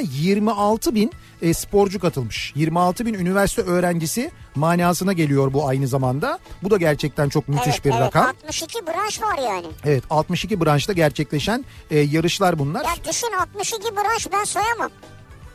26 0.00 0.94
bin 0.94 1.12
e, 1.42 1.54
sporcu 1.54 2.00
katılmış. 2.00 2.52
26 2.56 3.06
bin 3.06 3.14
üniversite 3.14 3.62
öğrencisi 3.62 4.30
manasına 4.54 5.12
geliyor 5.12 5.52
bu 5.52 5.68
aynı 5.68 5.88
zamanda. 5.88 6.38
Bu 6.62 6.70
da 6.70 6.76
gerçekten 6.76 7.28
çok 7.28 7.48
müthiş 7.48 7.74
evet, 7.74 7.84
bir 7.84 7.90
evet, 7.90 8.00
rakam. 8.00 8.26
62 8.26 8.86
branş 8.86 9.22
var 9.22 9.38
yani. 9.38 9.66
Evet 9.84 10.04
62 10.10 10.60
branşta 10.60 10.92
gerçekleşen 10.92 11.64
e, 11.90 11.98
yarışlar 11.98 12.58
bunlar. 12.58 12.84
Ya 12.84 12.90
düşün 13.08 13.32
62 13.40 13.96
branş 13.96 14.28
ben 14.32 14.44
sayamam. 14.44 14.90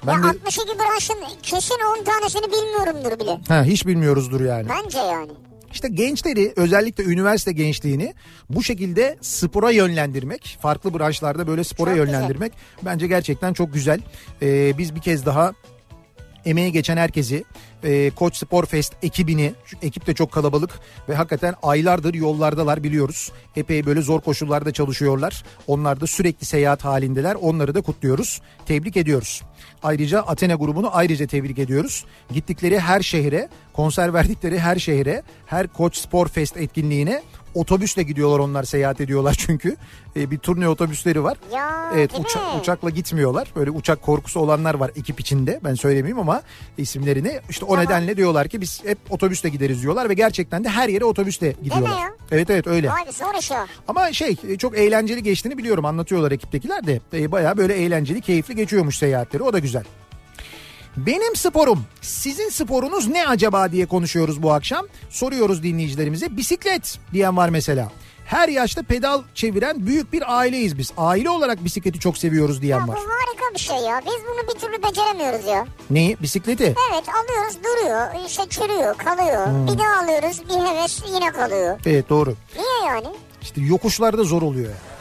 Ben 0.07 0.13
ya 0.13 0.23
de 0.23 0.27
62 0.27 0.79
branşın 0.79 1.15
kesin 1.43 1.75
10 1.99 2.03
tanesini 2.03 2.43
bilmiyorumdur 2.51 3.19
bile. 3.19 3.39
ha, 3.47 3.63
hiç 3.63 3.87
bilmiyoruzdur 3.87 4.41
yani. 4.41 4.67
Bence 4.69 4.97
yani. 4.97 5.31
İşte 5.75 5.87
gençleri 5.87 6.53
özellikle 6.55 7.03
üniversite 7.03 7.51
gençliğini 7.51 8.13
bu 8.49 8.63
şekilde 8.63 9.17
spora 9.21 9.71
yönlendirmek, 9.71 10.57
farklı 10.61 10.99
branşlarda 10.99 11.47
böyle 11.47 11.63
spora 11.63 11.89
Çok 11.95 12.05
güzel. 12.05 12.13
yönlendirmek 12.13 12.53
bence 12.85 13.07
gerçekten 13.07 13.53
çok 13.53 13.73
güzel. 13.73 13.99
Ee, 14.41 14.77
biz 14.77 14.95
bir 14.95 15.01
kez 15.01 15.25
daha 15.25 15.53
emeği 16.45 16.71
geçen 16.71 16.97
herkesi, 16.97 17.43
e, 17.83 18.09
Koç 18.15 18.35
Spor 18.35 18.65
Fest 18.65 18.93
ekibini, 19.03 19.53
ekip 19.81 20.07
de 20.07 20.13
çok 20.13 20.31
kalabalık 20.31 20.71
ve 21.09 21.15
hakikaten 21.15 21.55
aylardır 21.63 22.13
yollardalar 22.13 22.83
biliyoruz. 22.83 23.31
Epey 23.55 23.85
böyle 23.85 24.01
zor 24.01 24.21
koşullarda 24.21 24.73
çalışıyorlar. 24.73 25.43
Onlar 25.67 26.01
da 26.01 26.07
sürekli 26.07 26.45
seyahat 26.45 26.85
halindeler. 26.85 27.35
Onları 27.35 27.75
da 27.75 27.81
kutluyoruz. 27.81 28.41
Tebrik 28.65 28.97
ediyoruz. 28.97 29.41
Ayrıca 29.85 30.19
Athena 30.21 30.55
grubunu 30.55 30.89
ayrıca 30.93 31.27
tebrik 31.27 31.59
ediyoruz. 31.59 32.05
Gittikleri 32.33 32.79
her 32.79 33.01
şehre, 33.01 33.49
konser 33.73 34.13
verdikleri 34.13 34.59
her 34.59 34.75
şehre, 34.75 35.23
her 35.45 35.67
Koç 35.67 35.97
Spor 35.97 36.27
Fest 36.27 36.57
etkinliğine 36.57 37.21
otobüsle 37.55 38.03
gidiyorlar 38.03 38.39
onlar 38.39 38.63
seyahat 38.63 39.01
ediyorlar 39.01 39.35
çünkü. 39.37 39.75
E, 40.15 40.31
bir 40.31 40.37
turne 40.37 40.69
otobüsleri 40.69 41.23
var. 41.23 41.37
Ya 41.53 41.91
Evet 41.95 42.11
uça- 42.19 42.59
uçakla 42.59 42.89
gitmiyorlar. 42.89 43.47
Böyle 43.55 43.71
uçak 43.71 44.01
korkusu 44.01 44.39
olanlar 44.39 44.73
var 44.73 44.91
ekip 44.95 45.19
içinde. 45.19 45.59
Ben 45.63 45.73
söylemeyeyim 45.75 46.19
ama 46.19 46.41
isimlerini. 46.77 47.39
İşte 47.49 47.65
o 47.65 47.69
Tamam. 47.69 47.83
nedenle 47.85 48.17
diyorlar 48.17 48.47
ki 48.47 48.61
biz 48.61 48.81
hep 48.85 48.97
otobüsle 49.09 49.49
gideriz 49.49 49.81
diyorlar 49.81 50.09
ve 50.09 50.13
gerçekten 50.13 50.63
de 50.63 50.69
her 50.69 50.89
yere 50.89 51.05
otobüsle 51.05 51.53
gidiyorlar. 51.63 51.89
ya? 52.01 52.09
Evet 52.31 52.49
evet 52.49 52.67
öyle. 52.67 52.89
Vay 52.89 53.05
be 53.07 53.11
zor 53.11 53.39
iş 53.39 53.51
o. 53.51 53.55
Ama 53.87 54.13
şey 54.13 54.35
e, 54.49 54.57
çok 54.57 54.77
eğlenceli 54.77 55.23
geçtiğini 55.23 55.57
biliyorum 55.57 55.85
anlatıyorlar 55.85 56.31
ekiptekiler 56.31 56.87
de. 56.87 56.99
E, 57.13 57.31
Baya 57.31 57.57
böyle 57.57 57.73
eğlenceli 57.73 58.21
keyifli 58.21 58.55
geçiyormuş 58.55 58.97
seyahatleri 58.97 59.43
o 59.43 59.53
da 59.53 59.59
güzel. 59.59 59.83
Benim 60.97 61.35
sporum, 61.35 61.83
sizin 62.01 62.49
sporunuz 62.49 63.07
ne 63.07 63.27
acaba 63.27 63.71
diye 63.71 63.85
konuşuyoruz 63.85 64.43
bu 64.43 64.53
akşam. 64.53 64.85
Soruyoruz 65.09 65.63
dinleyicilerimize. 65.63 66.37
Bisiklet 66.37 66.99
diyen 67.13 67.37
var 67.37 67.49
mesela. 67.49 67.91
Her 68.25 68.49
yaşta 68.49 68.83
pedal 68.83 69.21
çeviren 69.33 69.87
büyük 69.87 70.13
bir 70.13 70.37
aileyiz 70.37 70.77
biz. 70.77 70.91
Aile 70.97 71.29
olarak 71.29 71.63
bisikleti 71.65 71.99
çok 71.99 72.17
seviyoruz 72.17 72.61
diyen 72.61 72.79
Ya 72.79 72.87
bu 72.87 72.91
var. 72.91 72.97
harika 72.99 73.53
bir 73.53 73.59
şey 73.59 73.77
ya. 73.77 74.01
Biz 74.05 74.13
bunu 74.27 74.53
bir 74.55 74.59
türlü 74.59 74.83
beceremiyoruz 74.83 75.45
ya. 75.45 75.65
Neyi? 75.89 76.17
Bisikleti. 76.21 76.63
Evet 76.63 77.03
alıyoruz 77.09 77.57
duruyor, 77.63 78.25
işte 78.27 78.43
çürüyor, 78.49 78.95
kalıyor. 78.97 79.47
Hmm. 79.47 79.67
Bir 79.67 79.79
daha 79.79 80.03
alıyoruz 80.03 80.41
bir 80.49 80.65
heves 80.69 81.01
yine 81.13 81.31
kalıyor. 81.31 81.79
Evet 81.85 82.09
doğru. 82.09 82.35
Niye 82.55 82.87
yani? 82.93 83.07
İşte 83.41 83.61
yokuşlarda 83.61 84.23
zor 84.23 84.41
oluyor. 84.41 84.65
yani. 84.69 84.94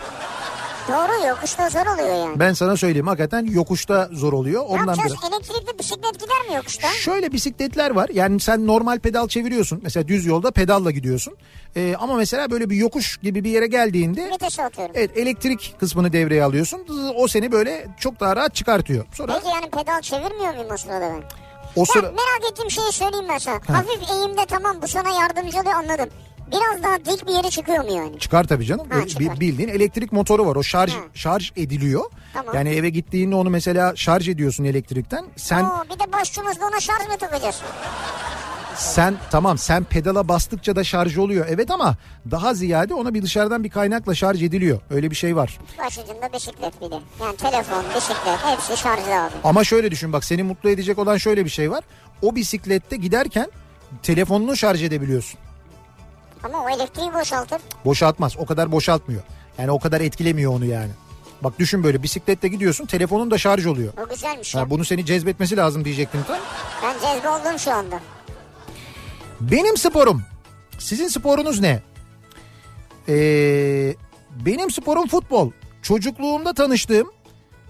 Doğru 0.88 1.26
yokuşta 1.28 1.68
zor 1.70 1.86
oluyor 1.86 2.14
yani. 2.14 2.40
Ben 2.40 2.52
sana 2.52 2.76
söyleyeyim 2.76 3.06
hakikaten 3.06 3.46
yokuşta 3.46 4.08
zor 4.12 4.32
oluyor. 4.32 4.60
ne 4.62 4.66
Ondan 4.66 4.78
yapacağız? 4.94 5.14
biraz. 5.22 5.32
Elektrikli 5.32 5.78
bisiklet 5.78 6.14
gider 6.20 6.48
mi 6.48 6.54
yokuşta? 6.56 6.88
Şöyle 6.88 7.32
bisikletler 7.32 7.90
var. 7.90 8.08
Yani 8.12 8.40
sen 8.40 8.66
normal 8.66 8.98
pedal 8.98 9.28
çeviriyorsun. 9.28 9.80
Mesela 9.82 10.08
düz 10.08 10.26
yolda 10.26 10.50
pedalla 10.50 10.90
gidiyorsun. 10.90 11.36
Ee, 11.76 11.94
ama 12.00 12.14
mesela 12.14 12.50
böyle 12.50 12.70
bir 12.70 12.76
yokuş 12.76 13.16
gibi 13.16 13.44
bir 13.44 13.50
yere 13.50 13.66
geldiğinde 13.66 14.30
Vitese 14.30 14.64
atıyorum. 14.64 14.94
evet 14.98 15.16
elektrik 15.16 15.74
kısmını 15.80 16.12
devreye 16.12 16.44
alıyorsun. 16.44 16.86
O 17.16 17.28
seni 17.28 17.52
böyle 17.52 17.86
çok 18.00 18.20
daha 18.20 18.36
rahat 18.36 18.54
çıkartıyor. 18.54 19.04
Sonra 19.14 19.32
Peki 19.34 19.54
yani 19.54 19.70
pedal 19.70 20.00
çevirmiyor 20.00 20.54
muyum 20.54 20.68
o 20.74 20.76
sırada 20.76 21.00
ben? 21.00 21.22
o 21.76 21.80
Ya 21.80 21.86
sıra 21.86 22.02
merak 22.02 22.50
ettiğim 22.52 22.70
şeyi 22.70 22.92
söyleyeyim 22.92 23.26
ben 23.28 23.38
sana. 23.38 23.54
Hafif 23.68 24.10
eğimde 24.10 24.46
tamam 24.48 24.76
bu 24.82 24.88
sana 24.88 25.08
yardımcı 25.10 25.58
oluyor 25.60 25.74
anladım. 25.74 26.08
Biraz 26.54 26.82
daha 26.82 26.98
dik 26.98 27.26
bir 27.28 27.32
yere 27.32 27.50
çıkıyor 27.50 27.84
mu 27.84 27.92
yani? 27.96 28.18
çıkar 28.18 28.44
tabii 28.44 28.64
canım. 28.66 28.86
Ha, 28.90 29.06
çıkar. 29.06 29.40
bildiğin 29.40 29.68
elektrik 29.68 30.12
motoru 30.12 30.46
var. 30.46 30.56
O 30.56 30.62
şarj 30.62 30.92
Ha. 30.92 30.98
şarj 31.14 31.52
ediliyor. 31.56 32.04
Tamam. 32.34 32.54
Yani 32.54 32.68
eve 32.70 32.90
gittiğinde 32.90 33.34
onu 33.34 33.50
mesela 33.50 33.96
şarj 33.96 34.28
ediyorsun 34.28 34.64
elektrikten. 34.64 35.24
Sen 35.36 35.64
Oo, 35.64 35.84
bir 35.94 35.98
de 35.98 36.12
başçımızda 36.12 36.66
ona 36.66 36.80
şarj 36.80 37.08
mı 37.08 37.16
takacağız? 37.18 37.60
Sen 38.76 39.14
tamam 39.30 39.58
sen 39.58 39.84
pedala 39.84 40.28
bastıkça 40.28 40.76
da 40.76 40.84
şarj 40.84 41.18
oluyor. 41.18 41.46
Evet 41.50 41.70
ama 41.70 41.96
daha 42.30 42.54
ziyade 42.54 42.94
ona 42.94 43.14
bir 43.14 43.22
dışarıdan 43.22 43.64
bir 43.64 43.70
kaynakla 43.70 44.14
şarj 44.14 44.42
ediliyor. 44.42 44.80
Öyle 44.90 45.10
bir 45.10 45.16
şey 45.16 45.36
var. 45.36 45.58
Başucunda 45.84 46.32
bisiklet 46.32 46.80
bir 46.82 46.90
de. 46.90 46.94
Yani 47.20 47.36
telefon, 47.36 47.84
bisiklet 47.96 48.38
hepsi 48.44 48.76
şarjlı 48.76 49.22
abi. 49.24 49.32
Ama 49.44 49.64
şöyle 49.64 49.90
düşün 49.90 50.12
bak 50.12 50.24
seni 50.24 50.42
mutlu 50.42 50.70
edecek 50.70 50.98
olan 50.98 51.16
şöyle 51.16 51.44
bir 51.44 51.50
şey 51.50 51.70
var. 51.70 51.84
O 52.22 52.34
bisiklette 52.34 52.96
giderken 52.96 53.46
telefonunu 54.02 54.56
şarj 54.56 54.82
edebiliyorsun. 54.82 55.40
Ama 56.44 56.64
o 56.64 56.68
elektriği 56.68 57.14
boşaltır. 57.14 57.60
Boşaltmaz. 57.84 58.36
O 58.38 58.46
kadar 58.46 58.72
boşaltmıyor. 58.72 59.22
Yani 59.58 59.70
o 59.70 59.78
kadar 59.78 60.00
etkilemiyor 60.00 60.52
onu 60.52 60.64
yani. 60.64 60.90
Bak 61.42 61.58
düşün 61.58 61.84
böyle 61.84 62.02
bisiklette 62.02 62.48
gidiyorsun 62.48 62.86
telefonun 62.86 63.30
da 63.30 63.38
şarj 63.38 63.66
oluyor. 63.66 63.92
O 64.06 64.08
güzelmiş 64.08 64.54
ya. 64.54 64.60
Ha, 64.60 64.70
bunu 64.70 64.84
seni 64.84 65.06
cezbetmesi 65.06 65.56
lazım 65.56 65.84
diyecektim 65.84 66.20
tam. 66.28 66.36
Ben 66.82 66.92
cezbe 66.92 67.28
oldum 67.28 67.58
şu 67.58 67.72
anda. 67.72 68.00
Benim 69.40 69.76
sporum. 69.76 70.22
Sizin 70.78 71.08
sporunuz 71.08 71.60
ne? 71.60 71.82
Ee, 73.08 73.94
benim 74.46 74.70
sporum 74.70 75.06
futbol. 75.06 75.50
Çocukluğumda 75.82 76.54
tanıştığım 76.54 77.10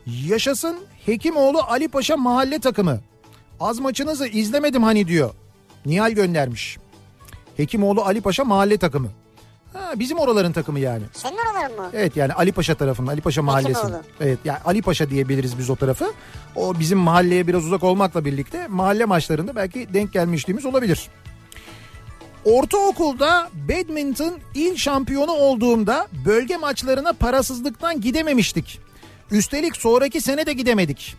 Yaşasın 0.07 0.77
Hekimoğlu 1.07 1.63
Ali 1.63 1.89
Paşa 1.89 2.17
mahalle 2.17 2.59
takımı. 2.59 3.01
Az 3.61 3.79
maçınızı 3.79 4.27
izlemedim 4.27 4.83
hani 4.83 5.09
diyor. 5.09 5.35
Nihal 5.87 6.11
göndermiş. 6.11 6.79
Hekimoğlu 7.57 8.03
Ali 8.05 8.21
Paşa 8.21 8.45
mahalle 8.45 8.77
takımı. 8.79 9.09
Ha, 9.73 9.93
bizim 9.97 10.19
oraların 10.19 10.53
takımı 10.53 10.81
yani. 10.81 11.03
Senin 11.13 11.37
oraların 11.37 11.77
mı? 11.77 11.91
Evet 11.93 12.17
yani 12.17 12.33
Ali 12.33 12.53
Paşa 12.53 12.75
tarafının 12.75 13.07
Ali 13.07 13.21
Paşa 13.21 13.43
mahallesi. 13.43 13.79
Hekimoğlu. 13.79 14.03
Evet 14.21 14.39
yani 14.45 14.59
Ali 14.65 14.83
Paşa 14.83 15.11
diyebiliriz 15.11 15.59
biz 15.59 15.71
o 15.71 15.77
tarafı. 15.77 16.13
O 16.57 16.79
bizim 16.79 16.99
mahalleye 16.99 17.47
biraz 17.47 17.65
uzak 17.65 17.85
olmakla 17.85 18.25
birlikte 18.25 18.67
mahalle 18.67 19.05
maçlarında 19.05 19.57
belki 19.57 19.95
denk 19.95 20.13
gelmişliğimiz 20.13 20.65
olabilir. 20.67 21.09
Ortaokulda 22.45 23.51
badminton 23.69 24.39
il 24.55 24.77
şampiyonu 24.77 25.33
olduğumda 25.33 26.09
bölge 26.25 26.57
maçlarına 26.57 27.13
parasızlıktan 27.13 28.01
gidememiştik. 28.01 28.81
Üstelik 29.31 29.77
sonraki 29.77 30.21
sene 30.21 30.47
de 30.47 30.53
gidemedik. 30.53 31.17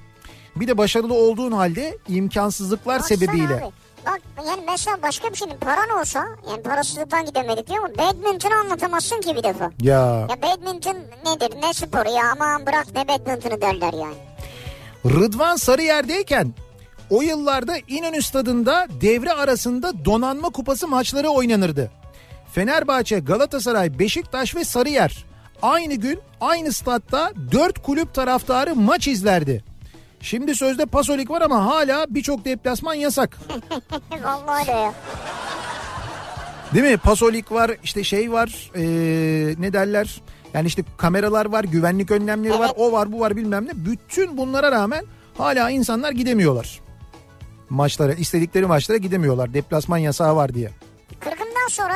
Bir 0.55 0.67
de 0.67 0.77
başarılı 0.77 1.13
olduğun 1.13 1.51
halde 1.51 1.97
imkansızlıklar 2.07 2.99
Baksana 2.99 3.17
sebebiyle. 3.17 3.55
Abi. 3.55 3.84
Bak 4.06 4.22
yani 4.48 4.61
mesela 4.72 5.02
başka 5.02 5.30
bir 5.30 5.36
şeyin 5.36 5.57
paran 5.57 5.99
olsa 5.99 6.26
yani 6.49 6.64
parasızlıktan 6.64 7.26
gidemedik 7.26 7.68
diyor 7.68 7.84
ama 7.84 7.98
badminton'u 7.98 8.53
anlatamazsın 8.53 9.22
ki 9.22 9.36
bir 9.36 9.44
defa. 9.44 9.72
Ya 9.82 10.27
Ya 10.30 10.41
badminton 10.41 10.98
nedir 11.26 11.61
ne 11.61 11.73
sporu 11.73 12.10
ya 12.10 12.32
aman 12.32 12.65
bırak 12.65 12.86
ne 12.95 13.07
badminton'u 13.07 13.61
derler 13.61 13.94
yani. 13.94 14.15
Rıdvan 15.06 15.56
Sarıyer'deyken 15.56 16.53
o 17.10 17.22
yıllarda 17.22 17.77
İnönü 17.88 18.22
stadında 18.22 18.88
devre 19.02 19.34
arasında 19.34 20.06
donanma 20.06 20.49
kupası 20.49 20.88
maçları 20.88 21.30
oynanırdı. 21.30 21.91
Fenerbahçe, 22.53 23.19
Galatasaray, 23.19 23.99
Beşiktaş 23.99 24.56
ve 24.56 24.65
Sarıyer 24.65 25.26
aynı 25.61 25.94
gün 25.95 26.19
aynı 26.41 26.73
statta 26.73 27.34
dört 27.52 27.84
kulüp 27.84 28.14
taraftarı 28.14 28.76
maç 28.76 29.07
izlerdi. 29.07 29.64
Şimdi 30.26 30.56
sözde 30.56 30.85
Pasolik 30.85 31.30
var 31.30 31.41
ama 31.41 31.65
hala 31.65 32.06
birçok 32.10 32.45
deplasman 32.45 32.93
yasak. 32.93 33.38
Vallahi 34.23 34.61
öyle 34.61 34.72
ya. 34.72 34.93
Değil 36.73 36.85
mi? 36.85 36.97
Pasolik 36.97 37.52
var 37.52 37.72
işte 37.84 38.03
şey 38.03 38.31
var 38.31 38.72
ee, 38.76 38.81
ne 39.60 39.73
derler 39.73 40.22
yani 40.53 40.68
işte 40.68 40.84
kameralar 40.97 41.45
var 41.45 41.64
güvenlik 41.64 42.11
önlemleri 42.11 42.60
var 42.60 42.65
Evet. 42.65 42.76
o 42.77 42.91
var 42.91 43.11
bu 43.11 43.19
var 43.19 43.35
bilmem 43.35 43.65
ne. 43.65 43.72
Bütün 43.85 44.38
bunlara 44.38 44.72
rağmen 44.72 45.06
hala 45.38 45.69
insanlar 45.69 46.11
gidemiyorlar. 46.11 46.80
Maçlara 47.69 48.14
istedikleri 48.14 48.65
maçlara 48.65 48.97
gidemiyorlar 48.97 49.53
deplasman 49.53 49.97
yasağı 49.97 50.35
var 50.35 50.53
diye. 50.53 50.72
Kırkımdan 51.19 51.68
sonra 51.69 51.95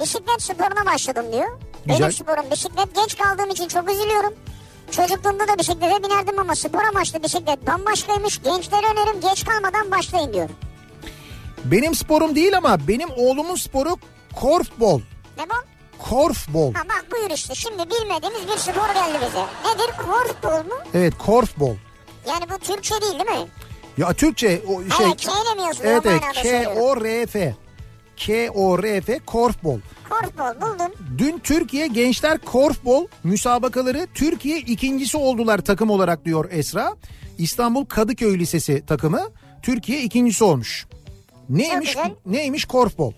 bisiklet 0.00 0.42
sporuna 0.42 0.86
başladım 0.86 1.24
diyor. 1.32 1.58
Güzel. 1.86 2.00
Benim 2.00 2.12
sporum 2.12 2.50
bisiklet. 2.50 2.94
Geç 2.94 3.18
kaldığım 3.18 3.50
için 3.50 3.68
çok 3.68 3.90
üzülüyorum. 3.90 4.34
Çocukluğumda 4.90 5.48
da 5.48 5.58
bisiklete 5.58 6.02
binerdim 6.04 6.38
ama 6.38 6.54
spor 6.54 6.84
amaçlı 6.84 7.22
bisiklet 7.22 7.66
bambaşkaymış. 7.66 8.42
Gençlere 8.42 8.86
önerim 8.86 9.20
geç 9.20 9.44
kalmadan 9.44 9.90
başlayın 9.90 10.32
diyor. 10.32 10.48
Benim 11.64 11.94
sporum 11.94 12.34
değil 12.36 12.56
ama 12.56 12.88
benim 12.88 13.08
oğlumun 13.16 13.56
sporu 13.56 13.96
korfbol. 14.36 15.00
Ne 15.38 15.44
bu? 15.50 15.54
Korfbol. 15.98 16.74
Ha 16.74 16.82
bak 16.88 17.06
buyur 17.12 17.30
işte 17.30 17.54
şimdi 17.54 17.78
bilmediğimiz 17.90 18.48
bir 18.48 18.58
spor 18.58 18.94
geldi 18.94 19.18
bize. 19.26 19.44
Nedir? 19.74 19.94
Korfbol 20.06 20.74
mu? 20.74 20.80
Evet 20.94 21.14
korfbol. 21.18 21.74
Yani 22.28 22.44
bu 22.54 22.58
Türkçe 22.58 22.94
değil 23.00 23.12
değil 23.12 23.40
mi? 23.40 23.46
Ya 23.98 24.12
Türkçe 24.12 24.62
o 24.68 24.96
şey. 24.96 25.06
Evet, 25.06 25.26
K 25.26 25.32
ile 25.32 25.54
mi 25.54 25.66
yazılıyor? 25.68 25.92
Evet 25.92 26.06
evet 26.06 26.22
manada 26.22 27.54
K 28.20 28.26
söylüyorum. 28.26 28.54
O 28.56 28.82
R 28.82 29.00
F. 29.00 29.12
K 29.12 29.14
O 29.14 29.18
R 29.18 29.18
F 29.18 29.18
korfbol. 29.26 29.78
Korfbol 30.10 30.60
buldum. 30.60 30.92
Dün 31.18 31.38
Türkiye 31.38 31.86
Gençler 31.86 32.38
Korfbol 32.38 33.06
müsabakaları 33.24 34.06
Türkiye 34.14 34.58
ikincisi 34.58 35.16
oldular 35.16 35.58
takım 35.58 35.90
olarak 35.90 36.24
diyor 36.24 36.48
Esra. 36.50 36.96
İstanbul 37.38 37.84
Kadıköy 37.84 38.38
Lisesi 38.38 38.86
takımı 38.86 39.20
Türkiye 39.62 40.02
ikincisi 40.02 40.44
olmuş. 40.44 40.86
Neymiş 41.48 41.96
neymiş 42.26 42.64
korfbol? 42.64 43.12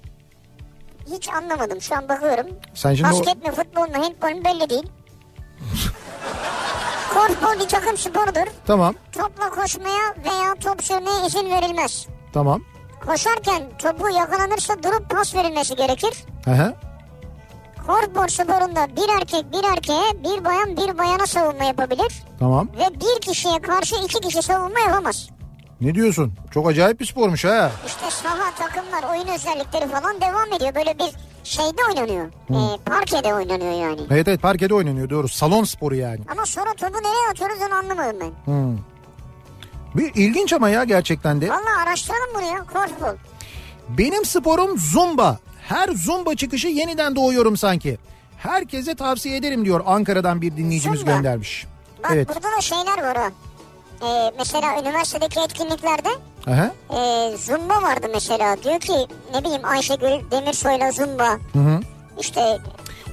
Hiç 1.17 1.29
anlamadım 1.29 1.81
şu 1.81 1.95
an 1.97 2.09
bakıyorum. 2.09 2.47
Sen 2.75 2.95
şimdi 2.95 3.09
o- 3.09 3.13
Basket 3.13 3.47
mi 3.47 3.53
futbol 3.55 3.81
mu 3.89 3.95
handbol 4.05 4.37
mu 4.39 4.45
belli 4.45 4.71
değil. 4.71 4.87
Korfbol 7.15 7.61
bir 7.65 7.69
takım 7.69 7.97
sporudur. 7.97 8.51
Tamam 8.67 8.95
Topla 9.13 9.51
koşmaya 9.51 10.15
veya 10.25 10.55
top 10.55 10.83
sürmeye 10.85 11.27
izin 11.27 11.51
verilmez. 11.51 12.07
tamam. 12.33 12.63
Koşarken 13.07 13.63
topu 13.79 14.09
yakalanırsa 14.09 14.83
durup 14.83 15.11
pas 15.11 15.35
verilmesi 15.35 15.77
gerekir. 15.77 16.25
Hı. 16.45 16.75
Korfbol 17.87 18.27
sporunda 18.29 18.97
bir 18.97 19.21
erkek 19.21 19.53
bir 19.53 19.65
erkeğe, 19.73 20.25
bir 20.25 20.45
bayan 20.45 20.77
bir 20.77 20.99
bayana 20.99 21.27
savunma 21.27 21.65
yapabilir. 21.65 22.23
Tamam. 22.39 22.69
Ve 22.79 22.95
bir 23.01 23.21
kişiye 23.21 23.59
karşı 23.59 23.95
iki 24.05 24.21
kişi 24.21 24.43
savunma 24.43 24.81
yapamaz. 24.81 25.29
Ne 25.81 25.95
diyorsun? 25.95 26.33
Çok 26.51 26.69
acayip 26.69 27.01
bir 27.01 27.07
spormuş 27.07 27.45
ha. 27.45 27.71
İşte 27.87 28.11
saha 28.11 28.55
takımlar 28.59 29.11
oyun 29.15 29.29
özellikleri 29.29 29.89
falan 29.89 30.21
devam 30.21 30.53
ediyor. 30.53 30.75
Böyle 30.75 30.99
bir 30.99 31.11
şeyde 31.45 31.83
oynanıyor. 31.89 32.27
Ee, 32.51 32.79
parkede 32.85 33.35
oynanıyor 33.35 33.73
yani. 33.73 34.01
Evet 34.11 34.29
evet 34.29 34.43
parkede 34.43 34.75
oynanıyor 34.75 35.11
doğru. 35.11 35.29
Salon 35.29 35.65
sporu 35.65 35.95
yani. 35.95 36.21
Ama 36.33 36.47
sonra 36.47 36.71
topu 36.75 36.99
nereye 36.99 37.31
atıyoruz 37.31 37.59
onu 37.69 37.75
anlamadım 37.75 38.17
ben. 38.21 38.79
Bir 39.97 40.15
ilginç 40.15 40.53
ama 40.53 40.69
ya 40.69 40.85
gerçekten 40.85 41.41
de. 41.41 41.49
Valla 41.51 41.83
araştıralım 41.83 42.29
bunu 42.35 42.43
ya. 42.47 42.59
Korfbol. 42.73 43.17
Benim 43.89 44.25
sporum 44.25 44.79
zumba. 44.79 45.39
Her 45.69 45.89
zumba 45.89 46.35
çıkışı 46.35 46.69
yeniden 46.69 47.17
doğuyorum 47.17 47.57
sanki. 47.57 47.99
Herkese 48.39 48.95
tavsiye 48.95 49.37
ederim 49.37 49.65
diyor 49.65 49.81
Ankara'dan 49.87 50.43
bir 50.43 50.57
dinleyicimiz 50.57 50.99
Zumba. 51.01 51.13
göndermiş. 51.13 51.67
Bak 52.05 52.11
Evet. 52.15 52.29
burada 52.29 52.57
da 52.57 52.61
şeyler 52.61 53.03
var 53.03 53.17
ha. 53.17 53.31
Ee, 54.07 54.33
mesela 54.39 54.81
üniversitedeki 54.83 55.41
etkinliklerde 55.41 56.09
Aha. 56.47 56.71
e, 56.99 57.37
zumba 57.37 57.83
vardı 57.83 58.07
mesela. 58.15 58.57
Diyor 58.65 58.81
ki 58.81 58.93
ne 59.35 59.41
bileyim 59.45 59.65
Ayşegül 59.65 60.31
Demirsoy'la 60.31 60.93
zumba. 60.93 61.39
İşte 62.21 62.59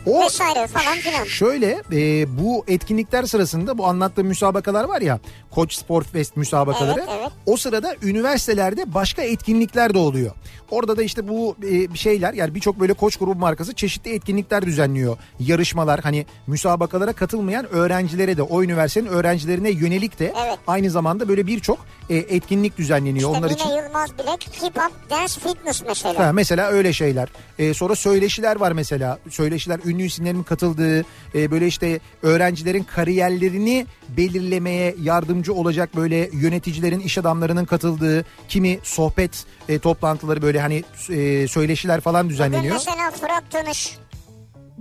O 0.06 0.22
vesaire 0.23 0.68
falan 0.68 0.97
filan. 0.97 1.23
Şöyle 1.23 1.81
e, 1.91 2.38
bu 2.39 2.64
etkinlikler 2.68 3.23
sırasında 3.23 3.77
bu 3.77 3.85
anlattığım 3.88 4.27
müsabakalar 4.27 4.84
var 4.84 5.01
ya 5.01 5.19
Koç 5.52 5.74
Sport 5.74 6.08
Fest 6.12 6.38
müsabakaları. 6.38 7.00
Evet, 7.00 7.10
evet. 7.20 7.32
O 7.46 7.58
sırada 7.58 7.96
üniversitelerde 8.04 8.94
başka 8.94 9.22
etkinlikler 9.22 9.94
de 9.94 9.98
oluyor. 9.98 10.32
Orada 10.72 10.98
da 10.98 11.04
işte 11.04 11.28
bu 11.28 11.56
e, 11.72 11.96
şeyler 11.96 12.34
yani 12.34 12.56
birçok 12.56 12.80
böyle 12.80 12.94
koç 12.94 13.18
grubu 13.18 13.40
markası 13.40 13.74
çeşitli 13.74 14.14
etkinlikler 14.14 14.66
düzenliyor. 14.66 15.18
Yarışmalar 15.40 16.00
hani 16.00 16.26
müsabakalara 16.48 17.14
katılmayan 17.14 17.66
öğrencilere 17.74 18.38
de 18.38 18.42
o 18.42 18.64
üniversitenin 18.64 19.10
öğrencilerine 19.10 19.70
yönelik 19.70 20.20
de 20.20 20.34
Evet. 20.46 20.60
aynı 20.68 20.90
zamanda 20.90 21.28
böyle 21.28 21.48
birçok 21.48 21.80
e, 22.10 22.16
etkinlik 22.16 22.78
düzenleniyor 22.78 23.30
İşte 23.30 23.40
onlar 23.40 23.50
Mine 23.50 23.54
için. 23.54 23.70
Yılmaz 23.70 24.10
Bilek 24.20 24.64
Hip 24.64 24.78
Hop 24.78 24.92
Dance 25.10 25.34
Fitness 25.34 25.84
mesela. 25.88 26.28
Ha, 26.28 26.34
mesela 26.34 26.68
öyle 26.68 26.94
şeyler. 26.94 27.30
Ee, 27.60 27.74
sonra 27.74 27.96
söyleşiler 27.96 28.56
var 28.56 28.72
mesela. 28.72 29.20
Söyleşiler 29.30 29.80
ünlü 29.86 30.04
isimlerin 30.04 30.44
katıldığı 30.44 31.06
e, 31.36 31.52
böyle 31.52 31.68
işte 31.68 32.00
öğrencilerin 32.22 32.84
kariyerlerini 32.84 33.86
belirlemeye 34.18 34.95
yardımcı 35.02 35.53
olacak 35.53 35.95
böyle 35.95 36.30
yöneticilerin, 36.34 36.99
iş 36.99 37.18
adamlarının 37.18 37.65
katıldığı 37.65 38.26
kimi 38.49 38.80
sohbet 38.84 39.45
e, 39.69 39.80
toplantıları 39.80 40.41
böyle 40.41 40.60
hani 40.61 40.84
e, 41.10 41.48
söyleşiler 41.48 42.02
falan 42.02 42.19
Bugün 42.23 42.34
düzenleniyor. 42.34 42.73
mesela 42.76 43.11
Fırat 43.11 43.44
Tanış, 43.49 43.98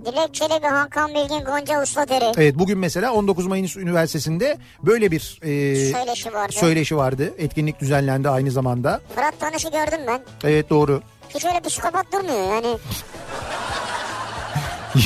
Dilek 0.05 0.35
Çelebi, 0.35 0.67
Hakan 0.67 1.11
Bilgin, 1.11 1.45
Gonca 1.45 1.83
Usladere 1.83 2.33
Evet 2.37 2.55
bugün 2.59 2.79
mesela 2.79 3.13
19 3.13 3.47
Mayıs 3.47 3.77
Üniversitesi'nde 3.77 4.59
böyle 4.83 5.11
bir 5.11 5.39
e, 5.43 5.93
söyleşi 5.93 6.33
vardı. 6.33 6.53
söyleşi 6.53 6.97
vardı. 6.97 7.35
Etkinlik 7.39 7.81
düzenlendi 7.81 8.29
aynı 8.29 8.51
zamanda. 8.51 9.01
Fırat 9.15 9.41
Tanış'ı 9.41 9.69
gördüm 9.71 10.01
ben. 10.07 10.21
Evet 10.45 10.71
doğru. 10.71 11.03
Hiç 11.35 11.45
öyle 11.45 11.61
psikopat 11.61 12.13
durmuyor 12.13 12.55
yani. 12.55 12.79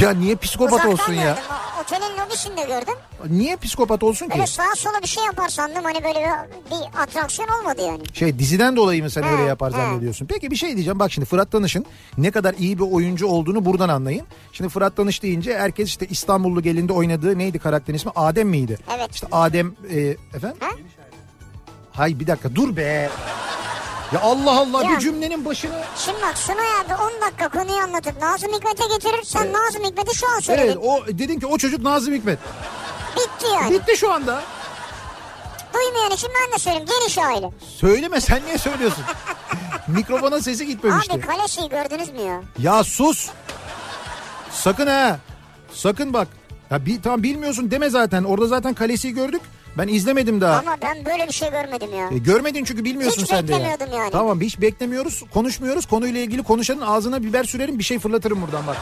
Ya 0.00 0.10
niye 0.10 0.36
psikopat 0.36 0.72
Uzaktan 0.72 0.92
olsun 0.92 1.12
ya? 1.12 1.22
gördüm. 1.24 1.42
otelin 1.82 2.26
lobisinde 2.26 2.62
gördüm. 2.62 2.94
Niye 3.30 3.56
psikopat 3.56 4.02
olsun 4.02 4.26
ki? 4.26 4.32
Böyle 4.34 4.46
sağa 4.46 4.74
sola 4.76 5.02
bir 5.02 5.06
şey 5.06 5.24
yapar 5.24 5.48
sandım. 5.48 5.84
Hani 5.84 6.04
böyle 6.04 6.20
bir, 6.70 7.00
atraksiyon 7.02 7.48
olmadı 7.48 7.82
yani. 7.86 8.02
Şey 8.12 8.38
diziden 8.38 8.76
dolayı 8.76 9.02
mı 9.02 9.10
sen 9.10 9.24
öyle 9.24 9.42
yapar 9.42 9.70
zannediyorsun? 9.70 10.26
Peki 10.26 10.50
bir 10.50 10.56
şey 10.56 10.74
diyeceğim. 10.74 10.98
Bak 10.98 11.12
şimdi 11.12 11.26
Fırat 11.28 11.52
Tanış'ın 11.52 11.86
ne 12.18 12.30
kadar 12.30 12.54
iyi 12.54 12.78
bir 12.78 12.92
oyuncu 12.92 13.26
olduğunu 13.26 13.64
buradan 13.64 13.88
anlayın. 13.88 14.26
Şimdi 14.52 14.70
Fırat 14.70 14.96
Tanış 14.96 15.22
deyince 15.22 15.58
herkes 15.58 15.88
işte 15.88 16.06
İstanbullu 16.06 16.62
gelinde 16.62 16.92
oynadığı 16.92 17.38
neydi 17.38 17.58
karakterin 17.58 17.96
ismi? 17.96 18.12
Adem 18.16 18.48
miydi? 18.48 18.78
Evet. 18.96 19.14
İşte 19.14 19.26
Adem 19.32 19.74
e, 19.90 20.00
efendim? 20.34 20.58
Ha? 20.60 20.70
Hay 21.92 22.20
bir 22.20 22.26
dakika 22.26 22.54
dur 22.54 22.76
be. 22.76 23.10
Ya 24.14 24.20
Allah 24.20 24.58
Allah 24.58 24.82
Ya. 24.84 24.90
bir 24.90 24.98
cümlenin 24.98 25.44
başını. 25.44 25.72
Şimdi 25.96 26.18
bak 26.22 26.38
Sunay 26.38 26.66
abi 26.84 26.94
10 26.94 27.20
dakika 27.26 27.48
konuyu 27.48 27.78
anlatıp 27.82 28.22
Nazım 28.22 28.52
Hikmet'e 28.52 28.84
getirir. 28.94 29.22
Sen 29.24 29.52
Nazım 29.52 29.84
Hikmet'i 29.84 30.16
şu 30.16 30.28
an 30.36 30.40
söyledin. 30.40 30.66
Evet 30.66 30.78
o 30.82 31.06
dedin 31.06 31.40
ki 31.40 31.46
o 31.46 31.58
çocuk 31.58 31.82
Nazım 31.82 32.14
Hikmet. 32.14 32.38
Bitti 33.16 33.46
yani. 33.54 33.70
Bitti 33.74 33.96
şu 33.96 34.12
anda. 34.12 34.42
Duymayan 35.74 36.10
için 36.10 36.30
ben 36.46 36.54
de 36.54 36.58
söyleyeyim. 36.58 36.86
Geniş 37.00 37.18
aile. 37.18 37.50
Söyleme 37.76 38.20
sen 38.20 38.40
niye 38.46 38.58
söylüyorsun? 38.58 39.04
Mikrofona 39.88 40.40
sesi 40.40 40.66
gitmemişti. 40.66 41.12
Abi 41.12 41.20
kalesiyi 41.20 41.68
gördünüz 41.68 42.08
mü 42.08 42.20
ya? 42.20 42.40
Ya 42.58 42.84
sus. 42.84 43.30
Sakın 44.50 44.86
ha. 44.86 45.18
Sakın 45.72 46.12
bak. 46.12 46.28
Ya 46.70 46.86
bir, 46.86 47.02
tamam 47.02 47.22
bilmiyorsun 47.22 47.70
deme 47.70 47.90
zaten. 47.90 48.24
Orada 48.24 48.46
zaten 48.46 48.74
kalesiyi 48.74 49.14
gördük. 49.14 49.42
Ben 49.78 49.88
izlemedim 49.88 50.40
daha. 50.40 50.58
Ama 50.58 50.76
ben 50.82 51.04
böyle 51.04 51.26
bir 51.28 51.32
şey 51.32 51.50
görmedim 51.50 51.94
ya. 51.94 52.08
E, 52.12 52.18
görmedin 52.18 52.64
çünkü 52.64 52.84
bilmiyorsun 52.84 53.22
Hiç 53.22 53.28
sen 53.28 53.48
de. 53.48 53.52
ya. 53.52 53.58
beklemiyordum 53.58 53.98
yani. 53.98 54.10
Tamam 54.10 54.40
hiç 54.40 54.60
beklemiyoruz. 54.60 55.22
Konuşmuyoruz. 55.34 55.86
Konuyla 55.86 56.20
ilgili 56.20 56.42
konuşanın 56.42 56.80
ağzına 56.80 57.22
biber 57.22 57.44
sürerim 57.44 57.78
bir 57.78 57.84
şey 57.84 57.98
fırlatırım 57.98 58.42
buradan 58.42 58.66
bak. 58.66 58.76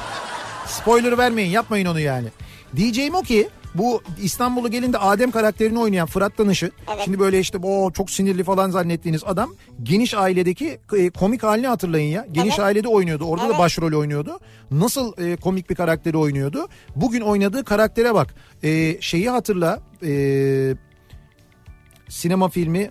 Spoiler 0.67 1.19
vermeyin 1.19 1.51
yapmayın 1.51 1.87
onu 1.87 2.01
yani. 2.01 2.29
Diyeceğim 2.77 3.15
o 3.15 3.23
ki 3.23 3.49
bu 3.75 4.03
İstanbul'u 4.23 4.71
gelin 4.71 4.93
de 4.93 4.99
Adem 4.99 5.31
karakterini 5.31 5.79
oynayan 5.79 6.07
Fırat 6.07 6.39
Danış'ı 6.39 6.71
Evet. 6.95 7.03
şimdi 7.05 7.19
böyle 7.19 7.41
işte 7.41 7.59
o 7.63 7.91
çok 7.93 8.11
sinirli 8.11 8.45
falan 8.45 8.71
zannettiğiniz 8.71 9.23
adam 9.27 9.55
geniş 9.83 10.15
ailedeki 10.15 10.79
e, 10.97 11.11
komik 11.11 11.43
halini 11.43 11.67
hatırlayın 11.67 12.09
ya. 12.13 12.27
Geniş 12.33 12.55
Evet. 12.55 12.61
ailede 12.61 12.89
oynuyordu. 12.89 13.25
Orada 13.25 13.45
da 13.45 13.49
Evet. 13.49 13.59
başrol 13.59 13.93
oynuyordu. 13.99 14.39
Nasıl 14.71 15.13
e, 15.27 15.37
komik 15.37 15.71
bir 15.71 15.75
karakteri 15.75 16.17
oynuyordu. 16.17 16.69
Bugün 16.97 17.21
oynadığı 17.21 17.65
karaktere 17.65 18.15
bak. 18.15 18.35
E, 18.63 19.01
şeyi 19.01 19.31
hatırla. 19.31 19.81
E, 20.03 20.75
sinema 22.09 22.49
filmi 22.49 22.91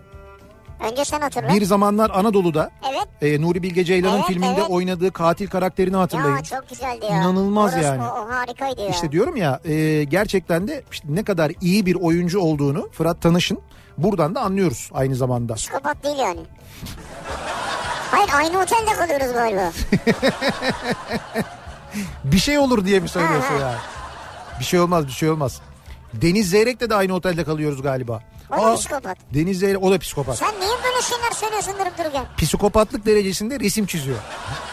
Önce 0.79 1.05
sen 1.05 1.21
hatırla. 1.21 1.49
bir 1.49 1.65
zamanlar 1.65 2.09
Anadolu'da 2.13 2.71
Evet. 2.89 3.07
e, 3.33 3.41
Nuri 3.41 3.63
Bilge 3.63 3.83
Ceylan'ın 3.85 4.15
Evet, 4.17 4.25
filminde 4.27 4.53
evet. 4.57 4.69
oynadığı 4.69 5.11
katil 5.11 5.47
karakterini 5.47 5.95
hatırlayın. 5.95 6.35
Ya 6.37 6.43
çok 6.43 6.69
güzeldi 6.69 7.05
ya. 7.05 7.17
İnanılmaz 7.17 7.73
Orası- 7.73 7.85
yani. 7.85 8.03
O, 8.03 8.05
o 8.05 8.29
harikaydı 8.29 8.81
ya. 8.81 8.89
İşte 8.89 9.11
diyorum 9.11 9.35
ya 9.35 9.59
e, 9.65 10.03
gerçekten 10.03 10.67
de 10.67 10.83
işte 10.91 11.07
ne 11.11 11.23
kadar 11.23 11.51
iyi 11.61 11.85
bir 11.85 11.95
oyuncu 11.95 12.39
olduğunu 12.39 12.89
Fırat 12.91 13.21
Tanış'ın 13.21 13.59
buradan 13.97 14.35
da 14.35 14.41
anlıyoruz 14.41 14.89
aynı 14.93 15.15
zamanda. 15.15 15.53
Psikopat 15.53 16.03
değil 16.03 16.17
yani. 16.17 16.39
Hayır 18.11 18.29
aynı 18.37 18.61
otelde 18.61 18.93
kalıyoruz 18.97 19.33
galiba. 19.33 19.71
Bir 22.23 22.37
şey 22.37 22.57
olur 22.59 22.85
diye 22.85 22.99
mi 22.99 23.09
söylüyorsun 23.09 23.53
ya? 23.59 23.75
Bir 24.59 24.65
şey 24.65 24.79
olmaz 24.79 25.07
bir 25.07 25.11
şey 25.11 25.29
olmaz. 25.29 25.61
Deniz 26.13 26.49
Zeyrek'le 26.49 26.89
de 26.89 26.95
aynı 26.95 27.13
otelde 27.13 27.43
kalıyoruz 27.43 27.81
galiba. 27.81 28.19
O 28.51 28.61
da 28.61 28.75
psikopat. 28.75 29.17
Deniz 29.33 29.59
Zeyrek 29.59 29.83
o 29.83 29.91
da 29.91 29.99
psikopat. 29.99 30.37
Sen 30.37 30.59
niye 30.59 30.71
böyle 30.83 31.01
şeyler 31.01 31.31
söylüyorsun 31.31 31.73
durup 31.79 31.97
dururken? 31.97 32.25
Psikopatlık 32.37 33.05
derecesinde 33.05 33.59
resim 33.59 33.85
çiziyor. 33.85 34.17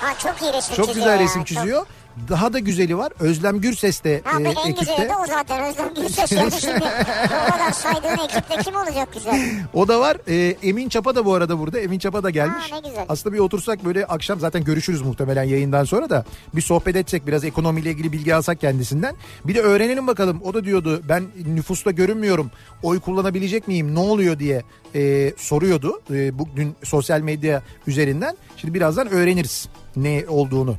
Ha 0.01 0.15
çok 0.19 0.43
iyi 0.43 0.53
resim 0.53 0.77
Çok 0.77 0.87
çiziyor 0.87 1.07
güzel 1.07 1.19
ya, 1.19 1.25
resim 1.25 1.45
çok. 1.45 1.47
çiziyor. 1.47 1.87
Daha 2.29 2.53
da 2.53 2.59
güzeli 2.59 2.97
var. 2.99 3.13
Özlem 3.21 3.61
Gürses 3.61 4.05
de 4.05 4.21
Ha 4.25 4.41
e, 4.41 4.45
ben 4.45 4.51
en 4.51 4.55
güzeli 4.55 4.71
ekipte. 4.93 5.09
de 5.09 5.17
o 5.17 5.27
zaten 5.27 5.65
Özlem 5.65 5.95
Gürses 5.95 6.33
yani 6.33 6.51
şimdi. 6.61 6.85
o 7.27 7.53
kadar 7.53 7.73
saydığın 7.73 8.25
ekipte 8.25 8.57
kim 8.65 8.77
olacak 8.77 9.09
güzel? 9.15 9.41
O 9.75 9.89
da 9.89 10.01
var. 10.01 10.17
Ee, 10.29 10.57
Emin 10.63 10.89
Çapa 10.89 11.15
da 11.15 11.25
bu 11.25 11.35
arada 11.35 11.59
burada. 11.59 11.79
Emin 11.81 11.99
Çapa 11.99 12.23
da 12.23 12.31
gelmiş. 12.31 12.73
Ha, 12.73 12.77
ne 12.81 12.89
güzel. 12.89 13.05
Aslında 13.09 13.35
bir 13.35 13.41
otursak 13.41 13.85
böyle 13.85 14.07
akşam 14.07 14.41
zaten 14.41 14.65
görüşürüz 14.65 15.03
muhtemelen 15.03 15.45
yayından 15.45 15.85
sonra 15.85 16.11
da 16.11 16.25
bir 16.55 16.61
sohbet 16.61 16.97
etsek 16.97 17.27
biraz 17.27 17.45
ekonomiyle 17.45 17.91
ilgili 17.91 18.13
bilgi 18.13 18.35
alsak 18.35 18.61
kendisinden. 18.61 19.17
Bir 19.45 19.55
de 19.55 19.61
öğrenelim 19.61 20.07
bakalım. 20.07 20.41
O 20.45 20.55
da 20.55 20.65
diyordu 20.65 21.03
ben 21.09 21.25
nüfusta 21.55 21.91
görünmüyorum. 21.91 22.51
Oy 22.83 23.01
kullanabilecek 23.01 23.69
miyim? 23.69 23.95
Ne 23.95 23.99
oluyor 23.99 24.39
diye 24.39 24.63
e, 24.95 25.33
soruyordu. 25.37 26.01
E, 26.11 26.39
bugün 26.39 26.75
sosyal 26.85 27.21
medya 27.21 27.63
üzerinden. 27.87 28.37
Şimdi 28.57 28.75
birazdan 28.75 29.09
öğreniriz 29.09 29.69
ne 29.97 30.25
olduğunu. 30.29 30.77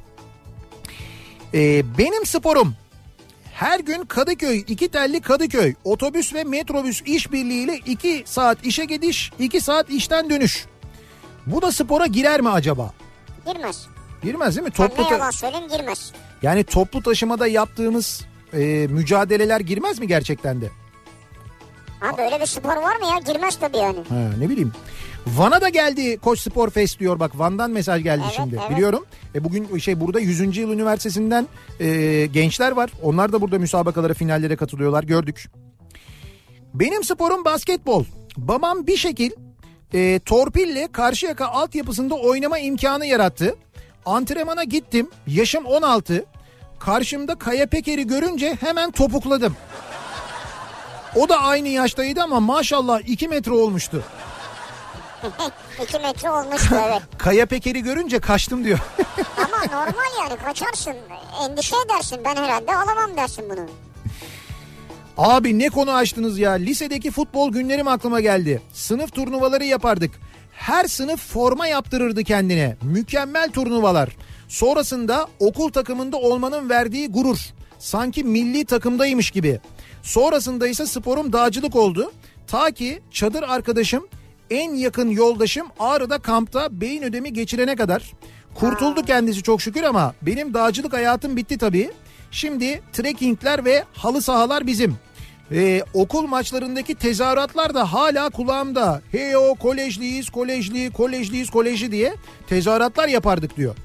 E, 1.53 1.83
benim 1.97 2.25
sporum 2.25 2.75
her 3.53 3.79
gün 3.79 4.05
Kadıköy, 4.05 4.57
iki 4.67 4.89
telli 4.89 5.21
Kadıköy, 5.21 5.73
otobüs 5.83 6.33
ve 6.33 6.43
metrobüs 6.43 7.01
işbirliğiyle 7.05 7.77
2 7.77 8.23
saat 8.25 8.65
işe 8.65 8.85
gidiş, 8.85 9.31
2 9.39 9.61
saat 9.61 9.89
işten 9.89 10.29
dönüş. 10.29 10.65
Bu 11.45 11.61
da 11.61 11.71
spora 11.71 12.05
girer 12.05 12.41
mi 12.41 12.49
acaba? 12.49 12.93
Girmez. 13.45 13.87
Girmez 14.23 14.55
değil 14.55 14.67
mi? 14.67 14.73
Ben 14.79 14.87
Toplu 14.87 15.03
ne 15.03 15.09
yalan 15.09 15.31
söyleyeyim 15.31 15.67
girmez. 15.67 16.11
yani 16.41 16.63
toplu 16.63 17.03
taşımada 17.03 17.47
yaptığımız 17.47 18.21
e, 18.53 18.87
mücadeleler 18.89 19.59
girmez 19.59 19.99
mi 19.99 20.07
gerçekten 20.07 20.61
de? 20.61 20.69
Ha 21.99 22.17
böyle 22.17 22.41
bir 22.41 22.45
spor 22.45 22.75
var 22.77 22.95
mı 22.95 23.05
ya? 23.05 23.33
Girmez 23.33 23.59
tabii 23.59 23.77
yani. 23.77 23.97
Ha, 24.09 24.15
ne 24.39 24.49
bileyim. 24.49 24.71
Van'a 25.35 25.61
da 25.61 25.69
geldi 25.69 26.17
Koç 26.17 26.39
Spor 26.39 26.69
Fest 26.69 26.99
diyor. 26.99 27.19
Bak 27.19 27.39
Van'dan 27.39 27.71
mesaj 27.71 28.03
geldi 28.03 28.21
Evet, 28.25 28.33
şimdi. 28.35 28.55
evet. 28.61 28.69
Biliyorum. 28.71 29.05
E, 29.35 29.43
bugün 29.43 29.77
şey 29.77 29.99
burada 29.99 30.19
100. 30.19 30.57
Yıl 30.57 30.71
Üniversitesi'nden 30.71 31.47
e, 31.79 32.25
gençler 32.25 32.71
var. 32.71 32.89
Onlar 33.03 33.31
da 33.31 33.41
burada 33.41 33.59
müsabakalara 33.59 34.13
finallere 34.13 34.55
katılıyorlar. 34.55 35.03
Gördük. 35.03 35.49
Benim 36.73 37.03
sporum 37.03 37.45
basketbol. 37.45 38.05
Babam 38.37 38.87
bir 38.87 38.97
şekil 38.97 39.31
e, 39.93 40.19
torpille 40.19 40.87
Karşıyaka 40.91 41.45
altyapısında 41.47 42.15
oynama 42.15 42.59
imkanı 42.59 43.05
yarattı. 43.05 43.55
Antrenmana 44.05 44.63
gittim. 44.63 45.09
Yaşım 45.27 45.65
16. 45.65 46.25
Karşımda 46.79 47.35
Kaya 47.35 47.67
Peker'i 47.67 48.07
görünce 48.07 48.57
hemen 48.59 48.91
topukladım. 48.91 49.55
O 51.15 51.29
da 51.29 51.41
aynı 51.41 51.67
yaştaydı 51.67 52.21
ama 52.21 52.39
maşallah 52.39 52.99
2 53.09 53.27
metre 53.27 53.51
olmuştu. 53.51 54.03
2 55.83 55.99
metre 55.99 56.31
olmuştu 56.31 56.75
evet. 56.87 57.01
Kaya 57.17 57.45
Peker'i 57.45 57.83
görünce 57.83 58.19
kaçtım 58.19 58.63
diyor. 58.63 58.79
Ama 59.37 59.63
normal 59.65 60.29
yani 60.29 60.39
kaçarsın. 60.45 60.93
Endişe 61.43 61.75
edersin 61.85 62.19
ben 62.25 62.35
herhalde 62.35 62.75
alamam 62.75 63.17
dersin 63.17 63.45
bunu. 63.49 63.65
Abi 65.17 65.59
ne 65.59 65.69
konu 65.69 65.91
açtınız 65.91 66.39
ya. 66.39 66.51
Lisedeki 66.51 67.11
futbol 67.11 67.51
günlerim 67.51 67.87
aklıma 67.87 68.21
geldi. 68.21 68.61
Sınıf 68.73 69.13
turnuvaları 69.13 69.65
yapardık. 69.65 70.11
Her 70.53 70.85
sınıf 70.85 71.27
forma 71.33 71.67
yaptırırdı 71.67 72.23
kendine. 72.23 72.77
Mükemmel 72.81 73.51
turnuvalar. 73.51 74.09
Sonrasında 74.47 75.27
okul 75.39 75.71
takımında 75.71 76.17
olmanın 76.17 76.69
verdiği 76.69 77.11
gurur. 77.11 77.39
Sanki 77.79 78.23
milli 78.23 78.65
takımdaymış 78.65 79.31
gibi. 79.31 79.59
Sonrasında 80.03 80.67
ise 80.67 80.85
sporum 80.85 81.33
dağcılık 81.33 81.75
oldu. 81.75 82.11
Ta 82.47 82.71
ki 82.71 83.01
çadır 83.11 83.43
arkadaşım 83.43 84.07
en 84.49 84.73
yakın 84.73 85.09
yoldaşım 85.09 85.67
Ağrı'da 85.79 86.17
kampta 86.17 86.81
beyin 86.81 87.03
ödemi 87.03 87.33
geçirene 87.33 87.75
kadar. 87.75 88.11
Kurtuldu 88.55 89.01
kendisi 89.01 89.43
çok 89.43 89.61
şükür 89.61 89.83
ama 89.83 90.13
benim 90.21 90.53
dağcılık 90.53 90.93
hayatım 90.93 91.37
bitti 91.37 91.57
tabii. 91.57 91.91
Şimdi 92.31 92.81
trekkingler 92.93 93.65
ve 93.65 93.83
halı 93.93 94.21
sahalar 94.21 94.67
bizim. 94.67 94.95
Ee, 95.51 95.81
okul 95.93 96.27
maçlarındaki 96.27 96.95
tezahüratlar 96.95 97.73
da 97.73 97.93
hala 97.93 98.29
kulağımda. 98.29 99.01
Hey 99.11 99.37
o 99.37 99.55
kolejliyiz, 99.55 100.29
kolejli, 100.29 100.91
kolejliyiz, 100.91 101.49
kolejli 101.49 101.91
diye 101.91 102.15
tezahüratlar 102.47 103.07
yapardık 103.07 103.57
diyor. 103.57 103.75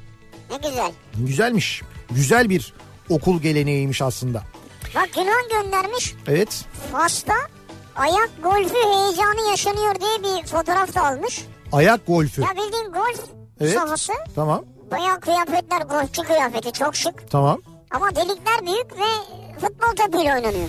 Ne 0.51 0.69
güzel. 0.69 0.93
Güzelmiş. 1.19 1.83
Güzel 2.11 2.51
bir 2.51 2.73
okul 3.09 3.43
geleneğiymiş 3.43 4.03
aslında. 4.03 4.43
Bak 4.95 5.09
Günhan 5.15 5.63
göndermiş. 5.63 6.15
Evet. 6.29 6.65
Fas'ta 6.93 7.35
ayak 7.97 8.31
golfü 8.43 8.75
heyecanı 8.75 9.51
yaşanıyor 9.51 9.95
diye 10.01 10.23
bir 10.23 10.47
fotoğraf 10.47 10.95
da 10.95 11.07
almış. 11.07 11.45
Ayak 11.73 12.07
golfü. 12.07 12.43
Ya 12.43 12.49
bildiğin 12.51 12.93
golf 12.93 13.21
Evet. 13.61 13.75
sahası. 13.75 14.13
Tamam. 14.35 14.65
Bayağı 14.91 15.21
kıyafetler 15.21 15.81
golfçü 15.81 16.23
kıyafeti 16.23 16.73
çok 16.73 16.97
şık. 16.97 17.31
Tamam. 17.31 17.59
Ama 17.91 18.17
delikler 18.17 18.61
büyük 18.67 18.93
ve 18.93 19.05
futbol 19.61 19.97
topuyla 20.05 20.35
oynanıyor. 20.37 20.69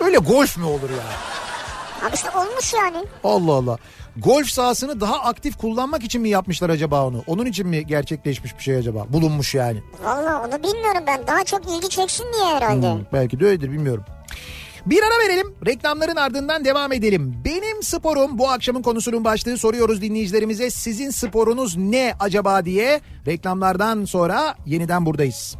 Öyle 0.00 0.16
golf 0.18 0.56
mü 0.56 0.64
olur 0.64 0.90
ya? 0.90 2.06
Abi 2.08 2.14
işte 2.14 2.30
olmuş 2.38 2.74
yani. 2.74 3.04
Allah 3.24 3.52
Allah. 3.52 3.78
Golf 4.16 4.48
sahasını 4.48 5.00
daha 5.00 5.14
aktif 5.20 5.56
kullanmak 5.56 6.02
için 6.04 6.22
mi 6.22 6.28
yapmışlar 6.28 6.70
acaba 6.70 7.06
onu? 7.06 7.22
Onun 7.26 7.46
için 7.46 7.66
mi 7.68 7.86
gerçekleşmiş 7.86 8.58
bir 8.58 8.62
şey 8.62 8.76
acaba? 8.76 9.04
Bulunmuş 9.08 9.54
yani. 9.54 9.82
Valla 10.04 10.42
onu 10.48 10.62
bilmiyorum 10.62 11.02
ben. 11.06 11.26
Daha 11.26 11.44
çok 11.44 11.66
ilgi 11.66 11.88
çeksin 11.88 12.26
diye 12.32 12.44
herhalde. 12.44 12.92
Hmm, 12.92 13.00
belki 13.12 13.40
de 13.40 13.46
öyledir 13.46 13.72
bilmiyorum. 13.72 14.04
Bir 14.86 15.02
ara 15.02 15.28
verelim. 15.28 15.54
Reklamların 15.66 16.16
ardından 16.16 16.64
devam 16.64 16.92
edelim. 16.92 17.34
Benim 17.44 17.82
sporum 17.82 18.38
bu 18.38 18.48
akşamın 18.48 18.82
konusunun 18.82 19.24
başlığı 19.24 19.58
soruyoruz 19.58 20.02
dinleyicilerimize. 20.02 20.70
Sizin 20.70 21.10
sporunuz 21.10 21.76
ne 21.76 22.14
acaba 22.20 22.64
diye 22.64 23.00
reklamlardan 23.26 24.04
sonra 24.04 24.54
yeniden 24.66 25.06
buradayız. 25.06 25.56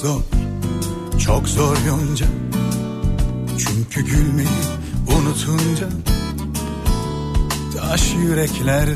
So 0.00 0.39
çok 1.30 1.48
zor 1.48 1.76
yonca. 1.86 2.26
Çünkü 3.58 4.00
gülmeyi 4.00 4.48
unutunca. 5.06 5.88
Taş 7.76 8.14
yüreklerde 8.14 8.94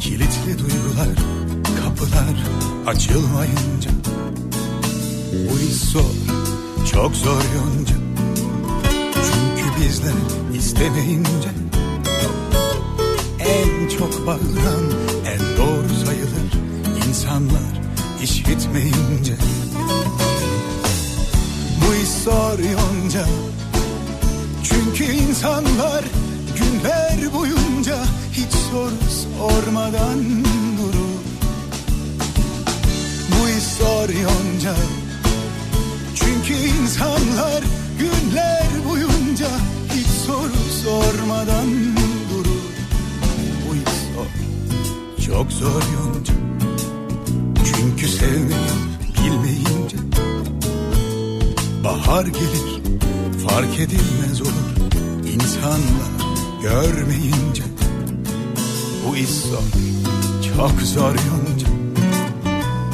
kilitli 0.00 0.58
duygular 0.58 1.08
Kapılar 1.82 2.36
açılmayınca. 2.86 3.90
Bu 5.32 5.58
iş 5.58 5.74
zor 5.74 6.14
çok 6.92 7.16
zor 7.16 7.42
yonca. 7.54 7.96
Çünkü 9.14 9.80
bizler 9.80 10.12
istemeyince. 10.58 11.50
En 13.38 13.88
çok 13.98 14.26
bağıran 14.26 14.84
en 15.26 15.40
doğru 15.58 15.94
sayılır 16.04 16.52
insanlar 17.08 17.80
işitmeyince 18.22 19.34
Bu 21.90 21.94
iş 21.94 22.08
zor 22.08 22.58
yonca. 22.58 23.26
Çünkü 24.62 25.04
insanlar 25.04 26.04
günler 26.58 27.34
boyunca 27.34 28.04
hiç 28.32 28.52
soru 28.52 28.92
sormadan 29.38 30.18
durur. 30.78 31.20
Bu 33.30 33.48
iş 33.48 33.64
zor 33.64 34.08
yonca. 34.08 34.74
Çünkü 36.14 36.54
insanlar 36.54 37.62
günler 37.98 38.66
boyunca 38.88 39.48
hiç 39.94 40.06
soru 40.06 40.62
sormadan 40.84 41.68
durur. 42.30 42.62
Bu 43.68 43.74
iş 43.76 45.26
çok 45.26 45.52
zor 45.52 45.82
yonca. 45.98 46.34
Çünkü 47.64 48.08
sevmeyi 48.08 48.89
Bahar 51.90 52.26
gelir 52.26 52.82
fark 53.48 53.80
edilmez 53.80 54.40
olur. 54.40 54.92
İnsanlar 55.34 56.10
görmeyince 56.62 57.62
Bu 59.06 59.16
iş 59.16 59.30
zor 59.30 59.62
çok 60.56 60.82
zor 60.82 61.14
yonca. 61.14 61.66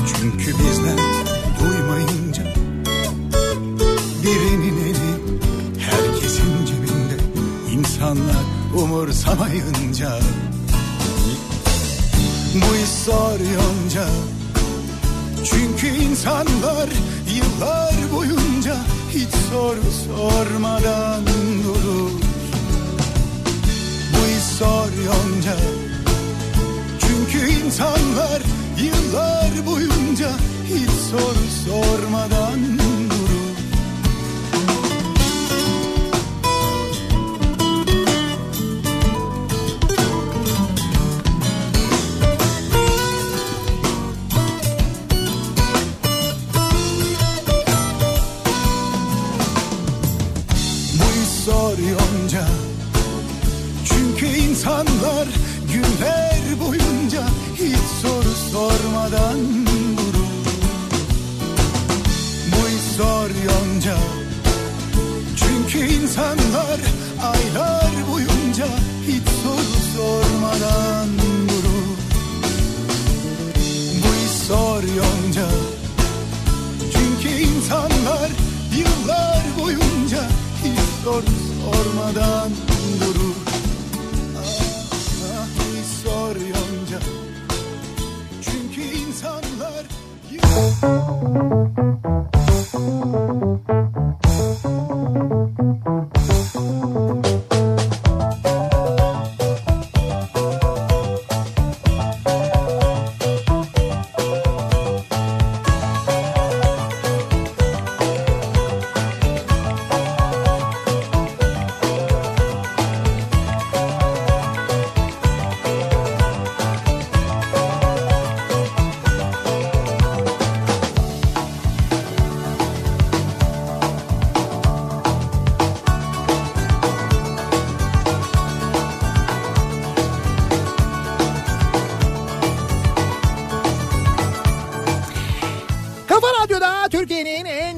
Çünkü 0.07 0.47
bizler 0.47 0.99
duymayınca 1.61 2.43
Birinin 4.23 4.85
eli 4.85 5.39
herkesin 5.79 6.67
cebinde. 6.67 7.17
İnsanlar 7.73 8.45
umursamayınca 8.75 10.19
Bu 12.55 12.77
iş 12.77 12.91
zor 13.05 13.41
yonca. 13.41 14.09
Çünkü 15.45 15.87
insanlar 15.87 16.89
yıllar 17.37 17.95
boyunca 18.15 18.77
hiç 19.11 19.29
soru 19.51 19.91
sormadan 20.07 21.27
durur. 21.65 22.11
Bu 24.13 24.27
iş 24.37 24.59
zor 24.59 24.89
yonca. 25.07 25.57
Çünkü 27.01 27.53
insanlar 27.53 28.43
yıllar 28.79 29.67
boyunca 29.67 30.31
hiç 30.69 30.91
soru 31.11 31.47
sormadan 31.67 32.79
durur. 32.79 32.86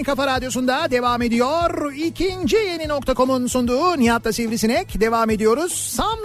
Kafa 0.09 0.27
radyosunda 0.27 0.91
devam 0.91 1.23
ediyor. 1.23 1.93
İkinci 1.93 2.57
yeni 2.57 2.89
nokta.com'un 2.89 3.47
sunduğu 3.47 3.99
Nihat'la 3.99 4.33
Sivrisinek 4.33 5.01
devam 5.01 5.31
ediyoruz. 5.31 5.73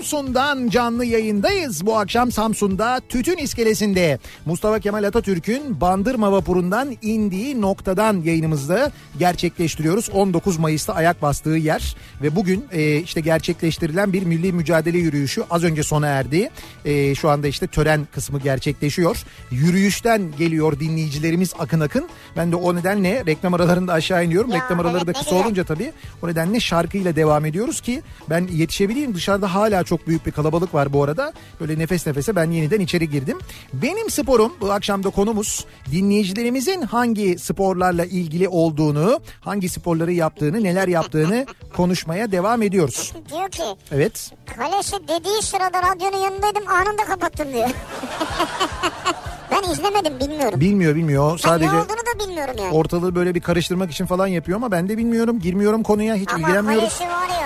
Samsun'dan 0.03 0.69
canlı 0.69 1.05
yayındayız. 1.05 1.85
Bu 1.85 1.97
akşam 1.97 2.31
Samsun'da 2.31 3.01
Tütün 3.09 3.37
İskelesi'nde 3.37 4.19
Mustafa 4.45 4.79
Kemal 4.79 5.03
Atatürk'ün 5.03 5.81
Bandırma 5.81 6.31
vapurundan 6.31 6.97
indiği 7.01 7.61
noktadan 7.61 8.21
yayınımızda 8.21 8.91
gerçekleştiriyoruz. 9.19 10.09
19 10.09 10.57
Mayıs'ta 10.57 10.93
ayak 10.93 11.21
bastığı 11.21 11.49
yer 11.49 11.95
ve 12.21 12.35
bugün 12.35 12.65
e, 12.71 12.97
işte 12.97 13.21
gerçekleştirilen 13.21 14.13
bir 14.13 14.23
milli 14.23 14.53
mücadele 14.53 14.97
yürüyüşü 14.97 15.43
az 15.49 15.63
önce 15.63 15.83
sona 15.83 16.07
erdi. 16.07 16.49
E, 16.85 17.15
şu 17.15 17.29
anda 17.29 17.47
işte 17.47 17.67
tören 17.67 18.07
kısmı 18.11 18.39
gerçekleşiyor. 18.39 19.23
Yürüyüşten 19.51 20.21
geliyor 20.37 20.79
dinleyicilerimiz 20.79 21.53
akın 21.59 21.79
akın. 21.79 22.09
Ben 22.37 22.51
de 22.51 22.55
o 22.55 22.75
nedenle 22.75 23.23
reklam 23.25 23.53
aralarında 23.53 23.93
aşağı 23.93 24.25
iniyorum. 24.25 24.49
Ya, 24.49 24.55
reklam 24.55 24.79
araları 24.79 25.03
evet, 25.05 25.15
da 25.15 25.19
kısa 25.19 25.35
olunca 25.35 25.63
tabii 25.63 25.91
o 26.23 26.27
nedenle 26.27 26.59
şarkıyla 26.59 27.15
devam 27.15 27.45
ediyoruz 27.45 27.81
ki 27.81 28.01
ben 28.29 28.47
yetişebileyim. 28.51 29.15
Dışarıda 29.15 29.53
hala 29.53 29.83
çok 29.83 29.92
büyük 30.07 30.25
bir 30.25 30.31
kalabalık 30.31 30.73
var 30.73 30.93
bu 30.93 31.03
arada. 31.03 31.33
Böyle 31.59 31.79
nefes 31.79 32.07
nefese 32.07 32.35
ben 32.35 32.51
yeniden 32.51 32.79
içeri 32.79 33.09
girdim. 33.09 33.37
Benim 33.73 34.09
sporum 34.09 34.53
bu 34.61 34.71
akşamda 34.71 35.09
konumuz 35.09 35.65
dinleyicilerimizin 35.91 36.81
hangi 36.81 37.39
sporlarla 37.39 38.05
ilgili 38.05 38.47
olduğunu, 38.47 39.19
hangi 39.41 39.69
sporları 39.69 40.11
yaptığını, 40.13 40.63
neler 40.63 40.87
yaptığını 40.87 41.45
konuşmaya 41.75 42.31
devam 42.31 42.61
ediyoruz. 42.61 43.13
Diyor 43.31 43.49
ki 43.49 43.63
Evet. 43.91 44.31
kalesi 44.57 44.95
dediği 45.07 45.41
sırada 45.41 45.83
radyonun 45.83 46.17
yanındaydım 46.17 46.67
anında 46.67 47.05
kapattım 47.05 47.53
diyor. 47.53 47.69
ben 49.51 49.71
izlemedim 49.71 50.19
bilmiyorum. 50.19 50.59
Bilmiyor 50.59 50.95
bilmiyor. 50.95 51.31
Ben 51.31 51.37
Sadece 51.49 51.69
ne 51.69 51.73
olduğunu 51.77 51.87
da 52.15 52.25
bilmiyorum 52.27 52.55
yani. 52.59 52.73
ortalığı 52.75 53.15
böyle 53.15 53.35
bir 53.35 53.41
karıştırmak 53.41 53.91
için 53.91 54.05
falan 54.05 54.27
yapıyor 54.27 54.55
ama 54.55 54.71
ben 54.71 54.89
de 54.89 54.97
bilmiyorum. 54.97 55.39
Girmiyorum 55.39 55.83
konuya 55.83 56.15
hiç 56.15 56.29
Ama 56.29 56.39
ilgilenmiyoruz. 56.47 56.97
kalesi 56.99 57.03
var 57.13 57.27
ya. 57.41 57.42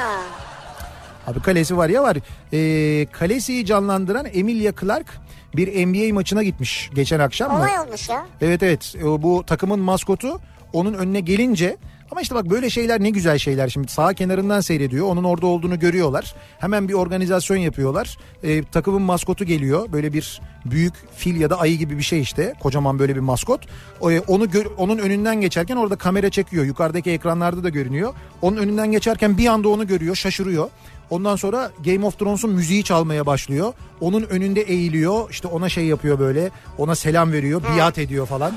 Abi 1.28 1.40
kalesi 1.40 1.78
var 1.78 1.90
ya 1.90 2.04
var. 2.04 2.18
Ee, 2.54 3.06
kalesiyi 3.12 3.66
canlandıran 3.66 4.26
Emilia 4.34 4.74
Clarke 4.82 5.12
bir 5.56 5.88
NBA 5.88 6.14
maçına 6.14 6.44
gitmiş 6.44 6.90
geçen 6.96 7.20
akşam 7.20 7.52
mı? 7.52 7.58
Olay 7.58 7.80
olmuş 7.80 8.10
ya. 8.10 8.26
Evet 8.42 8.64
evet 8.64 8.96
bu 9.04 9.44
takımın 9.48 9.80
maskotu 9.80 10.40
onun 10.74 10.94
önüne 10.94 11.20
gelince 11.20 11.78
Ama 12.12 12.22
işte 12.22 12.36
bak 12.36 12.50
böyle 12.50 12.70
şeyler 12.70 13.04
ne 13.04 13.10
güzel 13.10 13.38
şeyler. 13.38 13.70
Şimdi 13.70 13.88
sağ 13.92 14.14
kenarından 14.14 14.60
seyrediyor. 14.62 15.06
Onun 15.08 15.24
orada 15.24 15.48
olduğunu 15.48 15.80
görüyorlar. 15.80 16.36
Hemen 16.60 16.88
bir 16.88 16.94
organizasyon 16.94 17.58
yapıyorlar. 17.58 18.18
Ee, 18.44 18.64
takımın 18.64 19.02
maskotu 19.02 19.46
geliyor. 19.46 19.92
Böyle 19.92 20.14
bir 20.14 20.42
büyük 20.66 20.94
fil 21.16 21.40
ya 21.42 21.50
da 21.50 21.60
ayı 21.60 21.78
gibi 21.78 21.98
bir 21.98 22.04
şey 22.04 22.22
işte. 22.22 22.54
Kocaman 22.60 23.00
böyle 23.00 23.16
bir 23.16 23.20
maskot. 23.20 23.66
E, 24.02 24.20
onu 24.20 24.50
gör- 24.52 24.72
onun 24.78 24.98
önünden 24.98 25.42
geçerken 25.42 25.76
orada 25.76 25.96
kamera 25.96 26.30
çekiyor. 26.30 26.66
Yukarıdaki 26.66 27.12
ekranlarda 27.12 27.64
da 27.64 27.70
görünüyor. 27.70 28.14
Onun 28.42 28.58
önünden 28.58 28.92
geçerken 28.92 29.38
bir 29.38 29.48
anda 29.48 29.70
onu 29.70 29.88
görüyor, 29.88 30.16
şaşırıyor. 30.16 30.70
Ondan 31.10 31.36
sonra 31.36 31.72
Game 31.86 32.06
of 32.06 32.20
Thrones'un 32.20 32.50
müziği 32.52 32.84
çalmaya 32.84 33.26
başlıyor. 33.26 33.74
Onun 34.02 34.22
önünde 34.22 34.62
eğiliyor. 34.62 35.30
işte 35.30 35.48
ona 35.48 35.70
şey 35.70 35.86
yapıyor 35.86 36.20
böyle. 36.20 36.52
Ona 36.78 36.96
selam 36.96 37.32
veriyor, 37.32 37.62
biat 37.78 37.98
ediyor 37.98 38.26
falan. 38.28 38.54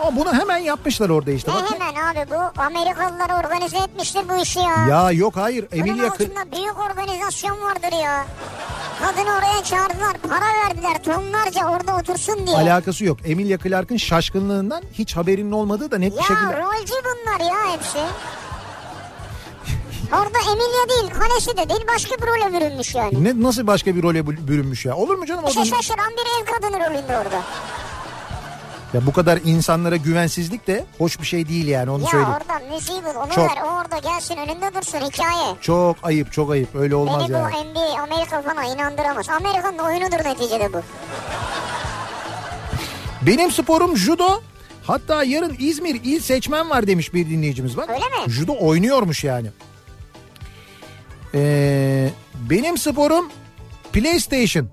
Ama 0.00 0.16
bunu 0.16 0.32
hemen 0.34 0.58
yapmışlar 0.58 1.08
orada 1.10 1.30
işte. 1.30 1.50
Ne 1.50 1.54
Bak, 1.54 1.70
hemen 1.72 1.94
abi 1.94 2.30
bu 2.30 2.60
Amerikalılar 2.62 3.44
organize 3.44 3.78
etmiştir 3.78 4.22
bu 4.28 4.42
işi 4.42 4.58
ya. 4.58 4.86
ya 4.90 5.10
yok 5.12 5.36
hayır 5.36 5.66
Bunun 5.72 5.80
Emilia 5.80 6.06
altında 6.06 6.52
büyük 6.56 6.78
organizasyon 6.90 7.60
vardır 7.60 8.02
ya. 8.04 8.26
Kadını 9.02 9.30
oraya 9.38 9.64
çağırdılar, 9.64 10.12
para 10.28 10.46
verdiler 10.64 11.02
tonlarca 11.04 11.66
orada 11.68 11.96
otursun 11.96 12.46
diye. 12.46 12.56
alakası 12.56 13.04
yok. 13.04 13.18
Emilia 13.24 13.58
Clarke'ın 13.58 13.98
şaşkınlığından 13.98 14.82
hiç 14.92 15.16
haberinin 15.16 15.52
olmadığı 15.52 15.90
da 15.90 15.98
net 15.98 16.12
bir 16.12 16.16
ya 16.16 16.22
şekilde. 16.22 16.62
rolcü 16.62 16.94
bunlar 17.04 17.50
ya 17.50 17.72
hepsi. 17.72 17.98
Orada 20.12 20.38
Emilia 20.38 20.88
değil, 20.88 21.10
kalesi 21.20 21.56
de 21.56 21.68
değil 21.68 21.84
başka 21.94 22.16
bir 22.16 22.26
role 22.26 22.52
bürünmüş 22.60 22.94
yani. 22.94 23.24
Ne 23.24 23.42
nasıl 23.42 23.66
başka 23.66 23.96
bir 23.96 24.02
role 24.02 24.18
bü- 24.20 24.48
bürünmüş 24.48 24.84
ya? 24.84 24.96
Olur 24.96 25.14
mu 25.14 25.26
canım? 25.26 25.44
Da- 25.46 25.50
şaşıran 25.50 26.10
bir 26.10 26.42
ev 26.42 26.54
kadını 26.54 26.80
rolünde 26.90 27.18
orada. 27.18 27.42
ya 28.94 29.06
bu 29.06 29.12
kadar 29.12 29.38
insanlara 29.44 29.96
güvensizlik 29.96 30.66
de 30.66 30.84
hoş 30.98 31.20
bir 31.20 31.26
şey 31.26 31.48
değil 31.48 31.66
yani 31.68 31.90
onu 31.90 32.02
Ya 32.02 32.08
söyleyeyim. 32.08 32.34
orada 32.42 32.74
müziği 32.74 33.04
bul, 33.04 33.20
onu 33.20 33.30
Çok. 33.34 33.44
ver, 33.50 33.62
o 33.64 33.80
orada 33.80 33.98
gelsin 33.98 34.36
önünde 34.36 34.74
dursun 34.74 34.98
hikaye. 35.00 35.54
Çok 35.60 35.96
ayıp, 36.02 36.32
çok 36.32 36.50
ayıp. 36.50 36.74
Öyle 36.74 36.94
olmaz 36.94 37.22
Beni 37.28 37.32
ya. 37.32 37.50
bu 37.54 37.64
NBA, 37.68 38.00
Amerika 38.02 38.42
falan 38.42 38.64
inandıramaz. 38.64 39.28
Amerika'nın 39.28 39.78
oyunudur 39.78 40.24
neticede 40.24 40.72
bu. 40.72 40.80
Benim 43.22 43.50
sporum 43.50 43.96
judo. 43.96 44.40
Hatta 44.86 45.24
yarın 45.24 45.56
İzmir 45.58 46.00
il 46.04 46.20
seçmen 46.20 46.70
var 46.70 46.86
demiş 46.86 47.14
bir 47.14 47.30
dinleyicimiz 47.30 47.76
bak. 47.76 47.88
Öyle 47.90 48.04
mi? 48.04 48.30
Judo 48.32 48.52
oynuyormuş 48.60 49.24
yani. 49.24 49.46
Ee, 51.34 52.10
benim 52.50 52.78
sporum 52.78 53.30
PlayStation. 53.92 54.68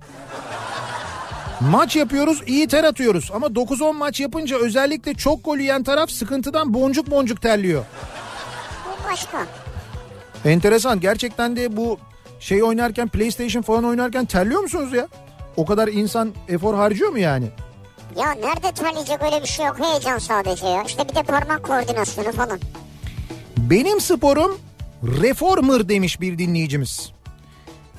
Maç 1.61 1.95
yapıyoruz 1.95 2.43
iyi 2.47 2.67
ter 2.67 2.83
atıyoruz 2.83 3.31
ama 3.33 3.47
9-10 3.47 3.93
maç 3.97 4.19
yapınca 4.19 4.57
özellikle 4.57 5.13
çok 5.13 5.45
gol 5.45 5.57
yiyen 5.57 5.83
taraf 5.83 6.09
sıkıntıdan 6.11 6.73
boncuk 6.73 7.11
boncuk 7.11 7.41
terliyor. 7.41 7.85
Bu 8.85 9.11
başka. 9.11 9.45
Enteresan 10.45 10.99
gerçekten 10.99 11.55
de 11.55 11.77
bu 11.77 11.99
şey 12.39 12.63
oynarken 12.63 13.07
PlayStation 13.07 13.61
falan 13.61 13.83
oynarken 13.83 14.25
terliyor 14.25 14.61
musunuz 14.61 14.93
ya? 14.93 15.07
O 15.57 15.65
kadar 15.65 15.87
insan 15.87 16.33
efor 16.47 16.75
harcıyor 16.75 17.09
mu 17.11 17.19
yani? 17.19 17.47
Ya 18.15 18.31
nerede 18.31 18.71
terleyecek 18.71 19.23
öyle 19.23 19.41
bir 19.41 19.47
şey 19.47 19.65
yok. 19.65 19.79
Heyecan 19.79 20.17
sadece 20.17 20.67
ya. 20.67 20.83
İşte 20.83 21.09
bir 21.09 21.15
de 21.15 21.23
parmak 21.23 21.63
koordinasyonu 21.63 22.31
falan. 22.31 22.59
Benim 23.57 24.01
sporum 24.01 24.59
reformer 25.03 25.89
demiş 25.89 26.21
bir 26.21 26.37
dinleyicimiz. 26.37 27.11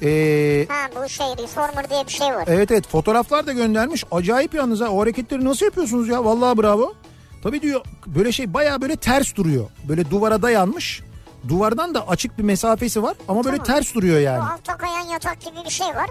Ee, 0.02 0.66
Ha 0.68 0.89
bu 1.05 1.09
şey 1.09 1.27
reformer 1.27 1.90
diye 1.90 2.06
bir 2.06 2.12
şey 2.12 2.27
var. 2.28 2.44
evet 2.47 2.70
evet 2.70 2.89
fotoğraflar 2.89 3.47
da 3.47 3.52
göndermiş. 3.52 4.05
Acayip 4.10 4.55
yalnız 4.55 4.81
ha 4.81 4.89
o 4.89 5.01
hareketleri 5.01 5.44
nasıl 5.44 5.66
yapıyorsunuz 5.66 6.09
ya? 6.09 6.24
Vallahi 6.24 6.59
bravo. 6.59 6.94
Tabii 7.43 7.62
diyor 7.62 7.81
böyle 8.06 8.32
şey 8.32 8.55
baya 8.55 8.81
böyle 8.82 8.97
ters 8.97 9.35
duruyor. 9.35 9.64
Böyle 9.89 10.10
duvara 10.10 10.43
dayanmış. 10.43 11.01
Duvardan 11.48 11.94
da 11.94 12.09
açık 12.09 12.39
bir 12.39 12.43
mesafesi 12.43 13.02
var 13.02 13.16
ama 13.28 13.44
böyle 13.44 13.56
Tamam. 13.56 13.66
ters 13.66 13.94
duruyor 13.94 14.16
Bu 14.16 14.20
yani. 14.20 14.43
altta 14.43 14.77
kayan 14.77 15.06
yatak 15.06 15.40
gibi 15.40 15.56
bir 15.64 15.70
şey 15.70 15.86
var. 15.86 16.10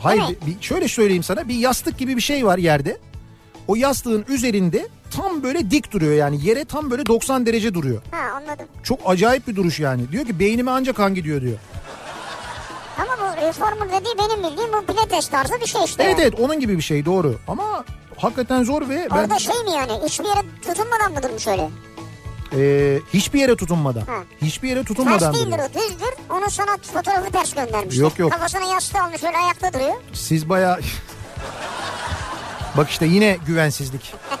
Hayır 0.00 0.22
Evet. 0.28 0.46
bir, 0.46 0.62
şöyle 0.62 0.88
söyleyeyim 0.88 1.22
sana 1.22 1.48
bir 1.48 1.54
yastık 1.54 1.98
gibi 1.98 2.16
bir 2.16 2.22
şey 2.22 2.46
var 2.46 2.58
yerde. 2.58 2.98
O 3.68 3.76
yastığın 3.76 4.24
üzerinde 4.28 4.88
tam 5.10 5.42
böyle 5.42 5.70
dik 5.70 5.92
duruyor 5.92 6.12
yani 6.12 6.46
yere 6.46 6.64
tam 6.64 6.90
böyle 6.90 7.06
90 7.06 7.46
derece 7.46 7.74
duruyor. 7.74 8.02
Ha 8.10 8.36
anladım. 8.36 8.66
Çok 8.82 8.98
acayip 9.06 9.48
bir 9.48 9.56
duruş 9.56 9.80
yani. 9.80 10.12
Diyor 10.12 10.24
ki 10.26 10.38
beynime 10.38 10.70
ancak 10.70 10.96
kan 10.96 11.14
gidiyor 11.14 11.40
diyor. 11.40 11.58
Ama 12.98 13.12
bu 13.18 13.46
reformer 13.46 13.88
dediği 13.88 14.18
benim 14.18 14.50
bildiğim 14.50 14.72
bu 14.72 14.86
pilates 14.86 15.28
tarzı 15.28 15.60
bir 15.60 15.66
şey 15.66 15.84
işte. 15.84 16.02
Evet 16.02 16.16
evet 16.20 16.34
onun 16.40 16.60
gibi 16.60 16.76
bir 16.76 16.82
şey 16.82 17.04
doğru. 17.04 17.38
Ama 17.48 17.84
hakikaten 18.16 18.64
zor 18.64 18.88
ve 18.88 19.08
ben 19.10 19.16
Orada 19.16 19.38
şey 19.38 19.62
mi 19.64 19.70
yani 19.70 19.92
hiçbir 20.04 20.24
yere 20.24 20.40
tutunmadan 20.66 21.12
mı 21.12 21.22
durmuş 21.22 21.46
öyle? 21.48 21.68
e, 22.56 22.98
hiçbir 23.14 23.40
yere 23.40 23.56
tutunmadan. 23.56 24.00
Ha. 24.00 24.22
Hiçbir 24.42 24.68
yere 24.68 24.78
Ters 24.78 24.88
tutunmadan 24.88 25.34
değildir 25.34 25.46
duruyor. 25.52 25.68
o 25.70 25.74
düzdür. 25.74 26.14
Onu 26.30 26.50
sana 26.50 26.76
fotoğrafı 26.94 27.32
ters 27.32 27.54
göndermişler. 27.54 28.02
Yok, 28.02 28.18
yok. 28.18 28.32
Kafasına 28.32 28.72
yastığı 28.72 29.02
almış 29.02 29.22
böyle 29.22 29.36
ayakta 29.36 29.72
duruyor. 29.72 29.94
Siz 30.12 30.48
baya... 30.48 30.78
Bak 32.76 32.90
işte 32.90 33.06
yine 33.06 33.38
güvensizlik. 33.46 34.14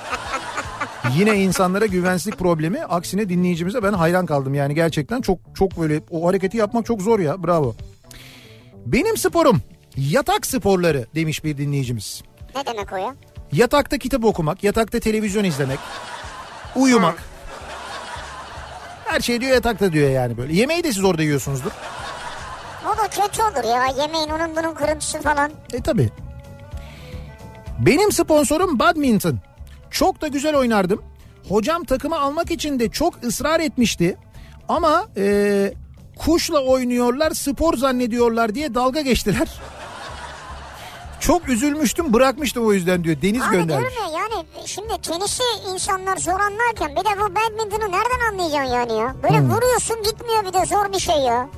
Yine 1.16 1.42
insanlara 1.42 1.86
güvensizlik 1.86 2.38
problemi. 2.38 2.84
Aksine 2.84 3.28
dinleyicimize 3.28 3.82
ben 3.82 3.92
hayran 3.92 4.26
kaldım. 4.26 4.54
Yani 4.54 4.74
gerçekten 4.74 5.20
çok 5.20 5.38
çok 5.54 5.80
böyle 5.80 6.00
o 6.10 6.28
hareketi 6.28 6.56
yapmak 6.56 6.86
çok 6.86 7.02
zor 7.02 7.20
ya. 7.20 7.42
Bravo. 7.42 7.74
Benim 8.86 9.16
sporum 9.16 9.62
yatak 9.96 10.46
sporları 10.46 11.06
demiş 11.14 11.44
bir 11.44 11.58
dinleyicimiz. 11.58 12.22
Ne 12.56 12.66
demek 12.66 12.92
o 12.92 12.96
ya? 12.96 13.14
Yatakta 13.52 13.98
kitap 13.98 14.24
okumak, 14.24 14.64
yatakta 14.64 15.00
televizyon 15.00 15.44
izlemek, 15.44 15.78
uyumak. 16.76 17.22
Her 19.04 19.20
şey 19.20 19.40
diyor 19.40 19.52
yatakta 19.52 19.92
diyor 19.92 20.10
yani 20.10 20.36
böyle. 20.36 20.54
Yemeği 20.54 20.84
de 20.84 20.92
siz 20.92 21.04
orada 21.04 21.22
yiyorsunuzdur. 21.22 21.70
O 22.86 22.98
da 22.98 23.08
kötü 23.08 23.42
olur 23.42 23.64
ya. 23.74 23.86
Yemeğin 24.02 24.28
onun 24.28 24.56
bunun 24.56 24.74
kırıntısı 24.74 25.20
falan. 25.20 25.50
E 25.72 25.82
tabi. 25.82 26.10
Benim 27.78 28.12
sponsorum 28.12 28.78
badminton. 28.78 29.38
Çok 29.90 30.20
da 30.20 30.28
güzel 30.28 30.56
oynardım. 30.56 31.02
Hocam 31.48 31.84
takımı 31.84 32.18
almak 32.20 32.50
için 32.50 32.80
de 32.80 32.88
çok 32.90 33.24
ısrar 33.24 33.60
etmişti. 33.60 34.16
Ama 34.68 35.06
e, 35.16 35.72
kuşla 36.18 36.60
oynuyorlar 36.64 37.30
spor 37.30 37.76
zannediyorlar 37.76 38.54
diye 38.54 38.74
dalga 38.74 39.00
geçtiler. 39.00 39.48
Çok 41.20 41.48
üzülmüştüm 41.48 42.12
bırakmıştım 42.12 42.66
o 42.66 42.72
yüzden 42.72 43.04
diyor. 43.04 43.16
Deniz 43.22 43.42
Abi 43.42 43.52
göndermiş. 43.56 43.94
ya 43.96 44.18
yani 44.18 44.44
şimdi 44.66 45.00
tenisi 45.02 45.42
insanlar 45.74 46.16
zor 46.16 46.40
anlarken 46.40 46.90
bir 46.90 46.96
de 47.04 47.20
bu 47.20 47.34
badmintonu 47.34 47.92
nereden 47.92 48.32
anlayacaksın 48.32 48.74
yani 48.74 48.92
ya? 48.98 49.14
Böyle 49.22 49.38
Hmm. 49.38 49.50
vuruyorsun 49.50 50.02
gitmiyor 50.02 50.44
bir 50.46 50.52
de 50.52 50.66
zor 50.66 50.92
bir 50.92 50.98
şey 50.98 51.16
ya. 51.18 51.48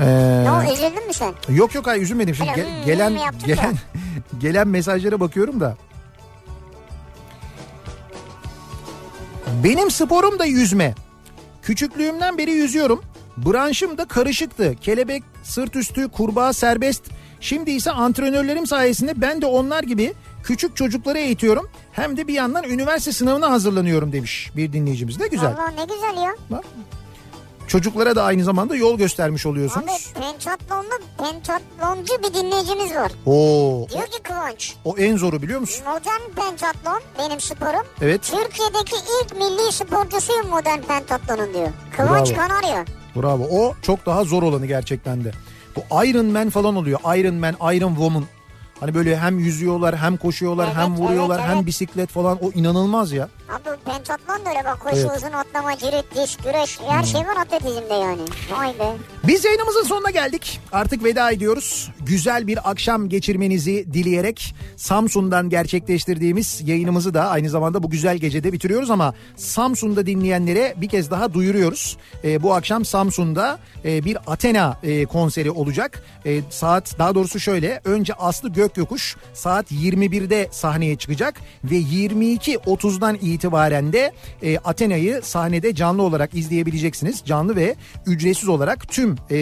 Ee, 0.00 0.04
Ne 0.44 0.50
oldu 0.50 0.72
üzüldün 0.72 1.06
mü 1.06 1.12
sen? 1.12 1.34
Yok 1.48 1.74
yok 1.74 1.86
hayır 1.86 2.02
üzülmedim. 2.02 2.34
Şimdi 2.34 2.50
Öyle 2.50 2.62
ge- 2.62 2.76
hmm, 2.78 2.84
gelen 2.84 3.18
gelen 3.46 3.74
gelen 4.40 4.68
mesajlara 4.68 5.20
bakıyorum 5.20 5.60
da. 5.60 5.76
Benim 9.64 9.90
sporum 9.90 10.38
da 10.38 10.44
yüzme. 10.44 10.94
Küçüklüğümden 11.62 12.38
beri 12.38 12.50
yüzüyorum. 12.50 13.02
Branşım 13.36 13.98
da 13.98 14.04
karışıktı. 14.04 14.74
Kelebek, 14.80 15.22
sırt 15.42 15.76
üstü, 15.76 16.08
kurbağa 16.08 16.52
serbest. 16.52 17.02
Şimdi 17.40 17.70
ise 17.70 17.90
antrenörlerim 17.90 18.66
sayesinde 18.66 19.20
ben 19.20 19.42
de 19.42 19.46
onlar 19.46 19.82
gibi 19.82 20.12
küçük 20.42 20.76
çocukları 20.76 21.18
eğitiyorum. 21.18 21.68
Hem 21.92 22.16
de 22.16 22.28
bir 22.28 22.34
yandan 22.34 22.64
üniversite 22.64 23.12
sınavına 23.12 23.50
hazırlanıyorum 23.50 24.12
demiş 24.12 24.50
bir 24.56 24.72
dinleyicimiz. 24.72 25.20
Ne 25.20 25.26
güzel. 25.28 25.48
Allah 25.48 25.68
ne 25.68 25.84
güzel 25.94 26.22
ya. 26.22 26.34
Bak. 26.50 26.64
Çocuklara 27.68 28.16
da 28.16 28.22
aynı 28.24 28.44
zamanda 28.44 28.76
yol 28.76 28.98
göstermiş 28.98 29.46
oluyorsunuz. 29.46 29.86
Abi 30.16 30.20
pentatlonlu, 30.24 30.98
pentatloncu 31.18 32.12
bir 32.22 32.34
dinleyicimiz 32.34 32.94
var. 32.94 33.12
Oo, 33.26 33.86
Diyor 33.90 34.06
ki 34.06 34.22
Kıvanç, 34.22 34.74
o 34.84 34.96
en 34.98 35.16
zoru 35.16 35.42
biliyor 35.42 35.60
musun? 35.60 35.84
modern 35.86 36.34
pentatlon 36.48 37.00
benim 37.18 37.40
sporum. 37.40 37.86
Evet. 38.02 38.22
Türkiye'deki 38.22 38.96
ilk 38.96 39.36
milli 39.36 39.72
sporcusuyum 39.72 40.48
modern 40.48 40.80
pentatlonun 40.82 41.54
diyor. 41.54 41.68
Kıvanç 41.96 42.30
Bravo. 42.30 42.38
Kanarya. 42.48 42.84
Bravo. 43.16 43.44
O 43.50 43.74
çok 43.82 44.06
daha 44.06 44.24
zor 44.24 44.42
olanı 44.42 44.66
gerçekten 44.66 45.24
de. 45.24 45.32
Bu 45.76 46.04
Iron 46.04 46.26
Man 46.26 46.50
falan 46.50 46.76
oluyor. 46.76 47.00
Iron 47.16 47.34
Man, 47.34 47.54
Iron 47.74 47.88
Woman. 47.94 48.24
Hani 48.80 48.94
böyle 48.94 49.18
hem 49.18 49.38
yüzüyorlar 49.38 49.96
hem 49.96 50.16
koşuyorlar 50.16 50.64
Evet, 50.66 50.76
hem 50.76 50.96
vuruyorlar 50.96 51.38
evet, 51.38 51.48
hem 51.48 51.56
evet. 51.56 51.66
bisiklet 51.66 52.10
falan. 52.10 52.38
O 52.44 52.50
inanılmaz 52.54 53.12
ya. 53.12 53.28
Abi 53.48 53.76
pentatlon 53.84 54.44
da 54.44 54.48
öyle 54.50 54.64
bak 54.64 54.80
koşu 54.80 54.96
Evet. 54.96 55.10
uzun 55.16 55.32
atlama, 55.32 55.76
cirit, 55.78 56.04
diş, 56.14 56.36
güreş 56.36 56.80
her 56.88 57.04
şey 57.04 57.20
var 57.20 57.36
atletizmde 57.40 57.94
yani. 57.94 58.20
Vay 58.50 58.68
be. 58.68 58.96
Biz 59.26 59.44
yayınımızın 59.44 59.82
sonuna 59.82 60.10
geldik. 60.10 60.60
Artık 60.72 61.04
veda 61.04 61.30
ediyoruz. 61.30 61.90
Güzel 62.00 62.46
bir 62.46 62.70
akşam 62.70 63.08
geçirmenizi 63.08 63.92
dileyerek 63.92 64.54
Samsun'dan 64.76 65.48
gerçekleştirdiğimiz 65.50 66.60
yayınımızı 66.64 67.14
da 67.14 67.28
aynı 67.28 67.48
zamanda 67.50 67.82
bu 67.82 67.90
güzel 67.90 68.18
gecede 68.18 68.52
bitiriyoruz 68.52 68.90
ama 68.90 69.14
Samsun'da 69.36 70.06
dinleyenlere 70.06 70.74
bir 70.76 70.88
kez 70.88 71.10
daha 71.10 71.34
duyuruyoruz. 71.34 71.96
Ee, 72.24 72.42
bu 72.42 72.54
akşam 72.54 72.84
Samsun'da 72.84 73.58
e, 73.84 74.04
bir 74.04 74.18
Athena 74.26 74.76
e, 74.82 75.04
konseri 75.04 75.50
olacak. 75.50 76.02
E, 76.26 76.40
saat 76.50 76.98
daha 76.98 77.14
doğrusu 77.14 77.40
şöyle 77.40 77.80
önce 77.84 78.14
Aslı 78.14 78.48
Gökyokuş 78.48 79.16
saat 79.34 79.72
21'de 79.72 80.48
sahneye 80.52 80.96
çıkacak 80.96 81.34
ve 81.64 81.76
22.30'dan 81.76 83.14
itibaren 83.14 83.37
itibaren 83.38 83.92
de 83.92 84.12
e, 84.42 84.58
Athena'yı 84.58 85.20
sahnede 85.22 85.74
canlı 85.74 86.02
olarak 86.02 86.34
izleyebileceksiniz. 86.34 87.22
Canlı 87.24 87.56
ve 87.56 87.76
ücretsiz 88.06 88.48
olarak 88.48 88.88
tüm 88.88 89.16
e, 89.30 89.36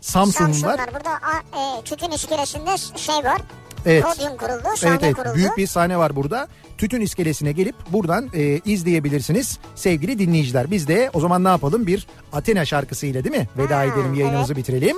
Samsunlular 0.00 0.52
Samsunlar 0.52 0.80
burada 0.94 1.10
a, 1.10 1.58
e, 1.78 1.82
tütün 1.84 2.10
iskelesinde 2.10 2.98
şey 2.98 3.14
var. 3.16 3.40
Evet. 3.86 4.04
Podyum 4.04 4.36
kuruldu, 4.36 4.76
sahne 4.76 4.90
Evet 4.90 5.02
evet 5.04 5.16
kuruldu. 5.16 5.34
büyük 5.34 5.56
bir 5.56 5.66
sahne 5.66 5.98
var 5.98 6.16
burada. 6.16 6.48
Tütün 6.78 7.00
iskelesine 7.00 7.52
gelip 7.52 7.74
buradan 7.92 8.30
e, 8.34 8.60
izleyebilirsiniz 8.64 9.58
sevgili 9.74 10.18
dinleyiciler. 10.18 10.70
Biz 10.70 10.88
de 10.88 11.10
o 11.14 11.20
zaman 11.20 11.44
ne 11.44 11.48
yapalım 11.48 11.86
bir 11.86 12.06
Athena 12.32 12.64
şarkısıyla 12.64 13.24
değil 13.24 13.36
mi? 13.36 13.48
Veda 13.58 13.76
Ha, 13.76 13.84
edelim 13.84 14.14
yayınımızı 14.14 14.56
bitirelim. 14.56 14.96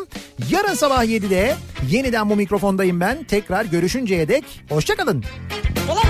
Yarın 0.51 0.75
sabah 0.75 1.05
7'de 1.05 1.57
yeniden 1.91 2.31
bu 2.31 2.37
mikrofondayım 2.37 3.01
ben. 3.01 3.25
Tekrar 3.25 3.65
görüşünceye 3.65 4.29
dek 4.29 4.45
hoşçakalın. 4.69 5.25
Güle 5.75 6.08